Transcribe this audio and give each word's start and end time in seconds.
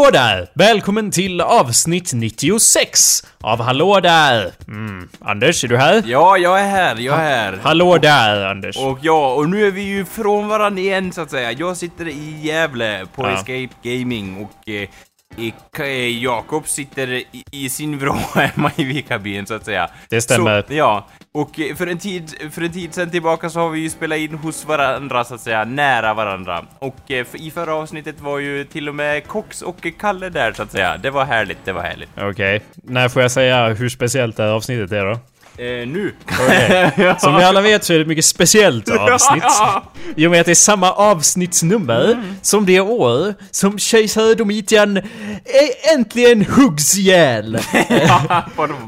Hallå 0.00 0.10
där! 0.10 0.50
Välkommen 0.54 1.10
till 1.10 1.40
avsnitt 1.40 2.12
96 2.14 3.22
av 3.40 3.60
Hallå 3.60 4.00
där! 4.00 4.52
Mm. 4.68 5.08
Anders, 5.20 5.64
är 5.64 5.68
du 5.68 5.76
här? 5.76 6.02
Ja, 6.06 6.36
jag 6.36 6.60
är 6.60 6.68
här, 6.68 6.96
jag 6.96 7.14
är 7.14 7.20
här. 7.20 7.58
Hallå 7.62 7.98
där, 7.98 8.44
Anders. 8.46 8.76
Och 8.76 8.98
ja, 9.02 9.34
och 9.34 9.48
nu 9.48 9.66
är 9.66 9.70
vi 9.70 9.82
ju 9.82 10.04
från 10.04 10.48
varandra 10.48 10.80
igen 10.82 11.12
så 11.12 11.20
att 11.20 11.30
säga. 11.30 11.52
Jag 11.52 11.76
sitter 11.76 12.08
i 12.08 12.40
Gävle 12.42 13.06
på 13.14 13.22
Ja. 13.22 13.30
Escape 13.32 13.68
Gaming 13.82 14.36
och 14.44 14.68
eh, 14.68 14.88
Jakob 16.20 16.68
sitter 16.68 17.12
i, 17.12 17.26
i 17.50 17.68
sin 17.68 17.98
vrå 17.98 18.12
hemma 18.34 18.70
i 18.76 18.84
Vikabyn 18.84 19.46
så 19.46 19.54
att 19.54 19.64
säga. 19.64 19.90
Det 20.08 20.20
stämmer. 20.20 20.64
Så, 20.68 20.74
ja, 20.74 21.06
och 21.32 21.60
eh, 21.60 21.76
för 21.76 21.86
en, 21.86 21.98
tid, 21.98 22.34
för 22.50 22.62
en 22.62 22.72
tid 22.72 22.94
sen 22.94 23.10
tillbaka 23.10 23.50
så 23.50 23.60
har 23.60 23.70
vi 23.70 23.80
ju 23.80 23.90
spelat 23.90 24.18
in 24.18 24.34
hos 24.34 24.66
varandra 24.66 25.24
så 25.24 25.34
att 25.34 25.40
säga, 25.40 25.64
nära 25.64 26.14
varandra. 26.14 26.64
Och 26.78 27.10
eh, 27.10 27.26
i 27.34 27.50
förra 27.50 27.74
avsnittet 27.74 28.20
var 28.20 28.38
ju 28.38 28.64
till 28.64 28.88
och 28.88 28.94
med 28.94 29.26
Cox 29.26 29.62
och 29.62 29.86
Kalle 29.98 30.28
där 30.28 30.52
så 30.52 30.62
att 30.62 30.72
säga. 30.72 30.96
Det 30.96 31.10
var 31.10 31.24
härligt, 31.24 31.58
det 31.64 31.72
var 31.72 31.82
härligt. 31.82 32.10
Okej. 32.16 32.62
När 32.74 33.08
får 33.08 33.22
jag 33.22 33.30
säga 33.30 33.68
hur 33.68 33.88
speciellt 33.88 34.36
det 34.36 34.42
här 34.42 34.50
avsnittet 34.50 34.92
är 34.92 35.04
då? 35.04 35.18
Eh, 35.58 35.88
nu. 35.88 36.12
Okej. 36.40 37.14
Som 37.18 37.36
vi 37.36 37.44
alla 37.44 37.60
vet 37.60 37.84
så 37.84 37.92
är 37.92 37.96
det 37.96 38.02
ett 38.02 38.08
mycket 38.08 38.24
speciellt 38.24 38.90
avsnitt. 38.90 39.44
I 40.16 40.26
och 40.26 40.30
med 40.30 40.40
att 40.40 40.46
det 40.46 40.52
är 40.52 40.54
samma 40.54 40.92
avsnittsnummer 40.92 42.22
som 42.42 42.66
det 42.66 42.80
år 42.80 43.34
som 43.50 43.78
kejsare 43.78 44.34
Domitian 44.34 44.96
ä- 44.96 45.02
äntligen 45.94 46.44
huggs 46.44 46.98
ihjäl. 46.98 47.58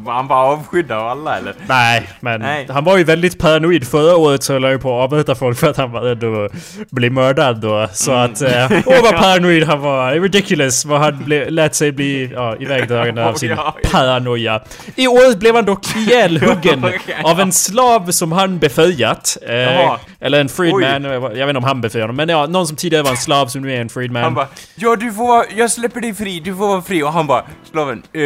Han 0.06 0.28
var 0.28 0.36
avskydd 0.52 0.92
av 0.92 1.08
alla 1.08 1.38
eller? 1.38 1.54
Nej, 1.66 2.08
men 2.20 2.40
Nej. 2.40 2.66
han 2.70 2.84
var 2.84 2.96
ju 2.98 3.04
väldigt 3.04 3.38
paranoid 3.38 3.86
förra 3.88 4.16
året 4.16 4.42
så 4.42 4.52
höll 4.52 4.62
han 4.64 4.72
ju 4.72 4.78
på 4.78 4.98
att 4.98 5.12
avrätta 5.12 5.34
folk 5.34 5.58
för 5.58 5.70
att 5.70 5.76
han 5.76 5.92
var 5.92 6.00
rädd 6.00 6.24
att 6.24 6.52
bli 6.90 7.10
mördad 7.10 7.60
då. 7.60 7.88
Så 7.92 8.12
att, 8.12 8.42
eh, 8.42 8.70
åh 8.86 9.02
vad 9.02 9.16
paranoid 9.16 9.64
han 9.64 9.80
var. 9.80 10.12
Ridiculous 10.12 10.84
vad 10.84 11.00
han 11.00 11.24
ble, 11.24 11.50
lät 11.50 11.74
sig 11.74 11.92
bli 11.92 12.30
ja, 12.34 12.56
ivägdragen 12.60 13.18
av 13.18 13.34
sin 13.42 13.56
paranoia. 13.90 14.60
I 14.96 15.06
år 15.08 15.36
blev 15.36 15.54
han 15.54 15.64
dock 15.64 15.96
ihjälhuggen 15.96 16.51
Okej. 17.02 17.16
av 17.24 17.40
en 17.40 17.52
slav 17.52 18.10
som 18.10 18.32
han 18.32 18.58
befriat. 18.58 19.36
Eh, 19.48 19.96
eller 20.20 20.40
en 20.40 20.48
freedman, 20.48 21.04
jag 21.04 21.20
vet 21.20 21.48
inte 21.48 21.58
om 21.58 21.64
han 21.64 21.80
befriade 21.80 22.02
honom, 22.02 22.16
men 22.16 22.28
ja, 22.28 22.46
någon 22.46 22.66
som 22.66 22.76
tidigare 22.76 23.02
var 23.02 23.10
en 23.10 23.16
slav 23.16 23.46
som 23.46 23.62
nu 23.62 23.72
är 23.72 23.80
en 23.80 23.88
freedman. 23.88 24.22
Han 24.22 24.34
bara 24.34 24.48
Ja 24.74 24.96
du 24.96 25.12
får 25.12 25.26
vara, 25.26 25.44
jag 25.56 25.70
släpper 25.70 26.00
dig 26.00 26.14
fri, 26.14 26.40
du 26.40 26.56
får 26.56 26.68
vara 26.68 26.82
fri 26.82 27.02
och 27.02 27.12
han 27.12 27.26
bara 27.26 27.44
Slaven, 27.70 28.02
eh, 28.12 28.20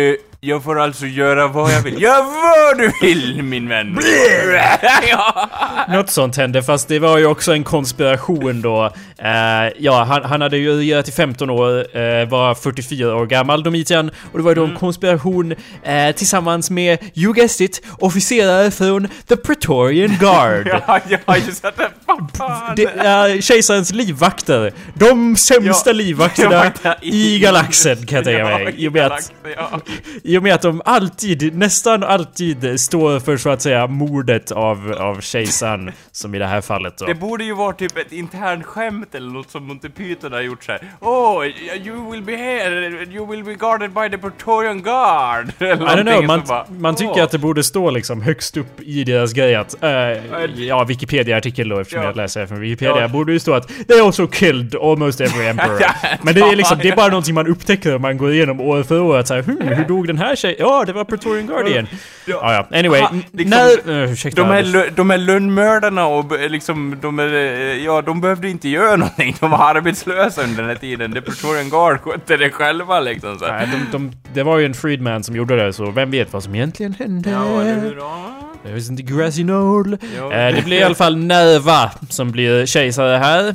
jag 0.47 0.65
får 0.65 0.81
alltså 0.81 1.07
göra 1.07 1.49
vad 1.49 1.73
jag 1.73 1.83
vill 1.83 2.03
Gör 2.03 2.23
vad 2.23 2.79
du 2.79 2.93
vill 3.03 3.43
min 3.43 3.69
vän! 3.69 3.99
ja. 5.11 5.49
Något 5.89 6.11
sånt 6.11 6.37
hände, 6.37 6.62
fast 6.62 6.89
det 6.89 6.99
var 6.99 7.19
ju 7.19 7.27
också 7.27 7.53
en 7.53 7.65
konspiration 7.65 8.62
då. 8.62 8.84
Eh, 9.19 9.73
ja, 9.79 10.05
han, 10.05 10.25
han 10.25 10.41
hade 10.41 10.57
ju 10.57 10.79
regerat 10.79 11.09
i 11.09 11.12
15 11.12 11.51
år, 11.51 11.97
eh, 11.99 12.29
var 12.29 12.55
44 12.55 13.17
år 13.17 13.27
gammal, 13.27 13.62
Domitian. 13.62 14.11
Och 14.33 14.39
det 14.39 14.45
var 14.45 14.51
ju 14.51 14.55
då 14.55 14.65
en 14.65 14.77
konspiration 14.77 15.55
eh, 15.83 16.15
tillsammans 16.15 16.71
med, 16.71 16.99
you 17.15 17.34
guessed 17.34 17.65
it, 17.65 17.83
officerare 17.99 18.71
från 18.71 19.09
The 19.28 19.37
Praetorian 19.37 20.17
Guard. 20.21 20.67
ja, 20.87 21.01
ja, 21.27 21.37
just 21.37 21.63
det, 21.63 21.73
fan, 22.07 22.28
fan. 22.34 22.77
Det 22.77 22.84
är 22.84 23.41
kejsarens 23.41 23.93
livvakter. 23.93 24.73
De 24.95 25.37
sämsta 25.37 25.91
Ja, 25.91 25.95
livvakterna 25.95 26.73
ja, 26.83 26.95
i 27.03 27.39
galaxen 27.39 28.07
kan 28.07 28.17
jag 28.17 28.25
tänka 28.25 28.45
mig. 28.45 28.75
I 28.77 28.89
och 28.89 28.93
med 28.93 29.07
att 29.07 29.11
galaxen, 29.11 29.37
ja. 29.57 29.81
I 30.36 30.38
och 30.38 30.42
med 30.42 30.54
att 30.54 30.62
de 30.62 30.82
alltid, 30.84 31.56
nästan 31.56 32.04
alltid, 32.04 32.80
står 32.80 33.20
för 33.20 33.36
så 33.36 33.50
att 33.50 33.62
säga 33.62 33.86
mordet 33.86 34.52
av, 34.52 34.92
av 34.98 35.20
kejsaren. 35.20 35.92
Som 36.12 36.34
i 36.34 36.38
det 36.38 36.47
här 36.47 36.60
fallet 36.60 36.98
då. 36.98 37.06
Det 37.06 37.14
borde 37.14 37.44
ju 37.44 37.54
vara 37.54 37.72
typ 37.72 37.98
ett 37.98 38.12
internt 38.12 38.64
skämt 38.64 39.14
eller 39.14 39.30
något 39.30 39.50
som 39.50 39.64
Monty 39.66 39.88
Python 39.88 40.32
har 40.32 40.41
gjort 40.41 40.64
såhär 40.64 40.80
Oh, 41.00 41.47
you 41.86 42.10
will 42.10 42.22
be 42.22 42.36
here, 42.36 43.04
you 43.04 43.26
will 43.26 43.44
be 43.44 43.54
guarded 43.54 43.91
by 43.91 44.10
the 44.10 44.19
Praetorian 44.19 44.82
Guard! 44.82 45.48
I 45.48 45.64
don't 45.64 46.02
know, 46.02 46.24
man, 46.24 46.42
bara, 46.48 46.66
man 46.78 46.94
tycker 46.97 47.12
åh. 47.18 47.22
att 47.22 47.30
det 47.30 47.38
borde 47.38 47.64
stå 47.64 47.91
liksom 47.91 48.22
högst 48.22 48.56
upp 48.56 48.80
i 48.80 49.04
deras 49.04 49.32
grej 49.32 49.54
att... 49.54 49.82
eh, 49.82 49.91
ja, 50.56 50.84
Wikipedia-artikel 50.84 51.68
då 51.68 51.78
eftersom 51.78 52.03
Ja. 52.03 52.06
jag 52.08 52.16
läser 52.16 52.47
från 52.47 52.60
Wikipedia. 52.60 53.00
Ja. 53.00 53.08
Borde 53.08 53.32
ju 53.32 53.38
stå 53.38 53.54
att 53.54 53.68
They 53.88 54.00
also 54.00 54.26
killed 54.26 54.74
almost 54.74 55.20
every 55.20 55.47
emperor. 55.48 55.80
Men 56.22 56.34
det 56.34 56.41
är 56.41 56.56
liksom, 56.56 56.78
det 56.82 56.88
är 56.88 56.97
bara 56.97 57.08
någonting 57.08 57.34
man 57.34 57.47
upptäcker 57.47 57.94
om 57.94 58.03
man 58.03 58.18
går 58.18 58.32
igenom 58.32 58.60
år 58.60 58.82
för 58.82 59.00
år. 59.00 59.18
Att 59.18 59.28
så 59.28 59.34
här, 59.34 59.42
hmm, 59.42 59.68
hur 59.68 59.84
dog 59.84 60.06
den 60.06 60.18
här 60.18 60.25
tjejen? 60.34 60.56
Ja, 60.59 60.84
det 60.87 60.92
var 60.92 61.04
Praetorian 61.04 61.47
Guardian. 61.47 61.87
Ja. 61.92 61.98
Ja, 62.42 62.66
ja. 62.70 62.78
Anyway. 62.78 63.00
Aha, 63.00 63.10
n- 63.12 63.25
liksom, 63.32 63.59
när... 63.87 64.03
Uh, 64.04 64.12
ursäkta. 64.12 64.42
De 64.42 64.50
här, 64.50 64.91
de 64.97 65.10
här 65.10 65.19
lönnmördarna 65.19 66.06
och 66.06 66.50
liksom, 66.50 66.98
de 67.03 67.19
är, 67.19 67.34
eh, 67.34 67.84
ja, 67.84 68.03
de 68.03 68.20
behövde 68.20 68.48
inte 68.50 68.69
göra 68.69 68.97
någonting. 68.97 69.36
De 69.41 69.50
var 69.50 69.70
arbetslösa 69.75 70.42
under 70.42 70.56
den 70.56 70.66
här 70.69 70.76
tiden. 70.76 71.12
The 71.12 71.20
Praetorian 71.20 71.70
Guard 71.70 72.00
skötte 72.00 72.36
det 72.36 72.50
själva 72.50 73.00
liksom. 73.00 73.38
Så. 73.38 73.47
Nej, 73.47 73.69
de, 73.72 73.98
de, 73.98 74.12
det 74.34 74.42
var 74.42 74.59
ju 74.59 74.66
en 74.66 74.75
freedman 74.75 75.22
som 75.25 75.36
gjorde 75.36 75.56
det, 75.65 75.72
så 75.72 75.91
vem 75.91 76.10
vet 76.10 76.32
vad 76.32 76.42
som 76.42 76.54
egentligen 76.54 76.94
hände? 76.94 77.31
Ja, 77.31 77.60
eller 77.62 77.81
hur? 77.81 77.97
Ja. 77.97 78.32
There 78.66 78.77
isn't 78.77 79.00
a 79.00 79.03
grassy 79.06 79.43
knoll. 79.43 79.99
Ja. 80.16 80.32
Eh, 80.32 80.54
det 80.54 80.65
blir 80.65 80.78
i 80.78 80.82
alla 80.82 80.94
fall 80.94 81.16
Nerva 81.16 81.91
som 82.09 82.31
blir 82.31 82.66
kejsare 82.66 83.16
här. 83.16 83.49
Eh, 83.49 83.54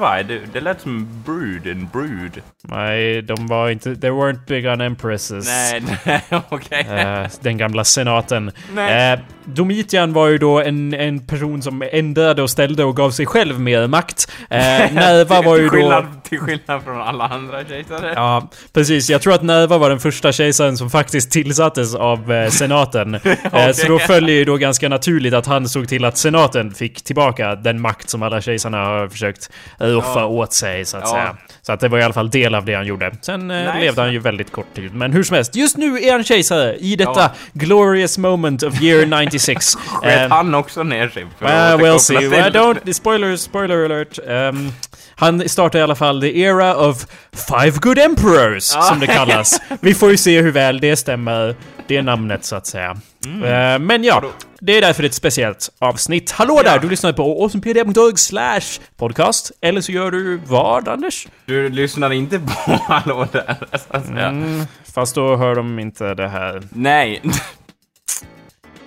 Nej, 0.00 0.24
det 0.24 0.40
det. 0.52 0.60
Lät 0.60 0.80
som 0.80 1.22
brud, 1.26 1.66
en 1.66 1.88
brud. 1.92 2.42
Nej, 2.62 3.22
de 3.22 3.46
var 3.46 3.70
inte... 3.70 3.96
They 3.96 4.10
weren't 4.10 4.46
big 4.46 4.66
on 4.66 4.80
empresses. 4.80 5.46
Nej, 5.46 5.82
nej, 6.04 6.20
okej. 6.48 6.86
Eh, 6.88 7.26
den 7.40 7.58
gamla 7.58 7.84
senaten. 7.84 8.50
Nej. 8.74 9.12
Eh, 9.12 9.20
Domitian 9.44 10.12
var 10.12 10.28
ju 10.28 10.38
då 10.38 10.60
en, 10.60 10.94
en 10.94 11.26
person 11.26 11.62
som 11.62 11.82
ändrade 11.92 12.42
och 12.42 12.50
ställde 12.50 12.84
och 12.84 12.96
gav 12.96 13.10
sig 13.10 13.26
själv 13.26 13.60
mer 13.60 13.86
makt. 13.86 14.30
Eh, 14.50 14.58
Nerva 14.92 15.42
var 15.42 15.56
ju 15.56 15.68
till, 15.68 15.68
då... 15.68 15.70
skillnad, 15.70 16.24
till 16.24 16.38
skillnad 16.38 16.82
från 16.82 17.00
alla 17.00 17.28
andra 17.28 17.64
kejsare. 17.64 18.12
Ja, 18.16 18.50
precis. 18.72 19.10
Jag 19.10 19.22
tror 19.22 19.34
att 19.34 19.42
Nerva 19.42 19.78
var 19.78 19.90
den 19.90 20.00
första 20.00 20.32
kejsaren 20.32 20.76
som 20.76 20.90
faktiskt 20.90 21.30
tillsattes 21.30 21.94
av 21.94 22.32
eh, 22.32 22.50
senaten. 22.50 23.14
eh, 23.52 23.72
så 23.72 23.88
då 23.88 23.98
följer 23.98 24.31
ju 24.34 24.44
då 24.44 24.56
ganska 24.56 24.88
naturligt 24.88 25.34
att 25.34 25.46
han 25.46 25.68
såg 25.68 25.88
till 25.88 26.04
att 26.04 26.18
senaten 26.18 26.74
fick 26.74 27.02
tillbaka 27.04 27.54
den 27.54 27.80
makt 27.80 28.10
som 28.10 28.22
alla 28.22 28.40
kejsarna 28.40 28.78
har 28.84 29.08
försökt 29.08 29.50
roffa 29.78 30.20
Ja. 30.20 30.24
åt 30.26 30.52
sig, 30.52 30.84
så 30.84 30.96
att 30.96 31.02
Ja. 31.06 31.10
säga. 31.12 31.36
Så 31.62 31.72
att 31.72 31.80
det 31.80 31.88
var 31.88 31.98
i 31.98 32.02
alla 32.02 32.14
fall 32.14 32.30
del 32.30 32.54
av 32.54 32.64
det 32.64 32.74
han 32.74 32.86
gjorde. 32.86 33.12
Sen 33.22 33.50
eh, 33.50 33.56
Nice. 33.66 33.80
levde 33.80 34.02
han 34.02 34.12
ju 34.12 34.18
väldigt 34.18 34.52
kort 34.52 34.74
tid. 34.74 34.94
Men 34.94 35.12
hur 35.12 35.22
som 35.22 35.34
helst, 35.34 35.56
just 35.56 35.76
nu 35.76 35.98
är 36.02 36.12
han 36.12 36.24
kejsare 36.24 36.76
i 36.76 36.96
detta 36.96 37.12
Ja. 37.20 37.30
glorious 37.52 38.18
moment 38.18 38.62
of 38.62 38.82
year 38.82 39.06
96. 39.06 39.74
Sket 39.86 40.20
Eh, 40.20 40.28
han 40.36 40.54
också 40.54 40.82
ner 40.82 41.08
sig? 41.08 41.26
för 41.38 41.46
we'll 41.46 41.74
återkoppla 41.74 41.98
see. 41.98 42.18
till- 42.18 42.28
Well, 42.30 42.52
don't... 42.52 42.92
Spoilers, 42.92 43.40
spoiler 43.40 43.84
alert. 43.84 44.18
Um, 44.26 44.72
han 45.14 45.48
startar 45.48 45.78
i 45.78 45.82
alla 45.82 45.94
fall 45.94 46.20
the 46.20 46.38
era 46.40 46.76
of 46.76 47.06
Five 47.48 47.70
Good 47.80 47.98
Emperors, 47.98 48.62
som 48.64 49.00
det 49.00 49.06
kallas. 49.06 49.60
Vi 49.80 49.94
får 49.94 50.10
ju 50.10 50.16
se 50.16 50.40
hur 50.40 50.50
väl 50.50 50.80
det 50.80 50.96
stämmer, 50.96 51.54
det 51.86 52.02
namnet 52.02 52.44
så 52.44 52.56
att 52.56 52.66
säga. 52.66 52.96
Mm. 53.26 53.42
Eh, 53.42 53.86
men 53.86 54.04
ja, 54.04 54.24
det 54.60 54.76
är 54.76 54.80
därför 54.80 55.02
det 55.02 55.06
är 55.06 55.08
ett 55.08 55.14
speciellt 55.14 55.68
avsnitt. 55.78 56.30
Hallå 56.30 56.60
där! 56.64 56.78
Du 56.78 56.88
lyssnar 56.88 57.12
på 57.12 57.42
awesomepedia.org 57.42 58.16
slash 58.16 58.80
podcast. 58.96 59.52
Eller 59.60 59.80
så 59.80 59.92
gör 59.92 60.10
du 60.10 60.40
vad, 60.46 60.88
Anders? 60.88 61.28
Du 61.46 61.68
lyssnar 61.68 62.12
inte 62.12 62.38
på 62.38 62.72
Hallå 62.88 63.26
där, 63.32 63.56
så 63.70 63.96
att 63.96 64.06
säga. 64.06 64.26
Mm, 64.28 64.66
fast 64.94 65.14
då 65.14 65.36
hör 65.36 65.54
de 65.54 65.78
inte 65.78 66.14
det 66.14 66.28
här. 66.28 66.62
Nej. 66.70 67.22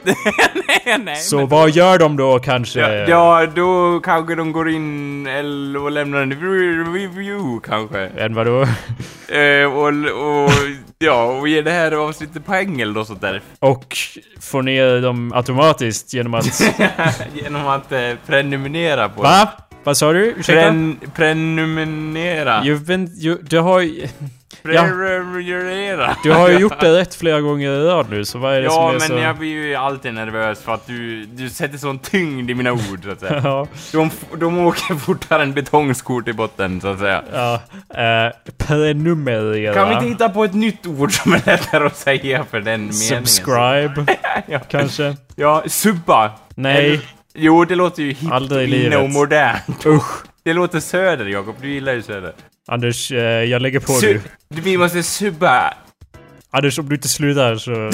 nej, 0.86 0.98
nej. 1.00 1.16
Så 1.16 1.38
men- 1.38 1.48
vad 1.48 1.70
gör 1.70 1.98
de 1.98 2.18
då 2.18 2.40
kanske? 2.40 2.80
Ja, 2.80 2.92
ja, 3.42 3.46
då 3.56 4.00
kanske 4.04 4.36
de 4.36 4.52
går 4.52 4.70
in 4.70 5.28
eller 5.28 5.82
och 5.84 5.92
lämnar 5.92 6.22
en 6.22 6.34
re- 6.34 6.94
review 6.94 7.60
kanske. 7.68 8.00
Än 8.24 8.34
vadå? 8.36 8.68
Eh, 9.30 9.66
och, 9.74 9.88
och, 9.88 10.52
ja, 11.00 11.24
och 11.24 11.48
ger 11.48 11.64
det 11.64 11.72
här 11.72 11.92
avsnittet 11.92 12.46
poäng 12.46 12.82
eller 12.82 12.94
något 12.94 13.08
sånt 13.08 13.22
där. 13.22 13.42
Och 13.60 13.98
får 14.42 14.62
ner 14.62 15.02
dem 15.02 15.32
automatiskt 15.36 16.14
genom 16.14 16.34
att... 16.34 16.62
Genom 17.34 17.68
att 17.68 17.92
eh, 17.92 18.00
prenumerera 18.28 19.10
på 19.10 19.22
Va? 19.22 19.50
Vad 19.84 19.98
sa 19.98 20.14
du? 20.14 20.20
Ursäkta? 20.26 20.62
Pren, 20.62 20.98
prenumerera. 21.16 22.62
You've 22.64 22.86
been, 22.86 23.10
you, 23.20 23.38
du 23.42 23.60
har 23.60 23.82
Prenumerera. 24.66 26.16
du 26.24 26.32
har 26.32 26.50
ju 26.50 26.58
gjort 26.58 26.80
det 26.80 26.98
rätt 27.00 27.16
flera 27.16 27.42
gånger 27.42 27.72
i 27.72 27.84
rad 27.88 28.10
nu, 28.10 28.26
så 28.26 28.38
vad 28.40 28.54
är 28.56 28.58
det 28.60 28.64
Ja, 28.66 28.72
som 28.72 28.88
är 28.88 28.92
men 28.92 29.02
så... 29.02 29.14
jag 29.18 29.38
blir 29.38 29.50
ju 29.50 29.76
alltid 29.76 30.14
nervös 30.14 30.62
för 30.64 30.74
att 30.74 30.88
du, 30.88 31.26
du 31.26 31.50
sätter 31.50 31.78
sån 31.78 32.00
tyngd 32.00 32.50
i 32.52 32.54
mina 32.56 32.72
ord, 32.74 33.00
så 33.04 33.10
att 33.12 33.20
säga. 33.20 33.42
Ja, 33.44 33.68
De, 33.92 34.12
de 34.38 34.60
åker 34.60 34.96
fortare 34.96 35.44
än 35.44 35.54
betongskor 35.54 36.22
till 36.22 36.36
botten, 36.36 36.82
så 36.82 36.88
att 36.88 37.00
säga. 37.00 37.24
ja. 37.34 37.54
Eh, 38.02 38.34
prenumerera. 38.58 39.74
Kan 39.74 39.88
vi 39.90 39.94
inte 39.96 40.06
hitta 40.08 40.30
på 40.30 40.44
ett 40.44 40.54
nytt 40.54 40.88
ord 40.88 41.12
som 41.14 41.34
är 41.34 41.42
lättare 41.46 41.86
att 41.86 41.98
säga 41.98 42.44
för 42.52 42.58
den 42.60 42.66
meningen? 42.66 42.94
Subscribe, 42.94 44.06
Ja. 44.48 44.60
kanske? 44.60 45.16
Ja, 45.36 45.64
subba. 45.68 46.32
Nej. 46.56 46.86
Eller- 46.86 47.00
Jo, 47.38 47.66
det 47.66 47.76
låter 47.76 48.04
ju 48.04 48.10
hippt, 48.14 48.52
i 48.52 48.86
inne 48.86 48.98
och 48.98 49.10
modernt. 49.10 49.86
Usch. 49.86 50.24
Det 50.44 50.54
låter 50.54 50.80
söder, 50.80 51.26
Jakob. 51.26 51.56
Du 51.62 51.70
gillar 51.70 51.94
ju 51.94 52.02
söder. 52.02 52.34
Anders, 52.68 53.12
eh, 53.12 53.20
jag 53.44 53.62
lägger 53.62 53.80
på 53.80 53.92
Su- 53.94 54.14
nu. 54.14 54.22
du, 54.50 54.62
vi 54.62 54.78
måste 54.78 55.04
subba. 55.04 55.74
Anders, 56.56 56.80
om 56.80 56.90
du 56.90 56.96
inte 56.96 57.08
slutar 57.08 57.56
så... 57.56 57.72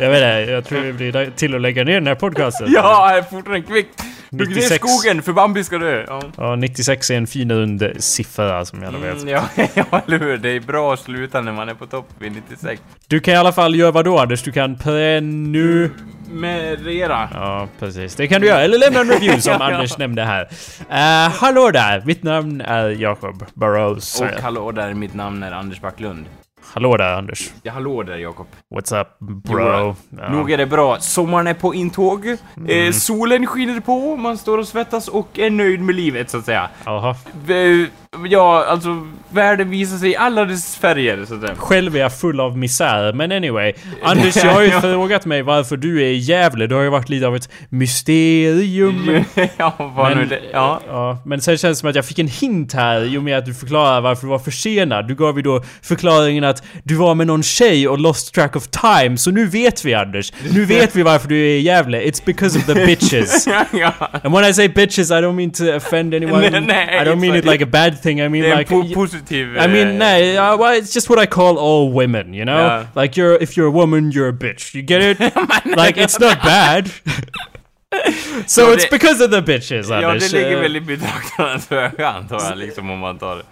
Jag 0.00 0.10
vet 0.10 0.16
inte, 0.16 0.52
jag 0.52 0.64
tror 0.64 0.80
det 0.82 0.92
blir 0.92 1.30
till 1.30 1.54
att 1.54 1.60
lägga 1.60 1.84
ner 1.84 1.94
den 1.94 2.06
här 2.06 2.14
podcasten. 2.14 2.72
ja, 2.72 3.22
fortare 3.30 3.56
än 3.56 3.62
kvickt. 3.62 4.04
Hugg 4.30 4.48
ner 4.48 4.56
96. 4.56 4.84
skogen 4.88 5.22
för 5.22 5.32
Bambi 5.32 5.64
ska 5.64 5.78
dö! 5.78 6.04
Ja. 6.08 6.22
Ja, 6.36 6.56
96 6.56 7.10
är 7.10 7.16
en 7.16 7.26
fin 7.26 7.94
siffra 7.98 8.64
som 8.64 8.82
jag 8.82 8.92
vet. 8.92 9.22
Mm, 9.22 9.28
ja, 9.28 9.42
ja, 9.74 10.02
eller 10.06 10.18
hur? 10.18 10.38
Det 10.38 10.48
är 10.48 10.60
bra 10.60 10.92
att 10.92 11.00
sluta 11.00 11.40
när 11.40 11.52
man 11.52 11.68
är 11.68 11.74
på 11.74 11.86
topp 11.86 12.08
vid 12.18 12.32
96. 12.32 12.82
Du 13.08 13.20
kan 13.20 13.34
i 13.34 13.36
alla 13.36 13.52
fall 13.52 13.74
göra 13.74 13.90
vad 13.90 14.04
då 14.04 14.18
Anders? 14.18 14.42
Du 14.42 14.52
kan 14.52 14.76
prenu... 14.78 15.90
Merera. 16.30 17.28
Ja, 17.34 17.68
precis. 17.78 18.14
Det 18.14 18.28
kan 18.28 18.40
du 18.40 18.46
göra. 18.46 18.60
Eller 18.60 18.78
lämna 18.78 19.00
en 19.00 19.08
review 19.08 19.40
som 19.40 19.52
ja. 19.52 19.74
Anders 19.74 19.98
nämnde 19.98 20.24
här. 20.24 20.44
Uh, 20.90 21.32
hallå 21.34 21.70
där! 21.70 22.02
Mitt 22.06 22.22
namn 22.22 22.60
är 22.60 22.88
Jacob 22.88 23.44
Burrows. 23.54 24.20
Och 24.20 24.42
hallå 24.42 24.72
där, 24.72 24.94
mitt 24.94 25.14
namn 25.14 25.42
är 25.42 25.52
Anders 25.52 25.80
Backlund. 25.80 26.26
Hallå 26.72 26.96
där 26.96 27.12
Anders. 27.14 27.50
Ja, 27.62 27.72
hallå 27.72 28.02
där 28.02 28.16
Jakob. 28.16 28.46
What's 28.74 29.00
up 29.00 29.08
bro? 29.44 29.96
Ja. 30.18 30.28
Nog 30.30 30.50
är 30.52 30.58
det 30.58 30.66
bra. 30.66 31.00
Sommaren 31.00 31.46
är 31.46 31.54
på 31.54 31.74
intåg. 31.74 32.26
Mm. 32.56 32.86
Eh, 32.86 32.92
solen 32.92 33.46
skiner 33.46 33.80
på, 33.80 34.16
man 34.16 34.38
står 34.38 34.58
och 34.58 34.68
svettas 34.68 35.08
och 35.08 35.38
är 35.38 35.50
nöjd 35.50 35.80
med 35.80 35.94
livet 35.94 36.30
så 36.30 36.38
att 36.38 36.44
säga. 36.44 36.68
Jaha. 36.84 37.16
V- 37.46 37.86
Ja, 38.30 38.64
alltså 38.64 39.06
världen 39.30 39.70
visar 39.70 39.96
sig 39.96 40.10
i 40.10 40.16
alla 40.16 40.44
dess 40.44 40.76
färger 40.76 41.24
så 41.24 41.34
att 41.34 41.40
säga. 41.40 41.54
Själv 41.56 41.96
är 41.96 42.00
jag 42.00 42.18
full 42.18 42.40
av 42.40 42.58
misär, 42.58 43.12
men 43.12 43.32
anyway. 43.32 43.72
Anders, 44.02 44.36
jag 44.36 44.52
har 44.52 44.62
ju 44.62 44.70
frågat 44.80 45.26
mig 45.26 45.42
varför 45.42 45.76
du 45.76 46.02
är 46.02 46.06
i 46.06 46.16
Gävle. 46.16 46.66
Det 46.66 46.74
har 46.74 46.82
ju 46.82 46.88
varit 46.88 47.08
lite 47.08 47.26
av 47.26 47.36
ett 47.36 47.48
mysterium. 47.68 49.24
ja, 49.56 49.92
vad 49.96 50.16
nu 50.16 50.24
det... 50.24 50.40
Ja. 50.52 50.80
ja, 50.86 51.18
men 51.24 51.40
sen 51.40 51.58
känns 51.58 51.78
det 51.78 51.80
som 51.80 51.88
att 51.88 51.96
jag 51.96 52.04
fick 52.04 52.18
en 52.18 52.28
hint 52.28 52.72
här 52.72 53.04
i 53.04 53.18
och 53.18 53.22
med 53.22 53.38
att 53.38 53.46
du 53.46 53.54
förklarar 53.54 54.00
varför 54.00 54.22
du 54.22 54.30
var 54.30 54.38
försenad. 54.38 55.08
Du 55.08 55.14
gav 55.14 55.36
ju 55.36 55.42
då 55.42 55.62
förklaringen 55.82 56.44
att 56.44 56.62
du 56.82 56.94
var 56.94 57.14
med 57.14 57.26
någon 57.26 57.42
tjej 57.42 57.88
och 57.88 57.98
lost 57.98 58.34
track 58.34 58.56
of 58.56 58.68
time. 58.68 59.16
Så 59.16 59.30
nu 59.30 59.46
vet 59.46 59.84
vi 59.84 59.94
Anders. 59.94 60.32
Nu 60.50 60.64
vet 60.64 60.96
vi 60.96 61.02
varför 61.02 61.28
du 61.28 61.36
är 61.36 61.48
i 61.48 61.60
Gävle. 61.60 62.02
It's 62.02 62.22
because 62.24 62.58
of 62.58 62.66
the 62.66 62.74
bitches. 62.74 63.46
ja. 63.72 63.92
And 64.22 64.34
when 64.34 64.50
I 64.50 64.54
say 64.54 64.68
bitches 64.68 65.10
I 65.10 65.14
don't 65.14 65.32
mean 65.32 65.50
to 65.50 65.76
offend 65.76 66.14
anyone. 66.14 66.50
Nej, 66.50 66.60
nej, 66.60 67.02
I 67.02 67.04
don't 67.04 67.16
mean 67.16 67.36
it 67.36 67.44
like 67.44 67.64
a 67.64 67.68
bad 67.72 68.02
thing. 68.04 68.20
I 68.20 68.28
mean 68.28 68.44
en 68.44 68.58
like... 68.58 68.68
po 68.70 68.82
positiv... 68.94 69.56
I 69.56 69.66
mean, 69.66 70.02
eh, 70.02 70.36
uh, 70.36 70.56
well, 70.60 70.78
it's 70.78 70.94
just 70.94 71.08
what 71.10 71.18
I 71.18 71.26
call 71.26 71.56
all 71.58 71.92
women, 71.92 72.34
you 72.34 72.44
know? 72.44 72.58
Yeah. 72.66 72.86
Like, 73.02 73.20
you're, 73.20 73.42
if 73.42 73.56
you're 73.56 73.68
a 73.68 73.76
woman, 73.80 74.10
you're 74.12 74.28
a 74.28 74.32
bitch. 74.32 74.74
You 74.74 74.82
get 74.82 75.02
it? 75.02 75.20
like, 75.84 75.96
it's 76.04 76.20
not 76.20 76.36
bad. 76.42 76.88
so 78.46 78.62
Ja, 78.62 78.72
it's 78.74 78.84
det- 78.84 78.90
because 78.90 79.24
of 79.24 79.30
the 79.30 79.42
bitches, 79.42 79.88
Ja, 79.90 79.96
Anders. 79.96 80.30
det 80.32 80.38
ligger 80.38 80.56
Eh, 80.56 80.60
väl 80.60 80.76
i 80.76 80.80
betraktarens 80.80 81.72
öga 81.72 82.08
antar 82.08 82.40
jag, 82.50 82.58
liksom 82.58 82.90
om 82.90 82.98
man 82.98 83.18
tar, 83.18 83.42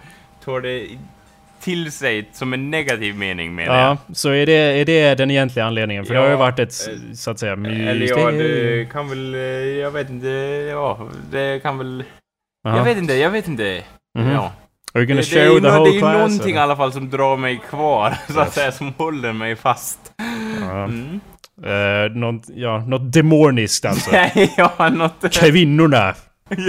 tar 0.45 0.61
det 0.61 0.87
till 1.61 1.91
sig 1.91 2.29
som 2.33 2.53
en 2.53 2.71
negativ 2.71 3.15
mening 3.15 3.55
menar 3.55 3.79
Ja, 3.79 3.97
så 4.13 4.29
är 4.29 4.45
det, 4.45 4.53
är 4.53 4.85
det 4.85 5.15
den 5.15 5.31
egentliga 5.31 5.65
anledningen? 5.65 6.05
För 6.05 6.13
det 6.13 6.19
har 6.19 6.27
ju 6.27 6.31
Ja, 6.31 6.37
varit 6.37 6.59
ett, 6.59 6.73
eh, 6.87 7.13
så 7.15 7.31
att 7.31 7.39
säga, 7.39 7.51
jag. 7.51 7.65
Eller 7.65 8.07
ja, 8.07 8.31
det 8.31 8.91
kan 8.91 9.09
väl, 9.09 9.33
jag 9.79 9.91
vet 9.91 10.09
inte, 10.09 10.27
ja, 10.71 11.09
det 11.31 11.59
kan 11.63 11.77
väl... 11.77 12.03
Jaha. 12.63 12.77
Jag 12.77 12.83
vet 12.83 12.97
inte, 12.97 13.13
jag 13.13 13.29
vet 13.29 13.47
inte. 13.47 13.83
Mhm. 14.19 14.31
Ja. 14.31 14.51
Are 14.95 15.01
you 15.01 15.05
Det, 15.05 15.13
gonna 15.13 15.21
det, 15.21 15.39
är 15.39 15.45
show 15.45 15.55
ju 15.55 15.61
the 15.61 15.67
whole 15.69 15.89
det 15.91 15.97
är 15.97 16.11
ju 16.11 16.17
någonting 16.17 16.55
i 16.55 16.57
alla 16.59 16.75
fall 16.75 16.93
som 16.93 17.09
drar 17.09 17.37
mig 17.37 17.61
kvar, 17.69 18.13
så 18.27 18.39
att 18.39 18.45
Yes. 18.47 18.53
säga, 18.55 18.71
som 18.71 18.93
håller 18.97 19.33
mig 19.33 19.55
fast. 19.55 19.99
Ja. 20.61 20.83
Mm. 20.83 21.19
Eh, 21.65 22.11
något, 22.15 22.43
ja, 22.55 22.77
något 22.87 23.13
demoniskt 23.13 23.85
alltså. 23.85 24.11
ja, 24.57 24.89
något... 24.89 25.31
Kvinnorna! 25.33 26.13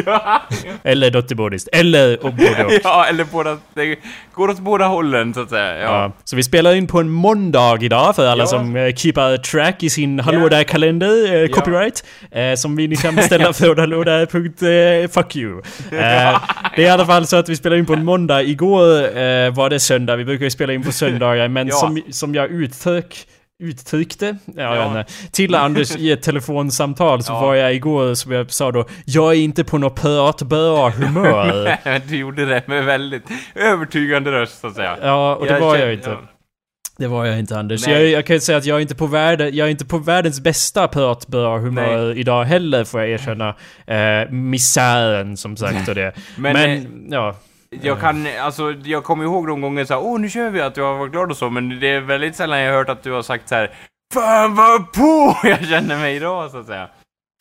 Ja, 0.07 0.43
Eller 0.83 1.11
något 1.11 1.29
demoniskt. 1.29 1.69
Eller 1.73 2.25
och 2.25 2.33
både 2.35 2.65
och. 2.65 2.73
ja, 2.85 3.07
eller 3.09 3.25
båda, 3.25 3.59
det 3.75 3.97
går 4.35 4.51
åt 4.51 4.59
båda 4.59 4.87
hållen 4.87 5.35
så 5.35 5.41
att 5.41 5.51
säga. 5.51 5.77
Ja. 5.79 5.83
Ja. 5.83 6.13
Så 6.25 6.37
vi 6.37 6.43
spelar 6.43 6.75
in 6.75 6.87
på 6.87 7.01
en 7.01 7.11
måndag 7.11 7.79
idag 7.83 8.17
för 8.17 8.27
alla 8.27 8.43
Ja. 8.43 8.47
som 8.47 8.77
uh, 8.77 8.95
keepar 8.95 9.37
track 9.37 9.83
i 9.83 9.91
sin 9.91 10.21
Hallå 10.21 10.41
Ja. 10.43 10.49
där-kalender, 10.49 11.43
eh, 11.43 11.49
copyright. 11.49 12.05
eh, 12.31 12.55
som 12.55 12.77
vi 12.77 12.89
ni 12.89 12.97
kan 12.97 13.15
beställa 13.17 13.53
från 13.53 13.79
hallådär.fuck 13.79 15.37
you. 15.37 15.59
Eh, 15.59 16.41
det 16.77 16.83
är 16.83 16.87
i 16.87 16.89
alla 16.89 17.07
fall 17.07 17.27
så 17.27 17.37
att 17.37 17.49
vi 17.49 17.57
spelar 17.57 17.77
in 17.77 17.87
på 17.87 17.93
en 17.93 18.05
måndag. 18.05 18.43
Igår 18.43 19.51
var 19.51 19.71
det 19.71 19.81
söndag, 19.81 20.17
vi 20.17 20.25
brukar 20.25 20.45
ju 20.45 20.51
spela 20.51 20.73
in 20.73 20.83
på 20.83 20.93
söndagar, 20.93 21.49
men 21.49 21.71
som, 21.71 22.03
som 22.11 22.35
jag 22.35 22.51
uttryck 22.51 23.27
uttryckte, 23.63 24.37
ja, 24.47 24.63
jag 24.63 24.77
Ja. 24.77 24.99
inte, 25.01 25.13
till 25.33 25.55
Anders 25.55 25.97
i 25.97 26.11
ett 26.13 26.23
telefonsamtal 26.23 27.23
så 27.23 27.33
Ja. 27.33 27.41
var 27.41 27.55
jag 27.55 27.75
igår, 27.75 28.15
som 28.15 28.33
jag 28.33 28.51
sa 28.53 28.73
då, 28.73 28.85
jag 29.05 29.33
är 29.33 29.37
inte 29.39 29.65
på 29.65 29.79
något 29.79 30.01
pratbra 30.01 30.91
humör. 30.91 31.77
du 32.09 32.17
gjorde 32.17 32.45
det 32.47 32.63
med 32.69 32.85
väldigt 32.85 33.23
övertygande 33.55 34.33
röst 34.33 34.61
så 34.61 34.67
att 34.67 34.75
säga. 34.75 34.97
Ja, 35.03 35.35
och 35.37 35.47
det 35.47 35.59
var 35.61 35.75
känner- 35.75 35.87
jag 35.87 35.95
inte. 35.95 36.17
Det 36.99 37.07
var 37.07 37.25
jag 37.25 37.39
inte 37.39 37.59
Anders. 37.59 37.87
Nej. 37.87 37.95
Jag, 38.03 38.11
jag 38.11 38.27
kan 38.27 38.37
ju 38.37 38.41
säga 38.41 38.59
att 38.59 38.65
jag 38.65 38.77
är 38.77 38.81
inte 38.81 38.95
på, 38.95 39.07
värde, 39.07 39.49
jag 39.49 39.67
är 39.67 39.71
inte 39.71 39.85
på 39.85 39.99
världens 39.99 40.41
bästa 40.41 40.89
pratbra 40.89 41.59
humör 41.59 42.19
idag 42.19 42.45
heller 42.45 42.85
får 42.85 43.01
jag 43.01 43.11
erkänna. 43.11 43.49
Eh, 43.87 44.31
misären 44.31 45.37
som 45.37 45.57
sagt 45.57 45.89
och 45.89 45.95
det. 45.95 46.13
Men, 46.37 46.53
Men, 46.53 46.71
eh, 46.79 46.83
ja. 47.11 47.37
Jag 47.83 48.01
kan, 48.01 48.27
alltså, 48.41 48.73
jag 48.73 49.05
kommer 49.05 49.25
ihåg 49.25 49.47
de 49.47 49.61
gånger 49.61 49.85
såhär, 49.85 50.01
åh 50.01 50.21
nu 50.21 50.31
kör 50.31 50.51
vi 50.51 50.61
att 50.61 50.75
du 50.75 50.83
har 50.83 50.95
varit 50.99 51.13
glad 51.13 51.31
och 51.31 51.37
så, 51.37 51.51
men 51.51 51.81
det 51.81 51.89
är 51.89 52.01
väldigt 52.01 52.37
sällan 52.37 52.61
jag 52.61 52.73
har 52.73 52.79
hört 52.79 52.89
att 52.89 53.03
du 53.03 53.13
har 53.13 53.23
sagt 53.23 53.49
så 53.49 53.55
här. 53.55 53.71
Fan 54.15 54.55
vad 54.55 54.93
på 54.93 55.37
jag 55.49 55.67
känner 55.67 55.97
mig 55.99 56.17
idag, 56.17 56.51
så 56.51 56.59
att 56.59 56.67
säga. 56.67 56.89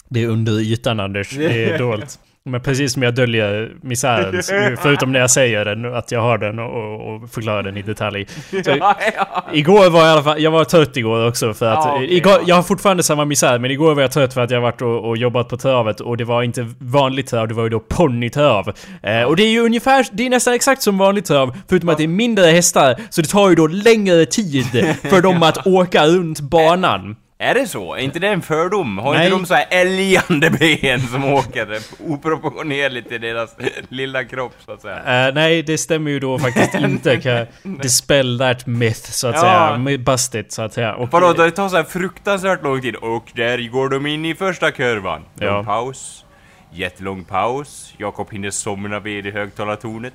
Det 0.09 0.23
är 0.23 0.27
under 0.27 0.51
ytan 0.61 0.99
Anders. 0.99 1.29
Det 1.29 1.63
är 1.63 1.77
dolt. 1.87 2.19
Men 2.49 2.61
precis 2.61 2.93
som 2.93 3.03
jag 3.03 3.15
döljer 3.15 3.71
misären, 3.81 4.43
förutom 4.81 5.11
när 5.11 5.19
jag 5.19 5.31
säger 5.31 5.65
den, 5.65 5.95
att 5.95 6.11
jag 6.11 6.21
har 6.21 6.37
den 6.37 6.59
och, 6.59 7.15
och 7.15 7.29
förklarar 7.29 7.63
den 7.63 7.77
i 7.77 7.81
detalj. 7.81 8.27
Ja, 8.65 8.95
ja. 9.15 9.45
Igår 9.53 9.89
var 9.89 9.99
jag 9.99 10.09
i 10.09 10.11
alla 10.11 10.23
fall, 10.23 10.41
jag 10.41 10.51
var 10.51 10.63
trött 10.63 10.97
igår 10.97 11.27
också 11.27 11.53
för 11.53 11.65
att, 11.65 11.85
Ja, 11.85 11.95
okej, 11.95 12.17
igår, 12.17 12.33
ja. 12.33 12.41
jag 12.45 12.55
har 12.55 12.63
fortfarande 12.63 13.03
samma 13.03 13.25
misär 13.25 13.59
men 13.59 13.71
igår 13.71 13.95
var 13.95 14.01
jag 14.01 14.11
trött 14.11 14.33
för 14.33 14.41
att 14.41 14.51
jag 14.51 14.61
varit 14.61 14.81
och, 14.81 15.09
och 15.09 15.17
jobbat 15.17 15.49
på 15.49 15.57
travet 15.57 15.99
och 15.99 16.17
det 16.17 16.23
var 16.23 16.43
inte 16.43 16.67
vanligt 16.79 17.27
trav, 17.27 17.47
det 17.47 17.53
var 17.53 17.63
ju 17.63 17.69
då 17.69 17.79
ponnytrav. 17.79 18.73
Eh, 19.03 19.23
och 19.23 19.35
det 19.35 19.43
är 19.43 19.51
ju 19.51 19.59
ungefär, 19.59 20.05
det 20.11 20.25
är 20.25 20.29
nästan 20.29 20.53
exakt 20.53 20.81
som 20.81 20.97
vanligt 20.97 21.25
trav, 21.25 21.57
förutom 21.69 21.89
att 21.89 21.97
det 21.97 22.03
är 22.03 22.07
mindre 22.07 22.45
hästar, 22.45 22.95
så 23.09 23.21
det 23.21 23.27
tar 23.27 23.49
ju 23.49 23.55
då 23.55 23.67
längre 23.67 24.25
tid 24.25 24.65
för 25.01 25.21
dem 25.21 25.43
att 25.43 25.67
åka 25.67 26.05
runt 26.07 26.39
banan. 26.39 27.15
Är 27.43 27.53
det 27.53 27.67
så? 27.67 27.93
Är 27.93 27.99
inte 27.99 28.19
det 28.19 28.27
en 28.27 28.41
fördom? 28.41 28.97
Har 28.97 29.13
Nej. 29.13 29.25
inte 29.25 29.37
de 29.37 29.45
så 29.45 29.53
här 29.53 29.65
älgande 29.69 30.49
ben 30.49 30.99
som 30.99 31.25
åker 31.33 31.79
oproportionerligt 31.99 33.11
i 33.11 33.17
deras 33.17 33.55
lilla 33.89 34.23
kropp, 34.23 34.53
så 34.65 34.71
att 34.71 34.81
säga? 34.81 35.27
Eh, 35.27 35.33
nej, 35.33 35.63
det 35.63 35.77
stämmer 35.77 36.11
ju 36.11 36.19
då 36.19 36.39
faktiskt 36.39 36.73
inte. 36.79 37.17
Kan 37.17 37.45
dispel 37.77 38.39
that 38.39 38.65
myth, 38.65 39.11
så 39.11 39.27
att 39.27 39.35
Ja. 39.35 39.77
säga. 39.85 39.97
Bust 39.97 40.35
it, 40.35 40.51
så 40.51 40.61
att 40.61 40.73
säga. 40.73 40.95
Och, 40.95 41.11
Vadå, 41.11 41.33
det 41.33 41.51
tar 41.51 41.69
så 41.69 41.75
här 41.75 41.83
fruktansvärt 41.83 42.63
lång 42.63 42.81
tid. 42.81 42.95
Och 42.95 43.31
där 43.35 43.69
går 43.69 43.89
de 43.89 44.05
in 44.05 44.25
i 44.25 44.35
första 44.35 44.71
kurvan. 44.71 45.21
Lång 45.35 45.49
Ja. 45.49 45.63
paus. 45.63 46.25
Jättelång 46.71 47.23
paus. 47.23 47.93
Jakob 47.97 48.31
hinner 48.31 48.51
somna 48.51 48.99
vid 48.99 49.25
högtalartornet. 49.33 50.13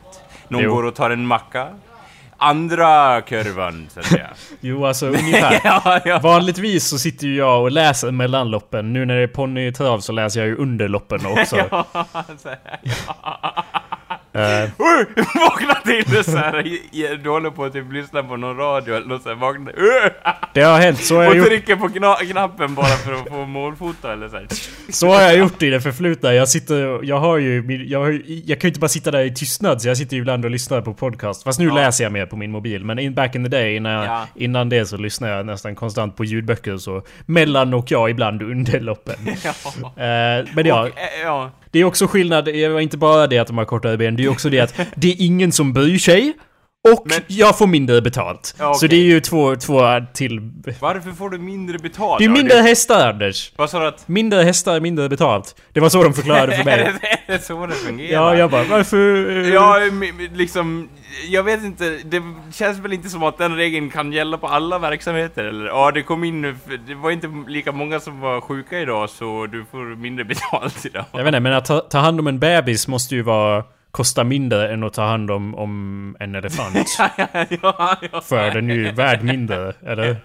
Någon 0.49 0.63
Jo. 0.63 0.75
går 0.75 0.85
och 0.85 0.95
tar 0.95 1.11
en 1.11 1.27
macka. 1.27 1.67
Andra 2.41 3.21
kurvan, 3.21 3.87
så 3.95 4.01
att 4.01 4.07
säga. 4.07 4.29
Jo, 4.61 4.87
alltså 4.87 5.07
ungefär. 5.09 5.61
ja, 5.65 6.01
ja. 6.05 6.19
Vanligtvis 6.19 6.89
så 6.89 6.99
sitter 6.99 7.27
ju 7.27 7.37
jag 7.37 7.63
och 7.63 7.71
läser 7.71 8.11
mellan 8.11 8.51
loppen. 8.51 8.93
Nu 8.93 9.05
när 9.05 9.17
det 9.17 9.23
är 9.23 9.27
ponnytrav 9.27 10.01
så 10.01 10.13
läser 10.13 10.41
jag 10.41 10.49
ju 10.49 10.57
under 10.57 10.89
loppen 10.89 11.27
också. 11.27 11.57
ja, 11.71 11.87
Oj, 14.79 15.07
vakna 15.35 15.75
till 15.75 16.25
så 16.25 16.37
här. 16.37 17.17
Du 17.23 17.31
håller 17.31 17.51
på 17.51 17.65
att 17.65 17.73
typ 17.73 17.93
lyssna 17.93 18.23
på 18.23 18.37
någon 18.37 18.57
radio 18.57 18.95
eller 18.95 19.07
något 19.07 19.23
så 19.23 19.29
här, 19.29 19.37
vakna. 19.37 19.71
Uh, 19.71 20.11
det 20.55 20.61
har 20.63 20.79
hänt, 20.79 20.99
så 21.05 21.17
har 21.17 21.23
jag 21.25 21.39
och 21.39 21.47
trycker 21.47 21.77
på 21.77 21.89
kna- 21.89 22.31
knappen 22.31 22.75
bara 22.75 22.87
för 22.87 23.13
att 23.13 23.29
få 23.29 23.47
målfota 23.47 24.13
eller 24.13 24.29
så 24.29 24.37
här. 24.37 24.47
så 24.93 25.09
har 25.09 25.21
jag 25.23 25.37
gjort 25.39 25.63
i 25.63 25.71
det 25.71 25.81
förflutna. 25.81 26.35
Jag 26.35 26.49
sitter 26.49 27.05
jag 27.05 27.19
har 27.19 27.39
ju, 27.39 27.85
jag, 27.89 28.01
har, 28.01 28.21
jag 28.27 28.61
kan 28.61 28.69
ju 28.69 28.71
inte 28.71 28.81
bara 28.81 28.89
sitta 28.89 29.11
där 29.11 29.21
i 29.25 29.35
tystnad 29.35 29.83
så 29.83 29.89
jag 29.89 29.97
sitter 29.97 30.17
ju 30.17 30.21
ibland 30.21 30.45
och 30.45 30.51
lyssnar 30.51 30.81
på 30.81 30.95
podcast. 30.95 31.43
Fast 31.45 31.59
nu 31.59 31.67
Ja. 31.67 31.75
läser 31.75 32.05
jag 32.05 32.13
mer 32.13 32.27
på 32.27 32.37
min 32.37 32.51
mobil. 32.51 32.85
Men 32.85 32.99
in, 32.99 33.15
back 33.15 33.35
in 33.35 33.45
the 33.45 33.49
day, 33.51 33.77
innan, 33.77 34.05
Ja. 34.05 34.27
innan 34.35 34.69
det 34.69 34.87
så 34.87 34.97
lyssnar 34.97 35.29
jag 35.29 35.47
nästan 35.47 35.75
konstant 35.75 36.17
på 36.17 36.25
ljudböcker 36.25 36.77
så 36.77 37.03
mellan 37.27 37.75
och 37.75 37.91
jag 37.91 38.11
ibland 38.11 38.43
under 38.43 38.81
loppen. 38.81 39.15
Ja. 39.45 40.05
Eh, 40.05 40.47
men 40.55 40.67
ja, 40.67 40.81
Och, 40.83 40.87
eh, 40.89 41.23
ja 41.23 41.51
det 41.71 41.79
är 41.79 41.85
också 41.85 42.07
skillnad, 42.07 42.45
det 42.45 42.69
var 42.69 42.81
inte 42.81 42.97
bara 42.97 43.27
det 43.27 43.39
att 43.39 43.47
de 43.47 43.59
har 43.59 43.65
kortare 43.65 43.97
ben, 43.97 44.17
det 44.17 44.25
är 44.25 44.29
också 44.29 44.51
det 44.51 44.61
att 44.61 44.75
det 44.95 45.09
är 45.09 45.17
ingen 45.19 45.53
som 45.53 45.73
bryr 45.73 45.99
sig. 45.99 46.33
Och 46.93 47.03
Men- 47.05 47.21
jag 47.27 47.59
får 47.59 47.67
mindre 47.67 48.01
betalt. 48.03 48.55
Ja, 48.59 48.75
Så 48.75 48.79
okej. 48.79 48.89
det 48.89 48.97
är 48.97 49.07
ju 49.07 49.21
två, 49.21 49.57
två 49.57 49.81
till... 50.15 50.41
Varför 50.81 51.11
får 51.13 51.31
du 51.31 51.39
mindre 51.39 51.79
betalt? 51.79 52.19
Det 52.19 52.25
är 52.25 52.29
Ja, 52.29 52.33
mindre 52.35 52.57
hästar 52.59 53.09
Anders! 53.09 53.53
Vad 53.57 53.71
sa 53.71 53.81
du 53.81 53.87
att... 53.87 54.09
Mindre 54.09 54.43
hästar, 54.43 54.81
mindre 54.81 55.09
betalt. 55.09 55.55
Det 55.73 55.81
var 55.81 55.89
så 55.89 56.03
de 56.03 56.15
förklarade 56.15 56.57
för 56.57 56.65
mig. 56.65 56.93
det, 57.03 57.33
är 57.33 57.37
det 57.39 57.45
så 57.45 57.67
det 57.67 57.75
fungerar? 57.75 58.13
Ja, 58.23 58.37
jag 58.37 58.51
bara 58.51 58.65
varför... 58.65 59.31
eh, 59.41 59.49
Ja, 59.49 59.81
liksom... 60.35 60.89
Jag 61.29 61.43
vet 61.43 61.65
inte, 61.65 61.99
det 62.05 62.23
känns 62.55 62.79
väl 62.79 62.93
inte 62.93 63.09
som 63.09 63.23
att 63.23 63.39
den 63.39 63.57
regeln 63.57 63.91
kan 63.91 64.13
gälla 64.13 64.39
på 64.39 64.47
alla 64.47 64.79
verksamheter 64.79 65.45
eller? 65.45 65.67
Ja, 65.67 65.91
det 65.91 66.03
kom 66.03 66.25
in... 66.25 66.43
Det 66.87 66.95
var 66.95 67.11
inte 67.11 67.29
lika 67.49 67.73
många 67.73 68.01
som 68.01 68.21
var 68.21 68.41
sjuka 68.41 68.79
idag, 68.81 69.11
så 69.11 69.47
du 69.47 69.65
får 69.71 69.97
mindre 69.97 70.25
betalt 70.25 70.87
idag. 70.87 71.05
Jag 71.13 71.19
vet 71.19 71.27
inte, 71.27 71.41
men 71.41 71.53
att 71.53 71.65
ta, 71.65 71.81
ta 71.81 71.99
hand 71.99 72.21
om 72.21 72.27
en 72.27 72.39
bebis 72.39 72.89
måste 72.89 73.15
ju 73.15 73.23
vara 73.23 73.65
kostar 73.99 74.25
mindre 74.25 74.73
än 74.73 74.83
att 74.83 74.93
ta 74.93 75.03
hand 75.03 75.31
om, 75.31 75.55
om 75.55 76.17
en 76.21 76.35
elefant. 76.35 76.99
ja, 77.63 77.97
ja. 78.13 78.21
För 78.21 78.51
den 78.51 78.71
är 78.71 78.75
ju 78.75 78.93
värd 78.93 79.23
mindre, 79.23 79.73
eller? 79.87 80.17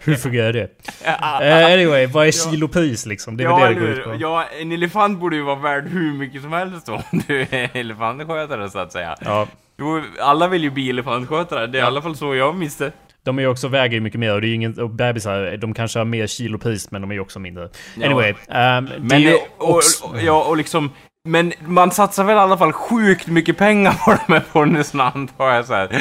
Hur 0.00 0.14
fungerar 0.14 0.52
det? 0.52 0.62
Uh, 0.62 1.72
anyway, 1.72 2.06
vad 2.06 2.26
är 2.26 2.50
kilopris 2.50 3.06
liksom? 3.06 3.36
Det 3.36 3.44
är 3.44 3.48
ja, 3.48 3.56
väl 3.56 3.74
det 3.74 3.80
det 3.80 3.86
går 3.86 3.98
ut 3.98 4.04
på. 4.04 4.16
ja, 4.18 4.44
en 4.60 4.72
elefant 4.72 5.20
borde 5.20 5.36
ju 5.36 5.42
vara 5.42 5.56
värd 5.56 5.88
hur 5.88 6.12
mycket 6.12 6.42
som 6.42 6.52
helst 6.52 6.88
om 6.88 7.02
du 7.26 7.40
är 7.40 7.76
elefantskötare 7.76 8.70
så 8.70 8.78
att 8.78 8.92
säga. 8.92 9.16
Ja, 9.24 9.46
Jo, 9.78 10.02
alla 10.20 10.48
vill 10.48 10.62
ju 10.62 10.70
bli 10.70 10.90
elefantskötare, 10.90 11.66
det 11.66 11.78
är 11.78 11.82
i 11.82 11.86
alla 11.86 12.02
fall 12.02 12.16
så 12.16 12.34
jag 12.34 12.52
visste. 12.52 12.92
de 13.22 13.38
är 13.38 13.42
ju 13.42 13.48
också, 13.48 13.68
väger 13.68 13.94
ju 13.94 14.00
mycket 14.00 14.20
mer 14.20 14.34
och 14.34 14.40
det 14.40 14.46
är 14.46 14.48
ju 14.48 14.54
ingen, 14.54 14.80
och 14.80 14.90
bebisar, 14.90 15.56
de 15.56 15.74
kanske 15.74 15.98
har 15.98 16.04
mer 16.04 16.26
kilopris 16.26 16.90
men 16.90 17.02
de 17.02 17.10
är 17.10 17.14
ju 17.14 17.20
också 17.20 17.38
mindre. 17.38 17.68
Ja. 17.96 18.06
Anyway, 18.06 18.34
ehm, 18.48 18.86
det 18.86 18.94
är 18.94 19.00
Men, 19.00 19.20
ju 19.20 19.28
eh, 19.28 19.36
och, 19.58 19.74
också... 19.74 20.06
och, 20.06 20.22
ja, 20.22 20.44
och 20.44 20.56
liksom, 20.56 20.90
men 21.28 21.52
man 21.66 21.90
satsar 21.90 22.24
väl 22.24 22.36
i 22.36 22.40
alla 22.40 22.58
fall 22.58 22.72
sjukt 22.72 23.26
mycket 23.26 23.58
pengar 23.58 23.92
på 24.04 24.10
de 24.26 24.32
här 24.32 24.44
ponnysarna 24.52 25.12
antar 25.14 25.50
jag 25.50 25.66
så 25.66 25.74
här. 25.74 26.00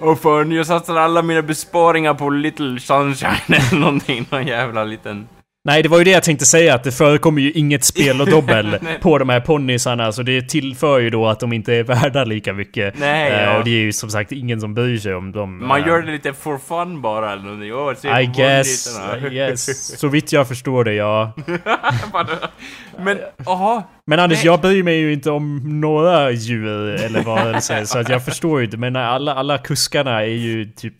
Och 0.00 0.18
för 0.18 0.44
jag 0.44 0.66
satsar 0.66 0.96
alla 0.96 1.22
mina 1.22 1.42
besparingar 1.42 2.14
på 2.14 2.30
Little 2.30 2.80
Sunshine 2.80 3.32
eller 3.48 3.78
någonting, 3.78 4.26
någon 4.30 4.46
jävla 4.46 4.84
liten... 4.84 5.28
Nej, 5.64 5.82
det 5.82 5.88
var 5.88 5.98
ju 5.98 6.04
det 6.04 6.10
jag 6.10 6.22
tänkte 6.22 6.46
säga, 6.46 6.74
att 6.74 6.84
det 6.84 6.92
förekommer 6.92 7.40
ju 7.42 7.52
inget 7.52 7.84
spel 7.84 8.20
och 8.20 8.30
dobbel 8.30 8.78
på 9.00 9.18
de 9.18 9.28
här 9.28 9.40
ponnysarna, 9.40 10.12
så 10.12 10.22
det 10.22 10.48
tillför 10.48 10.98
ju 10.98 11.10
då 11.10 11.26
att 11.26 11.40
de 11.40 11.52
inte 11.52 11.74
är 11.74 11.84
värda 11.84 12.24
lika 12.24 12.52
mycket. 12.52 12.98
Nej, 12.98 13.32
Eh, 13.32 13.42
ja. 13.42 13.58
Och 13.58 13.64
det 13.64 13.70
är 13.70 13.80
ju 13.80 13.92
som 13.92 14.10
sagt 14.10 14.32
ingen 14.32 14.60
som 14.60 14.74
bryr 14.74 14.98
sig 14.98 15.14
om 15.14 15.32
dem. 15.32 15.66
Man 15.66 15.80
eh, 15.80 15.86
gör 15.86 16.02
det 16.02 16.12
lite 16.12 16.32
for 16.32 16.58
fun 16.58 17.02
bara 17.02 17.32
eller 17.32 17.42
någonting. 17.42 18.10
Se 18.12 18.20
I 18.22 18.26
guess. 18.26 18.98
I 19.26 19.28
guess. 19.34 19.98
Så 20.00 20.08
vitt 20.08 20.32
jag 20.32 20.48
förstår 20.48 20.84
det, 20.84 20.94
ja. 20.94 21.32
Men, 22.98 23.18
jaha. 23.46 23.82
Men 24.06 24.18
Anders, 24.20 24.38
Nej. 24.38 24.46
jag 24.46 24.60
bryr 24.60 24.82
mig 24.82 24.98
ju 24.98 25.12
inte 25.12 25.30
om 25.30 25.80
några 25.80 26.30
djur 26.30 26.94
eller 26.94 27.22
varelser, 27.22 27.84
så 27.84 27.98
att 27.98 28.08
jag 28.08 28.24
förstår 28.24 28.58
ju 28.60 28.64
inte. 28.64 28.76
Men 28.76 28.96
alla, 28.96 29.34
alla 29.34 29.58
kuskarna 29.58 30.20
är 30.22 30.26
ju 30.26 30.64
typ 30.64 30.94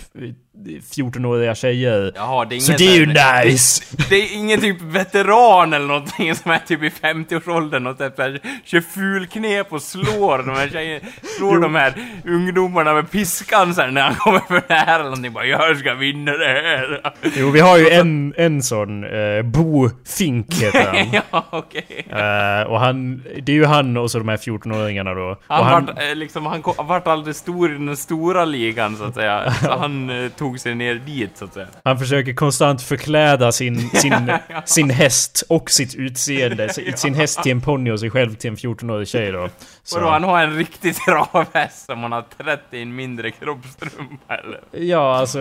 14-åriga 0.66 1.54
tjejer. 1.54 2.12
Jaha, 2.14 2.44
det 2.44 2.56
är 2.56 2.60
Så 2.60 2.72
det 2.72 2.84
är 2.84 2.96
ju 2.96 3.06
nice! 3.06 3.84
Det 4.08 4.16
är 4.16 4.34
ingen 4.34 4.60
typ 4.60 4.80
veteran 4.80 5.72
eller 5.72 5.86
någonting 5.86 6.34
som 6.34 6.50
är 6.50 6.58
typ 6.58 6.82
i 6.82 6.88
50-årsåldern 6.88 7.86
och 7.86 7.98
typ 7.98 8.16
såhär, 8.16 8.40
kör 8.64 8.80
fulknep 8.80 9.72
och 9.72 9.82
slår 9.82 10.38
de 10.38 10.50
här 10.50 10.68
tjejerna, 10.68 11.06
slår 11.38 11.58
de 11.60 11.74
här 11.74 11.94
ungdomarna 12.24 12.94
med 12.94 13.10
piskan 13.10 13.74
sen 13.74 13.94
när 13.94 14.02
han 14.02 14.14
kommer 14.14 14.40
för 14.40 14.62
nära 14.68 14.94
eller 14.94 15.04
någonting 15.04 15.32
bara 15.32 15.46
'Jag 15.46 15.78
ska 15.78 15.94
vinna 15.94 16.32
det 16.32 16.46
här' 16.46 17.12
Jo, 17.36 17.50
vi 17.50 17.60
har 17.60 17.78
ju 17.78 17.88
en, 17.90 18.34
en 18.36 18.62
sån, 18.62 19.04
eh, 19.04 19.42
Bo 19.42 19.90
Fink 20.04 20.54
heter 20.54 20.86
han. 20.86 21.20
Ja, 21.30 21.44
okej. 21.50 22.06
Eh, 22.10 22.62
och 22.62 22.80
han, 22.80 23.22
det 23.42 23.52
är 23.52 23.56
ju 23.56 23.64
han 23.64 23.96
och 23.96 24.10
så 24.10 24.18
de 24.18 24.28
här 24.28 24.36
14-åringarna 24.36 25.14
då. 25.14 25.36
Han, 25.46 25.60
och 25.60 25.66
han, 25.66 25.86
vart, 25.86 26.02
eh, 26.02 26.14
liksom, 26.14 26.46
han, 26.46 26.62
vart 26.78 27.06
aldrig 27.06 27.36
stor 27.36 27.70
i 27.70 27.74
den 27.74 27.96
stora 27.96 28.44
ligan 28.44 28.96
så 28.96 29.04
att 29.04 29.14
säga, 29.14 29.52
så 29.52 29.70
han 29.78 30.10
eh, 30.10 30.30
tog 30.52 30.60
sig 30.60 30.74
ner 30.74 30.94
dit 30.94 31.30
så 31.36 31.44
att 31.44 31.54
säga. 31.54 31.66
han 31.84 31.98
försöker 31.98 32.34
konstant 32.34 32.82
förkläda 32.82 33.52
sin, 33.52 33.90
sin, 33.90 34.32
sin 34.64 34.90
häst 34.90 35.44
och 35.48 35.70
sitt 35.70 35.94
utseende. 35.94 36.68
Sin- 36.72 36.96
Sin 36.96 37.14
häst 37.14 37.42
till 37.42 37.52
en 37.52 37.60
ponny 37.60 37.90
och 37.90 38.00
sig 38.00 38.10
själv 38.10 38.34
till 38.34 38.50
en 38.50 38.56
14-årig 38.56 39.08
tjej 39.08 39.32
då. 39.32 39.48
Så, 39.82 39.98
Vadå, 39.98 40.10
han 40.10 40.24
har 40.24 40.42
en 40.42 40.56
riktig 40.56 40.96
travhäst 40.96 41.86
som 41.86 42.02
han 42.02 42.12
har 42.12 42.24
trätt 42.38 42.60
i 42.70 42.82
en 42.82 42.96
mindre 42.96 43.30
kroppstrumpa 43.30 44.34
eller? 44.34 44.60
Ja, 44.70 45.16
alltså 45.16 45.40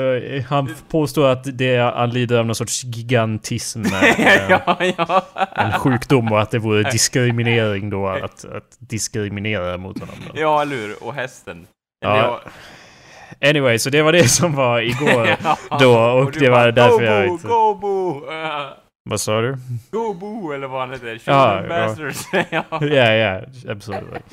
han 0.50 0.75
påstår 0.89 1.27
att 1.27 1.58
det, 1.58 1.77
han 1.77 2.10
lider 2.10 2.38
av 2.39 2.46
någon 2.46 2.56
sorts 2.56 2.84
gigantism. 2.84 3.84
eh, 4.18 4.50
ja, 4.50 4.77
ja. 4.98 5.25
En 5.56 5.72
sjukdom 5.72 6.32
och 6.32 6.41
att 6.41 6.51
det 6.51 6.60
vore 6.60 6.91
diskriminering 6.91 7.89
då 7.89 8.08
att, 8.08 8.46
att 8.46 8.77
diskriminera 8.80 9.77
mot 9.77 10.00
honom. 10.00 10.15
Då. 10.34 10.41
Ja, 10.41 10.62
eller 10.62 10.75
hur? 10.75 11.03
Och 11.03 11.13
hästen. 11.13 11.68
Ja. 12.01 12.18
Eller, 12.18 12.39
Anyway, 13.44 13.80
så 13.80 13.90
det 13.90 14.02
var 14.02 14.12
det 14.12 14.28
som 14.28 14.56
var 14.56 14.82
igår 14.82 15.38
då 15.80 16.00
och 16.00 16.32
du 16.32 16.40
det 16.40 16.50
var 16.50 16.58
bara, 16.58 16.72
därför 16.72 17.04
jag 17.04 17.28
inte... 17.28 17.48
Go 17.48 17.76
Bo! 17.76 18.26
Uh, 18.26 18.82
Vad 19.04 19.22
sa 19.22 19.42
du? 19.42 19.58
go 19.92 20.14
Bo, 20.14 20.52
eller 20.52 20.68
vad 20.68 20.80
han 20.80 20.92
heter. 20.92 21.22
Ja, 21.26 21.64
ja. 21.70 22.76
ja. 22.82 23.14
Ja, 23.14 23.42
absolut. 23.70 24.24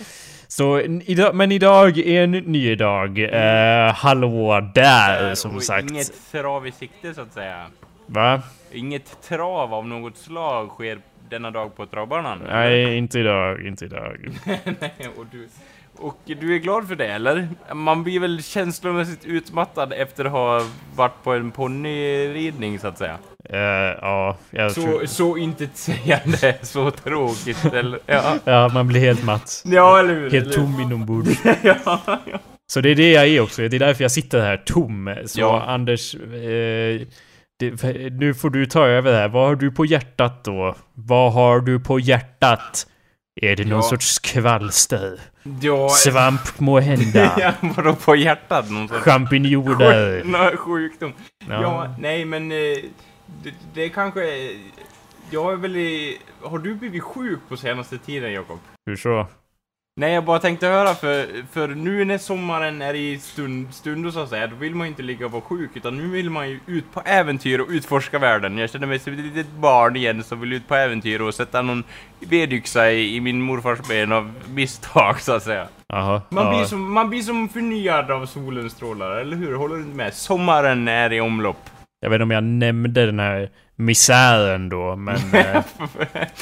Så, 0.48 0.80
idag, 0.80 1.34
men 1.34 1.52
idag 1.52 1.98
är 1.98 2.24
en 2.24 2.30
ny 2.30 2.74
dag. 2.74 3.18
Eh, 3.18 3.94
hallå 3.94 4.70
där, 4.74 5.34
som 5.34 5.56
Och 5.56 5.62
sagt. 5.62 5.90
Inget 5.90 6.32
trav 6.32 6.66
i 6.66 6.72
sikte, 6.72 7.14
så 7.14 7.20
att 7.20 7.32
säga. 7.32 7.66
Va? 8.06 8.42
Inget 8.72 9.22
trav 9.22 9.74
av 9.74 9.86
något 9.86 10.16
slag 10.16 10.68
sker 10.68 10.98
denna 11.30 11.50
dag 11.50 11.76
på 11.76 11.86
travbanan. 11.86 12.42
Nej, 12.48 12.98
inte 12.98 13.18
idag, 13.18 13.66
inte 13.66 13.84
idag. 13.84 14.28
Nej, 14.80 15.08
och 15.16 15.26
du... 15.32 15.48
Och 15.98 16.18
du 16.24 16.54
är 16.54 16.58
glad 16.58 16.88
för 16.88 16.96
det, 16.96 17.06
eller? 17.06 17.48
Man 17.74 18.04
blir 18.04 18.20
väl 18.20 18.42
känslomässigt 18.42 19.24
utmattad 19.24 19.92
efter 19.92 20.24
att 20.24 20.32
ha 20.32 20.62
varit 20.96 21.22
på 21.24 21.32
en 21.32 21.50
ponnyridning, 21.50 22.78
så 22.78 22.86
att 22.86 22.98
säga. 22.98 23.18
Eh, 23.50 23.58
ja, 24.00 24.36
jag 24.50 24.74
tror... 24.74 25.00
Så, 25.00 25.06
så 25.06 25.36
intetsägande, 25.36 26.58
så 26.62 26.90
tråkigt, 26.90 27.64
eller? 27.64 28.00
Ja, 28.06 28.36
Ja, 28.44 28.70
man 28.74 28.88
blir 28.88 29.00
helt 29.00 29.24
matt. 29.24 29.62
ja 29.64 29.98
eller 29.98 30.14
hur? 30.14 30.30
Helt 30.30 30.46
eller 30.46 30.54
tom 30.54 30.80
inombords. 30.80 31.40
ja, 31.62 32.00
ja. 32.04 32.38
Så 32.66 32.80
det 32.80 32.90
är 32.90 32.94
det 32.94 33.12
jag 33.12 33.26
är 33.26 33.40
också. 33.40 33.68
Det 33.68 33.76
är 33.76 33.80
därför 33.80 34.04
jag 34.04 34.10
sitter 34.12 34.40
här 34.40 34.56
tom. 34.56 35.14
Så 35.26 35.40
Ja. 35.40 35.62
Anders, 35.62 36.14
eh, 36.14 37.00
det, 37.58 37.84
nu 38.10 38.34
får 38.34 38.50
du 38.50 38.66
ta 38.66 38.86
över 38.86 39.12
det 39.12 39.18
här. 39.18 39.28
Vad 39.28 39.46
har 39.46 39.56
du 39.56 39.70
på 39.70 39.86
hjärtat 39.86 40.44
då? 40.44 40.74
Vad 40.94 41.32
har 41.32 41.60
du 41.60 41.80
på 41.80 42.00
hjärtat? 42.00 42.86
Är 43.42 43.56
det 43.56 43.64
någon 43.64 43.76
Ja. 43.78 43.82
sorts 43.82 44.18
kvalster? 44.18 45.20
ja 45.60 45.88
Svamp 45.88 46.60
må 46.60 46.80
hända? 46.80 47.32
ja, 47.38 47.52
vadå 47.76 47.94
på 47.94 48.16
hjärtat? 48.16 48.70
Någon 48.70 48.88
sorts 48.88 49.00
Champinjoner? 49.04 50.20
sjuk- 50.22 50.56
sjukdom? 50.56 51.12
Ja. 51.48 51.62
Ja. 51.62 51.94
nej 51.98 52.24
men... 52.24 52.52
eh, 52.52 52.56
Det, 53.42 53.54
det 53.74 53.88
kanske... 53.88 54.20
Jag 55.30 55.52
är 55.52 55.56
väl 55.56 55.76
i... 55.76 56.18
Har 56.42 56.58
du 56.58 56.74
blivit 56.74 57.02
sjuk 57.02 57.38
på 57.48 57.56
senaste 57.56 57.98
tiden, 57.98 58.32
Jakob? 58.32 58.58
Hur 58.86 58.96
så? 58.96 59.26
Nej, 59.98 60.12
jag 60.12 60.24
bara 60.24 60.38
tänkte 60.38 60.66
höra, 60.66 60.94
för, 60.94 61.26
för 61.52 61.68
nu 61.68 62.04
när 62.04 62.18
sommaren 62.18 62.82
är 62.82 62.94
i 62.94 63.18
stund, 63.18 63.74
stund 63.74 64.12
så 64.12 64.20
att 64.20 64.28
säga, 64.28 64.46
då 64.46 64.56
vill 64.56 64.74
man 64.74 64.86
ju 64.86 64.88
inte 64.88 65.02
ligga 65.02 65.26
och 65.26 65.32
vara 65.32 65.42
sjuk, 65.42 65.70
utan 65.74 65.96
nu 65.96 66.08
vill 66.08 66.30
man 66.30 66.50
ju 66.50 66.60
ut 66.66 66.92
på 66.92 67.02
äventyr 67.04 67.58
och 67.58 67.68
utforska 67.70 68.18
världen. 68.18 68.58
Jag 68.58 68.70
känner 68.70 68.86
mig 68.86 68.98
som 68.98 69.12
ett 69.12 69.18
litet 69.18 69.50
barn 69.52 69.96
igen 69.96 70.22
som 70.22 70.40
vill 70.40 70.52
ut 70.52 70.68
på 70.68 70.74
äventyr 70.74 71.20
och 71.20 71.34
sätta 71.34 71.62
någon 71.62 71.84
vedyxa 72.20 72.90
i, 72.90 73.16
i 73.16 73.20
min 73.20 73.42
morfars 73.42 73.88
ben 73.88 74.12
av 74.12 74.32
misstag, 74.54 75.20
så 75.20 75.32
att 75.32 75.42
säga. 75.42 75.68
Jaha. 75.86 76.22
Man, 76.30 76.46
ja. 76.46 76.50
blir 76.56 76.64
som, 76.64 76.92
man 76.92 77.10
blir 77.10 77.22
som 77.22 77.48
förnyad 77.48 78.10
av 78.10 78.26
solens 78.26 78.72
strålar, 78.72 79.10
eller 79.10 79.36
hur? 79.36 79.54
Håller 79.54 79.76
du 79.76 79.82
inte 79.82 79.96
med? 79.96 80.14
Sommaren 80.14 80.88
är 80.88 81.12
i 81.12 81.20
omlopp. 81.20 81.70
Jag 82.00 82.10
vet 82.10 82.16
inte 82.16 82.22
om 82.22 82.30
jag 82.30 82.44
nämnde 82.44 83.06
den 83.06 83.20
här 83.20 83.50
misären 83.78 84.68
då, 84.68 84.96
men 84.96 85.16
eh, 85.34 85.62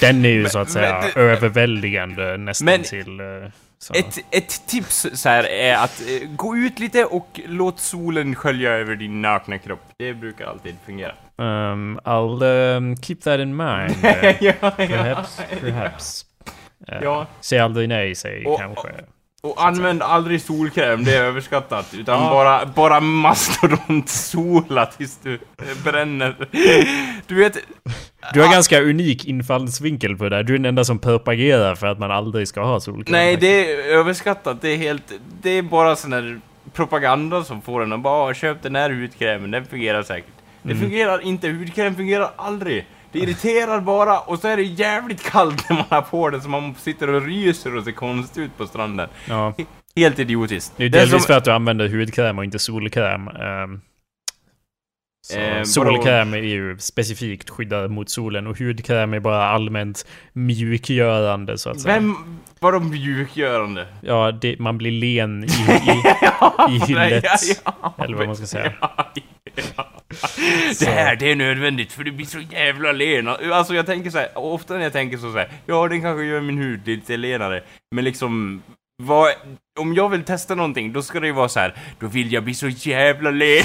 den 0.00 0.24
är 0.24 0.28
ju 0.28 0.42
Men- 0.42 0.50
så 0.50 0.58
att 0.58 0.70
säga 0.70 1.00
men 1.14 1.22
överväldigande 1.24 2.36
nästan 2.36 2.64
Men- 2.66 2.82
till... 2.82 3.20
Eh. 3.20 3.50
Ett, 3.94 4.18
ett 4.30 4.66
tips 4.66 5.06
så 5.14 5.28
här 5.28 5.44
är 5.50 5.74
att 5.76 6.00
eh, 6.00 6.28
gå 6.28 6.56
ut 6.56 6.78
lite 6.78 7.04
och 7.04 7.40
låt 7.46 7.80
solen 7.80 8.34
skölja 8.34 8.70
över 8.70 8.96
din 8.96 9.22
nakna 9.22 9.58
kropp. 9.58 9.80
Det 9.98 10.14
brukar 10.14 10.46
alltid 10.46 10.76
fungera. 10.86 11.12
Um, 11.36 11.98
I'll 12.04 12.42
um, 12.76 12.96
keep 12.96 13.16
that 13.16 13.40
in 13.40 13.56
mind. 13.56 13.96
Uh, 14.04 14.34
ja, 14.44 14.52
perhaps, 14.76 15.40
perhaps. 15.60 16.26
Uh, 16.92 16.98
Ja. 17.02 17.26
Säg 17.40 17.58
aldrig 17.58 17.88
nej, 17.88 18.14
säg 18.14 18.46
Och- 18.46 18.58
kanske. 18.60 18.88
Och 18.88 18.96
använd 19.56 20.02
aldrig 20.02 20.42
solkräm, 20.42 21.04
det 21.04 21.16
är 21.16 21.22
överskattat. 21.24 21.94
Utan 21.94 22.22
Ja. 22.24 22.30
bara, 22.30 22.66
bara 22.66 23.00
mastodontsola 23.00 24.86
tills 24.86 25.18
du 25.22 25.38
bränner. 25.84 26.34
Du 27.26 27.34
vet... 27.34 27.58
Du 28.34 28.40
har 28.42 28.52
ganska 28.52 28.80
unik 28.82 29.24
infallsvinkel 29.24 30.16
på 30.16 30.24
det 30.24 30.30
där. 30.30 30.42
Du 30.42 30.54
är 30.54 30.58
den 30.58 30.66
enda 30.66 30.84
som 30.84 30.98
propagerar 30.98 31.74
för 31.74 31.86
att 31.86 31.98
man 31.98 32.10
aldrig 32.10 32.48
ska 32.48 32.60
ha 32.64 32.80
solkräm. 32.80 33.12
Nej, 33.12 33.36
det 33.36 33.72
är 33.72 33.78
överskattat. 33.98 34.62
Det 34.62 34.68
är 34.68 34.76
helt... 34.76 35.12
Det 35.42 35.50
är 35.50 35.62
bara 35.62 35.96
sån 35.96 36.12
här 36.12 36.40
propaganda 36.72 37.44
som 37.44 37.62
får 37.62 37.82
en 37.82 37.92
att 37.92 38.00
bara 38.00 38.30
"Ah, 38.30 38.34
köp 38.34 38.62
den 38.62 38.76
här 38.76 38.90
hudkrämen, 38.90 39.50
den 39.50 39.66
fungerar 39.66 40.02
säkert. 40.02 40.30
Det 40.62 40.72
Mm. 40.72 40.82
fungerar 40.82 41.22
inte, 41.22 41.48
hudkräm 41.48 41.94
fungerar 41.94 42.30
aldrig. 42.36 42.86
Det 43.12 43.18
irriterar 43.18 43.80
bara 43.80 44.20
och 44.20 44.38
så 44.38 44.48
är 44.48 44.56
det 44.56 44.62
jävligt 44.62 45.22
kallt 45.30 45.70
när 45.70 45.76
man 45.76 45.84
har 45.90 46.02
på 46.02 46.30
det 46.30 46.40
så 46.40 46.48
man 46.48 46.74
sitter 46.74 47.08
och 47.10 47.22
ryser 47.26 47.76
och 47.76 47.84
ser 47.84 47.92
konstigt 47.92 48.38
ut 48.38 48.56
på 48.58 48.66
stranden. 48.66 49.08
Ja. 49.28 49.54
Helt 49.96 50.18
idiotiskt. 50.18 50.72
Det 50.76 50.84
är 50.84 50.88
Det 50.88 50.98
delvis 50.98 51.10
som- 51.10 51.20
för 51.20 51.34
att 51.34 51.44
du 51.44 51.52
använder 51.52 51.88
hudkräm 51.88 52.38
och 52.38 52.44
inte 52.44 52.58
solkräm. 52.58 53.28
Um, 53.28 53.80
Eh, 55.36 55.52
vadå? 55.52 55.64
solkräm 55.64 56.34
är 56.34 56.38
ju 56.38 56.78
specifikt 56.78 57.50
skyddad 57.50 57.90
mot 57.90 58.10
solen 58.10 58.46
och 58.46 58.58
hudkräm 58.58 59.14
är 59.14 59.20
bara 59.20 59.44
allmänt 59.48 60.06
mjukgörande 60.32 61.58
så 61.58 61.70
att 61.70 61.80
säga. 61.80 61.94
Vem 61.94 62.16
var 62.60 62.72
de 62.72 62.90
mjukgörande? 62.90 63.86
Ja, 64.00 64.32
det, 64.32 64.58
man 64.58 64.78
blir 64.78 64.90
len 64.90 65.44
i, 65.44 65.46
i, 65.46 66.02
i 66.76 66.78
hyllet. 66.86 67.24
Ja, 67.64 67.72
ja, 67.82 67.94
Eller 68.04 68.16
vad 68.16 68.26
man 68.26 68.36
ska 68.36 68.46
säga. 68.46 68.72
Ja, 68.80 69.12
ja. 69.76 69.95
Det 70.78 70.90
här, 70.90 71.16
det 71.16 71.30
är 71.30 71.36
nödvändigt 71.36 71.92
för 71.92 72.04
du 72.04 72.12
blir 72.12 72.26
så 72.26 72.40
jävla 72.40 72.92
len. 72.92 73.28
Alltså 73.28 73.74
jag 73.74 73.86
tänker 73.86 74.10
så 74.10 74.18
här, 74.18 74.38
ofta 74.38 74.74
när 74.74 74.82
jag 74.82 74.92
tänker 74.92 75.16
så, 75.16 75.32
så 75.32 75.38
här, 75.38 75.50
ja 75.66 75.88
den 75.88 76.02
kanske 76.02 76.24
gör 76.24 76.40
min 76.40 76.58
hud 76.58 76.86
lite 76.86 77.16
lenare. 77.16 77.62
Men 77.94 78.04
liksom, 78.04 78.62
vad, 79.02 79.32
om 79.76 79.94
jag 79.94 80.08
vill 80.08 80.24
testa 80.24 80.54
någonting, 80.54 80.92
då 80.92 81.02
ska 81.02 81.20
det 81.20 81.26
ju 81.26 81.32
vara 81.32 81.48
så 81.48 81.60
här. 81.60 81.74
då 82.00 82.06
vill 82.06 82.32
jag 82.32 82.44
bli 82.44 82.54
så 82.54 82.68
jävla 82.68 83.30
len. 83.30 83.64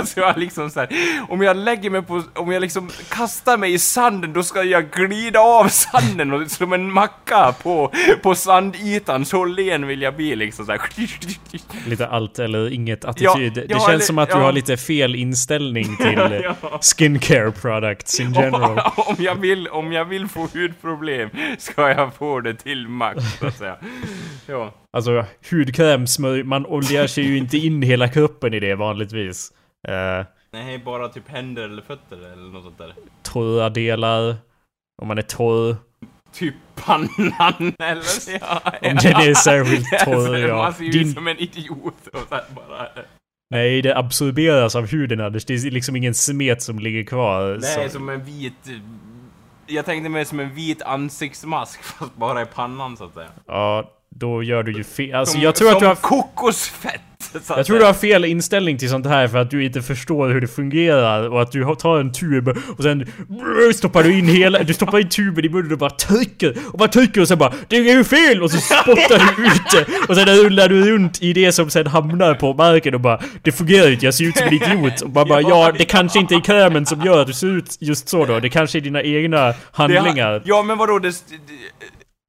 så 0.06 0.20
jag 0.20 0.38
liksom 0.38 0.70
så 0.70 0.80
här, 0.80 0.88
om 1.28 1.42
jag 1.42 1.56
lägger 1.56 1.90
mig 1.90 2.02
på, 2.02 2.22
om 2.34 2.52
jag 2.52 2.60
liksom 2.60 2.90
kastar 3.08 3.56
mig 3.56 3.72
i 3.72 3.78
sanden, 3.78 4.32
då 4.32 4.42
ska 4.42 4.62
jag 4.62 4.90
glida 4.90 5.40
av 5.40 5.68
sanden 5.68 6.32
och 6.32 6.50
som 6.50 6.72
en 6.72 6.92
macka 6.92 7.54
på, 7.62 7.92
på 8.22 8.34
sandytan, 8.34 9.24
så 9.24 9.44
len 9.44 9.86
vill 9.86 10.02
jag 10.02 10.16
bli 10.16 10.36
liksom 10.36 10.66
så 10.66 10.72
här. 10.72 10.80
Lite 11.88 12.06
allt 12.06 12.38
eller 12.38 12.72
inget 12.72 13.04
attityd. 13.04 13.56
Ja, 13.56 13.62
det 13.62 13.66
ja, 13.68 13.78
känns 13.78 13.88
eller- 13.88 13.98
som 14.00 14.18
att 14.18 14.28
du 14.28 14.36
ja. 14.36 14.42
har 14.42 14.52
lite 14.52 14.76
fel 14.76 15.14
inställning 15.14 15.96
till 15.96 16.42
skincare 16.96 17.50
products 17.50 18.20
in 18.20 18.32
general. 18.34 18.80
om, 18.96 19.16
jag 19.18 19.34
vill, 19.34 19.68
om 19.68 19.92
jag 19.92 20.04
vill 20.04 20.28
få 20.28 20.40
hudproblem, 20.40 21.30
ska 21.58 21.88
jag 21.88 22.14
få 22.14 22.40
det 22.40 22.54
till 22.54 22.88
max, 22.88 23.24
så 23.38 23.46
att 23.46 23.56
säga. 23.56 23.76
Ja. 24.46 24.74
Alltså 24.96 25.24
hudkräm, 25.50 26.06
smörj, 26.06 26.42
man 26.42 26.66
oljar 26.66 27.06
sig 27.06 27.24
ju 27.24 27.36
inte 27.38 27.56
in 27.58 27.82
hela 27.82 28.08
kroppen 28.08 28.54
i 28.54 28.60
det 28.60 28.74
vanligtvis. 28.74 29.52
Uh, 29.88 30.26
Nej, 30.52 30.78
bara 30.78 31.08
typ 31.08 31.28
händer 31.28 31.62
eller 31.62 31.82
fötter 31.82 32.16
eller 32.32 32.52
något 32.52 32.64
sånt 32.64 32.78
där. 32.78 32.94
torra 33.22 33.70
delar. 33.70 34.36
Om 35.02 35.08
man 35.08 35.18
är 35.18 35.22
torr. 35.22 35.76
Typ 36.32 36.54
pannan 36.74 37.72
eller 37.78 38.38
ja. 38.40 38.60
Om 38.90 38.96
den 38.96 39.16
är 39.16 39.34
särskilt 39.34 39.88
torr, 40.04 40.36
ja. 40.38 40.56
Man 40.56 40.74
ser 40.74 40.84
ju 40.84 40.90
Din- 40.90 41.14
som 41.14 41.28
en 41.28 41.38
idiot 41.38 42.06
och 42.12 42.18
så 42.28 42.38
bara... 42.54 42.88
Nej, 43.50 43.82
det 43.82 43.96
absorberas 43.96 44.76
av 44.76 44.86
huden 44.86 45.20
Anders. 45.20 45.44
Det 45.44 45.54
är 45.54 45.70
liksom 45.70 45.96
ingen 45.96 46.14
smet 46.14 46.62
som 46.62 46.78
ligger 46.78 47.04
kvar. 47.04 47.58
Nej, 47.60 47.88
så- 47.88 47.92
som 47.92 48.08
en 48.08 48.24
vit... 48.24 48.54
Jag 49.66 49.84
tänkte 49.84 50.08
mig 50.08 50.24
som 50.24 50.40
en 50.40 50.54
vit 50.54 50.82
ansiktsmask 50.82 51.82
fast 51.84 52.16
bara 52.16 52.42
i 52.42 52.46
pannan 52.46 52.96
så 52.96 53.04
att 53.04 53.14
säga. 53.14 53.28
Ja, 53.46 53.90
då 54.20 54.42
gör 54.42 54.62
du 54.62 54.72
ju 54.72 54.84
fel. 54.84 55.14
Alltså 55.14 55.32
som, 55.32 55.42
jag 55.42 55.54
tror 55.54 55.72
att 55.72 55.80
du 55.80 55.86
har... 55.86 55.94
kokosfett! 55.94 57.00
Jag 57.48 57.66
tror 57.66 57.78
du 57.78 57.84
har 57.84 57.94
fel 57.94 58.24
inställning 58.24 58.78
till 58.78 58.88
sånt 58.88 59.06
här 59.06 59.28
för 59.28 59.38
att 59.38 59.50
du 59.50 59.64
inte 59.64 59.82
förstår 59.82 60.28
hur 60.28 60.40
det 60.40 60.48
fungerar 60.48 61.28
och 61.28 61.42
att 61.42 61.52
du 61.52 61.74
tar 61.74 62.00
en 62.00 62.12
tub 62.12 62.48
och 62.48 62.82
sen 62.82 63.06
stoppar 63.74 64.02
du 64.02 64.18
in 64.18 64.28
hela, 64.28 64.62
du 64.62 64.74
stoppar 64.74 64.98
in 64.98 65.08
tuben 65.08 65.44
i 65.44 65.48
munnen 65.48 65.72
och 65.72 65.78
bara 65.78 65.90
trycker 65.90 66.54
och 66.72 66.78
bara 66.78 66.88
trycker 66.88 67.20
och 67.20 67.28
sen 67.28 67.38
bara 67.38 67.52
Det 67.68 67.76
är 67.76 67.96
ju 67.96 68.04
fel! 68.04 68.42
Och 68.42 68.50
så 68.50 68.58
spottar 68.58 69.36
du 69.36 69.46
ut 69.46 69.70
det 69.72 70.08
och 70.08 70.16
sen 70.16 70.26
rullar 70.26 70.68
du 70.68 70.92
runt 70.92 71.22
i 71.22 71.32
det 71.32 71.52
som 71.52 71.70
sen 71.70 71.86
hamnar 71.86 72.34
på 72.34 72.54
marken 72.54 72.94
och 72.94 73.00
bara 73.00 73.20
Det 73.42 73.52
fungerar 73.52 73.86
ju 73.86 73.92
inte, 73.92 74.04
jag 74.04 74.14
ser 74.14 74.24
ut 74.24 74.36
som 74.36 74.46
en 74.46 74.54
idiot 74.54 75.00
och 75.00 75.10
man 75.10 75.28
bara 75.28 75.40
ja, 75.50 75.72
det 75.78 75.84
kanske 75.84 76.18
inte 76.18 76.34
är 76.34 76.40
krämen 76.40 76.86
som 76.86 77.00
gör 77.00 77.20
att 77.20 77.26
du 77.26 77.32
ser 77.32 77.46
ut 77.46 77.76
just 77.80 78.08
så 78.08 78.26
då, 78.26 78.40
det 78.40 78.48
kanske 78.48 78.78
är 78.78 78.80
dina 78.80 79.02
egna 79.02 79.54
handlingar. 79.72 80.42
Ja, 80.44 80.62
men 80.62 80.78
vadå? 80.78 80.98
Det... 80.98 81.14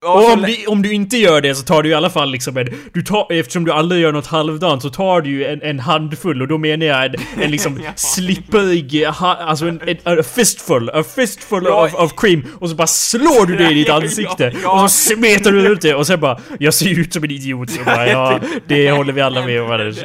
Och 0.05 0.21
så 0.23 0.33
om 0.33 0.41
du, 0.41 0.65
om 0.67 0.81
du 0.81 0.93
inte 0.93 1.17
gör 1.17 1.41
det 1.41 1.55
så 1.55 1.63
tar 1.63 1.83
du 1.83 1.89
i 1.89 1.93
alla 1.93 2.09
fall 2.09 2.31
liksom 2.31 2.57
en... 2.57 2.67
Du 2.93 3.01
tar, 3.01 3.27
eftersom 3.33 3.65
du 3.65 3.71
aldrig 3.71 4.01
gör 4.01 4.11
något 4.11 4.27
halvdant 4.27 4.81
så 4.81 4.89
tar 4.89 5.21
du 5.21 5.29
ju 5.29 5.45
en, 5.45 5.61
en 5.61 5.79
handfull 5.79 6.41
och 6.41 6.47
då 6.47 6.57
menar 6.57 6.85
jag 6.85 7.05
en, 7.05 7.15
en 7.41 7.51
liksom 7.51 7.79
Ja. 7.85 7.91
slipperig... 7.95 9.05
Ha, 9.07 9.35
alltså 9.35 9.65
en, 9.67 9.81
en, 9.85 10.19
a 10.19 10.23
fistful. 10.23 10.89
A 10.89 11.03
fistful 11.15 11.63
Ja, 11.65 11.85
of, 11.85 11.93
of 11.93 12.13
cream. 12.17 12.43
Och 12.59 12.69
så 12.69 12.75
bara 12.75 12.87
slår 12.87 13.45
du 13.45 13.55
det 13.55 13.71
i 13.71 13.73
ditt 13.73 13.89
ansikte. 13.99 14.53
ja. 14.63 14.83
Och 14.83 14.91
så 14.91 15.13
smetar 15.15 15.51
du 15.51 15.67
ut 15.67 15.81
det 15.81 15.95
och 15.95 16.07
sen 16.07 16.19
bara... 16.19 16.39
Jag 16.59 16.73
ser 16.73 16.99
ut 16.99 17.13
som 17.13 17.23
en 17.23 17.31
idiot. 17.31 17.69
Och 17.79 17.85
bara, 17.85 18.07
ja, 18.07 18.39
det 18.67 18.91
håller 18.91 19.13
vi 19.13 19.21
alla 19.21 19.45
med 19.45 19.61
om 19.61 19.71
Anders. 19.71 19.97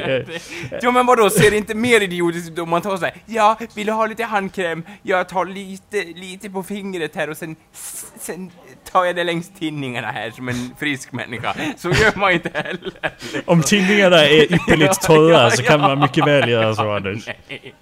Ja 0.81 0.91
men 0.91 1.05
vadå, 1.05 1.29
ser 1.29 1.51
det 1.51 1.57
inte 1.57 1.75
mer 1.75 2.01
idiotiskt 2.01 2.49
ut 2.51 2.59
om 2.59 2.69
man 2.69 2.81
tar 2.81 2.97
såhär 2.97 3.13
Ja, 3.25 3.57
vill 3.75 3.85
du 3.85 3.91
ha 3.93 4.05
lite 4.05 4.23
handkräm? 4.23 4.83
Jag 5.03 5.29
tar 5.29 5.45
lite, 5.45 6.19
lite 6.19 6.49
på 6.49 6.63
fingret 6.63 7.15
här 7.15 7.29
och 7.29 7.37
sen, 7.37 7.55
sen 8.19 8.51
tar 8.97 9.05
jag 9.05 9.15
det 9.15 9.23
längs 9.23 9.49
tinningarna 9.59 10.07
här 10.11 10.31
som 10.31 10.49
en 10.49 10.71
frisk 10.79 11.11
människa. 11.11 11.53
Så 11.77 11.87
gör 11.89 12.19
man 12.19 12.31
inte 12.31 12.49
heller. 12.53 12.93
Om 13.45 13.61
tinningarna 13.61 14.17
är 14.25 14.43
ypperligt 14.53 15.01
torra 15.01 15.43
Ja, 15.43 15.49
så 15.49 15.63
kan 15.63 15.79
ja. 15.81 15.87
man 15.87 15.99
mycket 15.99 16.27
väl 16.27 16.49
göra 16.49 16.75
så 16.75 16.91
Anders. 16.95 17.27
Nej. 17.49 17.73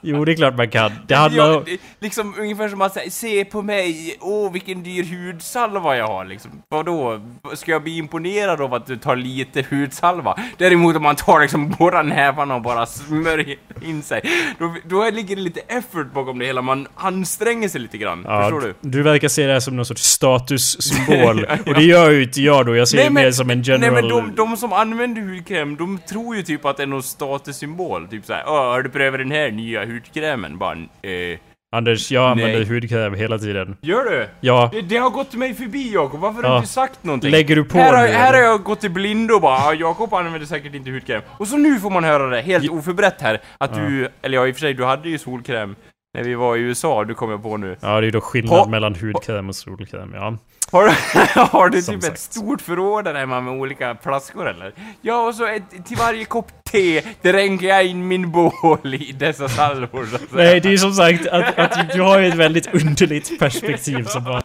Jo, 0.00 0.24
det 0.24 0.32
är 0.32 0.36
klart 0.36 0.56
man 0.56 0.70
kan. 0.70 0.92
Det 1.06 1.14
handlar 1.14 1.52
Ja, 1.52 1.62
det- 1.66 1.78
liksom 2.00 2.34
ungefär 2.38 2.68
som 2.68 2.82
att 2.82 2.94
säga, 2.94 3.10
se 3.10 3.44
på 3.44 3.62
mig, 3.62 4.16
åh 4.20 4.52
vilken 4.52 4.82
dyr 4.82 5.04
hudsalva 5.32 5.96
jag 5.96 6.06
har 6.06 6.24
liksom. 6.24 6.50
Vadå? 6.68 7.20
Ska 7.54 7.70
jag 7.72 7.82
bli 7.82 7.96
imponerad 7.96 8.60
av 8.60 8.74
att 8.74 8.86
du 8.86 8.96
tar 8.96 9.16
lite 9.16 9.64
hudsalva? 9.70 10.38
Däremot 10.58 10.96
om 10.96 11.02
man 11.02 11.16
tar 11.16 11.40
liksom 11.40 11.70
båda 11.78 12.02
nävarna 12.02 12.54
och 12.54 12.62
bara 12.62 12.86
smörjer 12.86 13.56
in 13.82 14.02
sig, 14.02 14.20
då, 14.58 14.74
då 14.84 15.10
ligger 15.10 15.36
det 15.36 15.42
lite 15.42 15.60
effort 15.60 16.12
bakom 16.14 16.38
det 16.38 16.46
hela, 16.46 16.62
man 16.62 16.86
anstränger 16.94 17.68
sig 17.68 17.80
lite 17.80 17.98
grann. 17.98 18.22
Förstår 18.24 18.60
du? 18.60 18.74
Du 18.80 19.02
verkar 19.02 19.28
se 19.28 19.46
det 19.46 19.52
här 19.52 19.60
som 19.60 19.76
någon 19.76 19.86
sorts 19.86 20.02
statussymbol. 20.02 20.63
Ja, 21.08 21.34
ja. 21.48 21.56
Och 21.66 21.74
det 21.74 21.82
gör 21.84 22.10
ju 22.10 22.22
inte 22.22 22.42
jag 22.42 22.66
då. 22.66 22.76
Jag 22.76 22.88
ser 22.88 23.04
det 23.04 23.10
mer 23.10 23.30
som 23.30 23.50
en 23.50 23.62
general... 23.62 23.92
Nej 23.94 24.02
men 24.02 24.10
de, 24.10 24.34
de 24.34 24.56
som 24.56 24.72
använder 24.72 25.22
hudkräm, 25.22 25.76
de 25.76 25.98
tror 26.08 26.36
ju 26.36 26.42
typ 26.42 26.64
att 26.64 26.76
det 26.76 26.82
är 26.82 26.86
någon 26.86 27.02
statussymbol. 27.02 28.08
Typ 28.08 28.24
såhär, 28.26 28.42
åh 28.46 28.52
har 28.70 28.82
du 28.82 28.88
prövat 28.90 29.20
den 29.20 29.30
här 29.30 29.50
nya 29.50 29.84
hudkrämen? 29.86 30.58
Bara, 30.58 30.72
eh, 31.02 31.38
Anders, 31.76 32.10
jag 32.12 32.30
använder 32.30 32.58
Nej. 32.58 32.68
hudkräm 32.68 33.14
hela 33.14 33.38
tiden. 33.38 33.76
Gör 33.82 34.04
du? 34.04 34.28
Ja. 34.40 34.70
Det, 34.72 34.80
det 34.80 34.96
har 34.96 35.10
gått 35.10 35.34
mig 35.34 35.54
förbi 35.54 35.92
Jakob, 35.92 36.20
varför 36.20 36.42
har 36.42 36.48
Ja. 36.50 36.54
du 36.54 36.58
inte 36.58 36.68
sagt 36.68 37.04
någonting? 37.04 37.30
Lägger 37.30 37.56
du 37.56 37.64
på 37.64 37.78
här, 37.78 37.94
har, 37.96 38.06
nu, 38.06 38.12
här 38.12 38.32
har 38.32 38.40
jag 38.40 38.62
gått 38.62 38.84
i 38.84 38.88
blindo 38.88 39.34
och 39.34 39.40
bara, 39.40 39.58
"Ah, 39.58 39.72
Jakob 39.74 40.14
använder 40.14 40.46
säkert 40.46 40.74
inte 40.74 40.90
hudkräm. 40.90 41.22
Och 41.38 41.48
så 41.48 41.56
nu 41.56 41.80
får 41.80 41.90
man 41.90 42.04
höra 42.04 42.26
det, 42.26 42.40
helt 42.40 42.70
oförberett 42.70 43.20
här, 43.20 43.40
att 43.58 43.70
Ja. 43.76 43.82
du, 43.82 44.08
eller 44.22 44.38
ja 44.38 44.46
i 44.46 44.50
och 44.50 44.54
för 44.56 44.60
sig, 44.60 44.74
du 44.74 44.84
hade 44.84 45.08
ju 45.08 45.18
solkräm 45.18 45.76
när 46.14 46.22
vi 46.22 46.34
var 46.34 46.56
i 46.56 46.60
USA, 46.60 47.04
du 47.04 47.14
kommer 47.14 47.32
jag 47.32 47.42
på 47.42 47.56
nu. 47.56 47.76
Ja, 47.80 48.00
det 48.00 48.06
är 48.06 48.10
då 48.10 48.20
skillnad 48.20 48.64
På- 48.64 48.70
mellan 48.70 48.94
hudkräm 48.94 49.48
och 49.48 49.56
solkräm, 49.56 50.12
ja. 50.14 50.36
Har, 50.72 50.88
har 51.52 51.68
du 51.68 51.82
Som 51.82 51.94
typ 51.94 52.02
ett 52.02 52.08
sagt. 52.08 52.20
stort 52.20 52.60
förråd 52.60 53.04
där 53.04 53.14
hemma 53.14 53.40
med 53.40 53.54
olika 53.60 53.96
flaskor 54.02 54.48
eller? 54.48 54.72
Ja, 55.00 55.26
och 55.26 55.34
så 55.34 55.46
ett, 55.46 55.86
till 55.86 55.96
varje 55.96 56.24
kopp 56.24 56.46
te 56.72 57.02
dränker 57.22 57.66
jag 57.66 57.86
in 57.86 58.08
min 58.08 58.30
bål 58.32 58.94
i 58.94 59.12
dessa 59.18 59.48
salvor. 59.48 60.06
Nej, 60.36 60.60
det 60.60 60.72
är 60.72 60.76
som 60.76 60.92
sagt 60.92 61.26
att, 61.26 61.58
att 61.58 61.92
du 61.92 62.00
har 62.02 62.18
ju 62.18 62.26
ett 62.28 62.34
väldigt 62.34 62.74
underligt 62.74 63.38
perspektiv 63.38 64.04
som 64.04 64.24
bara... 64.24 64.42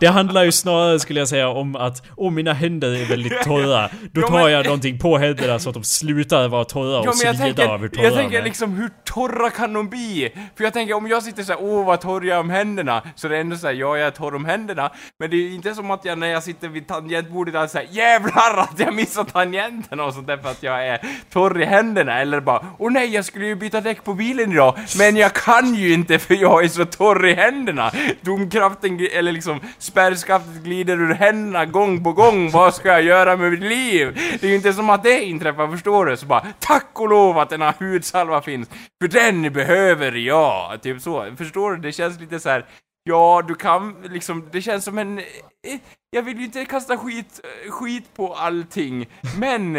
Det 0.00 0.06
handlar 0.06 0.44
ju 0.44 0.52
snarare, 0.52 1.00
skulle 1.00 1.20
jag 1.20 1.28
säga, 1.28 1.48
om 1.48 1.76
att 1.76 2.02
Åh, 2.16 2.30
mina 2.32 2.52
händer 2.52 3.02
är 3.02 3.04
väldigt 3.04 3.42
torra. 3.42 3.88
Då 4.12 4.20
tar 4.22 4.48
jag 4.48 4.64
någonting 4.64 4.98
på 4.98 5.18
händerna 5.18 5.58
så 5.58 5.68
att 5.70 5.74
de 5.74 5.84
slutar 5.84 6.48
vara 6.48 6.64
torra 6.64 6.98
och 6.98 7.06
Ja 7.06 7.12
men 7.22 7.26
jag 7.26 7.36
svida 7.36 7.68
av 7.68 7.80
hur 7.80 7.88
tänker, 7.88 7.96
torra 7.96 8.04
jag 8.04 8.14
tänker 8.14 8.42
liksom 8.42 8.72
hur 8.72 8.90
torra 9.04 9.50
kan 9.50 9.72
de 9.72 9.88
bli? 9.88 10.32
För 10.56 10.64
jag 10.64 10.72
tänker 10.72 10.94
om 10.94 11.08
jag 11.10 11.22
sitter 11.22 11.42
såhär, 11.42 11.62
åh 11.62 11.86
vad 11.86 12.00
torr 12.00 12.24
jag 12.24 12.36
är 12.36 12.40
om 12.40 12.50
händerna, 12.50 13.02
så 13.14 13.28
det 13.28 13.36
är 13.36 13.40
ändå 13.40 13.56
såhär, 13.56 13.74
ja 13.74 13.96
jag 13.96 14.06
är 14.06 14.10
torr 14.10 14.34
om 14.34 14.44
händerna, 14.44 14.90
men 15.18 15.30
det 15.30 15.36
är 15.36 15.38
ju 15.38 15.54
inte 15.54 15.74
som 15.74 15.90
att 15.90 16.04
jag 16.04 16.18
när 16.18 16.26
jag 16.26 16.42
sitter 16.42 16.68
vid 16.68 16.88
tangentbordet 16.88 17.54
är 17.54 17.66
såhär, 17.66 17.86
jävlar 17.90 18.56
att 18.56 18.78
jag 18.78 18.94
missar 18.94 19.24
tangenterna 19.24 20.04
och 20.04 20.14
sånt 20.14 20.26
där 20.26 20.36
för 20.36 20.50
att 20.50 20.62
jag 20.62 20.86
är 20.86 21.00
torr 21.30 21.62
i 21.62 21.64
händerna, 21.64 22.20
eller 22.20 22.40
bara, 22.40 22.66
åh 22.78 22.92
nej 22.92 23.14
jag 23.14 23.24
skulle 23.24 23.46
ju 23.46 23.54
byta 23.54 23.80
däck 23.80 24.04
på 24.04 24.14
bilen 24.14 24.52
idag, 24.52 24.74
men 24.98 25.16
jag 25.16 25.32
kan 25.32 25.74
ju 25.74 25.92
inte 25.94 26.18
för 26.18 26.34
jag 26.34 26.64
är 26.64 26.68
så 26.68 26.84
torr 26.84 27.26
i 27.26 27.34
händerna! 27.34 27.90
Domkraften, 28.20 29.08
eller 29.12 29.32
liksom 29.32 29.60
spärrskaftet 29.78 30.62
glider 30.64 31.00
ur 31.00 31.14
händerna 31.14 31.66
gång 31.66 32.04
på 32.04 32.12
gång, 32.12 32.50
vad 32.50 32.74
ska 32.74 32.88
jag 32.88 33.02
göra 33.02 33.36
med 33.36 33.50
mitt 33.50 33.60
liv? 33.60 34.18
Det 34.40 34.46
är 34.46 34.50
ju 34.50 34.56
inte 34.56 34.72
som 34.72 34.90
att 34.90 35.02
det 35.02 35.24
inträffar, 35.24 35.68
förstår 35.68 36.06
du? 36.06 36.16
Så 36.16 36.26
bara, 36.26 36.46
tack 36.58 37.00
och 37.00 37.08
lov 37.08 37.38
att 37.38 37.50
den 37.50 37.62
här 37.62 37.74
hudsalva 37.78 38.42
finns, 38.42 38.68
för 39.00 39.08
den 39.08 39.52
behöver 39.52 40.12
jag! 40.12 40.82
Typ 40.82 40.99
så, 41.00 41.36
förstår 41.36 41.70
du? 41.70 41.76
Det 41.76 41.92
känns 41.92 42.20
lite 42.20 42.40
så 42.40 42.48
här. 42.48 42.66
Ja, 43.02 43.42
du 43.48 43.54
kan 43.54 44.02
liksom, 44.02 44.48
det 44.52 44.62
känns 44.62 44.84
som 44.84 44.98
en 44.98 45.20
eh, 45.68 45.78
Jag 46.10 46.22
vill 46.22 46.38
ju 46.38 46.44
inte 46.44 46.64
kasta 46.64 46.96
skit, 46.96 47.40
eh, 47.66 47.70
skit 47.72 48.04
på 48.16 48.34
allting, 48.34 49.06
men 49.38 49.72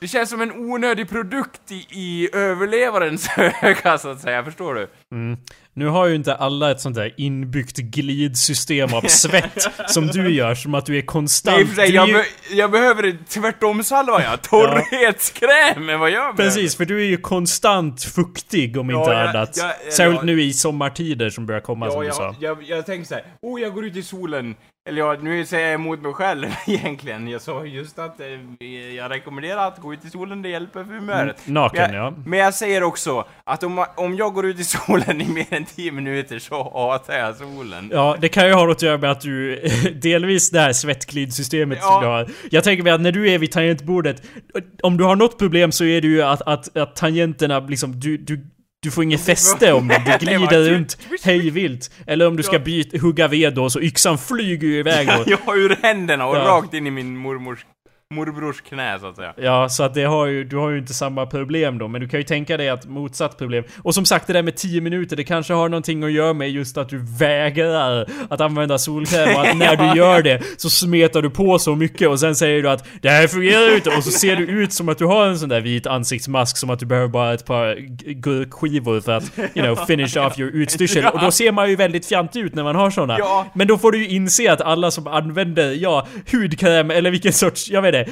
det 0.00 0.08
känns 0.08 0.30
som 0.30 0.40
en 0.40 0.52
onödig 0.52 1.08
produkt 1.08 1.72
i, 1.72 1.86
i 1.90 2.28
överlevarens 2.32 3.28
öga, 3.62 3.98
så 3.98 4.08
att 4.08 4.20
säga, 4.20 4.44
förstår 4.44 4.74
du? 4.74 4.88
Mm. 5.12 5.38
Nu 5.76 5.86
har 5.86 6.06
ju 6.06 6.14
inte 6.14 6.34
alla 6.34 6.70
ett 6.70 6.80
sånt 6.80 6.94
där 6.96 7.14
inbyggt 7.16 7.76
glidsystem 7.76 8.94
av 8.94 9.00
svett 9.02 9.66
som 9.86 10.06
du 10.06 10.30
gör, 10.30 10.54
som 10.54 10.74
att 10.74 10.86
du 10.86 10.98
är 10.98 11.02
konstant... 11.02 11.76
Nej, 11.76 11.90
jag, 11.94 12.08
be, 12.08 12.24
jag 12.50 12.70
behöver 12.70 13.18
tvärtom-salva, 13.28 14.22
ja. 14.22 14.36
Torrhetskräm 14.36 15.88
är 15.88 15.96
vad 15.96 16.10
jag 16.10 16.36
behöver. 16.36 16.54
Precis, 16.54 16.76
för 16.76 16.84
du 16.84 17.00
är 17.02 17.06
ju 17.06 17.16
konstant 17.16 18.02
fuktig 18.04 18.76
om 18.76 18.90
Ja, 18.90 18.98
inte 19.00 19.10
jag- 19.12 19.28
annat. 19.28 19.56
jag- 19.56 19.92
Särskilt 19.92 20.16
jag- 20.16 20.26
nu 20.26 20.42
i 20.42 20.52
sommartider 20.52 21.30
som 21.30 21.46
börjar 21.46 21.60
komma 21.60 21.90
som 21.90 22.00
du 22.00 22.06
jag, 22.06 22.14
sa. 22.14 22.34
jag, 22.40 22.62
jag 22.62 22.86
tänker 22.86 23.06
såhär, 23.08 23.24
oh 23.42 23.60
jag 23.60 23.74
går 23.74 23.84
ut 23.84 23.96
i 23.96 24.02
solen. 24.02 24.54
Eller 24.88 24.98
ja, 24.98 25.16
nu 25.22 25.46
säger 25.46 25.64
jag 25.66 25.74
emot 25.74 26.02
mig 26.02 26.12
själv 26.12 26.46
egentligen. 26.66 27.28
Jag 27.28 27.40
sa 27.40 27.64
just 27.64 27.98
att 27.98 28.20
eh, 28.20 28.66
jag 28.96 29.10
rekommenderar 29.10 29.68
att 29.68 29.78
gå 29.78 29.94
ut 29.94 30.04
i 30.04 30.10
solen, 30.10 30.42
det 30.42 30.48
hjälper 30.48 30.84
för 30.84 30.92
humöret. 30.94 31.46
Mm, 31.46 31.54
naken, 31.54 31.82
men 31.82 31.94
jag, 31.94 32.06
ja. 32.06 32.14
Men 32.26 32.38
jag 32.38 32.54
säger 32.54 32.82
också 32.82 33.24
att 33.44 33.62
om, 33.62 33.84
om 33.96 34.16
jag 34.16 34.34
går 34.34 34.46
ut 34.46 34.60
i 34.60 34.64
solen 34.64 35.20
i 35.20 35.28
mer 35.28 35.46
än 35.50 35.64
10 35.64 35.92
minuter 35.92 36.38
så 36.38 36.62
hatar 36.62 37.14
jag 37.14 37.36
solen. 37.36 37.90
Ja, 37.92 38.16
det 38.20 38.28
kan 38.28 38.46
ju 38.46 38.52
ha 38.52 38.66
något 38.66 38.76
att 38.76 38.82
göra 38.82 38.98
med 38.98 39.10
att 39.10 39.20
du... 39.20 39.60
delvis 40.02 40.50
det 40.50 40.60
här 40.60 40.72
svettglidsystemet 40.72 41.78
Ja. 41.82 41.88
som 41.88 42.02
du 42.02 42.06
har. 42.08 42.28
Jag 42.50 42.64
tänker 42.64 42.84
mig 42.84 42.92
att 42.92 43.00
när 43.00 43.12
du 43.12 43.30
är 43.30 43.38
vid 43.38 43.52
tangentbordet, 43.52 44.22
om 44.82 44.96
du 44.96 45.04
har 45.04 45.16
något 45.16 45.38
problem 45.38 45.72
så 45.72 45.84
är 45.84 46.00
det 46.00 46.08
ju 46.08 46.22
att, 46.22 46.42
att, 46.42 46.76
att 46.76 46.96
tangenterna 46.96 47.60
liksom, 47.60 48.00
du, 48.00 48.16
du 48.16 48.46
du 48.84 48.90
får 48.90 49.04
inget 49.04 49.24
fäste 49.24 49.72
om 49.72 49.88
du 49.88 49.94
glider 50.26 50.70
runt 50.70 50.98
hejvilt. 51.24 51.90
Eller 52.06 52.26
om 52.28 52.36
du 52.36 52.42
ska 52.42 52.58
byta, 52.58 52.98
hugga 52.98 53.28
ved 53.28 53.54
då, 53.54 53.70
så 53.70 53.80
yxan 53.80 54.18
flyger 54.18 54.68
ju 54.68 54.78
iväg 54.78 55.06
då. 55.06 55.24
Jag 55.26 55.38
har 55.46 55.56
ur 55.56 55.78
händerna 55.82 56.26
och 56.26 56.36
Ja. 56.36 56.40
rakt 56.40 56.74
in 56.74 56.86
i 56.86 56.90
min 56.90 57.16
mormors 57.16 57.58
morbrors 58.14 58.60
knä 58.60 58.98
så 59.00 59.06
att 59.06 59.16
säga. 59.16 59.34
Ja, 59.36 59.68
så 59.68 59.82
att 59.82 59.94
det 59.94 60.04
har 60.04 60.26
ju, 60.26 60.44
du 60.44 60.56
har 60.56 60.70
ju 60.70 60.78
inte 60.78 60.94
samma 60.94 61.26
problem 61.26 61.78
då, 61.78 61.88
men 61.88 62.00
du 62.00 62.08
kan 62.08 62.20
ju 62.20 62.24
tänka 62.24 62.56
dig 62.56 62.68
att 62.68 62.86
motsatt 62.86 63.38
problem. 63.38 63.64
Och 63.82 63.94
som 63.94 64.04
sagt 64.04 64.26
det 64.26 64.32
där 64.32 64.42
med 64.42 64.56
10 64.56 64.80
minuter, 64.80 65.16
det 65.16 65.24
kanske 65.24 65.52
har 65.52 65.68
någonting 65.68 66.04
att 66.04 66.12
göra 66.12 66.32
med 66.32 66.50
just 66.50 66.78
att 66.78 66.88
du 66.88 66.98
vägrar 67.18 68.06
att 68.30 68.40
använda 68.40 68.78
solkräm 68.78 69.36
och 69.36 69.46
att 69.46 69.56
när 69.56 69.76
du 69.76 69.98
gör 69.98 70.22
det 70.22 70.42
så 70.56 70.70
smetar 70.70 71.22
du 71.22 71.30
på 71.30 71.58
så 71.58 71.74
mycket 71.74 72.08
och 72.08 72.20
sen 72.20 72.36
säger 72.36 72.62
du 72.62 72.70
att 72.70 72.86
det 73.02 73.08
här 73.08 73.26
fungerar 73.26 73.74
inte 73.74 73.90
och 73.90 74.04
så 74.04 74.10
ser 74.10 74.36
du 74.36 74.44
ut 74.44 74.72
som 74.72 74.88
att 74.88 74.98
du 74.98 75.04
har 75.04 75.26
en 75.26 75.38
sån 75.38 75.48
där 75.48 75.60
vit 75.60 75.86
ansiktsmask 75.86 76.56
som 76.56 76.70
att 76.70 76.78
du 76.78 76.86
behöver 76.86 77.08
bara 77.08 77.34
ett 77.34 77.44
par 77.44 77.76
gurkskivor 78.12 79.00
för 79.00 79.12
att, 79.12 79.38
you 79.38 79.74
know, 79.74 79.76
finish 79.86 80.16
off 80.16 80.38
your 80.38 80.50
utstyrsel. 80.50 81.04
Och 81.06 81.20
då 81.20 81.30
ser 81.30 81.52
man 81.52 81.70
ju 81.70 81.76
väldigt 81.76 82.06
fjantig 82.06 82.40
ut 82.40 82.54
när 82.54 82.62
man 82.62 82.76
har 82.76 82.90
såna. 82.90 83.18
Men 83.54 83.66
då 83.66 83.78
får 83.78 83.92
du 83.92 83.98
ju 83.98 84.08
inse 84.08 84.52
att 84.52 84.60
alla 84.60 84.90
som 84.90 85.06
använder, 85.06 85.72
ja, 85.72 86.06
hudkräm 86.32 86.90
eller 86.90 87.10
vilken 87.10 87.32
sorts, 87.32 87.70
jag 87.70 87.82
vet 87.82 87.94
inte, 87.94 88.03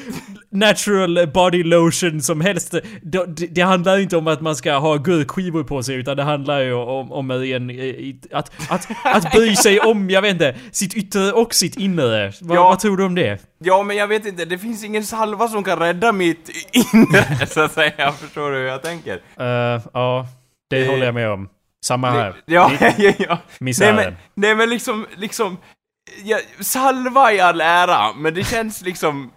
natural 0.51 1.27
body 1.35 1.63
lotion 1.63 2.23
som 2.23 2.41
helst. 2.41 2.75
Det, 3.03 3.27
det, 3.51 3.61
handlar 3.61 3.99
inte 3.99 4.17
om 4.17 4.27
att 4.27 4.41
man 4.41 4.57
ska 4.57 4.73
ha 4.75 4.97
gurkskivor 4.97 5.65
på 5.65 5.83
sig 5.83 5.95
utan 5.97 6.17
det 6.17 6.23
handlar 6.23 6.61
ju 6.61 6.73
om, 6.75 7.13
om 7.13 7.31
en, 7.31 7.71
att, 8.33 8.51
att, 8.69 8.89
att 9.05 9.33
bry 9.33 9.57
sig 9.63 9.81
om, 9.81 10.11
jag 10.11 10.23
vet 10.23 10.33
inte, 10.33 10.57
sitt 10.73 10.95
yttre 10.95 11.33
och 11.33 11.55
sitt 11.55 11.77
inre. 11.77 12.33
Vad, 12.41 12.57
Ja. 12.59 12.63
vad 12.65 12.79
tror 12.79 12.97
du 12.97 13.05
om 13.05 13.15
det? 13.15 13.39
Ja, 13.59 13.83
men 13.83 13.97
jag 13.97 14.07
vet 14.09 14.27
inte, 14.27 14.45
det 14.45 14.59
finns 14.59 14.85
ingen 14.85 15.05
salva 15.05 15.49
som 15.49 15.65
kan 15.65 15.79
rädda 15.79 16.13
mitt 16.13 16.51
inre, 16.73 17.47
så 17.47 17.61
att 17.61 17.73
säga. 17.73 18.13
Förstår 18.13 18.51
du 18.51 18.57
hur 18.57 18.67
jag 18.67 18.83
tänker? 18.83 19.15
Eh, 19.39 19.83
ja, 19.93 20.27
det 20.71 20.83
Eh, 20.85 20.91
håller 20.91 21.05
jag 21.05 21.15
med 21.15 21.31
om. 21.31 21.49
Samma 21.85 22.11
här. 22.11 22.35
Ja, 22.47 22.71
ja, 22.81 22.93
ja. 22.99 23.13
Nej 23.29 23.39
Misären. 23.59 23.97
men, 23.97 24.15
nej 24.35 24.55
men 24.55 24.71
liksom, 24.71 25.07
liksom, 25.17 25.57
ja, 26.25 26.39
salva 26.61 27.33
i 27.33 27.41
all 27.41 27.61
ära, 27.61 28.13
men 28.17 28.35
det 28.35 28.45
känns 28.45 28.83
liksom 28.83 29.31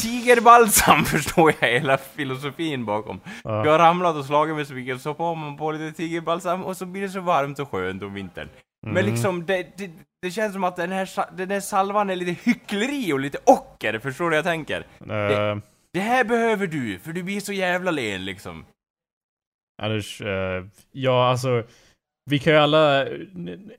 Tigerbalsam 0.00 1.04
förstår 1.04 1.54
jag 1.60 1.68
hela 1.68 1.98
filosofin 1.98 2.84
bakom. 2.84 3.20
Ja. 3.44 3.64
Jag 3.64 3.72
har 3.72 3.78
ramlat 3.78 4.16
och 4.16 4.24
slagit 4.24 4.56
mig 4.56 4.64
så 4.66 4.74
mycket, 4.74 5.00
så 5.00 5.14
får 5.14 5.34
man 5.36 5.56
på 5.56 5.72
lite 5.72 5.96
tigerbalsam 5.96 6.64
och 6.64 6.76
så 6.76 6.86
blir 6.86 7.02
det 7.02 7.08
så 7.08 7.20
varmt 7.20 7.58
och 7.58 7.70
skönt 7.70 8.02
om 8.02 8.14
vintern. 8.14 8.48
Men 8.86 8.96
Mm. 8.96 9.10
liksom, 9.12 9.46
det, 9.46 9.76
det, 9.78 9.90
det 10.22 10.30
känns 10.30 10.52
som 10.52 10.64
att 10.64 10.76
den 10.76 10.92
här, 10.92 11.36
den 11.36 11.50
här 11.50 11.60
salvan 11.60 12.10
är 12.10 12.16
lite 12.16 12.50
hyckleri 12.50 13.12
och 13.12 13.20
lite 13.20 13.38
ocker, 13.46 13.98
förstår 13.98 14.24
du 14.24 14.30
vad 14.30 14.36
jag 14.38 14.44
tänker? 14.44 14.80
Eh, 15.00 15.56
Det 15.92 16.00
här 16.00 16.24
behöver 16.24 16.66
du, 16.66 16.98
för 16.98 17.12
du 17.12 17.22
blir 17.22 17.40
så 17.40 17.52
jävla 17.52 17.90
len 17.90 18.24
liksom. 18.24 18.64
Anders, 19.82 20.20
eh, 20.20 20.64
ja 20.92 21.28
alltså... 21.30 21.62
Vi 22.30 22.38
kan 22.38 22.52
ju 22.52 22.58
alla... 22.58 23.04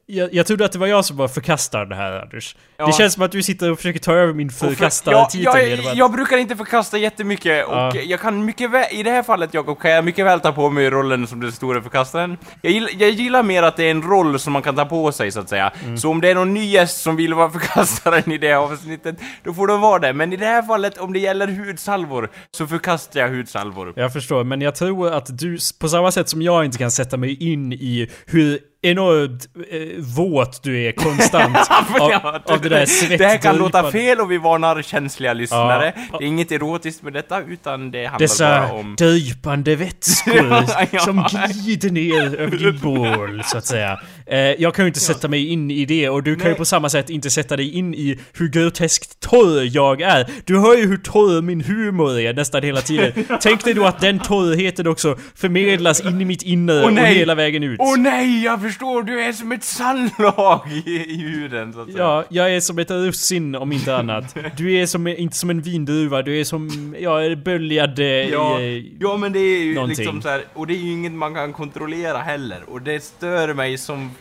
Jag, 0.06 0.34
jag 0.34 0.46
trodde 0.48 0.66
att 0.66 0.72
det 0.72 0.80
var 0.80 0.88
jag 0.88 1.06
som 1.06 1.18
var 1.18 1.28
förkastaren 1.28 1.92
här 1.92 2.20
Anders. 2.22 2.56
Ja. 2.78 2.86
Det 2.88 2.94
känns 2.94 3.14
som 3.14 3.24
att 3.24 3.32
du 3.32 3.44
sitter 3.44 3.72
och 3.72 3.78
försöker 3.78 4.00
ta 4.00 4.14
över 4.14 4.34
min 4.34 4.48
Och 4.48 4.54
för- 4.54 4.68
förkastartitel 4.68 5.44
jag, 5.44 5.68
jag, 5.84 5.96
jag 5.96 6.12
brukar 6.12 6.38
inte 6.38 6.56
förkasta 6.56 6.98
jättemycket 6.98 7.68
och 7.68 7.74
Ja. 7.76 7.96
jag 7.96 8.20
kan 8.20 8.46
mycket 8.46 8.72
väl, 8.72 8.86
i 8.92 9.04
det 9.04 9.10
här 9.12 9.24
fallet 9.24 9.54
Jakob, 9.54 9.80
kan 9.82 9.92
jag 9.92 10.06
mycket 10.06 10.26
väl 10.26 10.40
ta 10.40 10.52
på 10.52 10.70
mig 10.70 10.90
rollen 10.90 11.28
som 11.28 11.42
den 11.42 11.52
stora 11.52 11.82
förkastaren. 11.82 12.38
Jag 12.62 12.72
gillar, 12.74 12.90
jag 13.00 13.10
gillar 13.10 13.44
mer 13.44 13.64
att 13.64 13.78
det 13.78 13.84
är 13.84 13.92
en 13.92 14.02
roll 14.02 14.40
som 14.40 14.54
man 14.54 14.62
kan 14.62 14.76
ta 14.76 14.86
på 14.86 15.12
sig 15.12 15.32
så 15.32 15.40
att 15.40 15.50
säga. 15.50 15.72
Mm. 15.84 15.98
Så 15.98 16.10
om 16.10 16.22
det 16.22 16.30
är 16.30 16.36
någon 16.36 16.54
ny 16.54 16.66
gäst 16.66 17.02
som 17.02 17.16
vill 17.16 17.34
vara 17.34 17.50
förkastaren 17.60 18.32
i 18.32 18.38
det 18.38 18.54
avsnittet, 18.54 19.16
då 19.44 19.54
får 19.54 19.68
de 19.68 19.82
vara 19.82 20.00
det. 20.00 20.14
Men 20.14 20.34
i 20.34 20.38
det 20.38 20.46
här 20.46 20.62
fallet, 20.64 20.98
om 20.98 21.14
det 21.14 21.20
gäller 21.20 21.48
hudsalvor, 21.48 22.30
så 22.52 22.68
förkastar 22.68 23.20
jag 23.20 23.30
hudsalvor. 23.30 23.94
Jag 23.96 24.14
förstår, 24.14 24.44
men 24.44 24.62
jag 24.62 24.76
tror 24.76 25.14
att 25.14 25.38
du, 25.40 25.58
på 25.80 25.90
samma 25.90 26.12
sätt 26.12 26.30
som 26.30 26.42
jag 26.42 26.66
inte 26.66 26.78
kan 26.78 26.92
sätta 26.92 27.18
mig 27.18 27.44
in 27.54 27.74
i 27.74 28.10
hur 28.26 28.43
to 28.44 28.73
enormt 28.84 29.50
eh, 29.72 30.04
våt 30.16 30.64
du 30.64 30.82
är 30.84 30.92
konstant 30.92 31.58
av, 32.00 32.12
av 32.46 32.62
det 32.62 32.70
där 32.70 32.86
svettdrypan. 32.86 33.18
Det 33.18 33.26
här 33.26 33.38
kan 33.38 33.58
låta 33.58 33.92
fel 33.92 34.20
och 34.20 34.32
vi 34.32 34.38
varnar 34.38 34.82
känsliga 34.82 35.34
lyssnare. 35.34 35.94
Ja. 36.12 36.18
Det 36.18 36.26
är 36.26 36.28
inget 36.28 36.52
erotiskt 36.52 37.04
med 37.04 37.14
detta, 37.14 37.42
utan 37.42 37.92
det 37.92 38.06
handlar 38.06 38.20
Dessa 38.20 38.60
bara 38.60 38.72
om... 38.72 38.96
drypande 38.96 39.76
vätskor 39.76 40.36
Ja, 40.52 40.86
ja. 40.92 41.00
som 41.00 41.26
glider 41.32 41.90
ner 41.90 42.36
över 42.40 42.58
din 42.58 42.80
bål, 42.84 43.44
så 43.46 43.58
att 43.58 43.66
säga. 43.66 44.00
Eh, 44.26 44.38
jag 44.40 44.76
kan 44.76 44.86
ju 44.86 44.88
inte 44.88 45.00
sätta 45.00 45.28
mig 45.28 45.48
in 45.48 45.72
i 45.72 45.86
det 45.86 46.10
och 46.10 46.24
du 46.24 46.36
kan 46.36 46.50
ju 46.50 46.56
på 46.56 46.66
samma 46.66 46.90
sätt 46.90 47.10
inte 47.10 47.30
sätta 47.30 47.58
dig 47.58 47.78
in 47.78 47.94
i 47.94 48.20
hur 48.34 48.50
groteskt 48.50 49.20
torr 49.20 49.76
jag 49.76 50.02
är. 50.02 50.30
Du 50.46 50.60
hör 50.60 50.78
ju 50.78 50.88
hur 50.88 50.98
torr 50.98 51.42
min 51.42 51.62
humor 51.62 52.20
är 52.20 52.34
nästan 52.34 52.64
hela 52.64 52.82
tiden. 52.82 53.26
Tänk 53.42 53.64
dig 53.64 53.74
då 53.74 53.86
att 53.86 54.02
den 54.02 54.20
torrheten 54.20 54.88
också 54.88 55.18
förmedlas 55.36 56.02
in 56.02 56.22
i 56.22 56.26
mitt 56.26 56.44
inre 56.44 56.84
Åh, 56.84 56.92
och 56.92 56.98
hela 56.98 57.36
vägen 57.36 57.64
ut. 57.64 57.80
Åh 57.80 57.98
nej, 57.98 58.44
jag 58.44 58.62
förstår, 58.62 58.73
du 59.06 59.22
är 59.22 59.34
som 59.34 59.52
ett 59.52 59.64
sandlag 59.64 60.72
i, 60.86 60.90
i 61.14 61.18
huden 61.18 61.74
så 61.74 61.80
att 61.82 61.86
säga. 61.88 61.98
Ja, 61.98 62.24
jag 62.30 62.56
är 62.56 62.60
som 62.60 62.80
ett 62.80 62.92
russin 62.92 63.56
om 63.56 63.72
inte 63.72 63.96
annat. 63.98 64.36
Du 64.58 64.74
är 64.74 64.86
som, 64.86 65.08
inte 65.08 65.38
som 65.38 65.50
en 65.50 65.62
vindruva, 65.62 66.22
du 66.22 66.40
är 66.40 66.44
som, 66.44 66.96
ja, 67.00 67.36
böljad 67.36 68.00
eh, 68.00 68.06
Ja, 68.06 68.60
i... 68.62 68.98
ja 69.00 69.18
men 69.18 69.34
det 69.34 69.40
är 69.40 69.64
ju 69.64 69.74
någonting. 69.76 69.98
liksom 69.98 70.22
så 70.22 70.30
här, 70.30 70.44
och 70.54 70.68
det 70.68 70.74
är 70.74 70.78
ju 70.78 70.92
inget 70.92 71.12
man 71.12 71.34
kan 71.36 71.54
kontrollera 71.54 72.18
heller. 72.18 72.64
Och 72.70 72.82
det 72.82 73.04
stör 73.04 73.54
mig 73.54 73.78
som, 73.78 74.12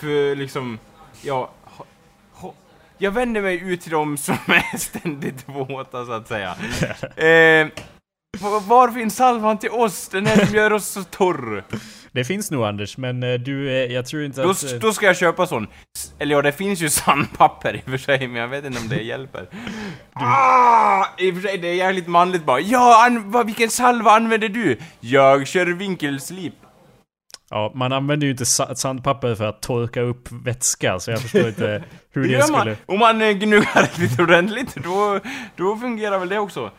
för 0.00 0.36
liksom, 0.36 0.78
ja, 1.22 1.50
jag 2.98 3.10
vänder 3.10 3.40
mig 3.42 3.62
ut 3.72 3.80
till 3.80 3.92
dem 3.92 4.16
som 4.16 4.34
är 4.46 4.78
ständigt 4.78 5.44
våta 5.48 6.06
så 6.06 6.12
att 6.12 6.28
säga. 6.28 6.50
eh, 7.16 7.68
var- 8.40 8.60
var 8.68 8.88
finns 8.90 9.16
salvan 9.16 9.58
till 9.58 9.70
oss? 9.70 10.08
Den 10.08 10.26
här 10.26 10.46
som 10.46 10.54
gör 10.54 10.72
oss 10.72 10.86
så 10.88 11.04
torr. 11.04 11.64
Det 12.16 12.24
finns 12.24 12.50
nog 12.50 12.64
Anders, 12.64 12.96
men 12.96 13.22
eh, 13.22 13.34
du, 13.34 13.68
eh, 13.70 13.92
jag 13.92 14.06
tror 14.06 14.24
inte 14.24 14.42
Då, 14.42 14.50
att... 14.50 14.72
eh, 14.72 14.78
då 14.78 14.92
ska 14.92 15.06
jag 15.06 15.16
köpa 15.16 15.46
sån. 15.46 15.66
Eller 16.18 16.34
ja, 16.34 16.42
det 16.42 16.52
finns 16.52 16.80
ju 16.80 16.88
sandpapper 16.90 17.76
i 17.76 17.78
och 17.80 17.90
för 17.90 17.98
sig, 17.98 18.28
men 18.28 18.40
jag 18.40 18.48
vet 18.48 18.64
inte 18.64 18.78
om 18.80 18.88
det 18.88 19.02
hjälper. 19.02 19.46
Ah! 20.12 21.04
I 21.18 21.30
och 21.30 21.34
för 21.34 21.42
sig, 21.42 21.58
det 21.58 21.68
är 21.68 21.74
jävligt 21.74 22.06
manligt 22.06 22.44
bara. 22.44 22.60
Ja, 22.60 23.06
an- 23.06 23.30
vad, 23.30 23.46
vilken 23.46 23.70
salva 23.70 24.10
använder 24.10 24.48
du? 24.48 24.78
Jag 25.00 25.46
kör 25.46 25.66
vinkelslip. 25.66 26.54
Ja, 27.50 27.72
man 27.74 27.92
använder 27.92 28.24
ju 28.26 28.30
inte 28.30 28.46
sa- 28.46 28.74
sandpapper 28.74 29.34
för 29.34 29.44
att 29.44 29.62
torka 29.62 30.00
upp 30.00 30.28
vätska, 30.32 30.98
så 31.00 31.10
jag 31.10 31.20
förstår 31.22 31.48
inte 31.48 31.84
hur 32.12 32.22
Det 32.22 32.28
det 32.28 32.32
gör 32.34 32.50
man. 32.52 32.60
skulle... 32.60 32.76
Om 32.86 32.98
man 32.98 33.18
gnuggar 33.38 33.82
riktigt 33.98 34.20
ordentligt, 34.20 34.74
då, 34.74 35.20
då 35.56 35.76
fungerar 35.76 36.18
väl 36.18 36.28
det 36.28 36.38
också. 36.38 36.70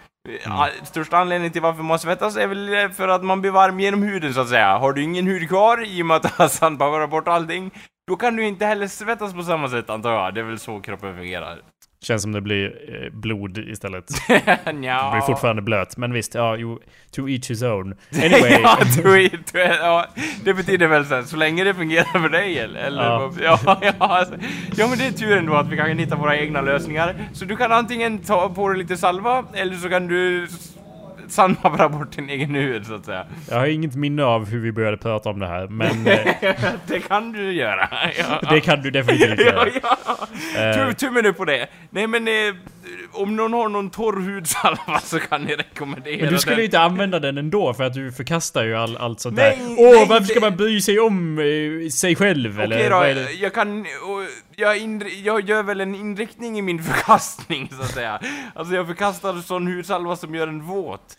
Ja, 0.45 0.69
Största 0.83 1.17
anledningen 1.17 1.51
till 1.51 1.61
varför 1.61 1.83
man 1.83 1.99
svettas 1.99 2.37
är 2.37 2.47
väl 2.47 2.73
eh, 2.73 2.89
för 2.89 3.07
att 3.07 3.23
man 3.23 3.41
blir 3.41 3.51
varm 3.51 3.79
genom 3.79 4.03
huden 4.03 4.33
så 4.33 4.41
att 4.41 4.49
säga. 4.49 4.77
Har 4.77 4.93
du 4.93 5.03
ingen 5.03 5.27
hud 5.27 5.49
kvar 5.49 5.85
i 5.85 6.01
och 6.01 6.05
med 6.05 6.17
att 6.17 6.25
Hassan 6.37 6.79
har 6.79 7.07
bort 7.07 7.27
allting, 7.27 7.71
då 8.07 8.15
kan 8.15 8.35
du 8.35 8.43
inte 8.43 8.65
heller 8.65 8.87
svettas 8.87 9.33
på 9.33 9.43
samma 9.43 9.69
sätt 9.69 9.89
antar 9.89 10.11
jag. 10.11 10.33
Det 10.33 10.39
är 10.39 10.43
väl 10.43 10.59
så 10.59 10.81
kroppen 10.81 11.15
fungerar. 11.15 11.61
Känns 12.01 12.21
som 12.21 12.31
det 12.31 12.41
blir 12.41 12.65
eh, 12.65 13.09
blod 13.09 13.57
istället. 13.57 14.09
Nja. 14.73 15.03
Det 15.03 15.11
blir 15.11 15.21
fortfarande 15.25 15.61
blöt, 15.61 15.97
men 15.97 16.13
visst, 16.13 16.35
ja, 16.35 16.55
jo, 16.55 16.79
to 17.15 17.29
each 17.29 17.49
his 17.49 17.61
own. 17.63 17.95
Anyway. 18.15 18.61
ja, 18.61 18.77
du, 18.95 19.29
du, 19.53 19.59
ja, 19.59 20.05
det 20.43 20.53
betyder 20.53 20.87
väl 20.87 21.05
så, 21.05 21.15
här, 21.15 21.23
så 21.23 21.37
länge 21.37 21.63
det 21.63 21.73
fungerar 21.73 22.21
för 22.21 22.29
dig 22.29 22.59
eller? 22.59 22.79
eller 22.79 23.03
Ja. 23.03 23.31
ja, 23.43 23.59
ja, 23.81 23.93
alltså, 23.99 24.35
ja, 24.75 24.87
men 24.87 24.97
det 24.97 25.05
är 25.05 25.11
tur 25.11 25.37
ändå 25.37 25.53
att 25.53 25.67
vi 25.67 25.77
kan 25.77 25.97
hitta 25.97 26.15
våra 26.15 26.37
egna 26.37 26.61
lösningar. 26.61 27.15
Så 27.33 27.45
du 27.45 27.57
kan 27.57 27.71
antingen 27.71 28.19
ta 28.19 28.49
på 28.49 28.69
dig 28.69 28.77
lite 28.77 28.97
salva, 28.97 29.45
eller 29.53 29.75
så 29.75 29.89
kan 29.89 30.07
du 30.07 30.47
s- 31.27 31.33
sandpapra 31.33 31.89
bort 31.89 32.11
din 32.15 32.29
egen 32.29 32.55
hud 32.55 32.85
så 32.85 32.95
att 32.95 33.05
säga. 33.05 33.25
Jag 33.49 33.59
har 33.59 33.65
inget 33.67 33.95
minne 33.95 34.23
av 34.23 34.45
hur 34.49 34.59
vi 34.59 34.71
började 34.71 34.97
prata 34.97 35.29
om 35.29 35.39
det 35.39 35.47
här, 35.47 35.67
men 35.67 35.87
eh, 36.07 36.63
det 36.87 36.99
kan 36.99 37.31
du 37.31 37.51
göra. 37.51 37.89
Ja. 38.17 38.49
det 38.49 38.61
kan 38.61 38.81
du 38.81 38.91
definitivt 38.91 39.39
Ja, 39.39 39.45
göra. 39.45 39.69
ja. 39.81 40.17
Eh. 40.61 40.87
Tu- 40.87 40.93
Tummen 40.93 41.25
upp 41.25 41.37
på 41.37 41.45
det. 41.45 41.67
Nej 41.89 42.07
men, 42.07 42.27
eh, 42.27 42.33
om 43.11 43.35
någon 43.35 43.53
har 43.53 43.69
någon 43.69 43.89
torr 43.89 44.33
hudsalva 44.33 44.99
så 45.03 45.19
kan 45.19 45.43
ni 45.43 45.55
rekommendera 45.55 46.23
Men 46.23 46.33
du 46.33 46.39
skulle 46.39 46.55
den. 46.55 46.59
ju 46.61 46.65
inte 46.65 46.79
använda 46.79 47.19
den 47.19 47.37
ändå 47.37 47.73
för 47.73 47.83
att 47.83 47.93
du 47.93 48.11
förkastar 48.11 48.63
ju 48.63 48.75
all, 48.75 48.97
allt 48.97 49.19
sånt 49.19 49.35
Nej, 49.37 49.57
där. 49.61 49.75
Åh, 49.85 49.91
nej, 49.95 50.05
varför 50.09 50.25
ska 50.25 50.39
man 50.39 50.55
bry 50.57 50.81
sig 50.81 50.99
om 50.99 51.39
eh, 51.39 51.89
sig 51.89 52.15
själv? 52.15 52.59
eller 52.59 52.75
Okej 52.77 52.89
vad 52.89 53.09
är 53.09 53.15
då, 53.15 53.21
jag 53.41 53.53
kan... 53.53 53.81
och 53.81 54.23
Jag, 54.55 54.77
inri- 54.77 55.21
jag 55.23 55.49
gör 55.49 55.63
väl 55.63 55.81
en 55.81 55.95
inriktning 55.95 56.59
i 56.59 56.61
min 56.61 56.83
förkastning, 56.83 57.69
så 57.77 57.81
att 57.81 57.91
säga. 57.91 58.19
Alltså 58.55 58.75
jag 58.75 58.87
förkastar 58.87 59.41
sån 59.41 59.67
hudsalva 59.67 60.15
som 60.15 60.35
gör 60.35 60.47
en 60.47 60.61
våt. 60.63 61.17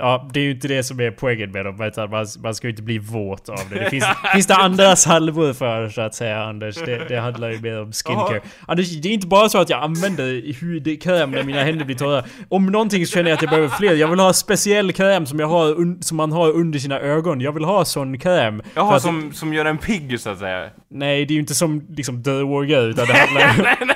Ja, 0.00 0.28
det 0.32 0.40
är 0.40 0.44
ju 0.44 0.50
inte 0.50 0.68
det 0.68 0.82
som 0.82 1.00
är 1.00 1.10
poängen 1.10 1.50
med 1.50 1.64
dem, 1.64 1.80
utan 1.82 2.10
man, 2.10 2.26
man 2.42 2.54
ska 2.54 2.66
ju 2.66 2.70
inte 2.70 2.82
bli 2.82 2.98
våt 2.98 3.48
av 3.48 3.58
det. 3.70 3.78
Det 3.78 3.90
finns, 3.90 4.04
finns 4.34 4.46
det 4.46 4.54
andra 4.54 4.96
salvor 4.96 5.52
för, 5.52 5.88
så 5.88 6.00
att 6.00 6.14
säga, 6.14 6.42
Anders. 6.42 6.76
Det, 6.76 7.08
det 7.08 7.16
handlar 7.20 7.50
ju 7.50 7.60
mer 7.60 7.80
om 7.82 7.92
skincare. 7.92 8.26
Jaha. 8.30 8.40
Anders, 8.66 8.90
det 9.00 9.08
är 9.08 9.12
inte 9.12 9.26
bara 9.26 9.48
så 9.48 9.58
att 9.58 9.70
jag 9.70 9.82
använder 9.82 10.60
hudkräm 10.60 11.30
när 11.30 11.42
mina 11.42 11.62
händer 11.62 11.84
blir 11.84 11.96
torra. 11.96 12.24
Om 12.48 12.66
någonting 12.66 13.06
så 13.06 13.12
känner 13.12 13.30
jag 13.30 13.36
att 13.36 13.42
jag 13.42 13.50
behöver 13.50 13.68
fler. 13.68 13.94
Jag 13.94 14.08
vill 14.08 14.20
ha 14.20 14.32
speciell 14.32 14.92
kräm 14.92 15.26
som, 15.26 15.38
jag 15.40 15.46
har 15.48 16.02
som 16.02 16.16
man 16.16 16.32
har 16.32 16.50
under 16.52 16.78
sina 16.78 17.00
ögon. 17.00 17.40
Jag 17.40 17.52
vill 17.52 17.64
ha 17.64 17.84
sån 17.84 18.18
kräm. 18.18 18.62
Jaha, 18.74 18.96
att- 18.96 19.02
som, 19.02 19.32
som 19.32 19.54
gör 19.54 19.64
en 19.64 19.78
pigg, 19.78 20.20
så 20.20 20.30
att 20.30 20.38
säga. 20.38 20.68
Nej, 20.90 21.24
det 21.24 21.32
är 21.32 21.34
ju 21.34 21.40
inte 21.40 21.54
som 21.54 21.86
liksom 21.96 22.22
droger, 22.22 22.88
utan 22.88 23.06
det 23.06 23.12
handlar 23.18 23.40
ju... 23.40 23.94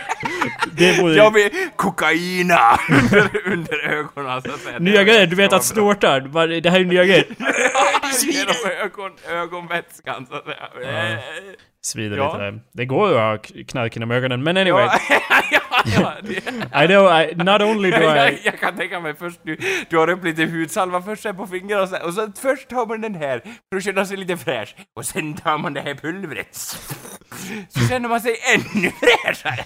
Det 0.73 1.01
vore... 1.01 1.15
Jag 1.15 1.31
vill 1.31 1.51
kokaina 1.77 2.79
under, 2.91 3.53
under 3.53 3.79
ögonen, 3.89 4.43
så 4.43 4.51
att 4.51 4.61
säga. 4.61 4.79
Nya 4.79 5.05
grejer, 5.05 5.27
du 5.27 5.37
vet 5.37 5.53
att 5.53 5.65
snå... 5.65 5.75
snortar, 5.75 6.21
det 6.61 6.71
här 6.71 6.81
är 6.81 6.85
nya 6.85 7.05
grejer. 7.05 7.27
Genom 8.23 8.55
ögon, 8.83 9.13
ögonvätskan, 9.29 10.27
så 10.27 10.35
att 10.35 10.45
säga. 10.45 11.19
Svider 11.85 12.17
Ja. 12.17 12.33
lite. 12.33 12.65
Det 12.73 12.85
går 12.85 13.09
ju 13.11 13.19
att 13.19 13.47
ha 13.47 13.63
knark 13.69 13.97
inom 13.97 14.11
ögonen, 14.11 14.43
men 14.43 14.57
anyway. 14.57 14.89
Ja, 15.09 15.61
ja, 15.85 15.93
ja, 16.01 16.13
det, 16.23 16.85
I 16.85 16.87
know, 16.87 17.21
I, 17.21 17.35
not 17.35 17.63
only 17.63 17.91
do 17.91 17.97
jag, 18.01 18.33
I... 18.33 18.41
jag 18.45 18.61
kan 18.61 18.77
tänka 18.77 19.01
mig 19.01 19.15
först 19.15 19.41
du, 19.45 19.57
du 19.91 19.97
har 19.99 20.11
upp 20.11 20.25
lite 20.25 20.45
hudsalva 20.45 21.03
först 21.03 21.25
här 21.25 21.33
på 21.33 21.47
fingrarna 21.47 21.83
och 21.83 21.89
så, 21.89 21.97
och 22.07 22.15
så 22.15 22.33
först 22.43 22.69
tar 22.69 22.87
man 22.87 23.01
den 23.01 23.15
här 23.15 23.39
för 23.71 23.77
att 23.77 23.85
känna 23.85 24.07
sig 24.07 24.17
lite 24.17 24.37
fräsch 24.37 24.75
och 24.97 25.05
sen 25.07 25.35
tar 25.35 25.59
man 25.59 25.75
det 25.75 25.81
här 25.81 25.95
pulvret. 25.95 26.55
Så 27.69 27.89
känner 27.89 28.09
man 28.09 28.21
sig 28.21 28.37
ännu 28.55 28.91
fräschare. 28.91 29.65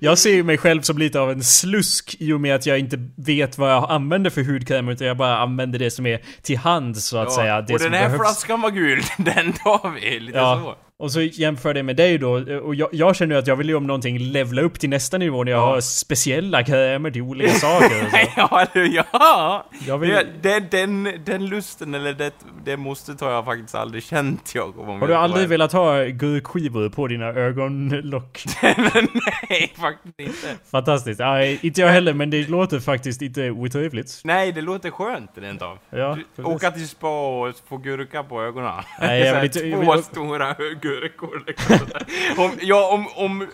Jag 0.00 0.18
ser 0.18 0.30
ju 0.34 0.42
mig 0.42 0.58
själv 0.58 0.82
som 0.82 0.98
lite 0.98 1.20
av 1.20 1.30
en 1.30 1.42
slusk 1.44 2.16
i 2.20 2.32
och 2.32 2.40
med 2.40 2.54
att 2.54 2.66
jag 2.66 2.78
inte 2.78 2.96
vet 3.26 3.58
vad 3.58 3.70
jag 3.72 3.90
använder 3.90 4.30
för 4.30 4.42
hudkräm 4.44 4.88
utan 4.88 5.06
jag 5.06 5.16
bara 5.16 5.38
använder 5.38 5.78
det 5.78 5.90
som 5.90 6.06
är 6.06 6.20
till 6.42 6.58
hand 6.58 6.96
så 6.96 7.18
att 7.18 7.32
säga. 7.32 7.60
Det 7.60 7.72
och 7.74 7.80
den 7.80 7.92
här 7.92 8.04
behövs. 8.04 8.20
flaskan 8.20 8.60
var 8.60 8.70
gul, 8.70 9.02
den 9.18 9.52
tar 9.52 9.90
vi. 10.00 10.20
Lite 10.20 10.38
Ja. 10.38 10.60
så. 10.64 10.76
Och 11.02 11.12
så 11.12 11.20
jämför 11.20 11.74
det 11.74 11.82
med 11.82 11.96
dig 11.96 12.18
då, 12.18 12.30
och 12.62 12.74
jag, 12.74 12.88
jag 12.92 13.16
känner 13.16 13.34
ju 13.34 13.38
att 13.38 13.46
jag 13.46 13.56
vill 13.56 13.68
ju 13.68 13.74
om 13.74 13.86
någonting 13.86 14.18
levla 14.18 14.62
upp 14.62 14.80
till 14.80 14.90
nästa 14.90 15.18
nivå 15.18 15.44
när 15.44 15.52
jag 15.52 15.60
Ja. 15.60 15.66
har 15.66 15.80
speciella 15.80 16.62
krämer 16.64 17.10
till 17.10 17.22
olika 17.22 17.52
saker. 17.52 18.08
ja, 18.36 18.66
eller 18.72 18.84
ja. 19.12 19.66
Jag 19.86 19.98
vill, 19.98 20.10
Det, 20.10 20.26
det, 20.42 20.60
den, 20.70 21.08
den 21.24 21.46
lusten, 21.46 21.94
eller 21.94 22.12
det, 22.12 22.32
det 22.64 22.76
måste 22.76 23.24
har 23.24 23.32
jag 23.32 23.44
faktiskt 23.44 23.74
aldrig 23.74 24.02
känt, 24.02 24.52
om 24.76 24.86
har 24.86 24.98
jag 25.00 25.08
du 25.08 25.14
aldrig 25.14 25.48
velat 25.48 25.72
ha 25.72 26.04
gurkskivor 26.04 26.88
på 26.88 27.06
dina 27.08 27.26
ögonlock? 27.26 28.44
Nej, 29.48 29.72
faktiskt 29.80 30.20
inte. 30.20 30.56
Fantastiskt. 30.70 31.20
Nej, 31.20 31.58
inte 31.62 31.80
jag 31.80 31.88
heller, 31.88 32.14
men 32.14 32.30
det 32.30 32.48
låter 32.48 32.80
faktiskt 32.80 33.22
inte 33.22 33.50
otrevligt. 33.50 34.20
Nej, 34.24 34.52
det 34.52 34.60
låter 34.60 34.90
skönt 34.90 35.30
rent 35.34 35.62
av. 35.62 35.78
Ja, 35.90 36.18
Du-. 36.36 36.42
Åka 36.44 36.70
till 36.70 36.88
spa 36.88 37.38
och 37.40 37.54
få 37.68 37.76
gurka 37.76 38.22
på 38.22 38.42
ögonen. 38.42 38.72
Nej, 39.00 39.20
jag 39.20 39.34
vill 39.34 39.44
inte- 39.44 39.58
jag 39.68 39.84
Två 39.84 39.92
vill- 39.92 40.02
stora 40.02 40.54
gurkor. 40.58 40.91
Liksom. 41.46 41.76
om, 42.36 42.50
ja, 42.60 42.88
om, 42.88 43.06
om, 43.24 43.46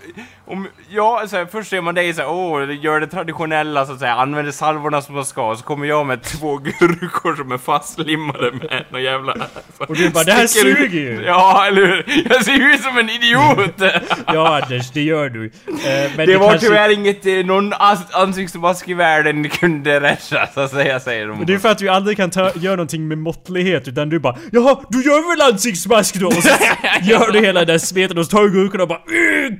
om, 0.47 0.69
ja, 0.91 1.25
så 1.29 1.37
här, 1.37 1.47
först 1.53 1.71
ser 1.71 1.81
man 1.81 1.95
dig 1.95 2.15
såhär, 2.15 2.31
åh, 2.31 2.75
gör 2.85 3.01
det 3.01 3.07
traditionella 3.07 3.87
så 3.87 3.93
att 3.93 3.99
säga, 3.99 4.15
använder 4.15 4.53
salvorna 4.53 5.03
som 5.03 5.15
man 5.15 5.25
ska, 5.25 5.57
så 5.57 5.65
kommer 5.65 5.87
jag 5.87 6.07
med 6.07 6.23
två 6.23 6.57
gurkor 6.79 7.37
som 7.37 7.53
är 7.53 7.59
fastlimmade 7.59 8.53
med 8.53 8.85
någon 8.91 9.03
jävla... 9.03 9.35
Och 9.79 9.97
du 9.97 10.11
bara, 10.11 10.25
"Det 10.25 10.33
här 10.33 10.47
sticker 10.47 10.69
ut." 10.69 10.77
suger 10.79 11.01
ju. 11.01 11.23
Ja, 11.27 11.67
eller 11.67 11.87
hur? 11.87 12.05
Jag 12.31 12.45
ser 12.45 12.75
ut 12.75 12.83
som 12.83 12.99
en 12.99 13.11
idiot! 13.11 13.75
Ja 14.27 14.61
Anders, 14.63 14.91
det 14.91 15.03
gör 15.03 15.29
du. 15.29 15.45
Eh, 15.45 15.73
Det, 16.17 16.27
det 16.27 16.37
var 16.37 16.49
kanske- 16.51 16.67
tyvärr 16.67 16.91
inget 16.91 17.27
eh, 17.27 17.33
någon 17.35 17.73
as- 17.73 18.13
ansiktsmask 18.13 18.89
i 18.89 18.95
världen 18.95 19.49
kunde 19.49 20.01
rädda, 20.01 20.47
så 20.55 20.61
att 20.61 20.71
säga, 20.71 21.01
säger 21.01 21.27
de. 21.29 21.37
Men 21.39 21.47
det 21.47 21.55
är 21.55 21.59
för 21.59 21.69
att 21.69 21.79
du 21.79 21.89
aldrig 21.89 22.17
kan 22.17 22.31
ta, 22.31 22.51
göra 22.55 22.77
någonting 22.77 23.09
med 23.09 23.19
måttlighet 23.19 23.89
utan 23.89 24.09
du 24.09 24.19
bara 24.19 24.37
Jaha, 24.53 24.77
du 24.89 25.03
gör 25.03 25.31
väl 25.37 25.53
ansiktsmask 25.53 26.15
då? 26.15 26.27
Och 26.27 26.33
så 26.33 26.49
gör 27.03 27.28
du 27.33 27.41
hela 27.41 27.61
den 27.61 27.67
där 27.67 27.79
smeten 27.79 28.19
och 28.19 28.25
så 28.27 28.31
tar 28.37 28.43
du 28.43 28.51
gurkorna 28.51 28.83
och 28.83 28.89
bara 28.89 29.03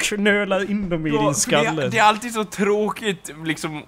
knölar 0.01 0.71
in 0.71 0.89
dem 0.89 1.07
i 1.07 1.11
Ja, 1.11 1.21
din 1.23 1.35
skalle. 1.35 1.83
Det, 1.83 1.89
det 1.89 1.99
är 1.99 2.03
alltid 2.03 2.33
så 2.33 2.45
tråkigt, 2.45 3.35
liksom... 3.45 3.83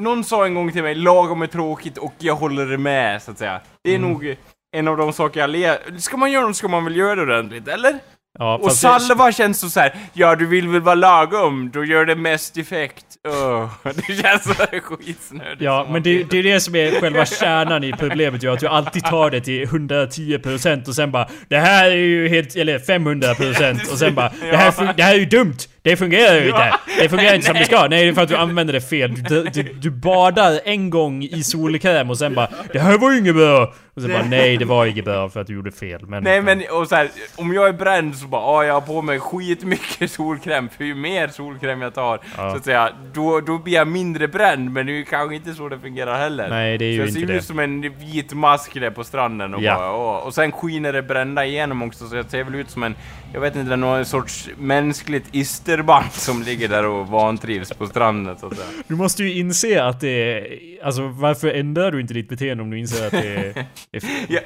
Någon 0.00 0.24
sa 0.24 0.46
en 0.46 0.54
gång 0.54 0.72
till 0.72 0.82
mig, 0.82 0.94
lagom 0.94 1.42
är 1.42 1.46
tråkigt 1.46 1.98
och 1.98 2.14
jag 2.18 2.34
håller 2.34 2.76
med, 2.76 3.22
så 3.22 3.30
att 3.30 3.38
säga. 3.38 3.60
Det 3.84 3.90
är 3.90 3.96
Mm. 3.96 4.10
nog 4.12 4.36
en 4.76 4.88
av 4.88 4.96
de 4.96 5.12
saker 5.12 5.40
jag 5.40 5.50
ler... 5.50 5.98
Ska 5.98 6.16
man 6.16 6.30
göra 6.32 6.46
något 6.46 6.56
ska 6.56 6.68
man 6.68 6.84
väl 6.84 6.96
göra 6.96 7.14
det 7.14 7.22
ordentligt, 7.22 7.68
eller? 7.68 7.98
Ja, 8.38 8.54
Och 8.56 8.64
fast 8.64 8.82
det- 8.82 8.88
salva 9.00 9.32
känns 9.32 9.60
så, 9.60 9.70
så 9.70 9.80
här. 9.80 9.94
ja 10.12 10.34
du 10.36 10.46
vill 10.46 10.68
väl 10.68 10.80
vara 10.80 10.94
lagom, 10.94 11.70
då 11.72 11.84
gör 11.84 12.04
det 12.06 12.16
mest 12.16 12.56
effekt. 12.58 13.04
Öh, 13.28 13.68
det 14.06 14.22
känns 14.22 14.42
så 14.44 14.54
skitsnödigt. 14.82 15.62
Ja, 15.62 15.82
som 15.84 15.92
men 15.92 16.02
det, 16.02 16.22
det 16.30 16.38
är 16.38 16.42
det 16.42 16.60
som 16.60 16.74
är 16.76 17.00
själva 17.00 17.26
kärnan 17.26 17.84
i 17.84 17.92
problemet 17.92 18.42
ju, 18.42 18.52
att 18.52 18.60
du 18.60 18.66
alltid 18.68 19.04
tar 19.04 19.30
det 19.30 19.40
till 19.40 19.64
110% 19.66 20.88
och 20.88 20.94
sen 20.94 21.10
bara 21.10 21.28
Det 21.48 21.58
här 21.58 21.90
är 21.90 21.96
ju 21.96 22.28
helt, 22.28 22.56
eller 22.56 22.78
500% 22.78 23.92
och 23.92 23.98
sen 23.98 24.14
bara 24.14 24.32
Det 24.50 24.56
här, 24.56 24.94
det 24.96 25.02
här 25.02 25.14
är 25.14 25.18
ju 25.18 25.26
dumt! 25.26 25.56
Det 25.84 25.96
fungerar 25.96 26.34
ju 26.34 26.46
inte! 26.46 26.74
Det 26.98 27.08
fungerar 27.08 27.34
inte 27.34 27.46
som 27.46 27.54
det 27.56 27.64
ska! 27.64 27.86
Nej, 27.88 28.04
det 28.04 28.10
är 28.10 28.14
för 28.14 28.22
att 28.22 28.28
du 28.28 28.36
använder 28.36 28.72
det 28.72 28.80
fel. 28.80 29.14
Du, 29.28 29.44
du, 29.44 29.62
du 29.62 29.90
badar 29.90 30.60
en 30.64 30.90
gång 30.90 31.22
i 31.24 31.42
solkräm 31.42 32.10
och 32.10 32.18
sen 32.18 32.34
bara 32.34 32.48
Det 32.72 32.78
här 32.78 32.98
var 32.98 33.12
ju 33.12 33.18
inget 33.18 33.34
bra! 33.34 33.74
Och 33.96 34.02
sen 34.02 34.10
bara 34.12 34.22
Nej, 34.22 34.56
det 34.56 34.64
var 34.64 34.86
inget 34.86 35.04
bra 35.04 35.28
för 35.28 35.40
att 35.40 35.46
du 35.46 35.54
gjorde 35.54 35.72
fel. 35.72 36.06
Men, 36.06 36.22
Nej 36.24 36.42
men, 36.42 36.62
och 36.70 36.88
så 36.88 36.94
här, 36.94 37.08
om 37.36 37.52
jag 37.54 37.68
är 37.68 37.72
bränd 37.72 38.16
så 38.16 38.26
bara, 38.26 38.42
ah, 38.42 38.64
jag 38.64 38.74
har 38.74 38.80
på 38.80 39.02
mig 39.02 39.20
skitmycket 39.20 40.10
solkräm, 40.10 40.68
för 40.68 40.84
ju 40.84 40.94
mer 40.94 41.28
solkräm 41.28 41.82
jag 41.82 41.94
tar, 41.94 42.20
Ja. 42.36 42.50
så 42.50 42.56
att 42.56 42.64
säga, 42.64 42.90
då, 43.14 43.40
då 43.40 43.58
blir 43.58 43.74
jag 43.74 43.88
mindre 43.88 44.28
bränd, 44.28 44.70
men 44.70 44.86
det 44.86 44.92
är 44.92 44.94
ju 44.96 45.04
kanske 45.04 45.34
inte 45.36 45.54
så 45.54 45.68
det 45.68 45.78
fungerar 45.78 46.18
heller. 46.18 46.48
Nej, 46.48 46.78
det 46.78 46.84
är 46.84 46.88
så 46.88 46.92
ju 46.94 46.98
jag 46.98 47.08
inte 47.08 47.20
ser 47.20 47.26
det. 47.26 47.34
ut 47.34 47.44
som 47.44 47.58
en 47.58 47.80
vit 47.98 48.32
mask 48.32 48.74
där 48.74 48.90
på 48.90 49.04
stranden 49.04 49.54
och 49.54 49.62
Ja. 49.62 49.74
bara, 49.74 49.92
åh. 49.96 50.26
Och 50.26 50.34
sen 50.34 50.52
skiner 50.52 50.92
det 50.92 51.02
brända 51.02 51.44
igenom 51.46 51.82
också, 51.82 52.08
så 52.08 52.16
jag 52.16 52.30
ser 52.30 52.44
väl 52.44 52.54
ut 52.54 52.70
som 52.70 52.82
en, 52.82 52.94
jag 53.32 53.40
vet 53.40 53.56
inte, 53.56 53.76
någon 53.76 54.04
sorts 54.04 54.48
mänskligt 54.58 55.28
isterband 55.32 56.12
som 56.12 56.42
ligger 56.42 56.68
där 56.68 56.86
och 56.86 57.08
vantrivs 57.08 57.72
på 57.72 57.86
stranden, 57.86 58.38
så 58.38 58.46
att 58.46 58.56
säga. 58.56 58.68
Du 58.86 58.94
måste 58.94 59.22
ju 59.24 59.38
inse 59.38 59.84
att 59.84 60.00
det 60.00 60.08
är... 60.08 60.58
Alltså 60.84 61.08
varför 61.08 61.48
ändrar 61.48 61.90
du 61.90 62.00
inte 62.00 62.14
ditt 62.14 62.28
beteende 62.28 62.62
om 62.62 62.70
du 62.70 62.78
inser 62.78 63.06
att 63.06 63.12
det 63.12 63.36
är... 63.36 63.66
är 63.92 64.02
Ja, 64.28 64.40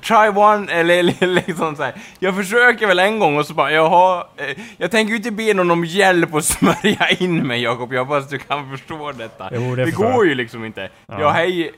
try 0.00 0.28
one, 0.42 0.72
eller, 0.72 0.94
eller 1.22 1.34
liksom 1.46 1.76
så 1.76 1.82
här. 1.82 1.94
Jag 2.18 2.36
försöker 2.36 2.86
väl 2.86 2.98
en 2.98 3.18
gång 3.18 3.38
och 3.38 3.46
så 3.46 3.54
bara, 3.54 3.72
jaha, 3.72 4.26
eh, 4.36 4.58
jag 4.76 4.90
tänker 4.90 5.10
ju 5.10 5.16
inte 5.16 5.30
be 5.30 5.54
någon 5.54 5.70
om 5.70 5.84
hjälp 5.84 6.34
att 6.34 6.44
smörja 6.54 7.08
in 7.08 7.46
mig 7.46 7.62
Jakob, 7.62 7.92
jag 7.92 8.04
hoppas 8.04 8.28
du 8.28 8.38
kan 8.38 8.70
förstå 8.70 9.12
detta. 9.12 9.50
Jo, 9.52 9.74
det 9.74 9.84
det 9.84 9.90
går 9.90 10.06
jag. 10.06 10.26
ju 10.26 10.34
liksom 10.34 10.64
inte. 10.64 10.88
Ja. 11.06 11.20
Ja, 11.20 11.30
hej... 11.30 11.72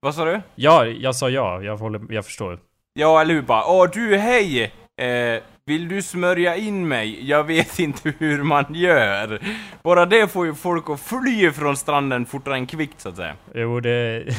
Vad 0.00 0.14
sa 0.14 0.24
du? 0.24 0.40
Ja, 0.54 0.86
jag 0.86 1.16
sa 1.16 1.30
ja. 1.30 1.62
Jag, 1.62 1.76
håller, 1.76 2.00
jag 2.10 2.24
förstår. 2.24 2.58
Ja, 2.94 3.20
eller 3.20 3.34
hur? 3.34 3.42
Bara, 3.42 3.64
åh 3.66 3.88
du, 3.92 4.16
hej! 4.16 4.72
Eh, 5.00 5.42
vill 5.66 5.88
du 5.88 6.02
smörja 6.02 6.56
in 6.56 6.88
mig? 6.88 7.28
Jag 7.28 7.44
vet 7.44 7.78
inte 7.78 8.12
hur 8.18 8.42
man 8.42 8.64
gör. 8.74 9.40
Bara 9.82 10.06
det 10.06 10.28
får 10.32 10.46
ju 10.46 10.54
folk 10.54 10.90
att 10.90 11.00
fly 11.00 11.50
från 11.52 11.76
stranden 11.76 12.26
fortare 12.26 12.54
än 12.54 12.66
kvickt, 12.66 13.00
så 13.00 13.08
att 13.08 13.16
säga. 13.16 13.34
Jo, 13.54 13.80
det... 13.80 14.24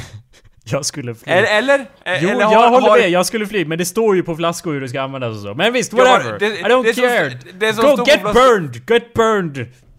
Jag 0.70 0.84
skulle 0.86 1.14
fly. 1.14 1.32
Eller? 1.32 1.58
eller? 1.58 1.78
Jo, 2.20 2.28
eller 2.28 2.40
jag 2.40 2.48
har- 2.48 2.68
håller 2.70 2.88
har- 2.88 2.98
med. 2.98 3.10
Jag 3.10 3.26
skulle 3.26 3.46
fly. 3.46 3.64
Men 3.64 3.78
det 3.78 3.84
står 3.84 4.16
ju 4.16 4.22
på 4.22 4.36
flaskor 4.36 4.72
hur 4.72 4.80
det 4.80 4.88
ska 4.88 5.00
användas 5.00 5.36
och 5.36 5.42
så. 5.42 5.54
Men 5.54 5.72
visst, 5.72 5.92
Ja, 5.92 5.98
whatever. 6.04 6.38
det- 6.38 6.46
I 6.46 6.62
don't 6.62 6.82
det 6.84 6.94
som- 6.94 7.02
care. 7.04 7.38
det 7.58 7.72
som 7.72 7.84
Go 7.96 8.04
get 8.06 8.22
burned! 8.22 8.90
Get 8.90 9.12
burned! 9.14 9.58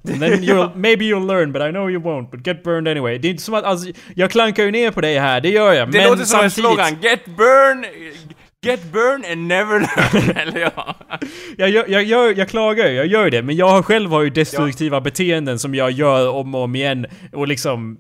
And 0.10 0.20
then 0.20 0.32
you'll, 0.44 0.76
maybe 0.76 1.06
you'll 1.06 1.28
learn, 1.28 1.52
but 1.52 1.62
I 1.62 1.70
know 1.72 1.90
you 1.92 2.02
won't. 2.04 2.32
But 2.32 2.48
get 2.48 2.64
burned 2.64 2.88
anyway. 2.88 3.18
Det 3.18 3.28
är 3.28 3.30
inte 3.30 3.44
som 3.44 3.54
att, 3.54 3.64
alltså, 3.64 3.92
jag 4.16 4.32
klankar 4.32 4.64
ju 4.64 4.72
ner 4.72 4.92
på 4.92 5.02
dig 5.02 5.18
här, 5.20 5.42
det 5.42 5.50
gör 5.50 5.74
jag. 5.74 5.92
Det 5.92 5.98
men 6.00 6.08
låter 6.10 6.24
som 6.26 6.40
en 6.44 6.52
samtidigt, 6.52 6.70
slogan, 6.70 6.98
get 7.02 7.26
burn, 7.26 7.86
get 8.66 8.92
burn 8.92 9.26
and 9.32 9.48
never 9.48 9.80
learn, 9.80 10.38
eller 10.38 10.60
ja. 10.60 10.96
Jag, 11.58 11.70
jag, 11.70 11.90
jag, 11.90 12.04
jag, 12.04 12.38
jag 12.38 12.50
klagar 12.50 12.88
ju, 12.88 12.94
jag 12.96 13.06
gör 13.06 13.30
det. 13.30 13.42
Men 13.42 13.56
jag 13.56 13.70
har 13.70 13.84
själv 13.84 14.12
har 14.12 14.22
ju 14.22 14.30
destruktiva 14.30 15.02
beteenden 15.02 15.60
som 15.60 15.76
jag 15.76 15.92
gör 15.92 16.30
om 16.30 16.56
och 16.56 16.62
om 16.62 16.76
igen. 16.76 17.06
Och 17.34 17.48
liksom... 17.48 17.98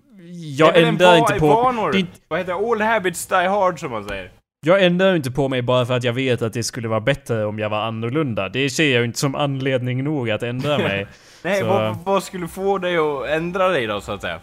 Jag 0.58 0.78
ändrar 0.78 1.17
inte 1.17 1.34
på... 1.34 1.48
Vanor. 1.48 1.91
det 1.91 2.06
Vad 2.28 2.39
heter 2.39 2.54
det? 2.54 2.72
All 2.72 2.82
habits 2.82 3.28
die 3.28 3.48
hard, 3.48 3.80
som 3.80 3.91
man 3.91 4.08
säger. 4.08 4.32
Jag 4.65 4.84
ändrar 4.84 5.15
inte 5.15 5.32
på 5.32 5.50
mig 5.50 5.62
bara 5.62 5.86
för 5.86 5.93
att 5.93 6.04
jag 6.04 6.13
vet 6.13 6.41
att 6.41 6.54
det 6.54 6.63
skulle 6.63 6.88
vara 6.88 7.00
bättre 7.00 7.45
om 7.45 7.60
jag 7.60 7.69
var 7.69 7.82
annorlunda. 7.82 8.50
Det 8.50 8.69
ser 8.69 8.91
jag 8.91 9.00
ju 9.00 9.06
inte 9.06 9.19
som 9.19 9.36
anledning 9.36 10.04
nog 10.04 10.32
att 10.32 10.43
ändra 10.43 10.78
mig. 10.78 11.08
Nej, 11.43 11.63
vad, 11.63 11.98
vad 12.06 12.24
skulle 12.24 12.48
få 12.48 12.78
dig 12.78 12.98
att 12.98 13.28
ändra 13.28 13.67
dig 13.67 13.88
då, 13.88 14.02
så 14.02 14.12
att 14.12 14.22
säga? 14.22 14.39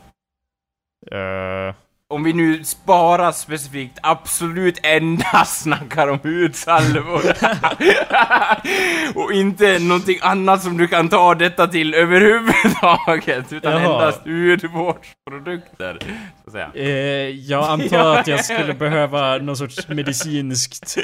Eh, 1.13 1.75
Om 2.09 2.25
vi 2.25 2.33
nu 2.33 2.65
sparar 2.65 3.33
specifikt, 3.33 3.99
absolut 4.03 4.79
endast 4.83 5.61
snackar 5.63 6.09
om 6.09 6.19
hudsalvor. 6.23 7.23
och 9.25 9.33
inte 9.33 9.79
någonting 9.79 10.19
annat 10.23 10.63
som 10.63 10.77
du 10.77 10.89
kan 10.89 11.09
ta 11.09 11.35
detta 11.35 11.67
till 11.67 11.95
överhuvudtaget, 11.95 13.53
utan 13.53 13.73
Jaha. 13.73 13.83
endast 13.83 14.21
hudvårdsprodukter, 14.25 15.99
att 16.47 16.53
säga. 16.53 16.71
eh, 16.75 17.31
jag 17.31 17.65
antar 17.65 18.17
att 18.19 18.27
jag 18.27 18.45
skulle 18.45 18.75
behöva 18.75 19.39
någon 19.39 19.57
sorts 19.57 19.89
medicinskt 19.89 20.97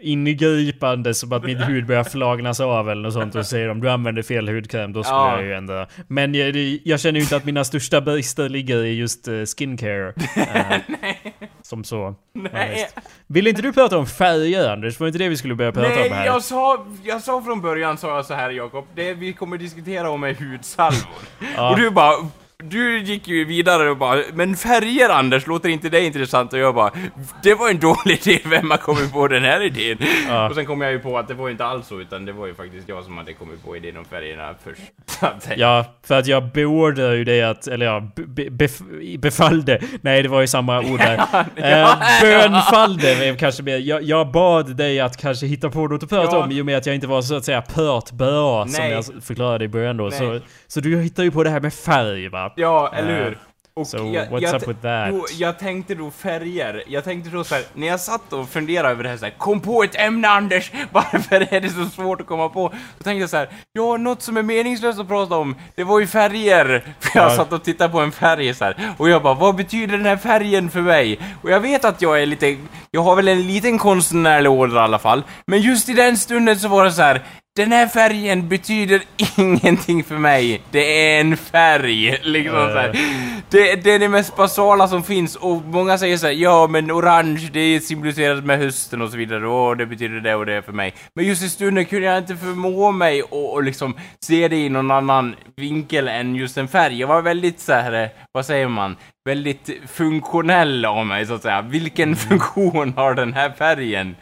ingripande 0.00 1.14
som 1.14 1.32
att 1.32 1.44
min 1.44 1.58
hud 1.58 1.86
börjar 1.86 2.04
flagnas 2.04 2.60
av 2.60 2.90
eller 2.90 3.02
något 3.02 3.12
sånt 3.12 3.34
och 3.34 3.46
säger 3.46 3.68
om 3.68 3.80
du 3.80 3.90
använder 3.90 4.22
fel 4.22 4.48
hudkräm 4.48 4.92
då 4.92 5.02
skulle 5.02 5.18
Ja. 5.18 5.34
jag 5.36 5.44
ju 5.44 5.54
ändra. 5.54 5.86
Men 6.08 6.34
jag, 6.34 6.56
jag 6.84 7.00
känner 7.00 7.18
ju 7.20 7.22
inte 7.22 7.36
att 7.36 7.44
mina 7.44 7.64
största 7.64 8.00
brister 8.00 8.48
ligger 8.48 8.84
i 8.84 8.94
just 8.94 9.28
uh, 9.28 9.44
skincare. 9.44 10.12
Eh, 10.36 10.76
som 11.62 11.84
så. 11.84 12.14
Nej. 12.52 12.88
Vill 13.26 13.46
inte 13.46 13.62
du 13.62 13.72
prata 13.72 13.98
om 13.98 14.06
färger 14.06 14.68
Anders? 14.70 15.00
Var 15.00 15.06
inte 15.06 15.18
det 15.18 15.28
vi 15.28 15.36
skulle 15.36 15.54
börja 15.54 15.72
prata 15.72 15.88
Nej, 15.88 16.10
om 16.10 16.16
här? 16.16 16.26
jag 16.26 16.42
sa, 16.42 16.86
jag 17.04 17.22
sa 17.22 17.42
från 17.42 17.60
början, 17.60 17.98
sa 17.98 18.16
jag 18.16 18.26
så 18.26 18.34
här 18.34 18.50
Jakob, 18.50 18.86
det 18.94 19.14
vi 19.14 19.32
kommer 19.32 19.58
diskutera 19.58 20.10
om 20.10 20.24
är 20.24 20.34
hudsalvor. 20.34 21.08
Ja. 21.56 21.70
Och 21.70 21.76
du 21.76 21.90
bara, 21.90 22.12
du 22.64 22.98
gick 22.98 23.28
ju 23.28 23.44
vidare 23.44 23.90
och 23.90 23.96
bara, 23.96 24.22
men 24.34 24.56
färger 24.56 25.08
Anders, 25.08 25.46
låter 25.46 25.68
inte 25.68 25.88
det 25.88 26.04
intressant? 26.04 26.52
Och 26.52 26.58
jag 26.58 26.74
bara, 26.74 26.90
det 27.42 27.54
var 27.54 27.70
en 27.70 27.78
dålig 27.78 28.26
idé, 28.26 28.40
vem 28.44 28.70
har 28.70 28.78
kommit 28.78 29.12
på 29.12 29.28
den 29.28 29.44
här 29.44 29.62
idén? 29.62 29.98
Ja. 30.28 30.48
Och 30.48 30.54
sen 30.54 30.66
kom 30.66 30.80
jag 30.80 30.92
ju 30.92 30.98
på 30.98 31.18
att 31.18 31.28
det 31.28 31.34
var 31.34 31.50
inte 31.50 31.64
alls 31.64 31.86
så, 31.86 32.00
utan 32.00 32.24
det 32.24 32.32
var 32.32 32.46
ju 32.46 32.54
faktiskt 32.54 32.88
jag 32.88 33.04
som 33.04 33.18
hade 33.18 33.32
kommit 33.32 33.64
på 33.64 33.76
idén 33.76 33.96
om 33.96 34.04
färgerna 34.04 34.54
först. 34.64 34.80
Ja, 35.56 35.84
för 36.06 36.18
att 36.18 36.26
jag 36.26 36.52
beordrade 36.52 37.16
ju 37.16 37.24
det 37.24 37.42
att, 37.42 37.66
eller 37.66 37.86
ja, 37.86 38.10
be, 38.14 38.50
bef, 38.50 38.78
befallde. 39.18 39.80
Nej, 40.00 40.22
det 40.22 40.28
var 40.28 40.40
ju 40.40 40.46
samma 40.46 40.78
ord 40.78 40.98
där. 40.98 41.16
eh, 41.56 41.88
bönfallde 42.22 43.36
kanske 43.38 43.62
mer. 43.62 43.76
Jag, 43.78 44.02
jag 44.02 44.30
bad 44.30 44.76
dig 44.76 45.00
att 45.00 45.16
kanske 45.16 45.46
hitta 45.46 45.70
på 45.70 45.86
något 45.88 46.02
att 46.02 46.08
prata 46.08 46.36
Ja. 46.36 46.44
om 46.44 46.52
i 46.52 46.60
och 46.60 46.66
med 46.66 46.78
att 46.78 46.86
jag 46.86 46.94
inte 46.94 47.06
var 47.06 47.22
så 47.22 47.34
att 47.34 47.44
säga 47.44 47.62
pört 47.62 48.10
bra 48.10 48.66
som 48.66 48.84
jag 48.84 49.04
förklarade 49.24 49.64
i 49.64 49.68
början 49.68 49.96
då. 49.96 50.04
Nej. 50.04 50.18
Så, 50.18 50.40
så 50.66 50.80
du 50.80 51.00
hittar 51.00 51.22
ju 51.22 51.30
på 51.30 51.44
det 51.44 51.50
här 51.50 51.60
med 51.60 51.74
färg 51.74 52.28
va? 52.28 52.47
Ja, 52.56 52.92
eller 52.94 53.18
Eh, 53.18 53.24
hur? 53.24 53.38
Och 53.74 53.86
so 53.86 53.98
what's 53.98 54.56
up 54.56 54.68
with 54.68 54.80
that? 54.80 55.30
Jag 55.38 55.58
tänkte 55.58 55.94
då 55.94 56.10
färger. 56.10 56.82
Jag 56.86 57.04
tänkte 57.04 57.30
då 57.30 57.44
så 57.44 57.54
här, 57.54 57.64
när 57.74 57.86
jag 57.86 58.00
satt 58.00 58.32
och 58.32 58.48
funderade 58.48 58.88
över 58.88 59.02
det 59.02 59.08
här 59.08 59.16
så 59.16 59.24
här, 59.24 59.34
kom 59.38 59.60
på 59.60 59.82
ett 59.82 59.94
ämne 59.94 60.28
Anders! 60.28 60.72
Varför 60.92 61.54
är 61.54 61.60
det 61.60 61.70
så 61.70 61.84
svårt 61.84 62.20
att 62.20 62.26
komma 62.26 62.48
på? 62.48 62.68
Då 62.68 63.04
tänkte 63.04 63.20
jag 63.20 63.30
så 63.30 63.36
här, 63.36 63.48
ja, 63.72 63.96
något 63.96 64.22
som 64.22 64.36
är 64.36 64.42
meningslöst 64.42 65.00
att 65.00 65.08
prata 65.08 65.34
om, 65.36 65.56
det 65.74 65.84
var 65.84 66.00
ju 66.00 66.06
färger! 66.06 66.66
För 67.00 67.18
jag 67.18 67.30
Ja. 67.32 67.36
satt 67.36 67.52
och 67.52 67.62
tittade 67.64 67.92
på 67.92 68.00
en 68.00 68.12
färg 68.12 68.54
så 68.54 68.64
här, 68.64 68.76
och 68.98 69.08
jag 69.08 69.22
bara, 69.22 69.34
vad 69.34 69.54
betyder 69.56 69.96
den 69.96 70.06
här 70.06 70.16
färgen 70.16 70.70
för 70.70 70.80
mig? 70.80 71.18
Och 71.42 71.50
jag 71.50 71.60
vet 71.60 71.84
att 71.84 72.02
jag 72.02 72.22
är 72.22 72.26
lite, 72.26 72.56
jag 72.90 73.00
har 73.00 73.16
väl 73.16 73.28
en 73.28 73.46
liten 73.46 73.78
konstnärlig 73.78 74.50
ådra 74.52 74.80
i 74.80 74.84
alla 74.84 74.98
fall, 74.98 75.22
men 75.46 75.60
just 75.60 75.88
i 75.88 75.92
den 75.92 76.16
stunden 76.16 76.58
så 76.58 76.68
var 76.68 76.84
det 76.84 76.92
så 76.92 77.02
här, 77.02 77.22
den 77.62 77.72
här 77.72 77.86
färgen 77.86 78.48
betyder 78.48 79.02
ingenting 79.38 80.04
för 80.04 80.14
mig. 80.18 80.62
Det 80.70 81.14
är 81.16 81.20
en 81.20 81.36
färg, 81.36 82.18
liksom 82.22 82.56
Eh. 82.58 82.72
så 82.72 82.78
här. 82.78 82.92
Det, 83.50 83.74
det 83.84 83.90
är 83.94 83.98
det 83.98 84.08
mest 84.08 84.36
basala 84.36 84.88
som 84.88 85.02
finns 85.02 85.36
och 85.36 85.62
många 85.64 85.98
säger 85.98 86.16
så 86.16 86.26
här, 86.26 86.34
ja 86.34 86.66
men 86.70 86.90
orange 86.92 87.48
det 87.52 87.60
är 87.60 87.80
symboliserat 87.80 88.44
med 88.44 88.58
hösten 88.58 89.02
och 89.02 89.10
så 89.10 89.16
vidare 89.16 89.46
och 89.48 89.76
det 89.76 89.86
betyder 89.86 90.20
det 90.20 90.34
och 90.34 90.46
det 90.46 90.62
för 90.62 90.72
mig. 90.72 90.94
Men 91.14 91.24
just 91.24 91.42
i 91.42 91.48
stunden 91.48 91.84
kunde 91.84 92.06
jag 92.06 92.18
inte 92.18 92.36
förmå 92.36 92.92
mig 92.92 93.22
och, 93.22 93.52
och 93.52 93.62
liksom 93.62 93.94
se 94.20 94.48
det 94.48 94.56
i 94.56 94.68
någon 94.68 94.90
annan 94.90 95.34
vinkel 95.56 96.08
än 96.08 96.34
just 96.34 96.56
en 96.58 96.68
färg. 96.68 97.00
Jag 97.00 97.08
var 97.08 97.22
väldigt 97.22 97.60
så 97.60 97.72
här, 97.72 98.02
eh, 98.02 98.08
vad 98.32 98.46
säger 98.46 98.68
man, 98.68 98.96
väldigt 99.28 99.70
funktionell 99.86 100.84
av 100.84 101.06
mig 101.06 101.26
så 101.26 101.34
att 101.34 101.42
säga. 101.42 101.62
Vilken 101.62 102.16
funktion 102.16 102.92
har 102.96 103.14
den 103.14 103.32
här 103.32 103.50
färgen? 103.50 104.16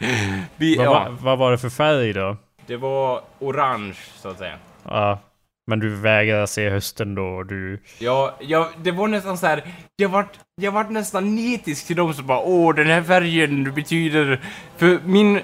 Vi, 0.55 0.75
Vad, 0.75 0.85
ja, 0.85 0.93
va- 0.93 1.17
vad 1.21 1.37
var 1.37 1.51
det 1.51 1.57
för 1.57 1.69
färg 1.69 2.13
då? 2.13 2.37
Det 2.67 2.77
var 2.77 3.21
orange 3.39 3.97
så 4.21 4.29
att 4.29 4.37
säga. 4.37 4.55
Ja, 4.83 5.19
men 5.67 5.79
du 5.79 5.95
vägrar 5.95 6.45
se 6.45 6.69
hösten 6.69 7.15
då 7.15 7.23
och 7.23 7.45
du... 7.45 7.79
Ja, 7.99 8.35
jag, 8.39 8.67
det 8.83 8.91
var 8.91 9.07
nästan 9.07 9.37
så 9.37 9.47
här. 9.47 9.63
Jag 9.95 10.09
vart, 10.09 10.39
jag 10.61 10.71
vart 10.71 10.89
nästan 10.89 11.35
nitisk 11.35 11.87
till 11.87 11.95
dem 11.95 12.13
som 12.13 12.27
bara 12.27 12.39
åh 12.39 12.75
den 12.75 12.87
här 12.87 13.03
färgen 13.03 13.73
betyder... 13.73 14.41
För 14.77 14.99
min, 15.05 15.39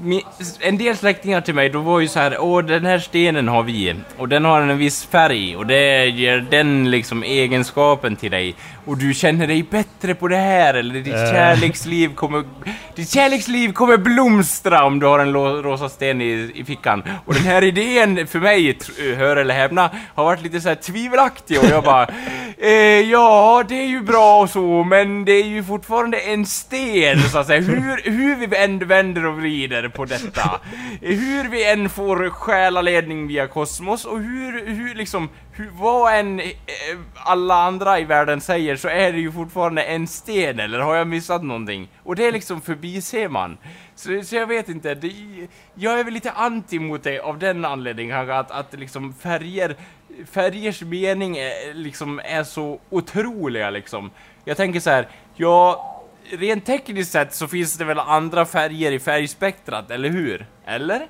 min... 0.00 0.22
En 0.60 0.78
del 0.78 0.96
släktingar 0.96 1.40
till 1.40 1.54
mig, 1.54 1.68
de 1.68 1.84
var 1.84 2.00
ju 2.00 2.08
så 2.08 2.18
här 2.18 2.36
åh 2.40 2.64
den 2.64 2.84
här 2.84 2.98
stenen 2.98 3.48
har 3.48 3.62
vi 3.62 3.94
och 4.18 4.28
den 4.28 4.44
har 4.44 4.62
en 4.62 4.78
viss 4.78 5.06
färg 5.06 5.56
och 5.56 5.66
det 5.66 6.06
ger 6.06 6.46
den 6.50 6.90
liksom 6.90 7.22
egenskapen 7.22 8.16
till 8.16 8.30
dig 8.30 8.54
och 8.86 8.98
du 8.98 9.14
känner 9.14 9.46
dig 9.46 9.62
bättre 9.62 10.14
på 10.14 10.28
det 10.28 10.36
här 10.36 10.74
eller 10.74 10.94
ditt 10.94 11.14
Eh. 11.14 11.30
kärleksliv 11.32 12.14
kommer... 12.14 12.44
Ditt 12.94 13.10
kärleksliv 13.12 13.72
kommer 13.72 13.96
blomstra 13.96 14.84
om 14.84 14.98
du 15.00 15.06
har 15.06 15.18
en 15.18 15.32
rosa 15.62 15.88
sten 15.88 16.20
i, 16.20 16.52
i 16.54 16.64
fickan. 16.64 17.02
Och 17.24 17.34
den 17.34 17.42
här 17.42 17.64
idén 17.64 18.26
för 18.26 18.38
mig, 18.38 18.72
tr- 18.72 19.16
hör 19.16 19.36
eller 19.36 19.54
häpna, 19.54 19.90
har 20.14 20.24
varit 20.24 20.42
lite 20.42 20.60
så 20.60 20.68
här 20.68 20.76
tvivelaktig 20.76 21.58
och 21.58 21.64
jag 21.64 21.84
bara 21.84 22.06
eh, 22.58 22.70
Ja, 23.10 23.64
det 23.68 23.74
är 23.74 23.86
ju 23.86 24.00
bra 24.00 24.40
och 24.40 24.50
så, 24.50 24.84
men 24.84 25.24
det 25.24 25.32
är 25.32 25.44
ju 25.46 25.64
fortfarande 25.64 26.18
en 26.18 26.46
sten 26.46 27.20
så 27.22 27.38
att 27.38 27.46
säga. 27.46 27.60
Hur, 27.60 28.10
hur 28.10 28.36
vi 28.46 28.56
än 28.56 28.78
vänder 28.78 29.26
och 29.26 29.36
vrider 29.36 29.88
på 29.88 30.04
detta. 30.04 30.60
Hur 31.00 31.48
vi 31.48 31.64
än 31.70 31.88
får 31.88 32.30
själaledning 32.30 33.26
via 33.26 33.46
kosmos 33.46 34.04
och 34.04 34.18
hur, 34.20 34.66
hur 34.66 34.94
liksom, 34.94 35.28
hur, 35.52 35.70
vad 35.72 36.14
än 36.14 36.40
eh, 36.40 36.46
alla 37.14 37.54
andra 37.54 37.98
i 38.00 38.04
världen 38.04 38.40
säger 38.40 38.75
så 38.76 38.88
är 38.88 39.12
det 39.12 39.18
ju 39.18 39.32
fortfarande 39.32 39.82
en 39.82 40.06
sten, 40.06 40.60
eller 40.60 40.78
har 40.78 40.94
jag 40.94 41.06
missat 41.06 41.44
någonting? 41.44 41.88
Och 42.02 42.16
det 42.16 42.26
är 42.26 42.32
liksom 42.32 42.60
förbiser 42.60 43.28
man. 43.28 43.58
Så, 43.94 44.22
så 44.22 44.36
jag 44.36 44.46
vet 44.46 44.68
inte, 44.68 44.94
det, 44.94 45.12
jag 45.74 46.00
är 46.00 46.04
väl 46.04 46.14
lite 46.14 46.30
anti 46.30 46.78
mot 46.78 47.02
det 47.02 47.20
av 47.20 47.38
den 47.38 47.64
anledningen 47.64 48.16
kanske 48.16 48.34
att, 48.34 48.50
att 48.50 48.80
liksom 48.80 49.14
färger, 49.14 49.76
färgers 50.30 50.82
mening 50.82 51.36
är, 51.36 51.74
liksom 51.74 52.20
är 52.24 52.44
så 52.44 52.80
otroliga 52.90 53.70
liksom. 53.70 54.10
Jag 54.44 54.56
tänker 54.56 54.80
så 54.80 54.90
här, 54.90 55.08
ja, 55.34 55.92
rent 56.30 56.66
tekniskt 56.66 57.12
sett 57.12 57.34
så 57.34 57.48
finns 57.48 57.78
det 57.78 57.84
väl 57.84 57.98
andra 57.98 58.44
färger 58.44 58.92
i 58.92 58.98
färgspektrat, 58.98 59.90
eller 59.90 60.08
hur? 60.08 60.46
Eller? 60.66 61.06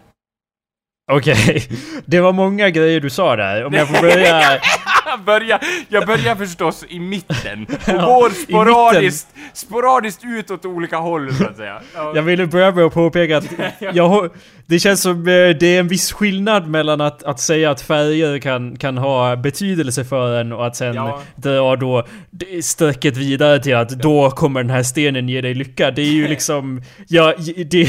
Okej, 1.12 1.69
det 2.07 2.21
var 2.21 2.33
många 2.33 2.71
grejer 2.71 3.01
du 3.01 3.11
sa 3.11 3.37
där. 3.37 3.64
Om 3.64 3.73
jag 3.73 3.88
får 3.88 4.03
börja... 4.03 4.61
Jag 5.09 5.21
börjar, 5.21 5.61
jag 5.88 6.07
börjar 6.07 6.35
förstås 6.35 6.85
i 6.88 7.01
mitten 7.01 7.66
och 7.71 7.81
Ja, 7.87 8.07
går 8.07 8.31
sporadiskt, 8.31 9.29
sporadiskt 9.53 10.25
ut 10.25 10.51
åt 10.51 10.64
olika 10.64 10.97
håll 10.97 11.35
så 11.35 11.45
att 11.45 11.57
säga. 11.57 11.81
Ja. 11.95 12.12
Jag 12.14 12.23
ville 12.23 12.47
börja 12.47 12.71
med 12.71 12.85
att 12.85 12.95
påpeka 12.95 13.37
att 13.37 13.45
jag, 13.79 14.31
det 14.67 14.79
känns 14.79 15.03
som 15.03 15.19
eh, 15.19 15.49
det 15.61 15.67
är 15.67 15.81
en 15.81 15.89
viss 15.89 16.13
skillnad 16.13 16.67
mellan 16.69 17.01
att, 17.01 17.23
att 17.23 17.41
säga 17.41 17.71
att 17.71 17.81
färger 17.81 18.39
kan, 18.39 18.77
kan 18.77 18.99
ha 18.99 19.37
betydelse 19.37 20.05
för 20.05 20.41
en 20.41 20.53
och 20.53 20.67
att 20.67 20.77
sen 20.77 20.95
Ja. 20.95 21.23
dra 21.37 21.77
då 21.77 22.07
strecket 22.63 23.17
vidare 23.17 23.59
till 23.63 23.77
att 23.77 23.89
då 23.91 24.31
kommer 24.31 24.63
den 24.63 24.71
här 24.71 24.83
stenen 24.83 25.29
ge 25.29 25.41
dig 25.41 25.55
lycka. 25.55 25.91
Det 25.91 26.03
är 26.03 26.13
ju 26.13 26.29
liksom... 26.37 26.83
Jag, 27.09 27.35
det, 27.71 27.89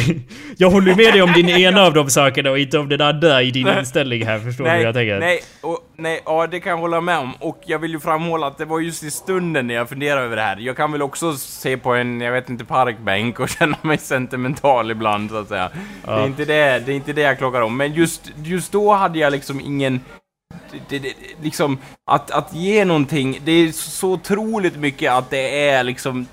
jag 0.58 0.70
håller 0.70 0.96
med 0.96 1.13
dig 1.13 1.22
om 1.22 1.34
din 1.34 1.50
ena 1.60 1.82
av 1.82 1.94
de 1.94 2.10
sakerna 2.10 2.52
och 2.52 2.60
inte 2.60 2.78
om 2.78 2.90
den 2.90 3.02
andra 3.02 3.42
i 3.42 3.52
din 3.52 3.68
inställning 3.80 4.26
här. 4.26 4.40
Förstår 4.40 4.63
du 4.66 4.72
hur 4.72 4.84
jag 4.84 4.94
tänker? 4.96 5.20
nej, 5.20 5.40
och, 5.62 5.80
nej, 5.97 6.21
ja 6.25 6.47
det 6.47 6.60
kan 6.60 6.69
jag 6.69 6.77
hålla 6.77 7.01
med 7.01 7.17
om. 7.17 7.33
Och 7.39 7.60
jag 7.65 7.79
vill 7.79 7.91
ju 7.91 7.99
framhålla 7.99 8.47
att 8.47 8.57
det 8.57 8.65
var 8.65 8.79
just 8.79 9.03
i 9.03 9.12
stunden 9.12 9.67
när 9.67 9.73
jag 9.73 9.89
funderade 9.89 10.21
över 10.21 10.36
det 10.36 10.41
här. 10.41 10.57
Jag 10.57 10.77
kan 10.77 10.91
väl 10.91 11.01
också 11.01 11.38
se 11.38 11.77
på 11.77 11.93
en, 11.93 12.21
jag 12.21 12.31
vet 12.31 12.49
inte, 12.49 12.65
parkbänk 12.65 13.39
och 13.39 13.49
känna 13.60 13.77
mig 13.81 13.97
sentimental 13.97 14.91
ibland 14.91 15.29
så 15.29 15.38
att 15.38 15.47
säga. 15.47 15.71
Det, 16.05 16.12
är 16.12 16.25
inte 16.25 16.45
det, 16.45 16.79
det 16.86 16.91
är 16.91 16.95
inte 16.95 17.13
det 17.13 17.21
jag 17.21 17.38
klockar 17.38 17.62
om. 17.62 17.77
Men 17.77 17.93
just, 17.93 18.31
just 18.43 18.71
då 18.71 18.93
hade 18.93 19.19
jag 19.19 19.31
liksom 19.31 19.62
ingen... 19.62 20.01
Det, 20.89 20.99
det, 20.99 21.13
liksom, 21.41 21.77
att, 22.05 22.31
att 22.31 22.53
ge 22.53 22.86
någonting, 22.86 23.39
det 23.43 23.51
är 23.51 23.71
så 23.71 24.12
otroligt 24.12 24.75
mycket 24.75 25.12
att 25.12 25.29
det 25.29 25.69
är 25.69 25.83
liksom 25.83 26.27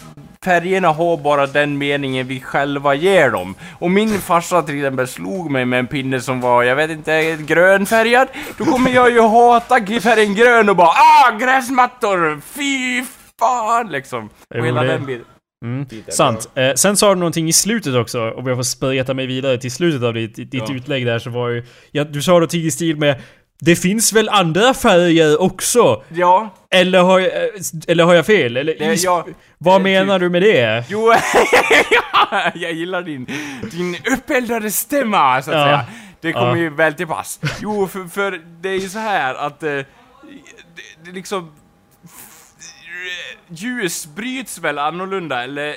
Färgerna 0.44 0.88
har 0.88 1.16
bara 1.16 1.46
den 1.46 1.78
meningen 1.78 2.26
vi 2.26 2.40
själva 2.40 2.94
ger 2.94 3.30
dem. 3.30 3.54
Och 3.78 3.90
min 3.90 4.20
farsa 4.20 4.62
till 4.62 4.76
exempel 4.76 5.08
slog 5.08 5.50
mig 5.50 5.64
med 5.64 5.78
en 5.78 5.86
pinne 5.86 6.20
som 6.20 6.40
var, 6.40 6.62
jag 6.62 6.76
vet 6.76 6.90
inte, 6.90 7.36
grönfärgad. 7.40 8.28
Då 8.58 8.64
kommer 8.64 8.90
jag 8.90 9.10
ju 9.10 9.20
hata 9.20 9.76
färgen 10.00 10.34
grön 10.34 10.68
och 10.68 10.76
bara 10.76 10.88
ah, 10.88 11.30
gräsmattor! 11.40 12.40
Fy 12.40 13.04
fan 13.38 13.88
liksom. 13.88 14.30
Och 14.54 14.66
hela 14.66 14.82
den 14.82 15.06
biten. 15.06 15.24
Mm, 15.64 15.86
sant. 16.08 16.50
Eh, 16.54 16.74
sen 16.74 16.96
sa 16.96 17.08
du 17.08 17.14
någonting 17.14 17.48
i 17.48 17.52
slutet 17.52 17.94
också, 17.94 18.30
om 18.30 18.46
jag 18.46 18.56
får 18.56 18.62
spreta 18.62 19.14
mig 19.14 19.26
vidare 19.26 19.58
till 19.58 19.72
slutet 19.72 20.02
av 20.02 20.14
ditt, 20.14 20.36
ditt 20.36 20.54
Ja. 20.68 20.74
utlägg 20.74 21.06
där 21.06 21.18
så 21.18 21.30
var 21.30 21.48
ju... 21.48 21.64
Ja, 21.90 22.04
du 22.04 22.22
sa 22.22 22.32
någonting 22.32 22.62
i 22.62 22.70
stil 22.70 22.96
med 22.96 23.22
Det 23.60 23.76
finns 23.76 24.12
väl 24.12 24.28
andra 24.28 24.74
färger 24.74 25.42
också? 25.42 26.02
Ja, 26.08 26.54
Eller 26.70 27.02
har 27.02 27.18
jag, 27.20 27.32
eh, 27.44 27.50
eller 27.88 28.04
har 28.04 28.14
jag 28.14 28.26
fel? 28.26 28.56
Eller, 28.56 28.74
det, 28.78 28.94
ja. 29.02 29.26
vad 29.58 29.76
eh, 29.76 29.82
menar 29.82 30.18
du 30.18 30.28
med 30.28 30.42
det? 30.42 30.84
Jo, 30.88 31.12
ja, 31.90 32.50
jag 32.54 32.72
gillar 32.72 33.02
din, 33.02 33.26
din 33.72 33.96
uppeldade 34.12 34.70
stämma 34.70 35.42
så 35.42 35.50
att 35.50 35.56
Ja. 35.56 35.64
säga. 35.64 35.84
Det 36.20 36.32
kommer 36.32 36.56
ju 36.56 36.70
väl 36.70 36.94
till 36.94 37.06
pass. 37.06 37.40
Jo, 37.60 37.88
för, 37.88 38.04
för 38.04 38.40
det 38.60 38.68
är 38.68 38.80
ju 38.80 38.88
så 38.88 38.98
här 38.98 39.34
att 39.34 39.62
eh, 39.62 39.68
det, 39.70 39.86
det 41.04 41.12
liksom... 41.12 41.52
Ljus 43.48 44.06
bryts 44.06 44.58
väl 44.58 44.78
annorlunda, 44.78 45.44
eller... 45.44 45.76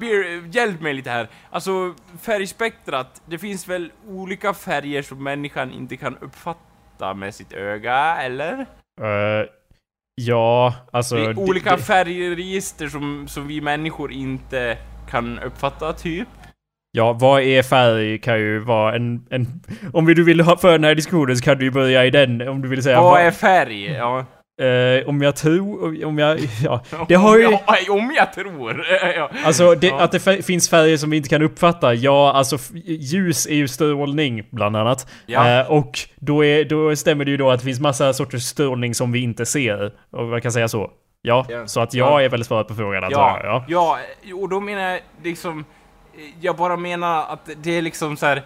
Beer, 0.00 0.48
hjälp 0.56 0.80
mig 0.80 0.94
lite 0.94 1.10
här. 1.10 1.28
Alltså, 1.50 1.94
färgspektrat, 2.22 3.22
det 3.26 3.38
finns 3.38 3.68
väl 3.68 3.92
olika 4.08 4.54
färger 4.54 5.02
som 5.02 5.22
människan 5.24 5.72
inte 5.72 5.96
kan 5.96 6.16
uppfatta 6.20 6.60
med 7.14 7.34
sitt 7.34 7.52
öga, 7.52 8.16
eller? 8.22 8.52
Eh, 9.00 9.46
ja, 10.14 10.74
alltså... 10.92 11.16
Det 11.16 11.22
är 11.24 11.38
olika 11.38 11.76
det- 11.76 11.82
färgregister 11.82 12.88
som, 12.88 13.28
som 13.28 13.46
vi 13.48 13.60
människor 13.60 14.12
inte 14.12 14.78
kan 15.10 15.38
uppfatta, 15.38 15.92
typ. 15.92 16.28
Ja, 16.90 17.12
vad 17.12 17.42
är 17.42 17.62
färg 17.62 18.18
kan 18.18 18.38
ju 18.38 18.58
vara 18.58 18.96
en... 18.96 19.26
en 19.30 19.46
om 19.92 20.06
vi- 20.06 20.14
du 20.14 20.24
vill 20.24 20.40
ha 20.40 20.56
för 20.56 20.72
den 20.72 20.84
här 20.84 20.94
diskussionen 20.94 21.36
så 21.36 21.44
kan 21.44 21.58
du 21.58 21.64
ju 21.64 21.70
börja 21.70 22.04
i 22.04 22.10
den 22.10 22.48
om 22.48 22.62
du 22.62 22.68
vill 22.68 22.82
säga 22.82 23.00
Vad 23.00 23.20
är 23.20 23.30
färg? 23.30 23.84
Ja. 23.84 24.26
Eh, 24.58 25.08
om 25.08 25.22
jag 25.22 25.36
tror, 25.36 26.04
om 26.06 26.18
jag, 26.18 26.38
ja. 26.64 26.80
Det 27.08 27.14
har 27.14 27.36
ju... 27.36 27.42
Ja, 27.42 27.60
om 27.88 28.12
jag 28.16 28.32
tror! 28.32 28.86
ja. 29.16 29.30
Alltså 29.44 29.74
det, 29.74 29.86
Ja. 29.86 30.00
att 30.00 30.12
det 30.12 30.42
finns 30.46 30.70
färger 30.70 30.96
som 30.96 31.10
vi 31.10 31.16
inte 31.16 31.28
kan 31.28 31.42
uppfatta, 31.42 31.94
ja 31.94 32.32
alltså 32.32 32.58
ljus 32.84 33.46
är 33.46 33.54
ju 33.54 33.68
strålning 33.68 34.42
bland 34.50 34.76
annat. 34.76 35.06
Ja. 35.26 35.60
Eh, 35.60 35.70
och 35.70 35.98
då, 36.16 36.44
är, 36.44 36.64
då 36.64 36.96
stämmer 36.96 37.24
det 37.24 37.30
ju 37.30 37.36
då 37.36 37.50
att 37.50 37.60
det 37.60 37.64
finns 37.64 37.80
massa 37.80 38.12
sorters 38.12 38.42
strålning 38.42 38.94
som 38.94 39.12
vi 39.12 39.22
inte 39.22 39.46
ser. 39.46 39.92
Och 40.10 40.24
man 40.24 40.40
kan 40.40 40.52
säga 40.52 40.68
så. 40.68 40.90
Ja, 41.22 41.46
Ja. 41.48 41.66
så 41.66 41.80
att 41.80 41.94
jag 41.94 42.12
Ja. 42.12 42.22
är 42.22 42.28
väl 42.28 42.44
svaret 42.44 42.68
på 42.68 42.74
frågan 42.74 43.04
antar 43.04 43.20
Ja, 43.20 43.40
jag. 43.44 43.64
Ja. 43.68 43.98
ja, 44.22 44.34
och 44.36 44.48
då 44.48 44.60
menar 44.60 44.82
jag 44.82 45.00
liksom... 45.24 45.64
Jag 46.40 46.56
bara 46.56 46.76
menar 46.76 47.24
att 47.32 47.48
det 47.62 47.78
är 47.78 47.82
liksom 47.82 48.16
så 48.16 48.26
här. 48.26 48.42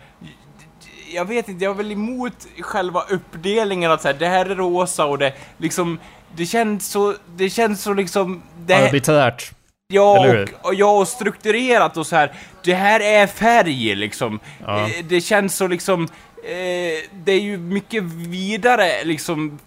Jag 1.14 1.24
vet 1.24 1.48
inte, 1.48 1.64
jag 1.64 1.70
är 1.70 1.74
väl 1.76 1.92
emot 1.92 2.46
själva 2.60 3.02
uppdelningen 3.10 3.90
att 3.90 4.02
så 4.02 4.08
här, 4.08 4.14
det 4.14 4.26
här 4.28 4.46
är 4.46 4.54
rosa 4.54 5.04
och 5.04 5.18
det 5.18 5.32
liksom... 5.58 5.98
Det 6.36 6.46
känns 6.46 6.86
så, 6.90 7.14
det 7.36 7.50
känns 7.50 7.82
så 7.82 7.94
liksom... 7.94 8.42
Det, 8.66 8.74
Arbiträrt. 8.74 9.50
ja, 9.88 10.20
och, 10.20 10.66
och, 10.68 10.74
ja, 10.74 10.90
och 10.98 11.08
strukturerat 11.08 11.96
och 11.96 12.06
så 12.06 12.16
här. 12.16 12.32
Det 12.64 12.74
här 12.74 13.00
är 13.00 13.26
färg 13.26 13.94
liksom. 13.94 14.40
Ja. 14.66 14.80
Eh, 14.80 15.04
Det 15.04 15.20
känns 15.20 15.56
så 15.56 15.66
liksom... 15.66 16.02
Eh, 16.44 17.08
det 17.24 17.32
är 17.32 17.40
ju 17.40 17.58
mycket 17.58 18.02
vidare 18.02 19.04
liksom 19.04 19.58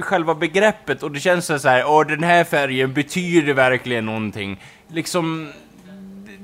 själva 0.00 0.34
begreppet 0.34 1.02
och 1.02 1.10
det 1.10 1.20
känns 1.20 1.46
så 1.46 1.68
här, 1.68 1.84
åh 1.86 2.06
den 2.06 2.22
här 2.22 2.44
färgen 2.44 2.92
betyder 2.92 3.52
verkligen 3.52 4.06
någonting. 4.06 4.62
Liksom... 4.88 5.52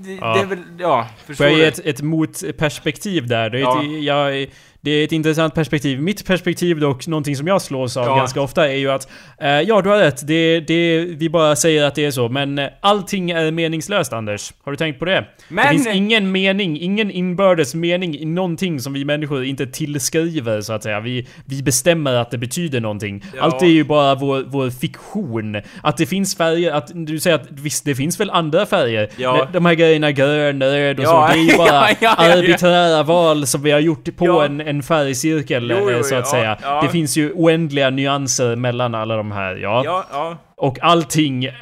Det, 0.05 0.15
Ja. 0.15 0.35
det 0.35 0.41
är 0.41 0.47
väl, 0.47 0.59
ja, 0.79 1.09
förstår 1.27 1.35
Får 1.35 1.47
jag 1.47 1.59
ge 1.59 1.65
ett, 1.65 1.79
ett 1.79 2.03
motperspektiv 2.03 3.27
där? 3.27 3.51
Det 3.51 3.59
är, 3.59 3.61
Ja. 3.61 3.83
jag, 3.83 4.47
det 4.85 4.91
är 4.91 5.05
ett 5.05 5.13
intressant 5.13 5.55
perspektiv. 5.55 6.01
Mitt 6.01 6.27
perspektiv 6.27 6.81
dock, 6.81 7.07
någonting 7.07 7.37
som 7.37 7.47
jag 7.47 7.63
slås 7.63 7.97
av 7.97 8.07
Ja. 8.07 8.17
ganska 8.17 8.41
ofta, 8.41 8.69
är 8.69 8.77
ju 8.77 8.91
att 8.91 9.09
eh, 9.41 9.49
Ja, 9.61 9.83
du 9.83 9.89
har 9.91 9.99
rätt. 9.99 10.27
Det, 10.27 10.61
det, 10.61 10.99
vi 11.05 11.29
bara 11.31 11.57
säger 11.57 11.85
att 11.85 11.95
det 11.95 12.05
är 12.05 12.11
så. 12.11 12.29
Men 12.29 12.59
eh, 12.59 12.69
allting 12.81 13.31
är 13.31 13.51
meningslöst, 13.51 14.13
Anders. 14.13 14.53
Har 14.65 14.73
du 14.73 14.77
tänkt 14.77 14.99
på 14.99 15.05
det? 15.05 15.25
Men- 15.49 15.65
Det 15.67 15.71
finns 15.71 15.87
ingen 15.87 16.33
mening, 16.33 16.81
ingen 16.81 17.11
inbördes 17.11 17.75
mening 17.75 18.19
i 18.19 18.25
någonting 18.25 18.81
som 18.81 18.93
vi 18.93 19.05
människor 19.05 19.45
inte 19.45 19.67
tillskriver, 19.67 20.61
så 20.61 20.73
att 20.73 20.83
säga. 20.83 21.01
Vi, 21.01 21.27
vi 21.45 21.63
bestämmer 21.63 22.15
att 22.15 22.31
det 22.31 22.39
betyder 22.39 22.81
någonting. 22.81 23.25
Ja. 23.37 23.43
Allt 23.43 23.63
är 23.63 23.67
ju 23.67 23.85
bara 23.85 24.15
vår, 24.15 24.45
vår 24.47 24.71
fiktion. 24.71 25.57
Att 25.83 25.97
det 25.97 26.07
finns 26.07 26.37
färger, 26.37 26.73
att 26.73 26.91
du 26.95 27.21
säger 27.21 27.37
att 27.37 27.47
visst, 27.51 27.85
det 27.85 27.95
finns 27.95 28.21
väl 28.21 28.31
andra 28.31 28.67
färger? 28.67 29.09
Ja. 29.17 29.49
De 29.53 29.67
här 29.67 29.75
grejerna 29.75 30.13
grön, 30.13 30.63
röd 30.63 30.99
och 30.99 31.05
Ja, 31.05 31.29
så. 31.31 31.35
Det 31.35 31.41
är 31.41 31.51
ju 31.53 31.57
bara 31.57 31.89
ja, 32.01 32.15
arbiträra 32.15 33.03
val 33.03 33.47
som 33.47 33.63
vi 33.63 33.71
har 33.71 33.81
gjort 33.81 34.17
på 34.17 34.27
Ja. 34.27 34.49
En, 34.73 34.77
en 34.77 34.83
färgcirkel, 34.83 35.71
Jo, 35.71 35.91
jo, 35.91 35.97
eh, 35.97 36.03
så 36.03 36.15
att 36.15 36.25
ja, 36.25 36.31
säga. 36.31 36.59
ja. 36.63 36.83
Det 36.83 36.89
finns 36.89 37.17
ju 37.17 37.33
oändliga 37.33 37.91
nyanser 37.91 38.57
mellan 38.57 38.95
alla 38.95 39.17
de 39.17 39.33
här, 39.33 39.57
ja. 39.57 39.83
Ja. 40.13 40.39
Och 40.57 40.79
allting, 40.83 41.45
eh, 41.45 41.53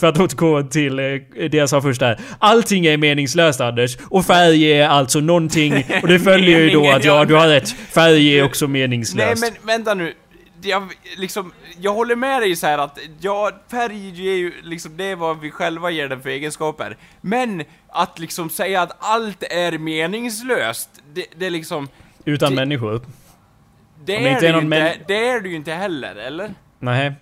för 0.00 0.06
att 0.06 0.18
återgå 0.20 0.62
till 0.62 0.98
eh, 0.98 1.04
det 1.50 1.54
jag 1.54 1.68
sa 1.68 1.80
först 1.82 2.00
där. 2.00 2.20
Allting 2.38 2.86
är 2.86 2.96
meningslöst 2.96 3.60
Anders. 3.60 3.96
Och 4.10 4.24
färg 4.24 4.72
är 4.72 4.88
alltså 4.88 5.20
någonting. 5.20 5.84
Och 6.02 6.08
det 6.08 6.18
följer 6.30 6.58
ju 6.60 6.70
då 6.70 6.90
att 6.90 7.04
ja, 7.04 7.24
du 7.24 7.34
har 7.34 7.48
rätt. 7.48 7.70
Färg 7.70 8.38
är 8.38 8.44
också 8.44 8.66
Nej 8.66 8.80
meningslöst. 8.80 9.42
men 9.42 9.66
vänta 9.66 9.94
nu. 9.94 10.14
Jag, 10.62 10.82
liksom, 11.16 11.52
jag 11.80 11.92
håller 11.94 12.16
med 12.16 12.42
dig 12.42 12.56
så 12.56 12.66
här 12.66 12.78
att, 12.78 12.98
ja, 13.20 13.50
färg 13.70 14.28
är 14.28 14.34
ju 14.36 14.52
liksom, 14.62 14.96
det 14.96 15.04
är 15.04 15.16
vad 15.16 15.40
vi 15.40 15.50
själva 15.50 15.90
ger 15.90 16.08
den 16.08 16.22
för 16.22 16.28
egenskaper. 16.28 16.96
Men 17.20 17.62
att 17.88 18.18
liksom 18.18 18.50
säga 18.50 18.82
att 18.82 18.96
allt 18.98 19.42
är 19.42 19.78
meningslöst, 19.78 20.88
det, 21.14 21.24
det 21.36 21.46
är 21.46 21.50
liksom, 21.50 21.88
Utan 22.28 22.50
det- 22.50 22.56
människor. 22.56 23.00
det 24.04 24.16
är 24.26 24.32
inte 24.32 24.48
är 24.48 24.52
någon 24.52 24.64
inte, 24.64 24.96
det 25.08 25.28
är 25.28 25.40
det 25.40 25.48
ju 25.48 25.56
inte 25.56 25.72
heller, 25.72 26.16
eller? 26.16 26.54
Nej. 26.78 27.12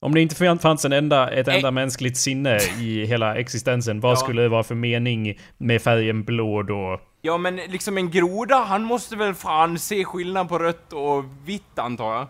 Om 0.00 0.14
det 0.14 0.20
inte 0.20 0.34
fann- 0.34 0.58
fanns 0.58 0.84
en 0.84 0.92
enda, 0.92 1.30
ett 1.30 1.48
enda 1.48 1.68
Eh. 1.68 1.72
mänskligt 1.72 2.16
sinne 2.16 2.58
i 2.80 3.04
hela 3.06 3.36
existensen, 3.36 4.00
vad 4.00 4.12
Ja. 4.12 4.16
skulle 4.16 4.42
det 4.42 4.48
vara 4.48 4.62
för 4.62 4.74
mening 4.74 5.38
med 5.58 5.82
färgen 5.82 6.22
blå 6.24 6.62
då? 6.62 7.00
Ja 7.22 7.38
men 7.38 7.56
liksom 7.56 7.98
en 7.98 8.10
groda, 8.10 8.56
han 8.56 8.82
måste 8.82 9.16
väl 9.16 9.34
fan 9.34 9.78
se 9.78 10.04
skillnad 10.04 10.48
på 10.48 10.58
rött 10.58 10.92
och 10.92 11.24
vitt 11.44 11.78
antar 11.78 12.14
jag? 12.14 12.26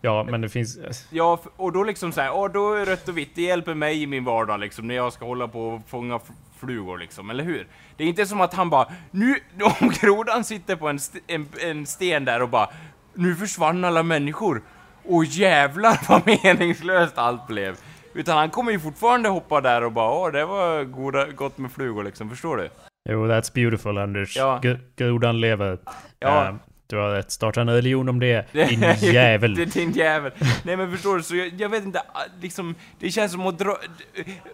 Ja, 0.00 0.26
men 0.30 0.40
det 0.40 0.48
finns... 0.48 0.78
Ja, 1.10 1.40
och 1.56 1.72
då 1.72 1.84
liksom 1.84 2.12
såhär, 2.12 2.30
åh 2.34 2.52
då 2.52 2.74
är 2.74 2.86
rött 2.86 3.08
och 3.08 3.18
vitt, 3.18 3.30
det 3.34 3.42
hjälper 3.42 3.74
mig 3.74 4.02
i 4.02 4.06
min 4.06 4.24
vardag 4.24 4.60
liksom, 4.60 4.86
när 4.86 4.94
jag 4.94 5.12
ska 5.12 5.24
hålla 5.24 5.48
på 5.48 5.60
och 5.68 5.80
fånga 5.88 6.20
flugor 6.60 6.98
liksom, 6.98 7.30
eller 7.30 7.44
hur? 7.44 7.66
Det 7.96 8.04
är 8.04 8.08
inte 8.08 8.26
som 8.26 8.40
att 8.40 8.54
han 8.54 8.70
bara, 8.70 8.86
nu, 9.10 9.34
om 9.80 9.90
grodan 10.00 10.44
sitter 10.44 10.76
på 10.76 10.88
en, 10.88 10.96
st- 10.96 11.20
en, 11.26 11.48
en 11.60 11.86
sten 11.86 12.24
där 12.24 12.42
och 12.42 12.48
bara, 12.48 12.68
nu 13.14 13.34
försvann 13.34 13.84
alla 13.84 14.02
människor. 14.02 14.62
Och 15.04 15.24
jävlar 15.24 15.98
vad 16.08 16.26
meningslöst 16.44 17.18
allt 17.18 17.46
blev. 17.46 17.76
Utan 18.14 18.36
han 18.38 18.50
kommer 18.50 18.72
ju 18.72 18.80
fortfarande 18.80 19.28
hoppa 19.28 19.60
där 19.60 19.84
och 19.84 19.92
bara, 19.92 20.10
åh 20.10 20.32
det 20.32 20.44
var 20.44 20.84
goda, 20.84 21.26
gott 21.26 21.58
med 21.58 21.72
flugor 21.72 22.04
liksom, 22.04 22.30
förstår 22.30 22.56
du? 22.56 22.68
Jo, 23.08 23.26
that's 23.26 23.54
beautiful 23.54 23.98
Anders. 23.98 24.36
Ja. 24.36 24.60
Grodan 24.96 25.40
lever. 25.40 25.78
Ja. 26.18 26.48
Eh, 26.48 26.54
du 26.88 26.96
har 26.96 27.10
rätt. 27.10 27.30
Starta 27.30 27.60
en 27.60 27.70
religion 27.70 28.08
om 28.08 28.20
det, 28.20 28.46
din 28.52 28.84
jävel. 29.00 29.54
det, 29.56 29.64
din 29.64 29.92
jävel. 29.92 30.32
Nej 30.62 30.76
men 30.76 30.92
förstår 30.92 31.16
du, 31.16 31.22
så 31.22 31.36
jag, 31.36 31.50
jag 31.58 31.68
vet 31.68 31.84
inte, 31.84 31.98
ah, 31.98 32.22
liksom, 32.40 32.74
det 33.00 33.10
känns 33.10 33.32
som 33.32 33.46
att 33.46 33.58
dra... 33.58 33.76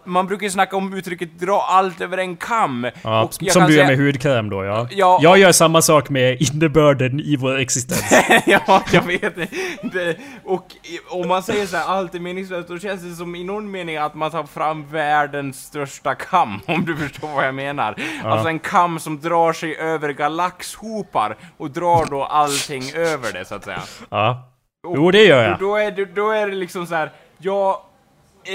Man 0.05 0.27
brukar 0.27 0.43
ju 0.43 0.49
snacka 0.49 0.75
om 0.75 0.93
uttrycket 0.93 1.39
dra 1.39 1.61
allt 1.61 2.01
över 2.01 2.17
en 2.17 2.35
kam. 2.35 2.87
Ja, 3.03 3.29
som 3.31 3.45
du 3.45 3.45
gör 3.47 3.67
säga- 3.67 3.87
med 3.87 3.97
hudkräm 3.97 4.49
då, 4.49 4.63
ja. 4.65 4.87
Ja, 4.91 5.19
Jag 5.21 5.37
gör 5.37 5.51
samma 5.51 5.81
sak 5.81 6.09
med 6.09 6.41
innebörden 6.41 7.19
i 7.19 7.35
vår 7.35 7.57
existens. 7.57 8.11
ja, 8.45 8.83
jag 8.91 9.01
vet 9.01 9.35
det. 9.93 10.15
Och 10.43 10.65
om 11.09 11.27
man 11.27 11.43
säger 11.43 11.65
så 11.65 11.77
här, 11.77 11.85
allt 11.85 12.15
är 12.15 12.19
meningslöst, 12.19 12.67
då 12.67 12.79
känns 12.79 13.01
det 13.01 13.15
som 13.15 13.35
i 13.35 13.43
någon 13.43 13.71
mening 13.71 13.97
att 13.97 14.15
man 14.15 14.31
tar 14.31 14.43
fram 14.43 14.89
världens 14.91 15.65
största 15.65 16.15
kam, 16.15 16.59
om 16.67 16.85
du 16.85 16.95
förstår 16.95 17.27
vad 17.27 17.47
jag 17.47 17.55
menar. 17.55 17.95
Alltså 18.23 18.47
en 18.47 18.59
kam 18.59 18.99
som 18.99 19.21
drar 19.21 19.53
sig 19.53 19.75
över 19.75 20.09
galaxhopar 20.09 21.37
och 21.57 21.71
drar 21.71 22.05
då 22.05 22.22
allting 22.29 22.83
över 22.95 23.33
det, 23.33 23.45
så 23.45 23.55
att 23.55 23.63
säga. 23.63 23.81
Ja. 24.09 24.49
Och- 24.87 24.95
Jo, 24.97 25.11
det 25.11 25.23
gör 25.23 25.43
jag. 25.43 25.59
Då 25.59 25.75
är 25.75 25.91
det, 25.91 26.05
då 26.05 26.29
är 26.31 26.47
det 26.47 26.55
liksom 26.55 26.87
så 26.87 26.95
här, 26.95 27.11
ja, 27.37 27.85
eh, 28.43 28.51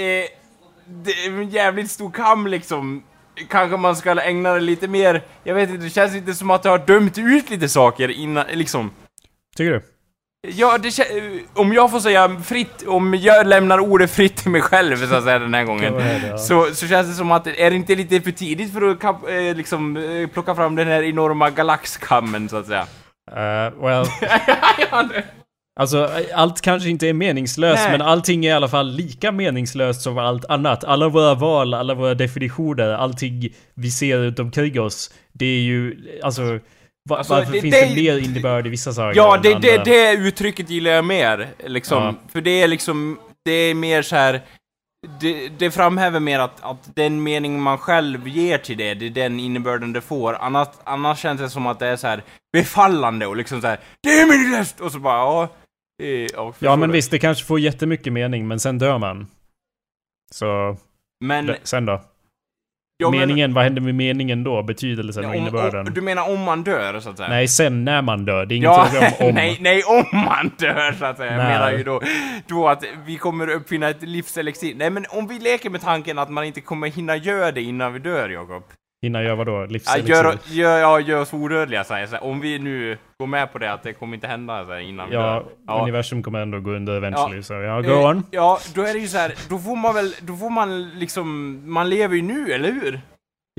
det 0.87 1.11
är 1.11 1.27
en 1.27 1.49
jävligt 1.49 1.91
stor 1.91 2.11
kam 2.11 2.47
liksom. 2.47 3.03
Kanske 3.49 3.77
man 3.77 3.95
ska 3.95 4.21
ägna 4.21 4.53
det 4.53 4.59
lite 4.59 4.87
mer, 4.87 5.23
jag 5.43 5.55
vet 5.55 5.69
inte, 5.69 5.83
det 5.83 5.89
känns 5.89 6.15
inte 6.15 6.33
som 6.33 6.51
att 6.51 6.63
du 6.63 6.69
har 6.69 6.77
dömt 6.77 7.17
ut 7.17 7.49
lite 7.49 7.69
saker 7.69 8.09
innan, 8.09 8.45
liksom. 8.53 8.91
Tycker 9.57 9.71
du? 9.71 9.81
Ja, 10.47 10.77
det 10.77 10.93
om 11.53 11.73
jag 11.73 11.91
får 11.91 11.99
säga 11.99 12.39
fritt, 12.45 12.83
om 12.87 13.13
jag 13.15 13.47
lämnar 13.47 13.79
ordet 13.79 14.11
fritt 14.11 14.35
till 14.37 14.51
mig 14.51 14.61
själv 14.61 15.07
så 15.07 15.15
att 15.15 15.23
säga 15.23 15.39
den 15.39 15.53
här 15.53 15.63
gången. 15.63 15.93
Go 15.93 15.99
ahead, 15.99 16.27
ja. 16.31 16.37
Så, 16.37 16.73
så 16.75 16.87
känns 16.87 17.07
det 17.07 17.13
som 17.13 17.31
att, 17.31 17.47
är 17.47 17.69
det 17.69 17.75
inte 17.75 17.95
lite 17.95 18.21
för 18.21 18.31
tidigt 18.31 18.73
för 18.73 18.91
att 18.91 19.03
eh, 19.03 19.55
liksom, 19.55 19.97
eh, 19.97 20.27
plocka 20.27 20.55
fram 20.55 20.75
den 20.75 20.87
här 20.87 21.03
enorma 21.03 21.49
galaxkammen 21.49 22.49
så 22.49 22.57
att 22.57 22.67
säga? 22.67 22.87
Uh, 23.31 23.83
well, 23.83 24.05
alltså 25.79 26.09
allt 26.33 26.61
kanske 26.61 26.89
inte 26.89 27.07
är 27.07 27.13
meningslöst, 27.13 27.83
Nej. 27.83 27.91
men 27.91 28.01
allting 28.07 28.45
är 28.45 28.49
i 28.49 28.53
alla 28.53 28.67
fall 28.67 28.91
lika 28.91 29.31
meningslöst 29.31 30.01
som 30.01 30.17
allt 30.17 30.45
annat. 30.45 30.83
Alla 30.83 31.07
våra 31.09 31.33
val, 31.33 31.73
alla 31.73 31.93
våra 31.93 32.13
definitioner, 32.13 32.89
allting 32.89 33.49
vi 33.75 33.91
ser 33.91 34.17
runt 34.17 34.39
omkring 34.39 34.79
oss. 34.81 35.11
Det 35.33 35.45
är 35.45 35.59
ju, 35.61 35.97
alltså... 36.23 36.59
Va, 37.09 37.17
Alltså, 37.17 37.33
varför 37.33 37.51
det- 37.53 37.61
finns 37.61 37.75
det- 37.75 37.85
det 37.85 37.95
mer 37.95 38.17
innebörd 38.17 38.67
i 38.67 38.69
vissa 38.69 38.93
saker 38.93 39.17
Ja, 39.17 39.37
det, 39.43 39.53
det, 39.59 39.83
det 39.85 40.11
uttrycket 40.13 40.69
gillar 40.69 40.91
jag 40.91 41.05
mer, 41.05 41.47
liksom. 41.67 42.03
Ja. 42.03 42.13
För 42.33 42.41
det 42.41 42.61
är 42.61 42.67
liksom, 42.67 43.19
det 43.45 43.51
är 43.51 43.73
mer 43.73 44.01
så 44.01 44.15
här. 44.15 44.41
Det, 45.19 45.49
det 45.49 45.71
framhäver 45.71 46.19
mer 46.19 46.39
att, 46.39 46.63
att 46.63 46.95
den 46.95 47.23
mening 47.23 47.61
man 47.61 47.77
själv 47.77 48.27
ger 48.27 48.57
till 48.57 48.77
det, 48.77 48.93
det 48.93 49.05
är 49.05 49.09
den 49.09 49.39
innebörden 49.39 49.93
det 49.93 50.01
får. 50.01 50.33
Annars, 50.33 50.67
annars 50.83 51.19
känns 51.19 51.41
det 51.41 51.49
som 51.49 51.67
att 51.67 51.79
det 51.79 51.87
är 51.87 51.95
så 51.95 52.07
här 52.07 52.23
befallande 52.53 53.27
och 53.27 53.35
liksom 53.35 53.61
så 53.61 53.67
här. 53.67 53.79
Det 54.03 54.09
är 54.09 54.27
meningslöst! 54.27 54.79
Och 54.79 54.91
så 54.91 54.99
bara, 54.99 55.17
ja... 55.17 55.49
ja, 56.33 56.53
Ja 56.59 56.75
men 56.75 56.89
du. 56.89 56.93
visst, 56.93 57.11
det 57.11 57.19
kanske 57.19 57.45
får 57.45 57.59
jättemycket 57.59 58.13
mening, 58.13 58.47
men 58.47 58.59
sen 58.59 58.77
dör 58.77 58.97
man. 58.97 59.27
Så, 60.31 60.77
Men, 61.25 61.45
det, 61.45 61.57
sen 61.63 61.85
då? 61.85 62.01
Ja, 63.01 63.09
men- 63.09 63.19
meningen, 63.19 63.53
vad 63.53 63.63
händer 63.63 63.81
med 63.81 63.95
meningen 63.95 64.43
då? 64.43 64.63
Betydelsen 64.63 65.25
och 65.25 65.29
om, 65.31 65.35
innebörden? 65.37 65.87
om, 65.87 65.93
du 65.93 66.01
menar 66.01 66.29
om 66.33 66.39
man 66.39 66.63
dör, 66.63 66.99
så 66.99 67.09
att 67.09 67.17
säga? 67.17 67.29
Nej, 67.29 67.47
sen 67.47 67.85
när 67.85 68.01
man 68.01 68.25
dör. 68.25 68.45
Det 68.45 68.53
är 68.53 68.57
ingen 68.57 68.69
Ja, 68.71 68.85
fråga 68.85 69.07
om 69.19 69.27
om. 69.29 69.35
nej, 69.35 69.57
nej, 69.61 69.83
om 69.83 70.05
man 70.11 70.51
dör 70.57 70.91
så 70.99 71.05
att 71.05 71.17
säga. 71.17 71.31
Jag 71.31 71.37
Nej. 71.37 71.47
menar 71.53 71.71
ju 71.71 71.83
då, 71.83 72.01
då 72.47 72.67
att 72.67 72.83
vi 73.05 73.17
kommer 73.17 73.49
uppfinna 73.49 73.89
ett 73.89 74.03
livselixir. 74.03 74.75
Nej 74.75 74.89
men 74.89 75.05
om 75.09 75.27
vi 75.27 75.39
leker 75.39 75.69
med 75.69 75.81
tanken 75.81 76.19
att 76.19 76.29
man 76.29 76.43
inte 76.43 76.61
kommer 76.61 76.87
hinna 76.87 77.15
göra 77.15 77.51
det 77.51 77.61
innan 77.61 77.93
vi 77.93 77.99
dör, 77.99 78.29
Jakob. 78.29 78.63
Hinna 79.01 79.23
göra 79.23 79.35
vadå? 79.35 79.51
Ja, 79.51 79.65
Livselixir? 79.65 80.13
gör, 80.13 80.37
gör, 80.47 80.77
ja, 80.79 80.99
gör 80.99 81.21
oss 81.21 81.33
odödliga 81.33 81.83
så 81.83 82.05
så. 82.09 82.17
Om 82.17 82.39
vi 82.41 82.59
nu 82.59 82.97
går 83.19 83.27
med 83.27 83.51
på 83.53 83.57
det 83.59 83.73
att 83.73 83.83
det 83.83 83.93
kommer 83.93 84.15
inte 84.15 84.27
hända 84.27 84.65
så 84.65 84.77
innan 84.79 85.09
vi 85.09 85.15
Ja, 85.15 85.21
dör. 85.21 85.45
Ja. 85.67 85.81
universum 85.81 86.23
kommer 86.23 86.39
ändå 86.39 86.59
gå 86.59 86.71
under 86.71 86.97
eventually, 86.97 87.35
Ja. 87.35 87.43
så 87.43 87.53
ja, 87.53 87.81
go 87.81 87.89
Eh, 87.91 88.05
on. 88.05 88.23
Ja, 88.31 88.59
då 88.75 88.81
är 88.81 88.93
det 88.93 88.99
ju 88.99 89.07
så 89.07 89.17
här, 89.17 89.33
då 89.49 89.59
får 89.59 89.75
man 89.75 89.95
väl, 89.95 90.15
då 90.21 90.35
får 90.35 90.49
man 90.49 90.89
liksom, 90.89 91.59
man 91.73 91.89
lever 91.89 92.15
ju 92.15 92.21
nu, 92.21 92.51
eller 92.53 92.71
hur? 92.71 93.01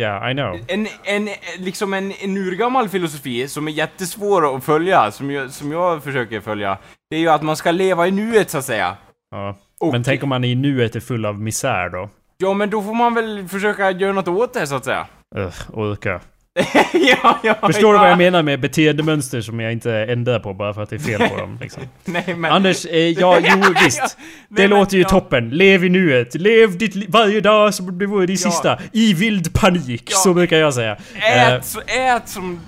Yeah, 0.01 0.31
I 0.31 0.35
know. 0.35 0.59
En, 0.69 0.87
en, 1.05 1.29
liksom 1.59 1.95
en, 1.95 2.13
en 2.13 2.37
urgammal 2.37 2.89
filosofi 2.89 3.49
som 3.49 3.69
är 3.69 3.73
jättesvår 3.73 4.57
att 4.57 4.65
följa, 4.65 5.11
som 5.11 5.31
jag, 5.31 5.51
som 5.51 5.73
jag 5.73 6.03
försöker 6.05 6.41
följa, 6.41 6.79
det 7.11 7.17
är 7.17 7.21
ju 7.21 7.29
att 7.29 7.43
man 7.43 7.57
ska 7.57 7.71
leva 7.71 8.07
i 8.07 8.11
nuet 8.11 8.51
så 8.51 8.59
att 8.59 8.65
säga. 8.65 8.97
Ja. 9.31 9.59
Och, 9.81 9.93
Men 9.93 10.03
tänk 10.03 10.23
om 10.23 10.29
man 10.29 10.45
i 10.45 10.55
nuet 10.55 10.97
är 10.97 11.01
full 11.01 11.27
av 11.27 11.41
misär 11.41 11.89
då? 11.89 12.09
Ja, 12.39 12.55
men 12.55 12.71
då 12.71 12.83
får 12.83 12.95
man 12.95 13.15
väl 13.15 13.49
försöka 13.49 13.91
göra 13.91 14.13
något 14.13 14.29
åt 14.29 14.55
det, 14.55 14.67
så 14.67 14.75
att 14.75 14.85
säga. 14.85 15.07
Ugh, 15.37 15.55
orka. 15.73 16.21
ja, 16.93 17.39
ja, 17.43 17.55
Förstår 17.67 17.89
du 17.93 17.95
ja. 17.99 18.03
vad 18.03 18.11
jag 18.11 18.19
menar 18.19 18.43
med 18.43 18.61
beteendemönster 18.61 19.41
som 19.41 19.61
jag 19.61 19.73
inte 19.73 19.93
ändrar 19.95 20.39
på 20.39 20.55
bara 20.55 20.75
för 20.75 20.83
att 20.83 20.91
det 20.91 20.97
är 20.97 21.01
fel 21.01 21.29
på 21.29 21.37
dem? 21.37 21.59
Liksom. 21.61 21.83
Nej, 22.05 22.35
men... 22.37 22.53
Anders, 22.53 22.87
eh, 22.87 22.97
ja, 22.99 23.39
jo 23.43 23.75
visst. 23.85 24.19
Det 24.49 24.69
men, 24.69 24.71
låter 24.71 24.97
ju 24.97 25.05
toppen. 25.05 25.49
Lev 25.51 25.85
i 25.85 25.89
nuet. 25.89 26.35
Lev 26.35 26.79
ditt 26.79 26.95
li- 26.95 27.07
varje 27.09 27.41
dag 27.41 27.75
som 27.75 27.99
det 27.99 28.07
vore 28.07 28.27
din 28.27 28.39
sista. 28.39 28.79
I 28.93 29.15
vild 29.15 29.55
panik. 29.55 30.03
Så 30.13 30.35
brukar 30.35 30.57
jag 30.57 30.75
säga. 30.75 30.97
Ät, 31.23 31.65
så- 31.65 31.81
ät 31.87 32.29
som... 32.29 32.61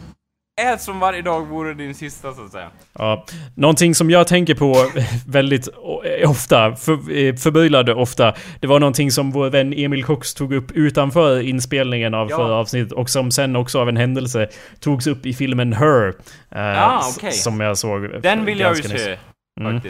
Ät 0.60 0.80
som 0.80 1.00
varje 1.00 1.22
dag 1.22 1.46
vore 1.46 1.74
din 1.74 1.94
sista, 1.94 2.32
så 2.34 2.44
att 2.44 2.52
säga. 2.52 2.70
Ja, 2.98 3.24
någonting 3.54 3.94
som 3.94 4.10
jag 4.10 4.26
tänker 4.26 4.54
på 4.54 4.74
väldigt 5.26 5.68
eh, 5.68 6.30
ofta, 6.30 6.76
för, 6.76 6.92
eh, 6.92 7.34
förbryllade 7.34 7.94
ofta, 7.94 8.34
det 8.60 8.66
var 8.66 8.80
någonting 8.80 9.10
som 9.10 9.30
vår 9.30 9.50
vän 9.50 9.72
Emil 9.72 10.04
Cox 10.04 10.34
tog 10.34 10.52
upp 10.54 10.72
utanför 10.72 11.40
inspelningen 11.40 12.14
av 12.14 12.30
Ja. 12.30 12.36
förra 12.36 12.54
avsnittet 12.54 12.92
och 12.92 13.10
som 13.10 13.30
sen 13.30 13.56
också 13.56 13.80
av 13.80 13.88
en 13.88 13.96
händelse 13.96 14.48
togs 14.80 15.06
upp 15.06 15.26
i 15.26 15.34
filmen 15.34 15.72
Her. 15.72 16.08
eh, 16.54 16.82
Ah, 16.88 17.02
okej. 17.16 17.32
Som 17.32 17.60
jag 17.60 17.78
såg. 17.78 18.22
Den 18.22 18.44
vill 18.44 18.60
jag 18.60 18.76
ju 18.76 18.82
se, 18.82 19.18
Mm. 19.60 19.80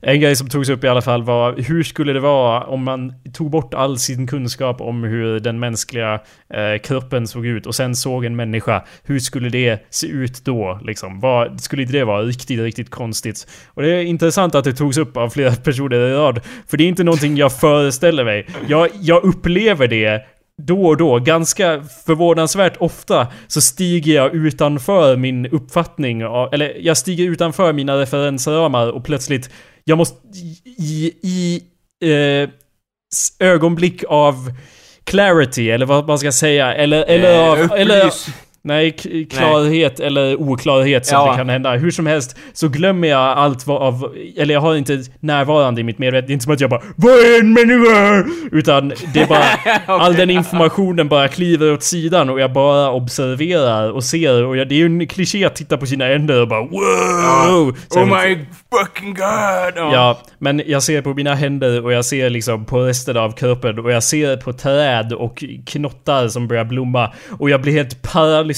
En 0.00 0.20
grej 0.20 0.36
som 0.36 0.48
togs 0.48 0.68
upp 0.68 0.84
i 0.84 0.88
alla 0.88 1.02
fall 1.02 1.22
var 1.22 1.56
hur 1.56 1.82
skulle 1.82 2.12
det 2.12 2.20
vara 2.20 2.64
om 2.64 2.84
man 2.84 3.14
tog 3.32 3.50
bort 3.50 3.74
all 3.74 3.98
sin 3.98 4.26
kunskap 4.26 4.80
om 4.80 5.04
hur 5.04 5.40
den 5.40 5.60
mänskliga 5.60 6.20
eh, 6.54 6.78
kroppen 6.82 7.26
såg 7.26 7.46
ut 7.46 7.66
och 7.66 7.74
sen 7.74 7.96
såg 7.96 8.24
en 8.24 8.36
människa. 8.36 8.84
Hur 9.02 9.18
skulle 9.18 9.48
det 9.48 9.86
se 9.90 10.06
ut 10.06 10.44
då? 10.44 10.80
Liksom? 10.82 11.20
Vad, 11.20 11.60
skulle 11.60 11.82
inte 11.82 11.94
det 11.94 12.04
vara 12.04 12.22
riktigt, 12.22 12.60
riktigt 12.60 12.90
konstigt? 12.90 13.46
Och 13.66 13.82
det 13.82 13.90
är 13.90 14.02
intressant 14.02 14.54
att 14.54 14.64
det 14.64 14.72
togs 14.72 14.98
upp 14.98 15.16
av 15.16 15.30
flera 15.30 15.54
personer 15.64 15.96
i 15.96 16.12
rad. 16.12 16.40
För 16.68 16.76
det 16.76 16.84
är 16.84 16.88
inte 16.88 17.04
någonting 17.04 17.36
jag 17.36 17.60
föreställer 17.60 18.24
mig. 18.24 18.46
Jag, 18.68 18.88
jag 19.00 19.24
upplever 19.24 19.88
det 19.88 20.26
då 20.66 20.86
och 20.86 20.96
då, 20.96 21.18
ganska 21.18 21.82
förvånansvärt 22.06 22.76
ofta, 22.80 23.26
så 23.46 23.60
stiger 23.60 24.14
jag 24.14 24.34
utanför 24.34 25.16
min 25.16 25.46
uppfattning, 25.46 26.20
eller 26.52 26.76
jag 26.80 26.96
stiger 26.96 27.24
utanför 27.24 27.72
mina 27.72 28.00
referensramar 28.00 28.90
och 28.90 29.04
plötsligt, 29.04 29.50
jag 29.84 29.98
måste 29.98 30.16
i, 30.78 31.12
i 31.22 31.62
eh, 32.04 32.48
ögonblick 33.38 34.04
av 34.08 34.34
clarity, 35.04 35.70
eller 35.70 35.86
vad 35.86 36.06
man 36.06 36.18
ska 36.18 36.32
säga, 36.32 36.74
eller, 36.74 37.04
eller 37.04 37.34
Eh, 37.34 37.50
av, 37.50 37.72
eller. 37.72 38.12
Nej, 38.64 38.90
klarhet 39.30 40.00
eller 40.00 40.40
oklarhet 40.40 41.06
som 41.06 41.18
Ja. 41.18 41.30
det 41.30 41.36
kan 41.36 41.48
hända. 41.48 41.72
Hur 41.72 41.90
som 41.90 42.06
helst 42.06 42.36
så 42.52 42.68
glömmer 42.68 43.08
jag 43.08 43.20
allt 43.20 43.66
vad 43.66 43.82
av... 43.82 44.14
Eller 44.36 44.54
jag 44.54 44.60
har 44.60 44.76
inte 44.76 45.02
närvarande 45.20 45.80
i 45.80 45.84
mitt 45.84 45.98
medvetande. 45.98 46.26
Det 46.26 46.30
är 46.30 46.32
inte 46.32 46.44
som 46.44 46.52
att 46.54 46.60
jag 46.60 46.70
bara 46.70 46.82
Vad 46.96 47.12
är 47.12 47.40
en 47.40 47.52
människa? 47.52 48.24
Utan 48.52 48.88
det 49.14 49.20
är 49.20 49.26
bara... 49.26 49.44
All 50.00 50.14
den 50.14 50.30
informationen 50.30 51.08
bara 51.08 51.28
kliver 51.28 51.72
åt 51.72 51.82
sidan 51.82 52.30
och 52.30 52.40
jag 52.40 52.52
bara 52.52 52.90
observerar 52.92 53.90
och 53.92 54.04
ser. 54.04 54.44
Och 54.44 54.56
jag, 54.56 54.68
det 54.68 54.74
är 54.74 54.76
ju 54.76 54.86
en 54.86 55.06
kliché 55.06 55.44
att 55.44 55.56
titta 55.56 55.76
på 55.76 55.86
sina 55.86 56.04
händer 56.04 56.40
och 56.40 56.48
bara 56.48 56.60
wow! 56.62 57.76
Sen- 57.92 58.02
Oh 58.02 58.06
my 58.24 58.38
fucking 58.72 59.14
god! 59.14 59.72
Ja. 59.76 59.92
Ja, 59.92 60.18
men 60.38 60.62
jag 60.66 60.82
ser 60.82 61.02
på 61.02 61.14
mina 61.14 61.34
händer 61.34 61.84
och 61.84 61.92
jag 61.92 62.04
ser 62.04 62.30
liksom 62.30 62.64
på 62.64 62.80
resten 62.82 63.16
av 63.16 63.32
kroppen 63.32 63.78
och 63.78 63.92
jag 63.92 64.02
ser 64.02 64.36
på 64.36 64.52
träd 64.52 65.12
och 65.12 65.44
knottar 65.66 66.28
som 66.28 66.48
börjar 66.48 66.64
blomma. 66.64 67.12
Och 67.38 67.50
jag 67.50 67.62
blir 67.62 67.72
helt 67.72 68.02
paralyserad 68.02 68.51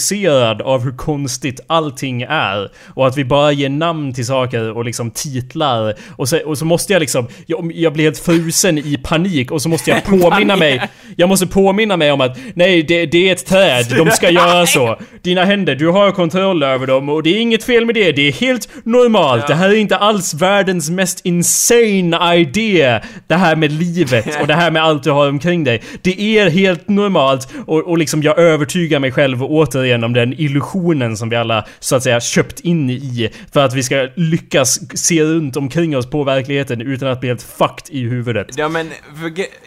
av 0.63 0.85
hur 0.85 0.97
konstigt 0.97 1.61
allting 1.67 2.23
är. 2.23 2.71
Och 2.95 3.07
att 3.07 3.17
vi 3.17 3.25
bara 3.25 3.53
ger 3.53 3.69
namn 3.69 4.15
till 4.15 4.27
saker 4.27 4.77
och 4.77 4.85
liksom 4.85 5.11
titlar. 5.11 5.95
Och 6.17 6.29
så, 6.29 6.39
och 6.47 6.59
så 6.59 6.65
måste 6.65 6.93
jag 6.93 7.01
liksom, 7.01 7.29
jag, 7.47 7.73
jag 7.75 7.93
blir 7.93 8.05
helt 8.05 8.19
frusen 8.19 8.79
i 8.79 8.97
panik 9.03 9.51
och 9.51 9.63
så 9.63 9.69
måste 9.69 9.91
jag 9.91 10.05
påminna 10.21 10.57
mig. 10.57 10.83
Jag 11.17 11.29
måste 11.29 11.47
påminna 11.47 11.97
mig 11.97 12.13
om 12.13 12.21
att 12.21 12.39
nej, 12.55 12.83
det, 12.83 13.07
det 13.07 13.29
är 13.29 13.33
ett 13.33 13.47
träd, 13.47 13.87
de 13.97 14.11
ska 14.11 14.31
göra 14.41 14.67
så. 14.67 14.99
Dina 15.23 15.45
händer, 15.45 15.75
du 15.75 15.89
har 15.89 16.11
kontroll 16.11 16.63
över 16.63 16.87
dem 16.87 17.09
och 17.09 17.23
det 17.23 17.31
är 17.31 17.41
inget 17.41 17.65
fel 17.65 17.87
med 17.87 17.95
det. 17.95 18.13
Det 18.13 18.29
är 18.29 18.33
helt 18.33 18.69
normalt. 18.85 19.47
Det 19.47 19.55
här 19.55 19.69
är 19.69 19.75
inte 19.75 19.97
alls 19.97 20.35
världens 20.35 20.91
mest 20.91 21.21
insane 21.27 22.37
idé. 22.37 23.01
Det 23.27 23.35
här 23.35 23.57
med 23.57 23.73
livet 23.73 24.41
och 24.41 24.47
det 24.47 24.55
här 24.55 24.71
med 24.71 24.83
allt 24.83 25.03
du 25.03 25.11
har 25.11 25.29
omkring 25.29 25.65
dig. 25.65 25.83
Det 26.03 26.39
är 26.39 26.51
helt 26.51 26.89
normalt 26.89 27.49
och, 27.67 27.81
och 27.81 27.99
liksom 27.99 28.23
jag 28.23 28.39
övertygar 28.39 28.99
mig 28.99 29.13
själv 29.13 29.45
återigen 29.45 29.84
om 30.05 30.13
den 30.13 30.33
illusionen 30.33 31.17
som 31.17 31.29
vi 31.29 31.37
alla 31.37 31.65
så 31.81 31.97
att 31.97 32.03
säga 32.03 32.21
köpt 32.21 32.61
in 32.61 32.91
i 32.91 33.31
för 33.53 33.65
att 33.65 33.75
vi 33.75 33.83
ska 33.83 34.09
lyckas 34.15 34.81
se 34.95 35.25
runt 35.25 35.57
omkring 35.57 35.97
oss 35.97 36.11
på 36.11 36.25
verkligheten 36.25 36.81
utan 36.81 37.09
att 37.09 37.21
bli 37.21 37.29
helt 37.29 37.43
fucked 37.43 37.97
i 37.97 38.01
huvudet. 38.01 38.49
Ja 38.57 38.69
men, 38.69 38.91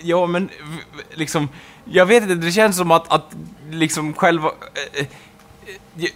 ja 0.02 0.26
men, 0.26 0.50
liksom, 1.14 1.50
jag 1.86 2.06
vet 2.06 2.24
inte, 2.24 2.36
det 2.36 2.52
känns 2.52 2.78
som 2.78 2.92
att, 2.92 3.14
att 3.14 3.36
liksom 3.72 4.14
själva, 4.14 4.52
Äh, 4.94 5.06
äh, 6.04 6.10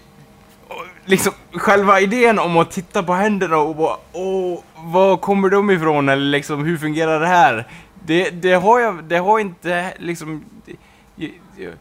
liksom 1.06 1.34
själva 1.52 1.99
idén 1.99 2.39
om 2.39 2.58
att 2.58 2.72
titta 2.72 3.04
på 3.04 3.14
händerna 3.14 3.58
och 3.58 3.76
bara, 3.76 3.97
åh, 4.12 4.60
var 4.76 5.18
kommer 5.18 5.49
de 5.49 5.72
ifrån 5.72 6.10
eller 6.10 6.26
liksom, 6.26 6.66
hur 6.66 6.78
fungerar 6.78 7.20
det 7.20 7.28
här? 7.28 7.68
Det, 8.06 8.30
det 8.30 8.54
har 8.54 8.80
jag, 8.80 9.04
det 9.04 9.18
har 9.18 9.39
inte 9.39 9.93
liksom, 9.99 10.45
det, 10.66 11.32
det, 11.58 11.74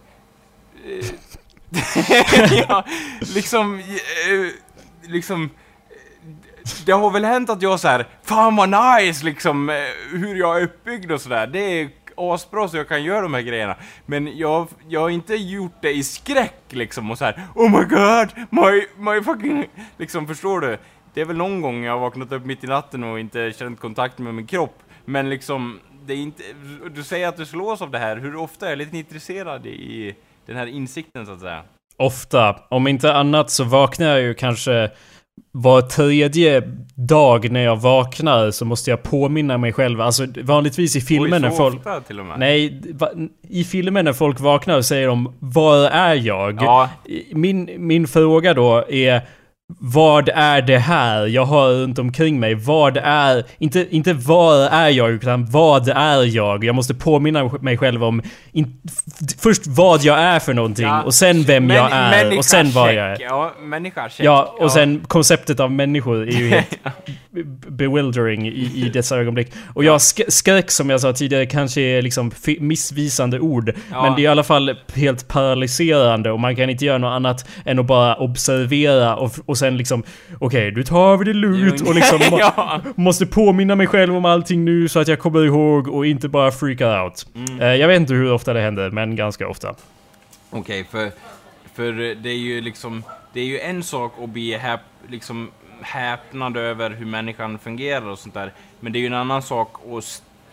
ja, 2.68 2.85
liksom, 3.35 3.79
eh, 3.79 4.47
liksom, 5.11 5.45
eh, 5.45 5.51
det 6.87 6.93
har 6.93 7.11
väl 7.11 7.25
hänt 7.25 7.51
att 7.51 7.62
jag 7.62 7.81
så 7.81 7.89
här, 7.89 8.07
fan 8.23 8.57
vad 8.57 8.68
nice 8.68 9.25
liksom, 9.25 9.71
eh, 9.71 9.77
hur 10.12 10.35
jag 10.35 10.59
är 10.59 10.64
uppbyggd 10.64 11.12
och 11.12 11.21
sådär. 11.21 11.47
Det 11.47 11.59
är 11.59 11.89
asbra 12.16 12.68
så 12.68 12.77
jag 12.77 12.89
kan 12.89 13.05
göra 13.05 13.21
de 13.21 13.35
här 13.35 13.41
grejerna. 13.41 13.77
Men 14.07 14.39
jag, 14.39 14.68
jag 14.89 15.01
har 15.01 15.11
inte 15.11 15.35
gjort 15.35 15.83
det 15.83 15.93
i 15.93 16.03
skräck 16.03 16.62
liksom 16.68 17.11
och 17.11 17.18
så 17.18 17.25
här, 17.25 17.43
oh 17.55 17.71
my 17.71 17.85
god, 17.85 18.47
my, 18.51 18.87
my 18.97 19.23
fucking, 19.23 19.66
liksom 19.97 20.27
förstår 20.27 20.61
du? 20.61 20.79
Det 21.14 21.21
är 21.21 21.25
väl 21.25 21.37
någon 21.37 21.61
gång 21.61 21.85
jag 21.85 21.93
har 21.93 22.01
vaknat 22.01 22.33
upp 22.33 22.45
mitt 22.45 22.64
i 22.64 22.66
natten 22.66 23.05
och 23.05 23.21
inte 23.21 23.53
känt 23.53 23.81
kontakt 23.81 24.18
med 24.18 24.35
min 24.35 24.47
kropp. 24.47 24.83
Men 25.05 25.31
liksom, 25.31 25.81
det 26.07 26.12
är 26.12 26.16
inte, 26.16 26.43
du 26.91 27.05
säger 27.05 27.29
att 27.29 27.37
du 27.37 27.47
slås 27.47 27.83
av 27.83 27.91
det 27.91 27.99
här, 27.99 28.16
hur 28.16 28.37
ofta 28.37 28.66
är 28.66 28.71
jag 28.71 28.79
lite 28.79 28.99
intresserad 28.99 29.66
i 29.66 30.14
den 30.51 30.59
här 30.59 30.66
insikten 30.66 31.26
så 31.26 31.32
att 31.32 31.40
säga? 31.40 31.62
Ofta. 31.96 32.57
Om 32.68 32.86
inte 32.86 33.14
annat 33.14 33.51
så 33.51 33.64
vaknar 33.64 34.07
jag 34.07 34.20
ju 34.20 34.34
kanske 34.34 34.90
var 35.53 35.82
tredje 35.82 36.62
dag 36.94 37.51
när 37.51 37.61
jag 37.61 37.76
vaknar 37.76 38.51
så 38.51 38.64
måste 38.64 38.90
jag 38.90 39.03
påminna 39.03 39.59
mig 39.59 39.72
själv. 39.72 40.01
Alltså 40.01 40.26
vanligtvis 40.42 40.96
i 40.96 41.01
filmer 41.01 41.36
Oj, 41.36 41.40
när 41.40 41.51
folk... 41.51 41.76
ofta 41.76 42.01
till 42.01 42.20
och 42.20 42.26
med? 42.26 42.38
Nej, 42.38 42.82
i 43.48 43.64
filmer 43.64 44.03
när 44.03 44.12
folk 44.12 44.40
vaknar 44.40 44.82
säger 44.82 45.09
de 45.09 45.34
Var 45.38 45.76
är 45.84 46.14
jag? 46.14 46.62
Ja, 46.62 46.88
Min, 47.32 47.70
min 47.78 48.09
fråga 48.09 48.55
då 48.55 48.84
är 48.88 49.22
vad 49.79 50.29
är 50.29 50.62
det 50.62 50.79
här 50.79 51.27
jag 51.27 51.45
har 51.45 51.68
runt 51.71 51.99
omkring 51.99 52.41
mig? 52.41 52.55
Vad 52.55 52.97
är... 52.97 53.45
Inte, 53.59 53.87
inte 53.91 54.12
var 54.12 54.57
är 54.57 54.89
jag, 54.89 55.11
utan 55.11 55.47
vad 55.47 55.89
är 55.89 56.37
jag? 56.37 56.64
Jag 56.64 56.75
måste 56.75 56.95
påminna 56.95 57.51
mig 57.61 57.77
själv 57.79 58.05
om... 58.05 58.23
In, 58.53 58.81
först 59.39 59.66
vad 59.66 60.03
jag 60.03 60.18
är 60.18 60.39
för 60.39 60.55
någonting 60.55 60.87
Ja, 60.87 61.03
och 61.03 61.14
sen 61.14 61.43
vem 61.43 61.71
män- 61.71 61.75
jag 61.75 61.93
är 61.93 62.39
och 62.39 62.45
sen 62.45 62.71
vad 62.71 62.95
jag 62.95 63.07
är. 63.07 63.16
Ja, 63.21 63.53
människa 63.61 64.09
check. 64.09 64.27
Ja, 64.27 64.55
och 64.59 64.73
sen 64.73 65.01
konceptet 65.09 65.61
av 65.61 65.73
människor 65.73 66.29
är 66.29 66.33
ju 66.33 66.49
helt 66.49 66.71
be- 67.31 67.71
bewildering 67.71 68.49
i, 68.49 68.73
i 68.75 68.91
dessa 68.93 69.16
ögonblick. 69.16 69.53
Och 69.75 69.85
jag 69.85 70.01
sk 70.01 70.21
skräck 70.29 70.71
som 70.71 70.91
jag 70.91 71.01
sa 71.01 71.12
tidigare 71.12 71.47
kanske 71.47 71.81
är 71.81 72.03
liksom 72.03 72.33
missvisande 72.61 73.41
ord. 73.41 73.73
Ja. 73.91 74.03
Men 74.03 74.14
det 74.14 74.21
är 74.21 74.25
i 74.25 74.27
alla 74.27 74.43
fall 74.43 74.77
helt 74.95 75.29
paralyserande 75.29 76.31
och 76.31 76.41
man 76.41 76.57
kan 76.57 76.71
inte 76.71 76.85
göra 76.85 76.99
något 76.99 77.12
annat 77.12 77.49
än 77.64 77.79
att 77.79 77.87
bara 77.87 78.14
observera 78.16 79.16
och, 79.16 79.33
och 79.47 79.59
sen 79.61 79.76
liksom 79.76 80.02
Okej, 80.38 80.70
du 80.70 80.84
tar 80.84 81.16
vi 81.16 81.24
det 81.24 81.32
lugnt 81.32 81.80
och 81.80 81.94
liksom 81.94 82.18
ja. 82.30 82.80
måste 82.96 83.26
påminna 83.26 83.74
mig 83.74 83.86
själv 83.86 84.16
om 84.16 84.24
allting 84.24 84.64
nu 84.64 84.88
så 84.88 85.00
att 85.00 85.08
jag 85.08 85.18
kommer 85.18 85.44
ihåg 85.44 85.88
och 85.88 86.06
inte 86.06 86.28
bara 86.28 86.50
freakar 86.50 87.04
out. 87.04 87.26
Mm. 87.34 87.61
Eh, 87.61 87.74
jag 87.74 87.88
vet 87.88 88.00
inte 88.00 88.14
hur 88.14 88.32
ofta 88.32 88.52
det 88.52 88.61
händer, 88.61 88.90
men 88.90 89.16
ganska 89.16 89.48
ofta. 89.48 89.74
Okej, 90.50 90.86
för, 90.90 91.11
för 91.74 91.92
det 92.14 92.30
är 92.30 92.38
ju 92.38 92.61
liksom, 92.61 93.04
det 93.32 93.40
är 93.40 93.44
ju 93.44 93.58
en 93.58 93.82
sak 93.82 94.12
att 94.22 94.28
bli 94.28 94.56
häp, 94.56 94.80
liksom 95.08 95.50
häpnad 95.82 96.56
över 96.56 96.90
hur 96.90 97.06
människan 97.06 97.58
fungerar 97.58 98.08
och 98.08 98.18
sånt 98.18 98.34
där, 98.34 98.52
men 98.80 98.92
det 98.92 98.98
är 98.98 99.00
ju 99.00 99.06
en 99.06 99.14
annan 99.14 99.42
sak 99.42 99.74
att 99.92 100.04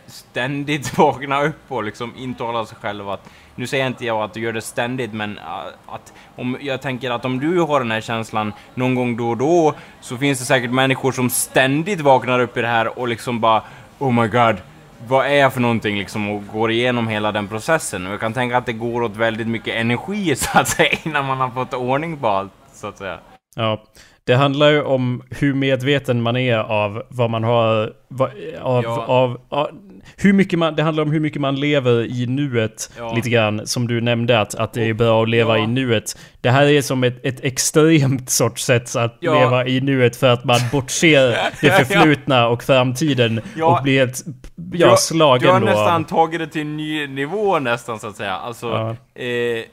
ständigt 0.08 0.98
vakna 0.98 1.44
upp 1.44 1.72
och 1.72 1.84
liksom 1.84 2.14
intala 2.18 2.66
sig 2.66 2.78
själv 2.82 3.10
att, 3.10 3.30
nu 3.56 3.68
säger 3.68 3.88
inte 3.88 4.06
jag 4.06 4.24
att 4.24 4.34
du 4.34 4.40
gör 4.40 4.54
det 4.54 4.62
ständigt, 4.62 5.14
men 5.14 5.38
äh, 5.38 5.44
att 5.88 6.14
om, 6.36 6.58
jag 6.62 6.82
tänker 6.82 7.12
att 7.12 7.26
om 7.26 7.40
du 7.40 7.60
har 7.60 7.80
den 7.80 7.92
här 7.92 8.02
känslan 8.02 8.54
någon 8.74 8.96
gång 8.96 9.18
då 9.18 9.30
och 9.30 9.38
då, 9.38 9.74
så 10.02 10.18
finns 10.18 10.40
det 10.40 10.46
säkert 10.46 10.72
människor 10.72 11.12
som 11.12 11.30
ständigt 11.30 12.02
vaknar 12.02 12.40
upp 12.40 12.58
i 12.58 12.62
det 12.62 12.68
här 12.68 13.00
och 13.00 13.08
liksom 13.08 13.40
bara, 13.40 13.64
oh 14.00 14.14
my 14.14 14.28
god, 14.28 14.56
vad 15.08 15.26
är 15.26 15.34
jag 15.34 15.54
för 15.54 15.62
någonting 15.62 15.98
liksom 15.98 16.30
och 16.30 16.48
går 16.54 16.72
igenom 16.72 17.08
hela 17.08 17.32
den 17.32 17.48
processen. 17.48 18.08
Och 18.08 18.14
jag 18.14 18.20
kan 18.20 18.34
tänka 18.34 18.58
att 18.58 18.66
det 18.66 18.74
går 18.74 19.02
åt 19.02 19.16
väldigt 19.16 19.48
mycket 19.48 19.76
energi 19.76 20.36
så 20.36 20.60
att 20.60 20.68
säga 20.68 20.90
innan 21.04 21.26
man 21.26 21.38
har 21.38 21.50
fått 21.50 21.74
ordning 21.74 22.18
på 22.18 22.28
allt 22.28 22.52
så 22.74 22.88
att 22.88 22.98
säga. 22.98 23.20
Ja, 23.56 23.84
det 24.28 24.36
handlar 24.36 24.70
ju 24.70 24.82
om 24.82 25.24
hur 25.30 25.54
medveten 25.54 26.22
man 26.22 26.38
är 26.38 26.58
av 26.58 27.04
vad 27.10 27.30
man 27.30 27.44
har... 27.44 27.94
Vad, 28.08 28.30
av, 28.62 28.84
Ja. 28.84 29.06
av, 29.08 29.42
av, 29.50 29.70
hur 30.18 30.34
mycket 30.34 30.60
man, 30.60 30.76
det 30.76 30.84
handlar 30.84 31.04
om 31.04 31.12
hur 31.12 31.20
mycket 31.20 31.42
man 31.42 31.56
lever 31.56 32.06
i 32.06 32.26
nuet 32.28 32.92
Ja. 32.98 33.14
lite 33.14 33.30
grann. 33.30 33.68
Som 33.68 33.88
du 33.88 34.02
nämnde 34.02 34.40
att, 34.40 34.56
att 34.56 34.74
det 34.74 34.84
är 34.90 34.94
bra 34.94 35.24
att 35.24 35.30
leva 35.30 35.58
Ja. 35.58 35.64
i 35.64 35.68
nuet. 35.68 36.18
Det 36.42 36.50
här 36.50 36.66
är 36.66 36.82
som 36.82 37.04
ett, 37.04 37.26
ett 37.26 37.40
extremt 37.44 38.30
sorts 38.30 38.64
sätt 38.66 38.96
att 38.96 39.18
leva 39.24 39.68
i 39.68 39.82
nuet 39.82 40.16
för 40.16 40.28
att 40.28 40.44
man 40.44 40.60
bortser 40.72 41.28
det 41.62 41.72
förflutna 41.86 42.48
och 42.48 42.64
framtiden 42.64 43.42
och 43.62 43.80
blir 43.84 44.04
ett, 44.04 44.22
ja, 44.74 44.92
Du- 44.92 44.98
slagen 44.98 45.42
Du 45.48 45.52
har 45.54 45.60
då. 45.60 45.66
nästan 45.66 46.04
tagit 46.04 46.40
det 46.40 46.48
till 46.48 46.62
en 46.62 46.78
ny 46.78 47.08
nivå 47.08 47.60
nästan 47.60 48.00
så 48.00 48.08
att 48.08 48.16
säga. 48.16 48.34
Alltså, 48.36 48.96
eh, 49.16 49.64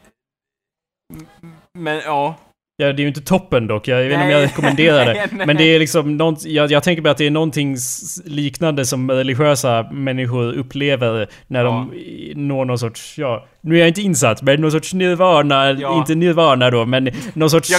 men 1.79 1.97
ja. 2.05 2.35
Ja, 2.77 2.87
det 2.87 3.01
är 3.01 3.03
ju 3.03 3.09
inte 3.09 3.20
toppen 3.20 3.66
dock. 3.66 3.89
Jag 3.89 3.97
vet 3.97 4.12
inte 4.12 4.25
om 4.25 4.31
jag 4.31 4.43
rekommenderar 4.43 5.05
det. 5.14 5.29
Men 5.47 5.57
det 5.57 5.64
är 5.64 5.79
liksom 5.79 6.16
nånt, 6.16 6.45
jag, 6.45 6.70
jag 6.70 6.83
tänker 6.83 7.03
på 7.03 7.09
att 7.09 7.16
det 7.18 7.27
är 7.27 7.31
någonting 7.31 7.77
liknande 8.25 8.85
som 8.87 9.11
religiösa 9.11 9.83
människor 9.93 10.53
upplever 10.53 11.29
när 11.47 11.64
de 11.64 11.95
i- 11.95 12.33
når 12.37 12.64
någon 12.64 12.79
sorts, 12.79 13.18
ja, 13.18 13.47
nu 13.61 13.75
är 13.75 13.79
jag 13.79 13.89
inte 13.89 14.03
insatt, 14.03 14.43
men 14.43 14.61
någon 14.61 14.70
sorts 14.72 14.95
nirvana, 14.95 15.70
Ja. 15.72 15.99
inte 15.99 16.14
nirvana 16.14 16.70
då, 16.70 16.85
men 16.87 17.09
någon 17.35 17.51
sorts 17.51 17.70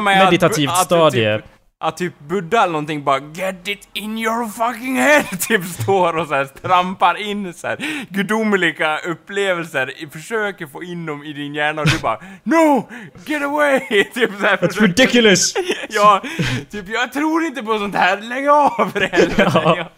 mig 0.00 0.18
att- 0.18 0.24
meditativt 0.24 0.70
att 0.70 0.78
stadie. 0.84 1.36
typ- 1.38 1.44
Att 1.84 1.96
typ 1.96 2.12
Buddha 2.28 2.62
eller 2.62 2.72
någonting 2.72 3.04
bara 3.04 3.18
'Get 3.34 3.68
it 3.68 3.88
in 3.92 4.18
your 4.18 4.48
fucking 4.48 4.96
head' 4.98 5.36
typ 5.48 5.64
står 5.64 6.16
och 6.16 6.26
så 6.28 6.34
här 6.34 6.44
trampar 6.44 7.14
in 7.22 7.54
så 7.54 7.66
här 7.66 7.78
gudomliga 8.08 8.98
upplevelser, 8.98 9.92
försöker 10.12 10.66
få 10.66 10.82
in 10.82 11.06
dem 11.06 11.24
i 11.24 11.32
din 11.32 11.54
hjärna 11.54 11.82
och 11.82 11.88
du 11.88 11.98
bara 11.98 12.18
'No! 12.44 12.88
Get 13.26 13.42
away!' 13.42 13.80
typ 14.14 14.30
så 14.40 14.46
här, 14.46 14.56
That's 14.56 14.66
försöker- 14.68 14.86
ridiculous! 14.86 15.54
Ja, 15.88 16.22
typ 16.70 16.88
jag 16.88 17.12
tror 17.12 17.44
inte 17.44 17.62
på 17.62 17.78
sånt 17.78 17.94
här, 17.94 18.20
lägg 18.20 18.48
av 18.48 18.92
helvete! 19.00 19.50
Ja. 19.54 19.90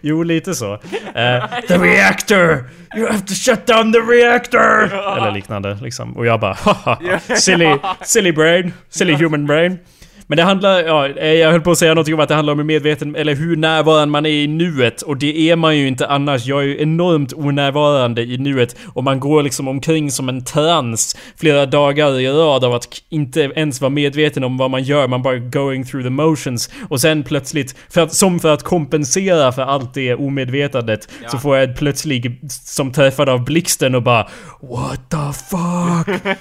Jo, 0.00 0.22
lite 0.22 0.54
så. 0.54 0.72
Eh, 1.14 1.60
the 1.68 1.78
reactor! 1.78 2.70
You 2.96 3.06
have 3.06 3.20
to 3.26 3.34
shut 3.34 3.66
down 3.66 3.92
the 3.92 3.98
reactor! 3.98 4.82
Eller 5.16 5.30
liknande 5.30 5.78
liksom. 5.82 6.16
Och 6.16 6.26
jag 6.26 6.40
bara 6.40 6.54
haha, 6.54 6.98
silly, 7.36 7.76
silly 8.02 8.32
brain, 8.32 8.72
silly 8.90 9.14
human 9.14 9.46
brain. 9.46 9.78
Men 10.26 10.36
det 10.36 10.42
handlar, 10.42 10.80
ja, 10.84 11.08
eh, 11.08 11.32
jag 11.32 11.50
höll 11.52 11.60
på 11.60 11.70
att 11.70 11.78
säga 11.78 11.94
någonting 11.94 12.14
om 12.14 12.20
att 12.20 12.28
det 12.28 12.34
handlar 12.34 12.52
om 12.52 12.58
hur 12.58 12.66
medveten, 12.66 13.16
eller 13.16 13.34
hur 13.34 13.56
närvarande 13.56 14.12
man 14.12 14.26
är 14.26 14.30
i 14.30 14.46
nuet. 14.46 15.02
Och 15.02 15.16
det 15.16 15.50
är 15.50 15.56
man 15.56 15.78
ju 15.78 15.86
inte 15.88 16.06
annars. 16.06 16.46
Jag 16.46 16.60
är 16.60 16.66
ju 16.66 16.82
enormt 16.82 17.32
onärvarande 17.32 18.22
i 18.22 18.38
nuet. 18.38 18.76
Och 18.94 19.04
man 19.04 19.20
går 19.20 19.42
liksom 19.42 19.68
omkring 19.68 20.10
som 20.10 20.28
en 20.28 20.44
trans 20.44 21.16
flera 21.36 21.66
dagar 21.66 22.20
i 22.20 22.28
rad 22.28 22.64
av 22.64 22.74
att 22.74 22.88
inte 23.08 23.40
ens 23.40 23.80
vara 23.80 23.90
medveten 23.90 24.44
om 24.44 24.58
vad 24.58 24.70
man 24.70 24.82
gör. 24.82 25.08
Man 25.08 25.22
bara 25.22 25.38
going 25.38 25.84
through 25.84 26.04
the 26.06 26.10
motions. 26.10 26.70
Och 26.88 27.00
sen 27.00 27.22
plötsligt, 27.22 27.76
för 27.88 28.00
att, 28.00 28.14
som 28.14 28.40
för 28.40 28.52
att 28.54 28.62
kompensera 28.62 29.52
för 29.52 29.62
allt 29.62 29.94
det 29.94 30.14
omedvetandet, 30.14 31.08
Ja. 31.22 31.28
så 31.28 31.38
får 31.38 31.56
jag 31.56 31.70
ett 31.70 31.78
plötslig 31.78 32.40
som 32.50 32.92
träffad 32.92 33.28
av 33.28 33.44
blixten 33.44 33.94
och 33.94 34.02
bara 34.02 34.28
What 34.60 35.10
the 35.10 35.32
fuck? 35.32 36.22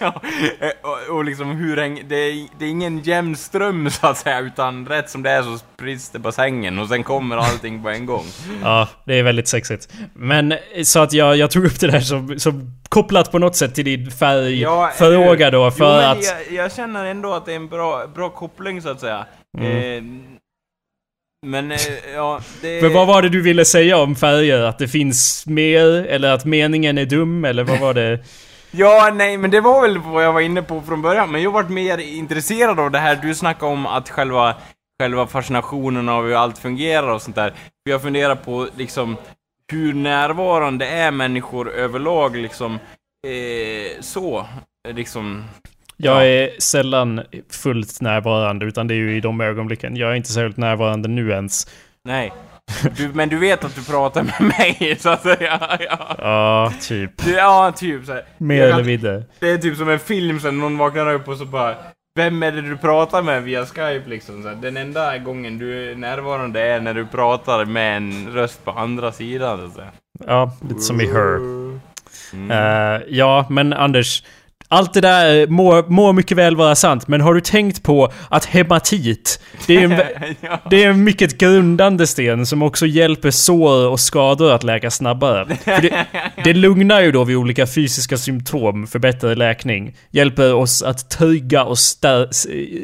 Eh, 0.60 0.70
och, 0.82 1.16
och 1.18 1.26
liksom 1.26 1.52
hur 1.52 1.76
det, 1.76 2.16
är, 2.16 2.48
det 2.60 2.66
är 2.66 2.70
ingen 2.70 3.00
jämn 3.00 3.36
ström 3.36 3.81
så 3.90 4.08
att 4.08 4.18
säga, 4.18 4.40
utan 4.40 4.86
rätt 4.86 5.10
som 5.10 5.24
det 5.24 5.30
är 5.30 5.44
så 5.44 5.58
sprids 5.58 6.10
det 6.10 6.20
på 6.20 6.32
sängen 6.32 6.80
och 6.80 6.88
sen 6.88 7.04
kommer 7.04 7.38
allting 7.38 7.84
på 7.84 7.90
en 7.90 8.06
gång. 8.06 8.26
Ja, 8.64 8.88
det 9.06 9.20
är 9.20 9.24
väldigt 9.24 9.48
sexigt. 9.48 9.90
Men 10.14 10.54
så 10.84 11.00
att 11.00 11.14
jag, 11.14 11.38
jag 11.38 11.52
tog 11.52 11.66
upp 11.66 11.80
det 11.80 11.88
där 11.88 12.00
som, 12.00 12.40
som 12.40 12.82
kopplat 12.90 13.32
på 13.32 13.40
något 13.40 13.56
sätt 13.56 13.76
till 13.76 13.86
din 13.86 14.12
färgfråga 14.12 15.52
då 15.52 15.72
för 15.72 16.02
jo, 16.02 16.08
att... 16.08 16.24
Jag, 16.24 16.64
jag 16.64 16.74
känner 16.74 17.06
ändå 17.06 17.34
att 17.34 17.46
det 17.46 17.52
är 17.52 17.56
en 17.56 17.68
bra, 17.68 18.08
bra 18.16 18.30
koppling 18.30 18.82
så 18.82 18.90
att 18.90 19.00
säga. 19.00 19.26
Eh, 19.60 20.04
men, 21.46 21.72
eh, 21.72 21.78
ja, 22.14 22.42
det... 22.62 22.82
Men 22.84 22.94
vad 22.94 23.08
var 23.08 23.22
det 23.22 23.30
du 23.30 23.42
ville 23.42 23.66
säga 23.66 23.98
om 23.98 24.16
färger? 24.16 24.62
Att 24.62 24.80
det 24.80 24.88
finns 24.88 25.44
mer? 25.48 25.86
Eller 25.88 26.32
att 26.32 26.46
meningen 26.46 26.98
är 26.98 27.06
dum? 27.06 27.46
Eller 27.46 27.64
vad 27.64 27.80
var 27.80 27.94
det? 27.94 28.20
Ja, 28.72 29.12
nej, 29.14 29.38
men 29.38 29.52
det 29.52 29.62
var 29.62 29.82
väl 29.82 29.98
vad 29.98 30.24
jag 30.24 30.34
var 30.34 30.42
inne 30.42 30.62
på 30.62 30.82
från 30.82 31.02
början, 31.02 31.32
men 31.32 31.42
jag 31.42 31.52
varit 31.52 31.70
mer 31.70 31.98
intresserad 31.98 32.80
av 32.80 32.92
det 32.92 33.00
här 33.00 33.16
du 33.16 33.36
snackade 33.36 33.72
om 33.72 33.86
att 33.86 34.10
själva, 34.10 34.56
själva 35.02 35.28
fascinationen 35.28 36.10
av 36.10 36.24
hur 36.24 36.36
allt 36.36 36.58
fungerar 36.58 37.08
och 37.08 37.22
sånt 37.22 37.36
där. 37.36 37.50
För 37.50 37.92
jag 37.92 38.02
funderar 38.02 38.36
på 38.36 38.68
liksom 38.78 39.18
hur 39.72 39.94
närvarande 39.94 40.86
är 40.88 41.12
människor 41.12 41.72
överlag 41.72 42.36
liksom, 42.36 42.74
eh, 43.28 44.02
så, 44.02 44.46
liksom, 44.88 45.44
Jag 45.98 46.28
är 46.28 46.50
sällan 46.60 47.22
fullt 47.50 48.02
närvarande 48.02 48.66
utan 48.66 48.88
det 48.88 48.94
är 48.94 48.98
ju 48.98 49.18
i 49.18 49.22
de 49.22 49.42
ögonblicken. 49.42 49.96
Jag 49.96 50.12
är 50.12 50.16
inte 50.16 50.32
särskilt 50.32 50.58
närvarande 50.58 51.10
nu 51.10 51.32
ens. 51.32 51.68
nej. 52.04 52.32
Du, 52.98 53.10
men 53.14 53.30
du 53.30 53.38
vet 53.38 53.64
att 53.64 53.76
du 53.76 53.84
pratar 53.84 54.24
med 54.24 54.42
mig, 54.58 54.98
så 55.00 55.10
att 55.10 55.22
säga. 55.24 55.78
Ja, 55.80 56.16
Ja, 56.20 56.74
typ. 56.82 57.24
Du- 57.26 57.32
ja 57.32 57.74
typ 57.76 58.06
så 58.06 58.12
här. 58.14 58.24
Mer 58.38 58.64
eller 58.64 58.84
mindre. 58.84 59.24
Det 59.40 59.50
är 59.50 59.58
typ 59.58 59.78
som 59.78 59.90
en 59.90 60.00
film 60.00 60.40
sen 60.40 60.60
någon 60.60 60.78
vaknar 60.78 61.14
upp 61.14 61.28
och 61.28 61.38
så 61.38 61.46
bara 61.46 61.76
Vem 62.16 62.44
är 62.44 62.52
det 62.52 62.62
du 62.62 62.78
pratar 62.78 63.22
med 63.22 63.44
via 63.44 63.66
Skype 63.66 64.04
liksom? 64.06 64.44
Så 64.44 64.50
här, 64.50 64.56
den 64.56 64.78
enda 64.78 65.18
gången 65.18 65.58
du 65.58 65.92
är 65.92 65.96
närvarande 65.96 66.62
är 66.62 66.80
när 66.80 66.94
du 66.94 67.06
pratar 67.08 67.66
med 67.66 67.98
en 67.98 68.30
röst 68.34 68.66
på 68.66 68.72
andra 68.72 69.12
sidan 69.12 69.72
så. 69.76 69.82
Ja, 70.28 70.52
lite 70.70 70.80
som 70.82 71.02
i 71.02 71.08
Her. 71.08 71.36
Mm. 72.34 72.52
Eh, 72.52 73.02
ja, 73.08 73.46
men 73.50 73.74
Anders. 73.74 74.24
Allt 74.74 74.94
det 74.94 75.02
där 75.02 75.48
må, 75.48 75.84
må 75.88 76.14
mycket 76.14 76.38
väl 76.38 76.56
vara 76.56 76.76
sant, 76.76 77.08
men 77.08 77.22
har 77.22 77.34
du 77.34 77.42
tänkt 77.42 77.84
på 77.84 78.12
att 78.30 78.46
hematit, 78.46 79.42
det 79.68 79.76
är 79.76 79.84
en, 79.84 79.92
ja. 80.42 80.60
det 80.70 80.84
är 80.84 80.90
en 80.90 81.04
mycket 81.04 81.38
grundande 81.38 82.08
sten 82.08 82.46
som 82.46 82.62
också 82.62 82.86
hjälper 82.86 83.32
sår 83.32 83.88
och 83.88 84.00
skador 84.00 84.52
att 84.52 84.64
läka 84.64 84.92
snabbare. 84.92 85.58
Det, 85.66 86.06
det 86.44 86.54
lugnar 86.54 87.02
ju 87.02 87.12
då 87.12 87.24
vid 87.24 87.36
olika 87.36 87.68
fysiska 87.68 88.18
symptom 88.18 88.88
för 88.88 89.00
bättre 89.00 89.36
läkning. 89.36 89.96
Hjälper 90.12 90.54
oss 90.54 90.84
att 90.84 91.10
trygga 91.10 91.64
och 91.64 91.80
stär, 91.80 92.30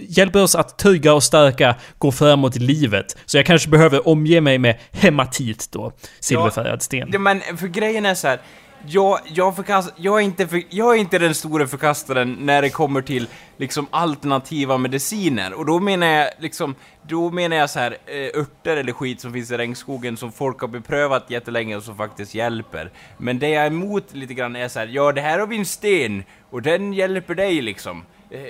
hjälper 0.08 0.44
oss 0.44 0.56
att 0.56 0.78
trygga 0.78 1.14
och 1.14 1.24
stärka, 1.24 1.76
gå 1.98 2.12
framåt 2.12 2.56
i 2.56 2.60
livet. 2.60 3.18
Så 3.26 3.38
jag 3.38 3.46
kanske 3.46 3.70
behöver 3.70 4.08
omge 4.08 4.42
mig 4.42 4.58
med 4.58 4.80
hematit 4.92 5.70
då, 5.72 5.92
silverfärgad 6.20 6.82
sten. 6.82 7.10
Ja, 7.12 7.20
men 7.20 7.42
för 7.58 7.68
grejen 7.68 8.06
är 8.06 8.16
så 8.16 8.28
här. 8.28 8.40
Jag, 8.86 9.19
jag, 9.25 9.55
förkast, 9.55 9.93
jag, 9.95 10.19
är 10.19 10.23
inte 10.23 10.47
för, 10.47 10.63
jag 10.69 10.95
är 10.95 10.99
inte 10.99 11.19
den 11.19 11.36
stora 11.36 11.67
förkastaren 11.67 12.38
när 12.39 12.61
det 12.61 12.69
kommer 12.69 13.01
till 13.01 13.28
liksom 13.57 13.88
alternativa 13.89 14.78
mediciner. 14.78 15.53
Och 15.53 15.65
då 15.65 15.80
menar 15.80 16.07
jag 16.07 16.30
liksom, 16.39 16.75
då 17.01 17.32
menar 17.32 17.55
jag 17.57 17.69
så 17.69 17.80
här 17.80 17.97
eh, 18.05 18.41
örter 18.41 18.78
eller 18.78 18.93
skit 18.93 19.21
som 19.21 19.34
finns 19.34 19.51
i 19.51 19.57
regnskogen 19.57 20.17
som 20.17 20.32
folk 20.32 20.61
har 20.61 20.67
beprövat 20.67 21.30
jättelänge 21.30 21.75
och 21.75 21.84
som 21.84 21.97
faktiskt 21.97 22.36
hjälper. 22.36 22.91
Men 23.17 23.39
det 23.39 23.49
jag 23.49 23.63
är 23.63 23.67
emot 23.67 24.13
lite 24.13 24.34
grann 24.34 24.55
är 24.55 24.67
så 24.67 24.80
här, 24.80 24.88
ja 24.88 25.11
det 25.11 25.21
här 25.21 25.39
har 25.39 25.47
vi 25.47 25.57
en 25.57 25.65
sten 25.65 26.23
och 26.49 26.61
den 26.61 26.93
hjälper 26.93 27.36
dig 27.36 27.61
liksom. 27.61 28.03
Eh, 28.30 28.41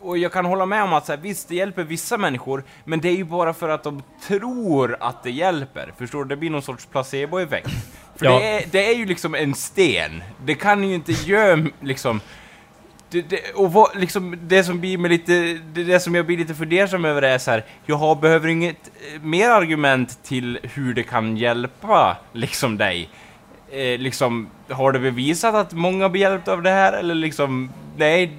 och 0.00 0.18
jag 0.18 0.32
kan 0.32 0.44
hålla 0.44 0.66
med 0.66 0.82
om 0.82 0.92
att 0.92 1.06
så 1.06 1.12
här, 1.12 1.18
visst, 1.18 1.48
det 1.48 1.54
hjälper 1.54 1.84
vissa 1.84 2.18
människor, 2.18 2.64
men 2.84 3.00
det 3.00 3.08
är 3.08 3.16
ju 3.16 3.24
bara 3.24 3.54
för 3.54 3.68
att 3.68 3.82
de 3.82 4.02
tror 4.26 4.96
att 5.00 5.22
det 5.22 5.30
hjälper. 5.30 5.92
Förstår 5.98 6.24
du? 6.24 6.28
Det 6.28 6.36
blir 6.36 6.50
någon 6.50 6.62
sorts 6.62 6.86
placeboeffekt. 6.86 7.70
För 8.16 8.26
Ja. 8.26 8.38
det, 8.38 8.44
är, 8.44 8.64
det 8.70 8.86
är 8.88 8.94
ju 8.94 9.06
liksom 9.06 9.34
en 9.34 9.54
sten. 9.54 10.22
Det 10.44 10.54
kan 10.54 10.88
ju 10.88 10.94
inte 10.94 11.12
göra 11.12 11.66
liksom... 11.80 12.20
Det, 13.10 13.22
det, 13.22 13.40
och 13.54 13.72
vad, 13.72 13.96
liksom, 13.96 14.38
det 14.42 14.64
som 14.64 14.80
blir 14.80 14.98
med 14.98 15.10
lite, 15.10 15.32
det, 15.72 15.84
det 15.84 16.00
som 16.00 16.14
jag 16.14 16.26
blir 16.26 16.36
lite 16.36 16.54
fundersam 16.54 17.04
över 17.04 17.22
är 17.22 17.38
så 17.38 17.50
här, 17.50 17.64
jag 17.86 18.20
behöver 18.20 18.48
inget 18.48 18.90
eh, 19.14 19.22
mer 19.22 19.50
argument 19.50 20.18
till 20.24 20.58
hur 20.62 20.94
det 20.94 21.02
kan 21.02 21.36
hjälpa 21.36 22.16
liksom 22.32 22.76
dig. 22.76 23.08
Eh, 23.70 23.98
liksom, 23.98 24.50
har 24.70 24.92
det 24.92 24.98
bevisat 24.98 25.54
att 25.54 25.72
många 25.72 26.08
blir 26.08 26.22
hjälpta 26.22 26.52
av 26.52 26.62
det 26.62 26.70
här 26.70 26.92
eller 26.92 27.14
liksom, 27.14 27.70
nej, 27.96 28.32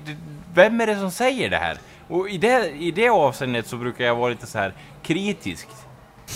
vem 0.54 0.82
är 0.82 0.88
det 0.88 0.96
som 0.96 1.12
säger 1.12 1.50
det 1.50 1.58
här? 1.58 1.78
Och 2.08 2.30
i 2.30 2.38
det, 2.38 2.72
i 2.80 2.92
det 2.92 3.10
avseendet 3.10 3.68
så 3.68 3.78
brukar 3.78 4.06
jag 4.06 4.16
vara 4.16 4.30
lite 4.30 4.48
så 4.48 4.58
här 4.58 4.74
kritisk. 5.04 5.68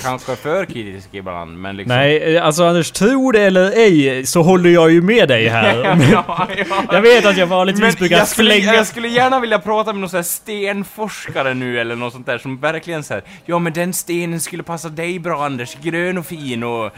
Kanske 0.04 0.36
för 0.36 0.66
kritisk 0.66 1.08
ibland, 1.12 1.58
men 1.58 1.78
liksom... 1.78 1.96
Nej, 1.98 2.38
alltså 2.38 2.64
Anders, 2.64 2.92
tro 2.92 3.32
det 3.32 3.42
eller 3.42 3.72
ej 3.72 4.26
så 4.26 4.42
håller 4.42 4.70
jag 4.70 4.92
ju 4.92 5.02
med 5.02 5.28
dig 5.28 5.48
här. 5.48 5.76
ja, 6.12 6.48
ja. 6.70 6.84
Jag 6.92 7.02
vet 7.02 7.26
att 7.26 7.38
jag 7.38 7.48
vanligtvis 7.48 7.98
brukar 7.98 8.18
jag 8.18 8.28
skulle, 8.28 8.52
flänga... 8.54 8.74
jag 8.76 8.88
skulle 8.88 9.08
gärna 9.08 9.40
vilja 9.40 9.60
prata 9.60 9.94
med 9.94 10.00
någon 10.02 10.10
sån 10.10 10.18
här 10.18 10.24
stenforskare 10.24 11.54
nu 11.54 11.80
eller 11.80 11.96
något 11.96 12.14
sånt 12.14 12.26
där 12.26 12.38
som 12.38 12.60
verkligen 12.60 13.04
säger 13.04 13.24
Ja 13.46 13.60
men 13.60 13.74
den 13.74 13.94
stenen 13.94 14.40
skulle 14.42 14.64
passa 14.64 14.90
dig 14.90 15.20
bra 15.20 15.46
Anders, 15.46 15.76
grön 15.82 16.18
och 16.18 16.26
fin 16.26 16.64
och 16.64 16.92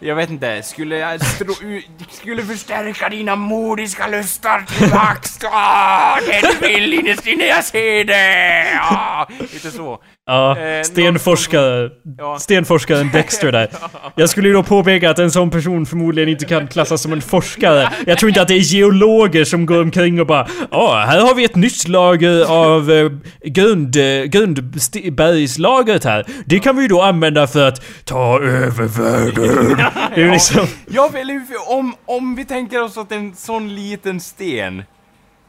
jag 0.00 0.14
vet 0.16 0.30
inte, 0.30 0.62
skulle 0.62 1.14
ut- 1.14 1.86
skulle 2.10 2.42
förstärka 2.42 3.08
dina 3.08 3.36
modiska 3.36 4.06
lustar 4.06 4.64
till 4.78 4.88
max. 4.94 5.38
Ah, 5.52 6.16
det 6.26 6.40
du 6.60 6.68
vill 6.68 6.94
innerst 6.94 7.26
inne, 7.26 7.44
jag 7.46 7.64
ser 7.64 8.04
det! 8.04 8.78
Ah, 8.80 9.26
lite 9.52 9.70
så. 9.70 9.98
Ja, 10.26 10.58
Eh, 10.58 10.82
stenforskare. 10.82 11.90
Ja. 12.18 12.38
Stenforskaren 12.38 13.10
Dexter 13.12 13.52
där. 13.52 13.68
Jag 14.14 14.30
skulle 14.30 14.48
ju 14.48 14.54
då 14.54 14.62
påpeka 14.62 15.10
att 15.10 15.18
en 15.18 15.30
sån 15.30 15.50
person 15.50 15.86
förmodligen 15.86 16.28
inte 16.28 16.44
kan 16.44 16.68
klassas 16.68 17.02
som 17.02 17.12
en 17.12 17.22
forskare. 17.22 17.92
Jag 18.06 18.18
tror 18.18 18.28
inte 18.28 18.42
att 18.42 18.48
det 18.48 18.54
är 18.54 18.74
geologer 18.74 19.44
som 19.44 19.66
går 19.66 19.80
omkring 19.80 20.20
och 20.20 20.26
bara 20.26 20.48
Ja, 20.70 21.04
här 21.08 21.20
har 21.20 21.34
vi 21.34 21.44
ett 21.44 21.56
nytt 21.56 21.88
lager 21.88 22.44
av 22.44 22.90
eh, 22.90 23.10
grund, 23.44 23.96
eh, 23.96 24.22
grundbergslagret 24.24 26.04
här. 26.04 26.26
Det 26.46 26.58
kan 26.58 26.76
vi 26.76 26.82
ju 26.82 26.88
då 26.88 27.02
använda 27.02 27.46
för 27.46 27.68
att 27.68 27.82
ta 28.04 28.40
över 28.40 28.84
världen. 28.84 29.76
Det 30.14 30.22
är 30.22 30.30
liksom... 30.30 30.66
Ja, 30.86 31.10
eller 31.14 31.40
om, 31.68 31.94
om 32.06 32.34
vi 32.34 32.44
tänker 32.44 32.82
oss 32.82 32.98
att 32.98 33.12
en 33.12 33.34
sån 33.36 33.74
liten 33.74 34.20
sten 34.20 34.82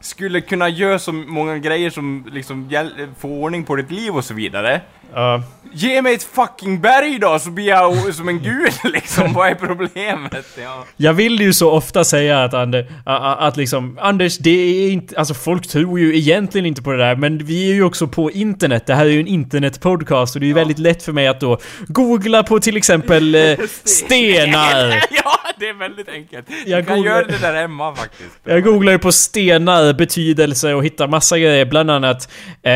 skulle 0.06 0.40
kunna 0.40 0.68
göra 0.68 0.98
så 0.98 1.12
många 1.12 1.58
grejer 1.58 1.90
som 1.90 2.26
liksom 2.32 2.70
får 2.70 3.14
få 3.20 3.28
ordning 3.28 3.64
på 3.64 3.76
ditt 3.76 3.90
liv 3.90 4.16
och 4.16 4.24
så 4.24 4.34
vidare. 4.34 4.80
Ja. 5.14 5.42
Ge 5.72 6.02
mig 6.02 6.14
ett 6.14 6.22
fucking 6.22 6.80
berg 6.80 7.18
då 7.18 7.38
så 7.38 7.50
blir 7.50 7.66
jag 7.66 8.14
som 8.14 8.28
en 8.28 8.42
gud 8.42 8.72
liksom. 8.92 9.32
Vad 9.32 9.48
är 9.48 9.54
problemet? 9.54 10.46
Ja. 10.62 10.84
Jag 10.96 11.12
vill 11.12 11.40
ju 11.40 11.52
så 11.52 11.70
ofta 11.70 12.04
säga 12.04 12.44
att, 12.44 12.54
Ander, 12.54 12.86
att, 13.06 13.38
att 13.38 13.56
liksom, 13.56 13.98
Anders, 14.00 14.38
det 14.38 14.50
är 14.50 14.90
inte, 14.90 15.18
alltså 15.18 15.34
folk 15.34 15.66
tror 15.68 15.98
ju 16.00 16.16
egentligen 16.16 16.66
inte 16.66 16.82
på 16.82 16.92
det 16.92 16.98
där, 16.98 17.16
men 17.16 17.38
vi 17.44 17.70
är 17.70 17.74
ju 17.74 17.82
också 17.84 18.06
på 18.08 18.30
internet. 18.30 18.86
Det 18.86 18.94
här 18.94 19.06
är 19.06 19.10
ju 19.10 19.20
en 19.20 19.26
internetpodcast 19.26 20.34
och 20.34 20.40
det 20.40 20.44
är 20.46 20.48
ju 20.48 20.54
väldigt 20.54 20.78
lätt 20.78 21.02
för 21.02 21.12
mig 21.12 21.26
att 21.26 21.40
då 21.40 21.58
googla 21.88 22.42
på 22.42 22.60
till 22.60 22.76
exempel 22.76 23.34
eh, 23.34 23.58
stenar. 23.84 24.90
ja, 25.10 25.38
det 25.58 25.68
är 25.68 25.74
väldigt 25.78 26.08
enkelt. 26.08 26.46
Jag 26.66 26.82
du 26.82 26.86
kan 26.86 26.96
googlar- 26.98 27.04
göra 27.06 27.24
det 27.26 27.38
där 27.38 27.54
hemma 27.54 27.94
faktiskt. 27.94 28.30
Jag 28.44 28.64
googlar 28.64 28.92
ju 28.92 28.98
på 28.98 29.12
stenar, 29.12 29.92
betydelse 29.92 30.74
och 30.74 30.84
hittar 30.84 31.08
massa 31.08 31.38
grejer, 31.38 31.64
bland 31.64 31.90
annat 31.90 32.28
eh, 32.62 32.72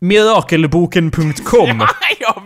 mirakelboken.com 0.00 1.86
ja, 2.20 2.42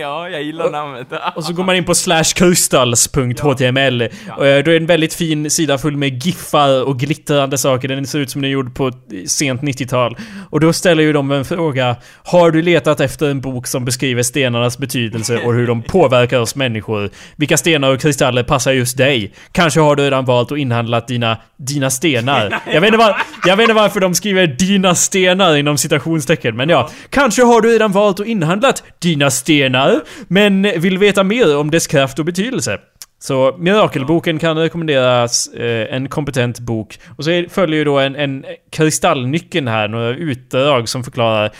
ja, 0.00 0.28
jag 0.28 0.42
gillar 0.42 0.70
namnet. 0.70 1.06
Och 1.34 1.44
så 1.44 1.52
går 1.52 1.64
man 1.64 1.76
in 1.76 1.84
på 1.84 1.94
slashkrystals.html 1.94 4.08
och 4.36 4.46
eh, 4.46 4.64
då 4.64 4.70
är 4.70 4.74
det 4.74 4.76
en 4.76 4.86
väldigt 4.86 5.14
fin 5.14 5.50
sida 5.50 5.78
full 5.78 5.96
med 5.96 6.24
giffar 6.24 6.84
och 6.84 6.98
glittrande 6.98 7.58
saker. 7.58 7.88
Den 7.88 8.06
ser 8.06 8.18
ut 8.18 8.30
som 8.30 8.42
den 8.42 8.48
är 8.48 8.52
gjord 8.52 8.74
på 8.74 8.92
sent 9.26 9.62
90-tal. 9.62 10.16
Och 10.50 10.60
då 10.60 10.72
ställer 10.72 11.02
ju 11.02 11.12
de 11.12 11.30
en 11.30 11.44
fråga. 11.44 11.96
Har 12.24 12.50
du 12.50 12.62
letat 12.62 13.00
efter 13.00 13.30
en 13.30 13.40
bok 13.40 13.66
som 13.66 13.84
beskriver 13.84 14.22
stenarnas 14.22 14.78
betydelse 14.78 15.38
och 15.38 15.54
hur 15.54 15.66
de 15.66 15.82
påverkar 15.88 16.40
oss 16.40 16.54
människor? 16.54 17.10
Vilka 17.36 17.56
stenar 17.56 17.94
och 17.94 18.00
kristaller 18.00 18.42
passar 18.42 18.72
just 18.72 18.96
dig? 18.96 19.34
Kanske 19.52 19.80
har 19.80 19.96
du 19.96 20.02
redan 20.02 20.24
valt 20.24 20.52
att 20.52 20.58
inhandla 20.58 21.00
dina, 21.00 21.36
dina 21.56 21.90
stenar. 21.90 22.60
Jag 22.72 22.80
vet, 22.80 22.88
inte 22.88 22.98
var, 22.98 23.16
jag 23.46 23.56
vet 23.56 23.64
inte 23.64 23.74
varför 23.74 24.00
de 24.00 24.14
skriver 24.14 24.46
'dina 24.46 24.94
stenar' 24.94 25.56
inom 25.56 25.78
citationstecken, 25.78 26.56
men 26.56 26.68
ja. 26.68 26.89
Kanske 27.10 27.42
har 27.42 27.60
du 27.60 27.68
redan 27.68 27.92
valt 27.92 28.20
att 28.20 28.26
inhandlat 28.26 28.82
dina 28.98 29.30
stenar, 29.30 30.00
men 30.28 30.62
vill 30.62 30.98
veta 30.98 31.24
mer 31.24 31.56
om 31.56 31.70
dess 31.70 31.86
kraft 31.86 32.18
och 32.18 32.24
betydelse. 32.24 32.78
Så 33.22 33.56
Mirakelboken 33.58 34.38
kan 34.38 34.58
rekommenderas, 34.58 35.46
eh, 35.46 35.94
en 35.94 36.08
kompetent 36.08 36.58
bok. 36.60 36.98
Och 37.18 37.24
så 37.24 37.44
följer 37.50 37.78
ju 37.78 37.84
då 37.84 37.98
en, 37.98 38.16
en 38.16 38.44
kristallnyckeln 38.70 39.68
här, 39.68 39.88
några 39.88 40.08
utdrag 40.10 40.88
som 40.88 41.04
förklarar 41.04 41.50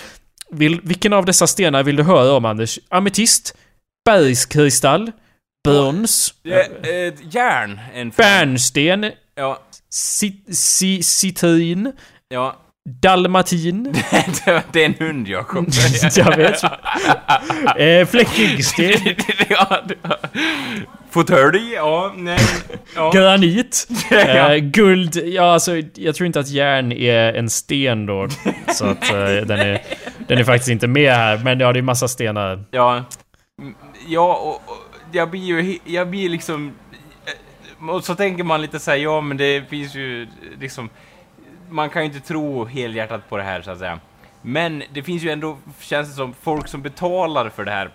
vill, 0.50 0.80
vilken 0.82 1.12
av 1.12 1.24
dessa 1.24 1.46
stenar 1.46 1.82
vill 1.82 1.96
du 1.96 2.02
höra 2.02 2.32
om 2.32 2.44
Anders? 2.44 2.78
Ametist? 2.88 3.56
Bergskristall? 4.04 5.12
Brons? 5.68 6.34
Eh, 6.44 6.90
eh, 6.90 7.14
järn. 7.30 7.80
En 7.94 8.10
Bärnsten? 8.10 9.10
Ja, 9.34 9.58
Cit- 9.92 10.48
ci- 10.48 11.02
Citrin? 11.02 11.92
ja. 12.28 12.56
Dalmatin? 13.01 13.93
det 14.72 14.82
är 14.82 14.86
en 14.86 14.95
hund, 14.99 15.28
Jakob. 15.28 15.66
Jag 16.16 16.36
vet. 16.36 16.62
Eh, 17.76 18.07
Fläckingsten? 18.07 18.93
ja, 19.49 19.82
Fåtölj, 21.11 21.72
ja, 21.74 22.12
nej. 22.16 22.38
Ja. 22.95 23.11
Granit? 23.14 23.88
Eh, 24.11 24.57
guld? 24.57 25.16
Ja, 25.16 25.53
alltså 25.53 25.72
jag 25.95 26.14
tror 26.14 26.26
inte 26.26 26.41
att 26.41 26.49
järn 26.49 26.93
är 26.93 27.32
en 27.34 27.51
sten 27.51 28.07
då. 28.07 28.28
Så 28.74 28.86
att 28.86 29.11
eh, 29.11 29.16
den, 29.26 29.51
är, 29.61 29.82
den 30.28 30.38
är 30.38 30.45
faktiskt 30.45 30.70
inte 30.70 30.86
med 30.86 31.12
här. 31.14 31.38
Men 31.45 31.61
ja, 31.61 31.72
det 31.72 31.78
är 31.80 31.82
massa 31.82 32.09
stenar. 32.09 32.64
Ja, 32.70 33.05
ja 34.09 34.34
och, 34.36 34.55
och 34.72 34.84
jag 35.12 35.30
blir 35.30 35.41
ju, 35.41 35.78
jag 35.84 36.09
blir 36.11 36.28
liksom... 36.28 36.72
eh, 37.80 37.88
Och 37.88 38.05
så 38.05 38.14
tänker 38.14 38.45
man 38.45 38.62
lite 38.62 38.78
såhär, 38.78 38.99
ja 38.99 39.20
men 39.20 39.36
det 39.36 39.68
finns 39.70 39.95
ju 39.95 40.26
liksom... 40.61 40.91
Man 41.70 41.90
kan 41.90 42.02
ju 42.02 42.06
inte 42.08 42.20
tro 42.28 42.64
helhjärtat 42.64 43.28
på 43.28 43.36
det 43.36 43.42
här 43.42 43.62
så 43.62 43.70
att 43.70 43.78
säga. 43.78 44.00
Men 44.42 44.82
det 44.92 45.02
finns 45.02 45.22
ju 45.22 45.30
ändå, 45.30 45.56
känns 45.80 46.08
det 46.08 46.14
som, 46.14 46.34
folk 46.42 46.68
som 46.68 46.82
betalar 46.82 47.48
för 47.48 47.64
det 47.64 47.70
här. 47.70 47.90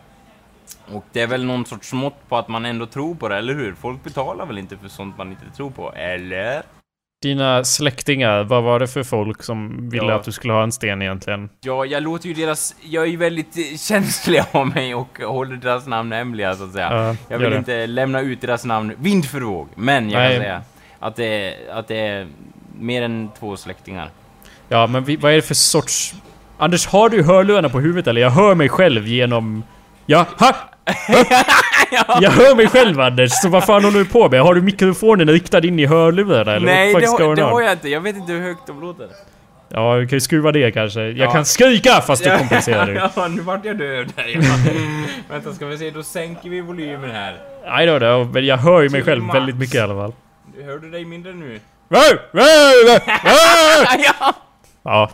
Och 0.94 1.06
det 1.12 1.22
är 1.22 1.28
väl 1.28 1.46
någon 1.46 1.66
sorts 1.66 1.94
mått 1.94 2.30
på 2.30 2.38
att 2.38 2.48
man 2.48 2.66
ändå 2.66 2.86
tror 2.86 3.16
på 3.16 3.28
det, 3.30 3.38
eller 3.38 3.54
hur? 3.54 3.74
Folk 3.74 4.04
betalar 4.04 4.46
väl 4.46 4.58
inte 4.58 4.78
för 4.78 4.88
sånt 4.88 5.18
man 5.18 5.30
inte 5.32 5.46
tror 5.58 5.70
på, 5.70 5.94
eller? 5.94 6.62
Dina 7.22 7.64
släktingar, 7.64 8.44
vad 8.44 8.64
var 8.64 8.80
det 8.80 8.88
för 8.88 9.04
folk 9.04 9.44
som 9.44 9.90
ville 9.90 10.06
Ja. 10.08 10.16
att 10.16 10.24
du 10.24 10.32
skulle 10.32 10.54
ha 10.54 10.64
en 10.64 10.72
sten 10.72 11.02
egentligen? 11.02 11.50
Ja, 11.62 11.86
jag 11.86 12.04
låter 12.04 12.28
ju 12.28 12.34
deras... 12.34 12.76
Jag 12.82 13.04
är 13.04 13.08
ju 13.08 13.18
väldigt 13.18 13.58
eh, 13.58 13.64
känslig 13.78 14.42
av 14.52 14.68
mig 14.68 14.96
och 14.96 15.20
håller 15.20 15.56
deras 15.56 15.88
namn 15.88 16.12
hemliga, 16.12 16.56
så 16.56 16.64
att 16.64 16.72
säga. 16.74 16.94
Ja, 16.94 17.16
Jag 17.30 17.40
vill 17.40 17.54
inte 17.54 17.88
lämna 17.88 18.22
ut 18.22 18.42
deras 18.42 18.66
namn 18.66 18.94
vind 18.98 19.26
för 19.26 19.42
våg, 19.42 19.68
men 19.76 20.10
jag 20.10 20.20
Nej. 20.20 20.32
kan 20.34 20.42
säga 20.44 20.62
att 21.00 21.16
det, 21.16 21.56
att 21.72 21.88
det 21.88 22.00
är 22.00 22.28
mer 22.80 23.02
än 23.02 23.30
två 23.40 23.58
släktingar. 23.58 24.10
Ja, 24.70 24.88
men 24.88 25.04
vi, 25.04 25.16
vad 25.16 25.32
är 25.32 25.36
det 25.36 25.42
för 25.42 25.54
sorts... 25.56 26.14
Anders, 26.58 26.88
har 26.88 27.10
du 27.10 27.24
hörlurarna 27.24 27.70
på 27.70 27.80
huvudet 27.80 28.08
eller? 28.08 28.22
Jag 28.22 28.30
hör 28.30 28.56
mig 28.56 28.70
själv 28.70 29.08
genom... 29.08 29.64
Ja, 30.06 30.26
ha! 30.40 30.56
Jag 32.22 32.32
hör 32.32 32.56
mig 32.56 32.68
själv 32.68 33.00
Anders, 33.02 33.32
så 33.32 33.50
vad 33.50 33.64
fan 33.66 33.84
håller 33.84 34.00
du 34.00 34.06
på 34.06 34.30
med? 34.30 34.42
Har 34.42 34.56
du 34.56 34.62
mikrofonen 34.62 35.30
riktad 35.30 35.66
in 35.66 35.80
i 35.80 35.86
hörlurarna 35.86 36.56
eller? 36.56 36.66
Nej, 36.66 36.94
det, 36.94 37.06
har, 37.08 37.36
det 37.36 37.42
har 37.42 37.62
jag 37.62 37.72
inte. 37.72 37.90
Jag 37.90 38.02
vet 38.02 38.16
inte 38.16 38.32
hur 38.32 38.42
högt 38.42 38.68
de 38.68 38.82
låter. 38.82 39.08
Ja, 39.70 39.94
vi 39.94 40.08
kan 40.08 40.16
ju 40.16 40.22
skruva 40.22 40.52
det 40.52 40.72
kanske. 40.72 41.02
Jag 41.02 41.28
Ja. 41.28 41.32
kan 41.32 41.46
skrika 41.46 42.02
fast 42.02 42.24
du 42.24 42.38
kompenserar 42.38 42.86
du. 42.88 42.94
ja, 43.16 43.28
nu 43.28 43.42
vart 43.42 43.66
jag 43.66 43.78
död 43.78 44.14
där. 44.16 44.26
Ja. 44.28 44.42
Vänta, 45.30 45.54
ska 45.54 45.66
vi 45.66 45.78
se. 45.78 45.92
Då 45.92 46.04
sänker 46.04 46.50
vi 46.50 46.62
volymen 46.62 47.12
här. 47.12 47.34
I 47.84 47.88
don't 47.88 48.00
know, 48.00 48.34
men 48.34 48.46
jag 48.46 48.58
hör 48.58 48.82
ju 48.82 48.90
mig 48.90 49.04
själv 49.04 49.24
väldigt 49.34 49.56
mycket 49.56 49.76
i 49.76 49.80
alla 49.80 49.94
fall. 49.94 50.14
Hör 50.66 50.78
du 50.80 50.90
dig 50.90 51.06
mindre 51.06 51.34
nu? 51.34 51.60
Ja. 53.98 54.34
ja! 54.84 55.10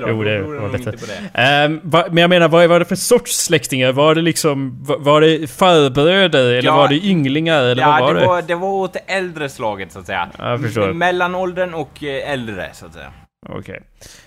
Då, 0.00 0.08
Jo, 0.08 0.16
då 0.16 0.22
det 0.22 0.40
var 0.42 0.68
bättre. 0.68 0.76
inte 0.92 1.06
på 1.06 1.12
det. 1.34 1.40
Ehm, 1.42 1.80
va, 1.82 2.04
men 2.10 2.16
jag 2.20 2.28
menar, 2.30 2.48
vad 2.48 2.68
var 2.68 2.78
det 2.78 2.84
för 2.84 2.96
sorts 2.96 3.36
släktingar? 3.36 3.92
Var 3.92 4.14
det 4.14 4.20
liksom... 4.22 4.84
va- 4.84 4.96
Var 4.98 5.20
det 5.20 5.50
farbröder? 5.50 6.44
Eller 6.44 6.62
Ja, 6.62 6.76
var 6.76 6.88
det 6.88 7.04
ynglingar? 7.06 7.62
Eller 7.62 7.82
ja, 7.82 7.90
vad 7.90 8.00
var 8.00 8.14
det, 8.14 8.20
det? 8.20 8.26
var, 8.26 8.42
det 8.42 8.54
var 8.54 8.68
åt 8.68 8.92
det 8.92 8.98
äldre 8.98 9.48
slaget, 9.48 9.92
så 9.92 9.98
att 9.98 10.06
säga. 10.06 10.28
Ja, 10.38 10.92
Mellanåldern 10.92 11.74
och 11.74 12.04
eh, 12.04 12.30
äldre, 12.32 12.68
så 12.72 12.86
att 12.86 12.92
säga. 12.94 13.12
Okej. 13.48 13.82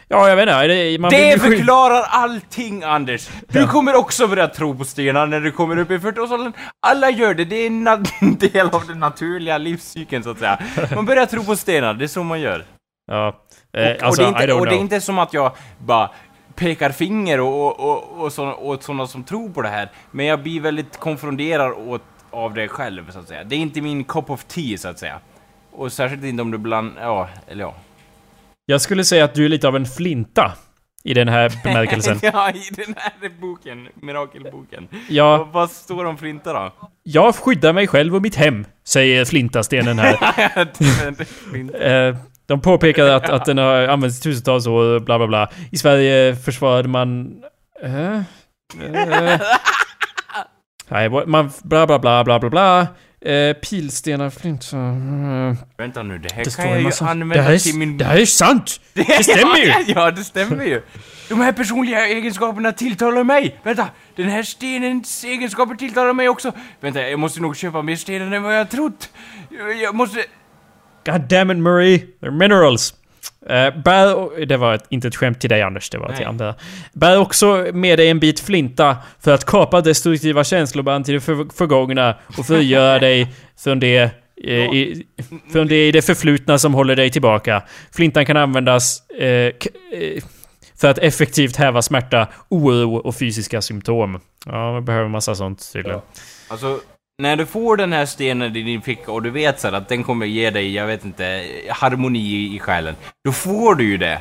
Ja, 0.07 0.29
jag 0.29 0.35
vet 0.35 0.43
inte. 0.43 0.67
Det, 0.67 0.99
man 0.99 1.11
Det 1.11 1.41
förklarar 1.41 2.03
allting, 2.09 2.83
Anders! 2.83 3.29
Du 3.47 3.67
kommer 3.67 3.95
också 3.95 4.27
börja 4.27 4.47
tro 4.47 4.77
på 4.77 4.83
stenar 4.85 5.27
när 5.27 5.39
du 5.39 5.51
kommer 5.51 5.77
upp 5.77 5.91
i 5.91 5.97
40-årsåldern. 5.97 6.53
Alla 6.87 7.09
gör 7.09 7.33
det, 7.33 7.45
det 7.45 7.55
är 7.55 7.67
en 8.21 8.35
del 8.37 8.69
av 8.69 8.87
den 8.87 8.99
naturliga 8.99 9.57
livscykeln, 9.57 10.23
så 10.23 10.29
att 10.29 10.39
säga. 10.39 10.59
Man 10.95 11.05
börjar 11.05 11.25
tro 11.25 11.43
på 11.43 11.55
stenar, 11.55 11.93
det 11.93 12.05
är 12.05 12.07
så 12.07 12.23
man 12.23 12.41
gör. 12.41 12.65
Ja. 13.11 13.27
Och, 13.27 13.43
Eh, 13.73 13.95
alltså, 14.01 14.25
och, 14.25 14.33
det, 14.33 14.39
är 14.39 14.43
inte, 14.43 14.53
och 14.53 14.65
det 14.65 14.75
är 14.75 14.79
inte 14.79 15.01
som 15.01 15.19
att 15.19 15.33
jag 15.33 15.51
bara 15.77 16.09
pekar 16.55 16.89
finger 16.89 17.39
och, 17.39 17.65
och, 17.65 17.79
och, 17.79 18.23
och 18.23 18.33
såna, 18.33 18.55
åt 18.55 18.83
sådana 18.83 19.07
som 19.07 19.23
tror 19.23 19.49
på 19.49 19.61
det 19.61 19.69
här, 19.69 19.91
men 20.11 20.25
jag 20.25 20.43
blir 20.43 20.61
väldigt 20.61 20.97
konfronterad 20.97 21.71
åt, 21.71 22.01
av 22.31 22.53
det 22.53 22.67
själv, 22.67 23.11
så 23.11 23.19
att 23.19 23.27
säga. 23.27 23.43
Det 23.43 23.55
är 23.55 23.59
inte 23.59 23.81
min 23.81 24.03
cup 24.03 24.29
of 24.29 24.43
tea, 24.43 24.77
så 24.77 24.87
att 24.87 24.99
säga. 24.99 25.19
Och 25.71 25.91
särskilt 25.91 26.23
inte 26.23 26.41
om 26.41 26.51
du 26.51 26.57
bland... 26.57 26.93
Ja, 27.01 27.29
eller 27.47 27.63
ja. 27.63 27.75
Jag 28.69 28.81
skulle 28.81 29.03
säga 29.03 29.25
att 29.25 29.33
du 29.33 29.45
är 29.45 29.49
lite 29.49 29.67
av 29.67 29.75
en 29.75 29.85
flinta. 29.85 30.51
I 31.03 31.13
den 31.13 31.27
här 31.27 31.51
bemärkelsen. 31.63 32.19
ja, 32.21 32.49
i 32.49 32.69
den 32.75 32.95
här 32.97 33.41
boken, 33.41 33.87
mirakelboken. 33.95 34.87
Ja, 35.09 35.37
Vad, 35.37 35.47
vad 35.47 35.71
står 35.71 36.05
om 36.05 36.17
flinta 36.17 36.53
då? 36.53 36.73
jag 37.03 37.35
skyddar 37.35 37.73
mig 37.73 37.87
själv 37.87 38.15
och 38.15 38.21
mitt 38.21 38.35
hem, 38.35 38.65
säger 38.87 39.25
flintastenen 39.25 39.99
här. 39.99 40.17
Eh, 42.09 42.15
de 42.45 42.61
påpekar 42.61 43.05
att, 43.05 43.29
att 43.29 43.45
den 43.45 43.57
har 43.57 43.87
använts 43.87 44.19
i 44.19 44.21
tusentals 44.21 44.67
år, 44.67 44.99
bla 44.99 45.17
bla 45.17 45.27
bla. 45.27 45.49
I 45.71 45.77
Sverige 45.77 46.35
försvarade 46.35 46.87
man... 46.87 47.35
Eh, 47.83 48.17
eh, 48.17 48.21
nej, 50.87 51.09
man... 51.09 51.51
Bla 51.63 51.87
bla 51.87 51.99
bla 51.99 52.23
bla 52.23 52.39
bla 52.39 52.49
bla. 52.49 52.87
Eh, 53.25 53.53
pilstenar, 53.53 54.29
flint... 54.29 54.73
Eh, 54.73 55.65
Vänta 55.77 56.03
nu, 56.03 56.17
det 56.17 56.31
här 56.33 56.43
det 56.43 56.55
kan 56.55 56.69
jag 56.69 56.81
ju. 56.81 56.89
Det 56.89 57.01
använda 57.01 57.41
här, 57.41 57.57
till 57.57 57.75
min... 57.77 57.93
är, 57.93 57.97
det 57.97 58.05
här 58.05 58.17
är 58.17 58.25
sant! 58.25 58.79
Det 58.93 59.23
stämmer 59.23 59.57
ju! 59.57 59.65
ja, 59.65 59.83
ja, 59.87 60.11
det 60.11 60.23
stämmer 60.23 60.65
ju! 60.65 60.81
De 61.29 61.41
här 61.41 61.51
personliga 61.51 62.07
egenskaperna 62.07 62.71
tilltalar 62.71 63.23
mig! 63.23 63.59
Vänta, 63.63 63.89
den 64.15 64.29
här 64.29 64.43
stenens 64.43 65.23
egenskaper 65.23 65.75
tilltalar 65.75 66.13
mig 66.13 66.29
också! 66.29 66.51
Vänta, 66.79 67.09
jag 67.09 67.19
måste 67.19 67.41
nog 67.41 67.57
köpa 67.57 67.81
mer 67.81 67.95
stenar 67.95 68.31
än 68.35 68.43
vad 68.43 68.59
jag 68.59 68.69
trott! 68.69 69.09
Jag- 69.49 69.81
Jag 69.81 69.95
måste... 69.95 70.23
God 71.05 71.21
damn 71.21 71.51
it 71.51 71.57
Murray! 71.57 71.97
They're 72.21 72.31
minerals! 72.31 72.93
Eh, 73.49 73.83
bär, 73.83 74.45
det 74.45 74.57
var 74.57 74.73
ett, 74.73 74.85
inte 74.89 75.07
ett 75.07 75.15
skämt 75.15 75.39
till 75.39 75.49
dig 75.49 75.61
Anders, 75.61 75.89
det 75.89 75.97
var 75.97 76.13
till 76.13 76.25
andra. 76.25 76.55
Bär 76.93 77.19
också 77.19 77.65
med 77.73 77.99
dig 77.99 78.09
en 78.09 78.19
bit 78.19 78.39
flinta 78.39 78.97
för 79.19 79.33
att 79.33 79.45
kapa 79.45 79.81
destruktiva 79.81 80.43
känsloband 80.43 81.05
till 81.05 81.13
det 81.13 81.21
för, 81.21 81.57
förgångna 81.57 82.15
och 82.37 82.45
frigöra 82.45 82.99
dig 83.07 83.27
från 83.57 83.79
det 83.79 84.11
eh, 84.43 84.53
i, 84.53 85.05
från 85.51 85.67
det 85.67 85.87
i 85.87 85.91
det 85.91 86.01
förflutna 86.01 86.57
som 86.57 86.73
håller 86.73 86.95
dig 86.95 87.11
tillbaka. 87.11 87.63
Flintan 87.91 88.25
kan 88.25 88.37
användas 88.37 89.09
eh, 89.09 89.27
eh, 89.27 89.53
för 90.75 90.87
att 90.87 90.97
effektivt 90.97 91.55
häva 91.55 91.81
smärta, 91.81 92.27
oro 92.49 92.95
och 92.95 93.15
fysiska 93.15 93.61
symptom. 93.61 94.19
Ja, 94.45 94.71
man 94.71 94.85
behöver 94.85 95.09
massa 95.09 95.35
sånt 95.35 95.73
tydligen. 95.73 96.01
Alltså, 96.47 96.79
när 97.21 97.35
du 97.35 97.45
får 97.45 97.77
den 97.77 97.93
här 97.93 98.05
stenen 98.05 98.55
i 98.55 98.63
din 98.63 98.81
ficka 98.81 99.11
och 99.11 99.21
du 99.23 99.29
vet 99.29 99.59
så 99.59 99.67
att 99.75 99.89
den 99.89 100.03
kommer 100.03 100.25
ge 100.25 100.49
dig, 100.49 100.73
jag 100.75 100.87
vet 100.87 101.05
inte, 101.05 101.45
harmoni 101.69 102.55
i, 102.55 102.59
själen. 102.59 102.95
Då 103.25 103.31
får 103.31 103.75
du 103.75 103.83
ju 103.83 103.97
det. 103.97 104.19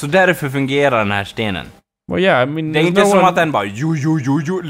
Så 0.00 0.06
därför 0.06 0.48
fungerar 0.48 0.98
den 0.98 1.10
här 1.10 1.24
stenen. 1.24 1.66
Well, 2.12 2.22
yeah, 2.22 2.42
I 2.42 2.46
mean, 2.46 2.72
Det 2.72 2.78
är 2.78 2.82
inte 2.86 3.00
no 3.00 3.06
som 3.06 3.18
one- 3.18 3.28
att 3.28 3.36
den 3.36 3.52
bara 3.52 3.64
jo, 3.64 3.96
jo, 3.96 4.18
jo, 4.22 4.40
jo. 4.46 4.62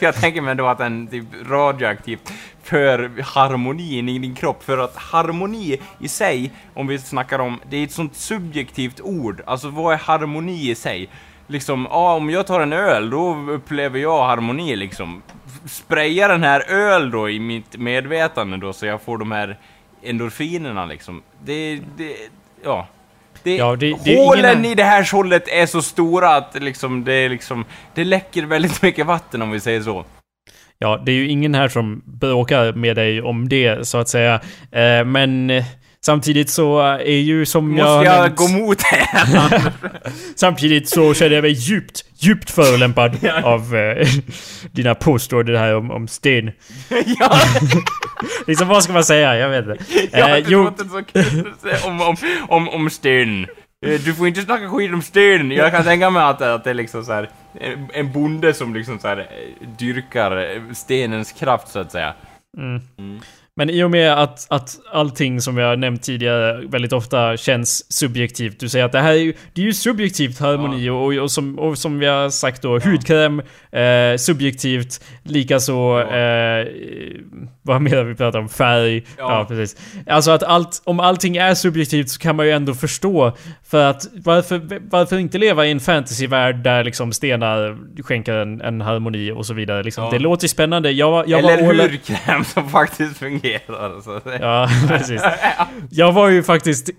Jag 0.00 0.14
tänker 0.14 0.40
mig 0.40 0.54
då 0.54 0.66
att 0.66 0.78
den 0.78 1.06
typ 1.06 1.24
radioaktivt 1.50 2.32
för 2.62 3.22
harmonin 3.22 4.08
i 4.08 4.18
din 4.18 4.34
kropp. 4.34 4.62
För 4.64 4.78
att 4.78 4.96
harmoni 4.96 5.78
i 6.00 6.08
sig, 6.08 6.52
om 6.74 6.86
vi 6.86 6.98
snackar 6.98 7.38
om, 7.38 7.60
det 7.70 7.76
är 7.76 7.84
ett 7.84 7.92
sånt 7.92 8.16
subjektivt 8.16 9.00
ord. 9.00 9.42
Alltså 9.46 9.68
vad 9.68 9.94
är 9.94 9.98
harmoni 9.98 10.70
i 10.70 10.74
sig? 10.74 11.08
Liksom, 11.46 11.86
ja, 11.90 12.14
om 12.14 12.30
jag 12.30 12.46
tar 12.46 12.60
en 12.60 12.72
öl, 12.72 13.10
då 13.10 13.36
upplever 13.50 13.98
jag 13.98 14.26
harmoni 14.26 14.76
liksom. 14.76 15.22
Spraya 15.66 16.28
den 16.28 16.42
här 16.42 16.60
öl 16.70 17.10
då 17.10 17.30
i 17.30 17.38
mitt 17.40 17.76
medvetande 17.78 18.56
då, 18.56 18.72
så 18.72 18.86
jag 18.86 19.02
får 19.02 19.18
de 19.18 19.32
här 19.32 19.58
endorfinerna 20.02 20.86
liksom. 20.86 21.22
Det, 21.44 21.80
det, 21.96 22.12
ja. 22.64 22.86
Det, 23.42 23.56
Ja, 23.56 23.76
det- 23.76 23.96
det 24.04 24.16
hålen 24.16 24.58
ingen- 24.58 24.64
i 24.72 24.74
det 24.74 24.84
här 24.84 25.04
skjoldet 25.04 25.48
är 25.48 25.66
så 25.66 25.82
stora 25.82 26.36
att 26.36 26.62
liksom, 26.62 27.04
det 27.04 27.12
är 27.12 27.28
liksom, 27.28 27.64
det 27.94 28.04
läcker 28.04 28.42
väldigt 28.42 28.82
mycket 28.82 29.06
vatten 29.06 29.42
om 29.42 29.50
vi 29.50 29.60
säger 29.60 29.80
så. 29.80 30.04
Ja, 30.78 31.02
det 31.06 31.12
är 31.12 31.16
ju 31.16 31.28
ingen 31.28 31.54
här 31.54 31.68
som 31.68 32.02
bråkar 32.06 32.72
med 32.72 32.96
dig 32.96 33.22
om 33.22 33.48
det, 33.48 33.88
så 33.88 33.98
att 33.98 34.08
säga. 34.08 34.34
Eh, 34.72 35.04
men 35.04 35.50
eh, 35.50 35.64
samtidigt 36.04 36.50
så 36.50 36.80
är 36.80 37.04
ju 37.20 37.46
som 37.46 37.68
Måste 37.70 37.84
jag... 37.86 38.04
jag 38.04 38.20
nämnt- 38.30 38.36
gå 38.36 38.48
mot 38.48 38.78
det? 38.78 39.08
Samtidigt 40.36 40.88
så 40.88 41.14
känner 41.14 41.34
jag 41.34 41.42
mig 41.42 41.50
djupt, 41.52 42.04
djupt 42.18 42.50
förolämpad 42.50 43.16
av 43.44 43.76
eh, 43.76 44.06
dina 44.72 44.94
påståenden 44.94 45.56
här 45.56 45.74
om, 45.76 45.90
om 45.90 46.08
sten. 46.08 46.50
ja, 47.20 47.38
Liksom 48.46 48.68
vad 48.68 48.84
ska 48.84 48.92
man 48.92 49.04
säga? 49.04 49.36
Jag 49.36 49.48
vet 49.48 49.66
inte. 49.66 49.84
ja, 50.12 50.28
Eh, 50.28 50.34
det 50.34 50.44
jo, 50.50 50.64
låter 50.64 50.84
så 50.84 51.02
kul 51.04 51.52
om, 51.84 52.00
om, 52.00 52.16
om, 52.48 52.68
om 52.68 52.90
sten. 52.90 53.44
Eh, 53.86 54.00
Du 54.04 54.14
får 54.14 54.28
inte 54.28 54.42
snacka 54.42 54.68
skit 54.68 54.92
om 54.92 55.02
sten. 55.02 55.50
Jag 55.50 55.70
kan 55.72 55.84
tänka 55.84 56.10
mig 56.10 56.22
att, 56.22 56.42
att 56.42 56.64
det 56.64 56.70
är 56.70 56.74
liksom 56.74 57.04
så 57.04 57.12
här 57.12 57.30
en- 57.60 57.88
en 57.94 58.12
bonde 58.12 58.54
som 58.54 58.74
liksom 58.74 58.98
så 58.98 59.08
här 59.08 59.18
eh, 59.18 59.68
dyrkar 59.78 60.36
eh, 60.36 60.62
stenens 60.74 61.32
kraft 61.32 61.68
så 61.68 61.78
att 61.78 61.92
säga. 61.92 62.14
Mm. 62.58 62.80
Mm. 62.98 63.20
Men 63.58 63.70
i 63.70 63.82
och 63.82 63.90
med 63.90 64.12
att, 64.22 64.46
att 64.50 64.76
allting 64.92 65.40
som 65.40 65.58
jag 65.58 65.78
nämnt 65.78 66.02
tidigare 66.02 66.60
väldigt 66.68 66.92
ofta 66.92 67.36
känns 67.36 67.92
subjektivt. 67.92 68.60
Du 68.60 68.68
säger 68.68 68.84
att 68.84 68.92
det 68.92 69.00
här 69.00 69.12
är 69.12 69.16
ju, 69.16 69.32
det 69.52 69.60
är 69.62 69.66
ju 69.66 69.72
subjektivt 69.72 70.38
harmoni 70.38 70.88
och, 70.90 71.22
och, 71.24 71.30
som, 71.30 71.58
och 71.58 71.78
som 71.78 71.98
vi 71.98 72.06
har 72.06 72.30
sagt 72.30 72.62
då, 72.62 72.78
hudkräm, 72.78 73.42
eh, 73.72 74.16
subjektivt, 74.18 75.04
likaså, 75.22 75.72
Ja. 76.10 76.16
eh, 76.16 76.66
vad 77.62 77.82
mer 77.82 77.96
har 77.96 78.04
vi 78.04 78.14
pratat 78.14 78.38
om? 78.40 78.48
Färg. 78.48 78.96
Ja. 78.96 79.04
Ja. 79.18 79.44
precis. 79.48 79.76
Alltså 80.06 80.30
att 80.30 80.42
allt, 80.42 80.82
om 80.84 81.00
allting 81.00 81.36
är 81.36 81.54
subjektivt 81.54 82.08
så 82.08 82.18
kan 82.20 82.36
man 82.36 82.46
ju 82.46 82.52
ändå 82.52 82.74
förstå 82.74 83.32
för 83.68 83.84
att 83.90 84.06
varför, 84.24 84.60
varför 84.90 85.18
inte 85.18 85.38
leva 85.38 85.66
i 85.66 85.70
en 85.70 85.80
fantasyvärld 85.80 86.56
där 86.56 86.84
liksom 86.84 87.12
stenar 87.12 87.76
skänker 88.02 88.32
en, 88.34 88.60
en 88.60 88.80
harmoni 88.80 89.30
och 89.32 89.46
så 89.46 89.54
vidare. 89.54 89.82
Liksom. 89.82 90.04
Ja. 90.04 90.10
Det 90.10 90.18
låter 90.18 90.48
spännande. 90.48 90.90
Jag, 90.90 91.10
var- 91.10 91.24
jag 91.26 91.42
var 91.42 91.50
Eller 91.52 91.68
all- 91.68 91.80
hudkräm 91.90 92.44
som 92.44 92.68
faktiskt 92.68 93.16
fungerar. 93.18 93.47
Så. 94.04 94.20
det- 94.24 94.38
Ja, 94.40 94.68
precis. 94.88 95.22
Jag 95.90 96.12
var 96.12 96.28
ju 96.28 96.42
faktiskt 96.42 96.90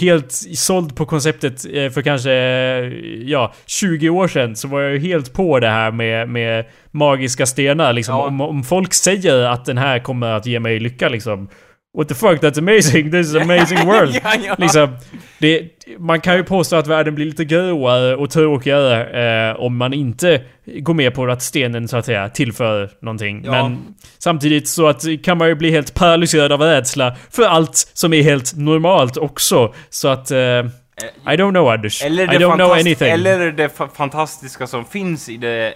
helt 0.00 0.32
såld 0.54 0.96
på 0.96 1.06
konceptet 1.06 1.64
eh, 1.74 1.90
för 1.90 2.02
kanske, 2.02 2.32
eh, 2.32 2.92
ja, 3.24 3.52
20 3.66 4.08
år 4.08 4.28
sedan. 4.28 4.56
Så 4.56 4.68
var 4.68 4.80
jag 4.80 4.92
ju 4.92 4.98
helt 4.98 5.32
på 5.32 5.60
det 5.60 5.68
här 5.68 5.90
med, 5.90 6.28
med 6.28 6.64
magiska 6.90 7.46
stenar 7.46 7.92
liksom. 7.92 8.14
Ja. 8.16 8.26
Om, 8.26 8.40
om 8.40 8.62
folk 8.64 8.94
säger 8.94 9.44
att 9.44 9.64
den 9.64 9.78
här 9.78 9.98
kommer 9.98 10.32
att 10.32 10.46
ge 10.46 10.60
mig 10.60 10.78
lycka 10.80 11.08
liksom. 11.08 11.48
What 11.96 12.08
the 12.08 12.14
fuck, 12.14 12.40
that's 12.40 12.58
amazing, 12.58 13.10
this 13.10 13.26
is 13.26 13.34
an 13.36 13.42
amazing 13.42 13.86
world. 13.86 14.20
ja, 14.24 14.34
ja. 14.46 14.54
Liksom, 14.58 14.96
det, 15.38 15.62
man 15.98 16.20
kan 16.20 16.36
ju 16.36 16.44
påstå 16.44 16.76
att 16.76 16.86
världen 16.86 17.14
blir 17.14 17.26
lite 17.26 17.44
gråare 17.44 18.16
och 18.16 18.30
tråkigare 18.30 19.50
eh, 19.50 19.56
om 19.60 19.76
man 19.76 19.92
inte 19.92 20.42
går 20.66 20.94
med 20.94 21.14
på 21.14 21.26
att 21.26 21.42
stenen 21.42 21.88
så 21.88 21.96
att 21.96 22.04
säga 22.06 22.28
tillför 22.28 22.90
någonting. 23.02 23.42
Ja. 23.44 23.50
Men 23.52 23.78
samtidigt 24.18 24.68
så 24.68 24.86
att 24.86 25.02
kan 25.24 25.38
man 25.38 25.48
ju 25.48 25.54
bli 25.54 25.70
helt 25.70 25.94
paralyserad 25.94 26.52
av 26.52 26.60
rädsla 26.60 27.16
för 27.30 27.42
allt 27.42 27.90
som 27.94 28.12
är 28.12 28.22
helt 28.22 28.56
normalt 28.56 29.16
också. 29.16 29.74
Så 29.90 30.08
att... 30.08 30.30
Eh, 30.30 30.38
I 30.38 31.36
don't 31.36 31.50
know 31.50 31.68
Anders. 31.68 32.02
I 32.02 32.08
don't 32.08 32.54
know 32.56 32.72
anything. 32.72 33.08
eller 33.08 33.52
det 33.52 33.78
fa- 33.78 33.88
fantastiska 33.96 34.66
som 34.66 34.84
finns 34.84 35.28
i 35.28 35.36
det 35.36 35.74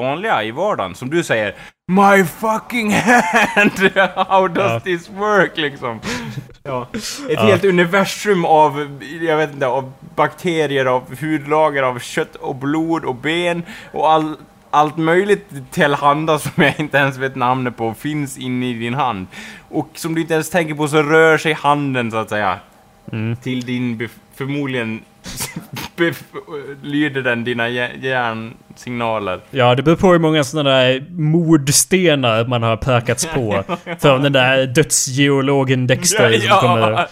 vanliga 0.00 0.42
i 0.44 0.50
vardagen, 0.50 0.94
som 0.94 1.10
du 1.10 1.22
säger 1.22 1.54
My 1.88 2.24
fucking 2.24 2.90
hand! 2.92 3.70
How 4.28 4.48
does 4.48 4.72
Ja. 4.72 4.80
this 4.80 5.10
work? 5.10 5.56
Liksom. 5.56 6.00
Ja. 6.62 6.86
Ett 6.94 7.28
Ja. 7.30 7.40
helt 7.42 7.64
universum 7.64 8.44
av, 8.44 8.98
jag 9.20 9.36
vet 9.36 9.52
inte, 9.52 9.66
av 9.66 9.92
bakterier, 10.16 10.86
av 10.86 11.20
hudlager, 11.20 11.82
av 11.82 11.98
kött 11.98 12.36
och 12.36 12.54
blod 12.56 13.04
och 13.04 13.14
ben 13.14 13.62
och 13.92 14.10
all, 14.12 14.36
allt 14.70 14.96
möjligt 14.96 15.48
tillhanda 15.70 16.38
som 16.38 16.62
jag 16.62 16.74
inte 16.80 16.96
ens 16.98 17.16
vet 17.16 17.36
namnet 17.36 17.76
på 17.76 17.94
finns 17.94 18.38
inne 18.38 18.66
i 18.70 18.72
din 18.72 18.94
hand. 18.94 19.26
Och 19.68 19.88
som 19.94 20.14
du 20.14 20.20
inte 20.20 20.34
ens 20.34 20.50
tänker 20.50 20.74
på 20.74 20.88
så 20.88 21.02
rör 21.02 21.38
sig 21.38 21.52
handen 21.52 22.10
så 22.10 22.16
att 22.16 22.28
säga. 22.28 22.58
Mm. 23.12 23.36
Till 23.36 23.60
din 23.66 24.08
förmodligen 24.34 25.00
lyder 26.82 27.22
den 27.22 27.44
dina 27.44 27.68
hjär- 27.68 27.96
hjärnsignaler. 28.00 29.40
Ja, 29.50 29.74
det 29.74 29.82
beror 29.82 29.96
på 29.96 30.12
hur 30.12 30.18
många 30.18 30.44
sådana 30.44 30.70
där 30.70 31.06
mordstenar 31.10 32.44
man 32.46 32.62
har 32.62 32.76
pökats 32.76 33.26
på. 33.26 33.64
Från 34.00 34.22
den 34.22 34.32
där 34.32 34.66
dödsgeologen 34.66 35.86
Dexter 35.86 36.38
som 36.38 36.58
kommer... 36.60 37.06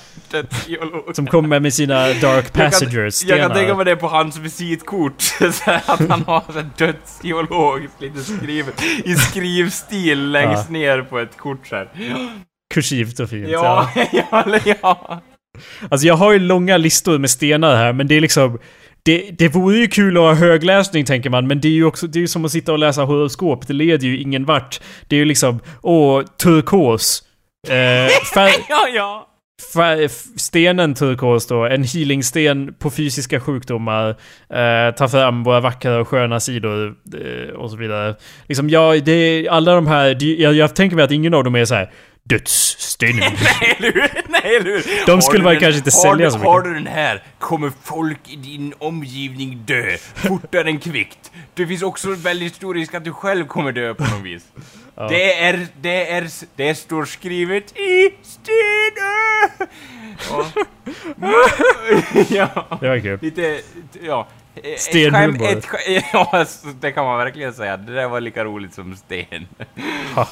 Som 1.12 1.26
kommer 1.26 1.60
med 1.60 1.74
sina 1.74 1.94
Dark 1.94 2.52
Jag 2.56 2.72
kan, 2.72 3.38
jag 3.38 3.38
kan 3.38 3.56
tänka 3.56 3.74
mig 3.74 3.84
det 3.84 3.96
på 3.96 4.08
hans 4.08 4.38
visitkort. 4.38 5.22
att 5.86 6.08
han 6.08 6.22
har 6.26 6.42
här 6.54 6.70
dödsgeolog 6.76 7.88
lite 7.98 8.18
skrivet 8.20 8.82
i 9.04 9.14
skrivstil 9.14 10.30
längst 10.30 10.64
Ja. 10.68 10.72
ner 10.72 11.02
på 11.02 11.18
ett 11.18 11.36
kort 11.36 11.66
så 11.66 11.76
här. 11.76 11.88
Kursivt 12.74 13.20
och 13.20 13.30
fint. 13.30 13.48
Ja, 13.48 13.90
ja, 14.12 14.44
ja. 14.64 15.20
Alltså 15.90 16.06
jag 16.06 16.14
har 16.14 16.32
ju 16.32 16.38
långa 16.38 16.76
listor 16.76 17.18
med 17.18 17.30
stenar 17.30 17.76
här, 17.76 17.92
men 17.92 18.06
det 18.08 18.14
är 18.16 18.20
liksom... 18.20 18.58
Det, 19.02 19.30
det 19.38 19.48
vore 19.48 19.76
ju 19.76 19.86
kul 19.86 20.16
att 20.16 20.22
ha 20.22 20.34
högläsning 20.34 21.04
tänker 21.04 21.30
man, 21.30 21.46
men 21.46 21.60
det 21.60 21.68
är 21.68 21.72
ju 21.72 21.84
också 21.84 22.06
det 22.06 22.22
är 22.22 22.26
som 22.26 22.44
att 22.44 22.52
sitta 22.52 22.72
och 22.72 22.78
läsa 22.78 23.02
horoskop. 23.04 23.66
Det 23.66 23.72
leder 23.72 24.06
ju 24.06 24.20
ingen 24.20 24.44
vart. 24.44 24.80
Det 25.08 25.16
är 25.16 25.18
ju 25.18 25.24
liksom, 25.24 25.60
åh, 25.82 26.22
turkos. 26.42 27.22
Eh, 27.68 27.72
fär, 28.34 28.50
Ja, 28.68 28.88
ja. 28.94 29.27
Stenen 30.36 30.94
turkos 30.94 31.46
då, 31.46 31.64
en 31.66 31.84
healingsten 31.84 32.74
på 32.78 32.90
fysiska 32.90 33.40
sjukdomar. 33.40 34.08
Eh, 34.50 34.94
ta 34.94 35.08
fram 35.08 35.44
våra 35.44 35.60
vackra 35.60 36.00
och 36.00 36.08
sköna 36.08 36.40
sidor 36.40 36.94
eh, 37.14 37.54
och 37.54 37.70
så 37.70 37.76
vidare. 37.76 38.14
Liksom, 38.46 38.70
ja, 38.70 38.96
det 39.04 39.12
är 39.12 39.50
alla 39.50 39.74
de 39.74 39.86
här, 39.86 40.14
det, 40.14 40.26
jag, 40.26 40.54
jag 40.54 40.74
tänker 40.76 40.96
mig 40.96 41.04
att 41.04 41.10
ingen 41.10 41.34
av 41.34 41.44
dem 41.44 41.54
är 41.54 41.64
så 41.64 41.74
här 41.74 41.90
dödsstenen. 42.24 43.18
Nej, 43.60 43.76
eller 43.78 43.92
hur? 43.92 44.08
Nej, 44.28 44.56
eller 44.56 44.70
hur? 44.70 45.06
De 45.06 45.22
skulle 45.22 45.44
den- 45.50 45.60
kanske 45.60 45.78
inte 45.78 45.90
sälja 45.90 46.26
du, 46.26 46.30
så 46.30 46.38
mycket. 46.38 46.50
Har 46.52 46.62
du 46.62 46.74
den 46.74 46.86
här 46.86 47.22
kommer 47.38 47.72
folk 47.84 48.18
i 48.28 48.36
din 48.36 48.74
omgivning 48.78 49.62
dö 49.66 49.96
fortare 50.14 50.68
än 50.68 50.78
kvickt. 50.80 51.32
Det 51.54 51.66
finns 51.66 51.82
också 51.82 52.08
väldigt 52.10 52.54
stor 52.54 52.74
risk 52.74 52.94
att 52.94 53.04
du 53.04 53.12
själv 53.12 53.46
kommer 53.46 53.72
dö 53.72 53.94
på 53.94 54.02
något 54.02 54.24
vis. 54.24 54.42
Det 55.08 55.34
är, 55.42 55.66
det 55.80 56.10
är, 56.10 56.28
det 56.56 56.74
står 56.74 57.04
skrivet 57.04 57.76
i 57.78 58.14
sten. 58.22 58.54
Ja. 60.30 60.46
ja. 62.28 62.78
Det 62.80 62.88
var 62.88 62.98
kul. 63.00 63.18
Lite, 63.22 63.60
ja. 64.02 64.26
Ett 64.62 64.80
Stenhumor. 64.80 65.38
skämt- 65.38 65.42
ett 65.58 65.66
skä- 65.66 66.02
Ja, 66.12 66.28
alltså, 66.32 66.66
det 66.80 66.92
kan 66.92 67.04
man 67.04 67.18
verkligen 67.18 67.52
säga. 67.54 67.76
Det 67.76 67.94
där 67.94 68.08
var 68.08 68.20
lika 68.20 68.44
roligt 68.44 68.74
som 68.74 68.96
sten. 68.96 69.48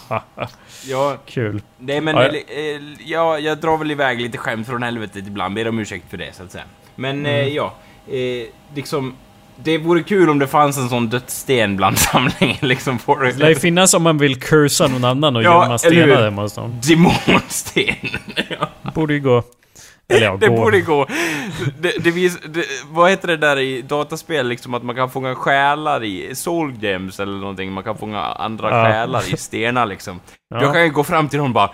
Ja, 0.87 1.17
Kul. 1.27 1.63
Nej 1.79 2.01
men, 2.01 2.17
Ja, 2.17 2.25
ja, 2.33 2.41
ja. 2.57 2.79
ja, 3.05 3.39
jag 3.39 3.59
drar 3.59 3.77
väl 3.77 3.91
iväg 3.91 4.21
lite 4.21 4.39
skämt 4.39 4.67
från 4.67 4.83
helvetet 4.83 5.27
ibland, 5.27 5.55
ber 5.55 5.69
om 5.69 5.79
ursäkt 5.79 6.05
för 6.11 6.17
det 6.17 6.33
så 6.37 6.43
att 6.43 6.53
säga. 6.53 6.65
Men 6.95 7.11
Mm. 7.19 7.27
eh, 7.33 7.49
ja, 7.49 7.75
eh, 8.09 8.47
liksom... 8.75 9.17
Det 9.63 9.79
vore 9.79 10.03
kul 10.03 10.31
om 10.31 10.39
det 10.39 10.47
fanns 10.47 10.79
en 10.79 10.89
sån 10.89 11.09
dödssten 11.09 11.77
bland 11.77 11.99
samlingen 12.13 12.57
liksom. 12.69 12.99
På 12.99 13.17
Det 13.19 13.37
lär 13.39 13.49
ju 13.49 13.55
finnas 13.55 13.95
om 13.95 14.03
man 14.03 14.19
vill 14.19 14.41
cursa 14.41 14.87
någon 14.87 15.05
annan 15.05 15.37
och 15.37 15.43
Ja, 15.43 15.63
gömma 15.63 15.79
stenar 15.79 16.23
hemma 16.25 16.43
hos 16.43 16.57
någon. 16.57 16.81
Demonsten! 16.89 17.85
ja, 18.61 18.69
Borde 18.95 19.15
ju 19.15 19.21
gå. 19.21 19.43
Eller 20.09 20.27
ja, 20.27 20.37
det 20.41 20.49
gå. 20.49 20.57
borde 20.57 20.81
gå. 20.81 21.07
det, 21.81 21.93
det, 21.99 22.11
vis, 22.11 22.39
det, 22.49 22.65
vad 22.91 23.11
heter 23.11 23.29
det 23.29 23.37
där 23.37 23.59
i 23.59 23.83
dataspel, 23.83 24.49
liksom 24.49 24.75
att 24.75 24.83
man 24.83 24.97
kan 24.97 25.11
fånga 25.11 25.35
själar 25.35 26.05
i 26.05 26.35
soul 26.35 26.75
gems 26.81 27.21
eller 27.21 27.33
någonting, 27.39 27.73
man 27.73 27.85
kan 27.85 27.99
fånga 27.99 28.21
andra 28.23 28.71
Ja. 28.71 28.85
själar 28.85 29.35
i 29.35 29.37
stenar 29.37 29.87
liksom. 29.87 30.21
Ja. 30.55 30.63
Jag 30.63 30.73
kan 30.73 30.85
ju 30.85 30.91
gå 30.91 31.05
fram 31.05 31.29
till 31.29 31.39
någon 31.39 31.49
och 31.49 31.55
bara 31.55 31.71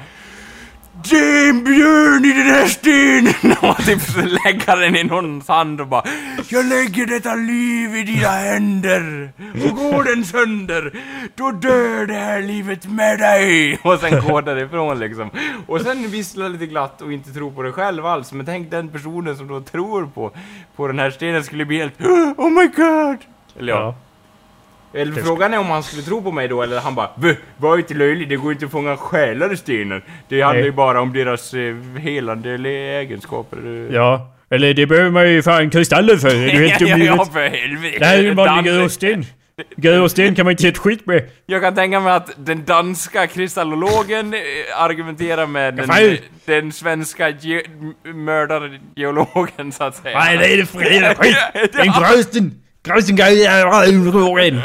det 0.94 1.16
är 1.16 1.50
en 1.50 1.64
björn 1.64 2.24
i 2.24 2.32
den 2.32 2.46
här 2.46 2.66
stenen! 2.66 3.56
Och 3.70 3.76
typ 3.76 4.16
lägger 4.16 4.38
lägga 4.44 4.76
den 4.76 4.96
i 4.96 5.04
någons 5.04 5.48
hand 5.48 5.80
och 5.80 5.86
bara 5.86 6.04
Jag 6.48 6.66
lägger 6.66 7.06
detta 7.06 7.34
liv 7.34 7.96
i 7.96 8.02
dina 8.02 8.28
händer! 8.28 9.32
Och 9.64 9.76
går 9.76 10.04
den 10.04 10.24
sönder, 10.24 10.92
då 11.34 11.50
dör 11.50 12.06
det 12.06 12.14
här 12.14 12.42
livet 12.42 12.86
med 12.86 13.18
dig! 13.18 13.78
Och 13.82 13.98
sen 13.98 14.20
går 14.28 14.42
därifrån 14.42 14.98
liksom. 14.98 15.30
Och 15.66 15.80
sen 15.80 16.10
visslar 16.10 16.48
lite 16.48 16.66
glatt 16.66 17.02
och 17.02 17.12
inte 17.12 17.32
tror 17.32 17.50
på 17.50 17.62
det 17.62 17.72
själv 17.72 18.06
alls. 18.06 18.32
Men 18.32 18.46
tänk 18.46 18.70
den 18.70 18.88
personen 18.88 19.36
som 19.36 19.48
då 19.48 19.60
tror 19.60 20.06
på, 20.06 20.30
på 20.76 20.86
den 20.86 20.98
här 20.98 21.10
stenen 21.10 21.44
skulle 21.44 21.64
bli 21.64 21.78
helt 21.78 22.00
Oh 22.36 22.50
my 22.50 22.66
god! 22.66 23.18
Eller 23.58 23.72
ja. 23.72 23.80
Ja. 23.80 23.94
Eller 24.94 25.12
Det 25.12 25.22
frågan 25.22 25.54
är 25.54 25.58
om 25.58 25.66
han 25.70 25.82
skulle 25.82 26.02
tro 26.02 26.22
på 26.22 26.32
mig 26.32 26.48
då, 26.48 26.62
eller 26.62 26.80
han 26.80 26.94
bara 26.94 27.10
"Bö, 27.16 27.34
Var 27.56 27.78
inte 27.78 27.94
löjlig, 27.94 28.28
det 28.28 28.36
går 28.36 28.52
inte 28.52 28.64
att 28.64 28.70
fånga 28.72 28.96
själar 28.96 29.52
i 29.52 29.56
stenen. 29.56 30.02
Det 30.28 30.40
handlar 30.42 30.58
Nej. 30.60 30.64
ju 30.64 30.72
bara 30.72 31.00
om 31.00 31.12
deras 31.12 31.54
eh, 31.54 31.74
helande 31.98 32.50
egenskaper. 32.68 33.88
Ja. 33.92 34.28
Eller 34.50 34.74
det 34.74 34.86
behöver 34.86 35.10
man 35.10 35.30
ju 35.30 35.42
fan 35.42 35.70
kristaller 35.70 36.16
för. 36.16 36.28
Är 36.28 36.58
du 36.58 36.68
helt 36.68 36.80
ja, 36.80 36.88
ja, 36.88 36.96
huvudet? 36.96 37.32
för 37.32 37.48
helvete. 37.48 37.96
Det 37.98 38.04
här 38.04 38.18
är 38.18 38.22
ju 38.22 38.28
en 38.30 38.36
vanlig 38.36 38.72
Dan- 38.72 38.80
gråsten. 38.80 39.24
Gråsten 39.76 40.34
kan 40.34 40.44
man 40.46 40.50
inte 40.50 40.62
ge 40.62 40.68
ett 40.68 40.78
skit 40.78 41.06
med. 41.06 41.22
Jag 41.46 41.62
kan 41.62 41.74
tänka 41.74 42.00
mig 42.00 42.12
att 42.12 42.30
den 42.36 42.64
danska 42.64 43.26
kristallologen 43.26 44.34
eh, 44.34 44.40
argumenterar 44.76 45.46
med 45.46 45.74
den, 45.74 45.86
fan. 45.88 46.16
den 46.44 46.72
svenska 46.72 47.28
ge- 47.28 47.62
mördargeologen, 48.14 49.72
så 49.72 49.84
att 49.84 49.96
säga. 49.96 50.18
Nej, 50.18 50.36
det 50.38 50.52
är 50.52 50.56
det 50.56 50.66
för 50.66 50.80
hela 50.80 51.14
skit. 51.14 51.36
En 51.74 51.92
grösten. 52.00 52.54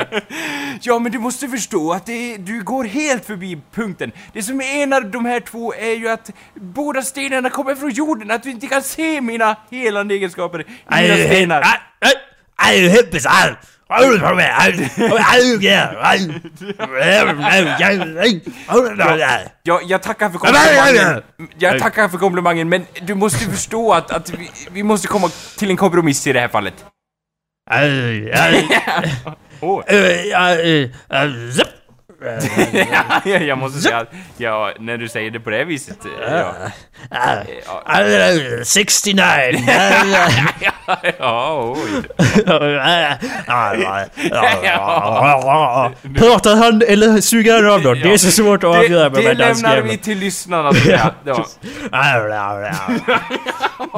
Ja, 0.81 0.99
men 0.99 1.11
du 1.11 1.19
måste 1.19 1.47
förstå 1.47 1.91
att 1.93 2.05
det, 2.05 2.37
du 2.37 2.63
går 2.63 2.83
helt 2.83 3.25
förbi 3.25 3.61
punkten. 3.75 4.11
Det 4.33 4.43
som 4.43 4.61
enar 4.61 5.01
de 5.01 5.25
här 5.25 5.39
två 5.39 5.73
är 5.73 5.95
ju 5.95 6.09
att 6.09 6.31
båda 6.55 7.01
stenarna 7.01 7.49
kommer 7.49 7.75
från 7.75 7.89
jorden, 7.89 8.31
att 8.31 8.43
du 8.43 8.51
inte 8.51 8.67
kan 8.67 8.83
se 8.83 9.21
mina 9.21 9.55
helande 9.71 10.13
egenskaper 10.13 10.59
i 10.61 10.65
mina 11.01 11.15
stenar. 11.25 11.61
Nej, 13.89 14.01
du 14.09 14.19
på 14.19 14.35
med 14.35 14.55
allt. 14.55 14.81
Jag, 19.63 19.83
jag 19.83 20.01
tackar 20.01 20.29
för 20.29 20.37
komplimangen. 20.37 21.21
Jag 21.57 21.79
tackar 21.79 22.07
för 22.09 22.17
komplimangen, 22.17 22.69
men 22.69 22.85
du 23.01 23.15
måste 23.15 23.45
förstå 23.45 23.93
att, 23.93 24.11
att 24.11 24.29
vi, 24.29 24.49
vi 24.71 24.83
måste 24.83 25.07
komma 25.07 25.29
till 25.57 25.69
en 25.69 25.77
kompromiss 25.77 26.27
i 26.27 26.33
det 26.33 26.39
här 26.39 26.47
fallet. 26.47 26.85
Jag 33.23 33.57
måste 33.57 33.79
säga 33.79 33.97
att, 33.97 34.11
ja, 34.37 34.73
när 34.79 34.97
du 34.97 35.07
säger 35.07 35.31
det 35.31 35.39
på 35.39 35.49
det 35.49 35.63
viset, 35.63 35.97
ja. 36.21 36.53
Ja, 37.09 38.63
69. 38.63 39.23
ja 41.19 41.75
oj. 41.77 42.03
Pratar 46.15 46.55
han 46.55 46.81
eller 46.87 47.21
suger 47.21 47.63
han 47.63 47.73
av 47.73 47.81
då? 47.81 47.93
Det 47.93 48.13
är 48.13 48.17
så 48.17 48.31
svårt 48.31 48.63
att 48.63 48.77
avgöra 48.77 49.09
Det, 49.09 49.15
med 49.15 49.23
det 49.23 49.33
de 49.33 49.43
danska 49.43 49.69
lämnar 49.69 49.91
vi 49.91 49.97
till 49.97 50.17
lyssnarna. 50.17 50.71
Ja. 50.87 51.13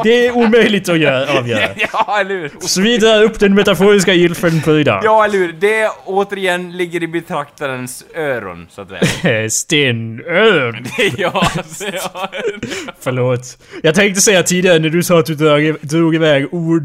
Det 0.03 0.27
är 0.27 0.31
omöjligt 0.31 0.89
att 0.89 0.99
göra, 0.99 1.39
avgöra. 1.39 1.69
ja, 1.93 2.17
eller 2.19 2.35
hur? 2.35 2.51
Så 2.59 2.81
vi 2.81 2.97
drar 2.97 3.23
upp 3.23 3.39
den 3.39 3.55
metaforiska 3.55 4.13
gylfen 4.13 4.61
på 4.61 4.79
idag. 4.79 5.01
Ja, 5.03 5.25
eller 5.25 5.37
hur? 5.37 5.53
Det 5.53 5.89
återigen 6.05 6.77
ligger 6.77 7.03
i 7.03 7.07
betraktarens 7.07 8.03
öron, 8.15 8.67
så 8.69 8.81
att 8.81 8.89
säga. 8.89 9.49
Stenörn. 9.49 10.85
ja, 11.17 11.47
ja. 11.93 12.29
Förlåt. 12.99 13.57
Jag 13.83 13.95
tänkte 13.95 14.21
säga 14.21 14.43
tidigare 14.43 14.79
när 14.79 14.89
du 14.89 15.03
sa 15.03 15.19
att 15.19 15.25
du 15.25 15.35
drog, 15.35 15.75
drog 15.81 16.15
iväg 16.15 16.53
ord... 16.53 16.78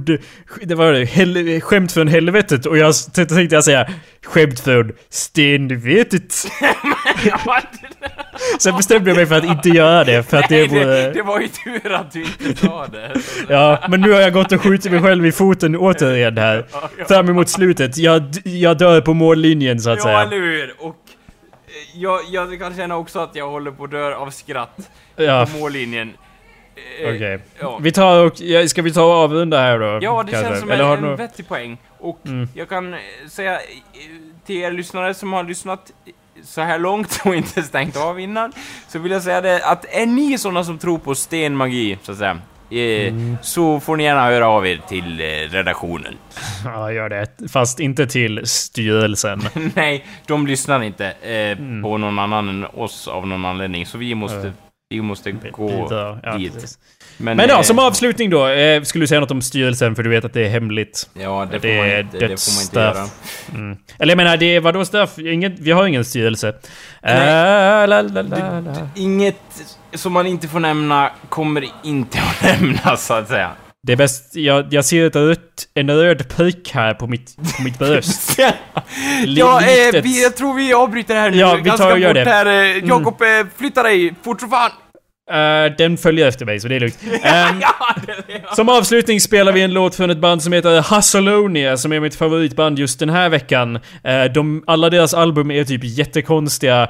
Det 0.63 0.75
var 0.75 0.93
det, 0.93 1.05
hel, 1.05 1.61
skämt 1.61 1.93
från 1.93 2.09
helvetet 2.09 2.67
och 2.67 2.79
jag 2.79 2.95
tänkte 3.15 3.55
jag 3.57 3.65
säga 3.65 3.87
skämt 4.27 4.61
från 4.61 4.93
stenvetet. 5.11 6.35
ja 7.25 7.61
Sen 8.59 8.77
bestämde 8.77 9.11
jag 9.11 9.17
mig 9.17 9.27
för 9.27 9.35
att 9.35 9.45
inte 9.45 9.69
göra 9.69 10.05
det 10.05 10.23
för 10.23 10.37
att 10.37 10.49
det 10.49 10.57
Nej, 10.57 10.69
det, 10.69 10.85
vore... 10.85 11.11
det 11.13 11.23
var 11.23 11.41
ju 11.41 11.49
tur 11.49 11.93
att 11.93 12.13
du 12.13 12.21
inte 12.23 12.67
sa 12.67 12.87
det. 12.87 13.13
Ja, 13.49 13.85
men 13.89 14.01
nu 14.01 14.13
har 14.13 14.21
jag 14.21 14.33
gått 14.33 14.53
och 14.53 14.61
skjutit 14.61 14.93
mig 14.93 15.03
själv 15.03 15.27
i 15.27 15.33
foten 15.33 15.77
återigen 15.77 16.39
här. 16.39 16.67
Fram 17.09 17.29
emot 17.29 17.49
slutet. 17.49 17.99
Jag, 17.99 18.23
jag 18.45 18.79
dör 18.79 19.01
på 19.01 19.15
mållinjen 19.15 19.81
så 19.81 19.91
att 19.91 19.97
Ja, 19.99 20.03
säga. 20.03 20.23
eller 20.23 20.37
hur? 20.37 20.75
Och 20.79 20.89
eh, 20.89 22.01
jag, 22.01 22.21
jag 22.31 22.59
kan 22.59 22.77
känna 22.77 22.97
också 22.97 23.19
att 23.19 23.37
jag 23.37 23.51
håller 23.51 23.71
på 23.71 23.85
att 23.85 23.91
dö 23.91 24.15
av 24.15 24.31
skratt 24.31 24.91
Ja, 25.17 25.47
på 25.53 25.59
mållinjen. 25.59 26.13
Eh, 26.77 27.15
okej. 27.15 27.39
Ja. 27.61 27.79
Vi 27.83 27.93
tar 27.93 28.25
och... 28.25 28.69
Ska 28.71 28.83
vi 28.83 28.93
ta 28.93 29.03
och 29.05 29.13
avrunda 29.13 29.59
här 29.61 29.79
då? 29.79 29.99
Ja, 30.03 30.23
det 30.23 30.33
kanske? 30.33 30.49
känns 30.49 30.61
som 30.61 30.71
Eller 30.71 30.97
en, 30.97 31.05
en 31.05 31.17
vettig 31.17 31.49
poäng. 31.49 31.79
Och 31.99 32.21
Mm. 32.27 32.49
jag 32.55 32.69
kan 32.69 32.95
eh, 32.95 33.01
säga 33.31 33.53
eh, 33.55 33.61
till 34.47 34.57
er 34.57 34.71
lyssnare 34.73 35.15
som 35.15 35.33
har 35.33 35.45
lyssnat 35.45 35.93
så 36.45 36.61
här 36.61 36.79
långt 36.79 37.21
och 37.25 37.35
inte 37.35 37.63
stängt 37.63 37.97
av 37.97 38.21
innan, 38.21 38.53
så 38.89 38.99
vill 38.99 39.13
jag 39.13 39.23
säga 39.23 39.41
det 39.41 39.65
att 39.67 39.85
är 39.95 40.07
ni 40.07 40.39
sådana 40.39 40.65
som 40.65 40.79
tror 40.79 40.99
på 40.99 41.15
stenmagi, 41.15 41.99
så 42.03 42.13
att 42.13 42.19
säga, 42.19 42.39
eh, 42.71 43.09
Mm. 43.09 43.37
så 43.43 43.81
får 43.81 43.97
ni 43.97 44.05
gärna 44.05 44.25
höra 44.27 44.49
av 44.49 44.67
er 44.67 44.81
till 44.89 45.21
redaktionen. 45.51 46.15
Ja, 46.65 46.93
gör 46.93 47.09
det. 47.09 47.27
Fast 47.53 47.81
inte 47.81 48.07
till 48.07 48.41
styrelsen. 48.45 49.43
Nej, 49.75 50.05
de 50.27 50.47
lyssnar 50.47 50.83
inte 50.83 51.07
eh, 51.23 51.31
Mm. 51.59 51.83
på 51.83 51.99
någon 51.99 52.19
annan 52.19 52.49
än 52.49 52.65
oss 52.65 53.09
av 53.09 53.27
någon 53.27 53.45
anledning, 53.45 53.87
så 53.87 53.99
vi 53.99 54.15
måste, 54.15 54.53
vi 54.95 55.03
måste 55.03 55.33
gå. 55.33 55.89
Ja, 56.23 56.37
dit. 56.37 56.55
precis. 56.55 56.79
Men, 57.17 57.37
Men 57.37 57.49
ja, 57.49 57.57
eh, 57.57 57.63
som 57.63 57.79
avslutning 57.79 58.31
då. 58.31 58.47
Eh, 58.49 58.83
skulle 58.83 59.03
du 59.03 59.07
säga 59.07 59.21
något 59.21 59.31
om 59.31 59.43
styrelsen 59.43 59.95
för 59.95 60.03
du 60.03 60.11
vet 60.11 60.25
att 60.25 60.33
det 60.33 60.45
är 60.45 60.49
hemligt? 60.49 61.11
Ja, 61.15 61.49
det, 61.51 61.59
det 61.59 61.61
får 61.61 61.77
man 61.77 61.87
är 61.87 62.01
inte, 62.01 62.19
det 62.19 62.45
får 62.45 62.55
man 62.55 62.63
inte 62.63 62.81
göra. 62.81 63.09
Mm. 63.55 63.79
Eller 63.99 64.11
jag 64.11 64.17
menar, 64.17 64.37
det 64.37 64.57
är 64.57 64.61
vadå 64.61 64.85
straff? 64.85 65.19
Ingen, 65.19 65.57
vi 65.59 65.71
har 65.71 65.87
ingen 65.87 66.05
styrelse. 66.05 66.55
Nej. 67.03 67.83
Äh, 67.83 67.89
la, 67.89 68.03
la, 68.03 68.23
la, 68.23 68.61
la. 68.61 68.89
Inget 68.95 69.77
som 69.95 70.13
man 70.13 70.27
inte 70.27 70.49
får 70.49 70.61
nämna 70.61 71.11
kommer 71.29 71.65
inte 71.83 72.19
att 72.43 72.61
nämnas, 72.61 73.07
så 73.07 73.15
att 73.15 73.29
säga. 73.29 73.51
Det 73.87 73.93
är 73.93 73.97
bäst, 73.97 74.37
jag, 74.37 74.67
jag 74.71 74.85
ser 74.85 75.07
ett 75.07 75.17
rött, 75.17 75.69
en 75.75 75.91
röd 75.91 76.29
prick 76.29 76.71
här 76.75 76.95
på 76.95 77.07
mitt, 77.07 77.37
på 77.57 77.63
mitt 77.63 77.79
bröst. 77.79 78.39
ja, 79.27 79.61
eh, 79.61 80.03
vi, 80.03 80.23
jag 80.23 80.37
tror 80.37 80.55
vi 80.55 80.75
avbryter 80.75 81.15
här 81.15 81.31
nu. 81.31 81.37
Ja, 81.37 81.59
vi 81.65 81.71
tar 81.71 81.93
och 81.93 81.99
gör 81.99 82.15
det. 82.15 82.25
Här, 82.25 82.47
eh, 82.47 82.85
Jakob, 82.85 83.23
eh, 83.23 83.47
flytta 83.57 83.83
dig 83.83 84.15
fort 84.23 84.41
som 84.41 84.51
fan! 84.51 84.71
Eh, 85.31 85.73
den 85.79 85.97
följer 85.97 86.29
efter 86.29 86.47
mig, 86.47 86.61
så 86.61 86.69
det 86.69 86.77
är 86.77 86.81
lugnt. 86.81 86.99
Det, 88.07 88.55
Som 88.57 88.69
avslutning 88.69 89.21
spelar 89.21 89.53
vi 89.53 89.63
en 89.63 89.73
låt 89.73 89.95
från 89.95 90.11
ett 90.11 90.19
band 90.19 90.43
som 90.43 90.53
heter 90.53 90.95
Hustleonia, 90.97 91.77
som 91.77 91.93
är 91.93 92.01
mitt 92.01 92.15
favoritband 92.15 92.79
just 92.79 92.99
den 92.99 93.11
här 93.11 93.29
veckan. 93.29 93.77
Eh, 94.05 94.25
de, 94.35 94.65
alla 94.67 94.91
deras 94.91 95.15
album 95.15 95.51
är 95.51 95.65
typ 95.65 95.81
jättekonstiga, 95.85 96.89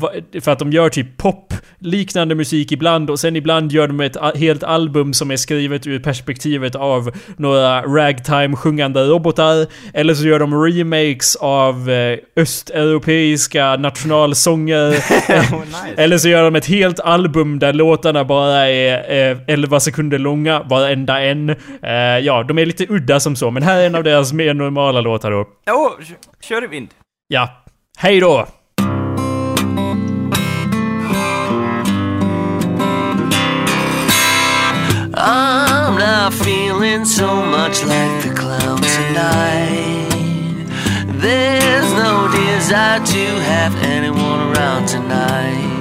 va- 0.00 0.10
för 0.40 0.50
att 0.52 0.58
de 0.58 0.72
gör 0.72 0.88
typ 0.88 1.16
pop-liknande 1.16 2.34
musik 2.34 2.72
ibland, 2.72 3.10
och 3.10 3.20
sen 3.20 3.36
ibland 3.36 3.72
gör 3.72 3.88
de 3.88 4.00
ett 4.00 4.16
helt 4.36 4.62
album 4.62 5.14
som 5.14 5.30
är 5.30 5.36
skrivet 5.36 5.86
ur 5.86 5.98
perspektivet 5.98 6.74
av 6.74 7.10
några 7.36 7.82
ragtime-sjungande 7.82 9.04
robotar, 9.04 9.66
eller 9.94 10.14
så 10.14 10.26
gör 10.26 10.38
de 10.38 10.54
remakes 10.64 11.36
av 11.36 11.90
östeuropeiska 12.36 13.76
nationalsånger. 13.76 14.88
oh, 14.90 15.60
nice. 15.60 15.76
Eller 15.96 16.18
så 16.18 16.28
gör 16.28 16.44
de 16.44 16.56
ett 16.56 16.66
helt 16.66 17.00
album 17.00 17.51
där 17.58 17.72
låtarna 17.72 18.24
bara 18.24 18.68
är 18.68 19.30
eh, 19.30 19.38
11 19.46 19.80
sekunder 19.80 20.18
långa, 20.18 20.62
varenda 20.62 21.20
en. 21.20 21.50
Eh, 21.82 22.18
ja, 22.22 22.42
de 22.42 22.58
är 22.58 22.66
lite 22.66 22.86
udda 22.88 23.20
som 23.20 23.36
så, 23.36 23.50
men 23.50 23.62
här 23.62 23.78
är 23.80 23.86
en 23.86 23.94
av 23.94 24.04
deras 24.04 24.32
mer 24.32 24.54
normala 24.54 25.00
låtar 25.00 25.30
då. 25.30 25.38
Oh, 25.40 25.90
kö- 26.08 26.14
kör 26.40 26.64
i 26.64 26.66
vind. 26.66 26.88
Ja. 27.28 27.48
Hej 27.98 28.20
då! 28.20 28.46
I'm 35.14 35.98
not 35.98 36.32
feeling 36.32 37.04
so 37.04 37.34
much 37.46 37.84
like 37.84 38.22
the 38.22 38.34
clown 38.34 38.78
tonight. 38.80 40.08
There's 41.20 41.92
no 41.94 42.28
desire 42.32 43.04
to 43.04 43.24
have 43.52 43.74
anyone 43.84 44.40
around 44.56 44.88
tonight. 44.88 45.71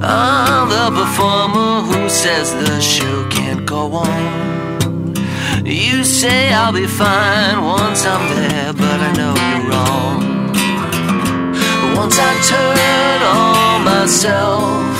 I'm 0.00 0.68
the 0.68 0.90
performer 1.00 1.82
who 1.82 2.08
says 2.08 2.52
the 2.54 2.80
show 2.80 3.28
can't 3.28 3.66
go 3.66 3.92
on. 3.92 5.16
You 5.64 6.04
say 6.04 6.52
I'll 6.52 6.72
be 6.72 6.86
fine 6.86 7.62
once 7.62 8.06
I'm 8.06 8.28
there, 8.36 8.72
but 8.72 9.00
I 9.00 9.12
know 9.18 9.34
you're 9.48 9.66
wrong. 9.70 10.18
Once 11.96 12.16
I 12.18 12.32
turn 12.50 13.22
on 13.22 13.84
myself. 13.84 14.98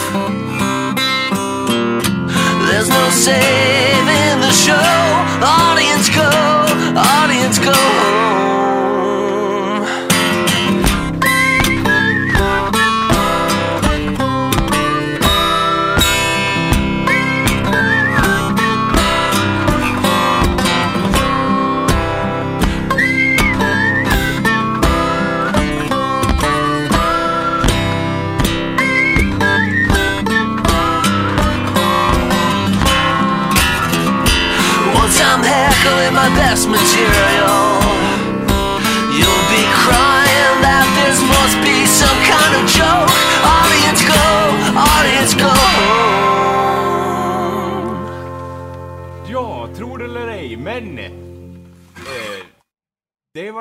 There's 2.68 2.88
no 2.88 3.08
saving 3.10 3.67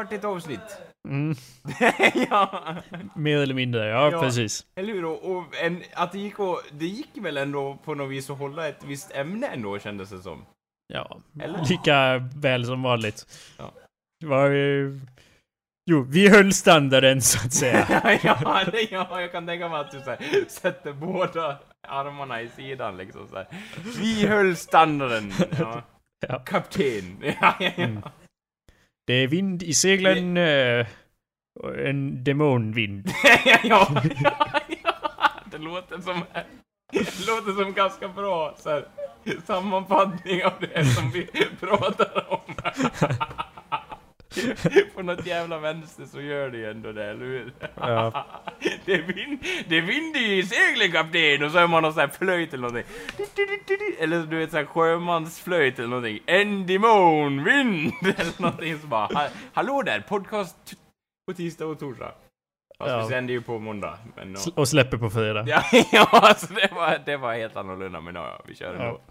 varit 0.07 0.19
ett 0.19 0.25
avsnitt. 0.25 0.77
Mm, 1.09 1.35
ja, 2.29 2.75
mer 3.15 3.37
eller 3.37 3.53
mindre, 3.53 3.87
ja, 3.87 4.11
Ja. 4.11 4.21
precis. 4.21 4.65
eller 4.75 4.93
hur? 4.93 5.05
Och, 5.05 5.31
och 5.37 5.55
en, 5.63 5.83
att 5.93 6.11
det 6.11 6.19
gick, 6.19 6.39
och, 6.39 6.61
det 6.71 6.85
gick 6.85 7.09
väl 7.13 7.37
ändå 7.37 7.77
på 7.85 7.95
något 7.95 8.11
vis 8.11 8.29
att 8.29 8.37
hålla 8.37 8.67
ett 8.67 8.83
visst 8.85 9.15
ämne 9.15 9.47
ändå, 9.47 9.79
kändes 9.79 10.09
det 10.09 10.21
som. 10.21 10.45
Ja, 10.93 11.17
Eller? 11.41 11.65
lika 11.69 12.17
väl 12.35 12.65
som 12.65 12.83
vanligt. 12.83 13.25
Ja. 13.57 13.71
Det 14.19 14.27
var 14.27 14.49
ju... 14.49 14.99
Jo, 15.89 16.05
vi 16.09 16.29
höll 16.29 16.53
standarden 16.53 17.21
så 17.21 17.45
att 17.45 17.53
säga. 17.53 17.87
ja, 18.23 18.63
det, 18.71 18.91
ja, 18.91 19.21
jag 19.21 19.31
kan 19.31 19.45
tänka 19.45 19.69
mig 19.69 19.79
att 19.79 19.91
du 19.91 19.99
så 19.99 20.09
här, 20.09 20.19
sätter 20.49 20.93
båda 20.93 21.57
armarna 21.87 22.41
i 22.41 22.49
sidan 22.49 22.97
liksom 22.97 23.27
så 23.27 23.35
här. 23.35 23.47
Vi 23.99 24.27
höll 24.27 24.55
standarden. 24.55 25.31
Ja. 25.59 25.81
Ja. 26.27 26.39
Kapten. 26.39 27.17
Ja, 27.21 27.33
ja, 27.41 27.71
ja. 27.77 27.83
Mm. 27.83 28.01
Det 29.07 29.13
är 29.13 29.27
vind 29.27 29.63
i 29.63 29.73
seglen. 29.73 30.37
eh, 30.37 30.85
och 31.59 31.77
en 31.77 32.23
demonvind. 32.23 33.09
ja, 33.45 33.59
ja, 33.63 34.03
ja. 34.23 34.47
Det 35.51 35.57
låter 35.57 36.01
som... 36.01 36.23
Det 36.91 37.27
låter 37.27 37.63
som 37.63 37.73
ganska 37.73 38.07
bra 38.07 38.55
så 38.57 38.69
här, 38.69 38.85
sammanfattning 39.45 40.43
av 40.45 40.53
det 40.59 40.85
som 40.85 41.11
vi 41.11 41.27
pratar 41.59 42.33
om. 42.33 42.39
På 44.95 45.01
något 45.01 45.25
jävla 45.25 45.59
vänster 45.59 46.05
så 46.05 46.21
gör 46.21 46.49
det 46.49 46.57
ju 46.57 46.71
ändå 46.71 46.91
det, 46.91 47.05
eller 47.05 47.25
hur? 47.25 47.53
Ja. 47.75 48.25
Det 48.85 48.93
är, 48.93 49.01
vind, 49.01 49.39
det 49.67 49.77
är 49.77 49.81
vind 49.81 50.17
i 50.17 50.43
seglen 50.43 50.91
kapten 50.91 51.43
och 51.43 51.51
så 51.51 51.57
är 51.57 51.67
man 51.67 51.83
någon 51.83 51.93
sån 51.93 51.99
här 52.01 52.07
flöjt 52.07 52.53
eller 52.53 52.67
någonting. 52.67 52.93
Eller 53.99 54.19
du 54.25 54.37
vet 54.37 54.51
såhär 54.51 54.65
sjömansflöjt 54.65 55.79
eller 55.79 55.87
någonting. 55.89 56.19
En 56.25 56.67
demon, 56.67 57.43
vind! 57.43 57.93
Eller 58.17 58.41
någonting 58.41 58.79
så 58.79 58.87
bara, 58.87 59.05
"Ha- 59.13 59.27
hallå 59.53 59.81
där, 59.81 59.99
podcast 59.99 60.73
på 61.27 61.33
tisdag 61.33 61.65
och 61.65 61.79
torsdag. 61.79 62.11
Fast 62.77 62.91
Ja. 62.91 63.01
vi 63.01 63.07
sänder 63.09 63.33
ju 63.33 63.41
på 63.41 63.59
måndag. 63.59 63.97
Men, 64.15 64.33
ja. 64.33 64.39
Och 64.55 64.67
släpper 64.67 64.97
på 64.97 65.09
fredag. 65.09 65.43
Ja, 65.47 65.63
ja 65.91 66.09
alltså 66.11 66.53
det 66.53 66.69
var, 66.75 67.01
det 67.05 67.17
var 67.17 67.33
helt 67.33 67.57
annorlunda 67.57 68.01
men 68.01 68.15
ja, 68.15 68.41
vi 68.47 68.55
kör 68.55 68.73
ändå. 68.73 68.83
Ja. 68.85 69.01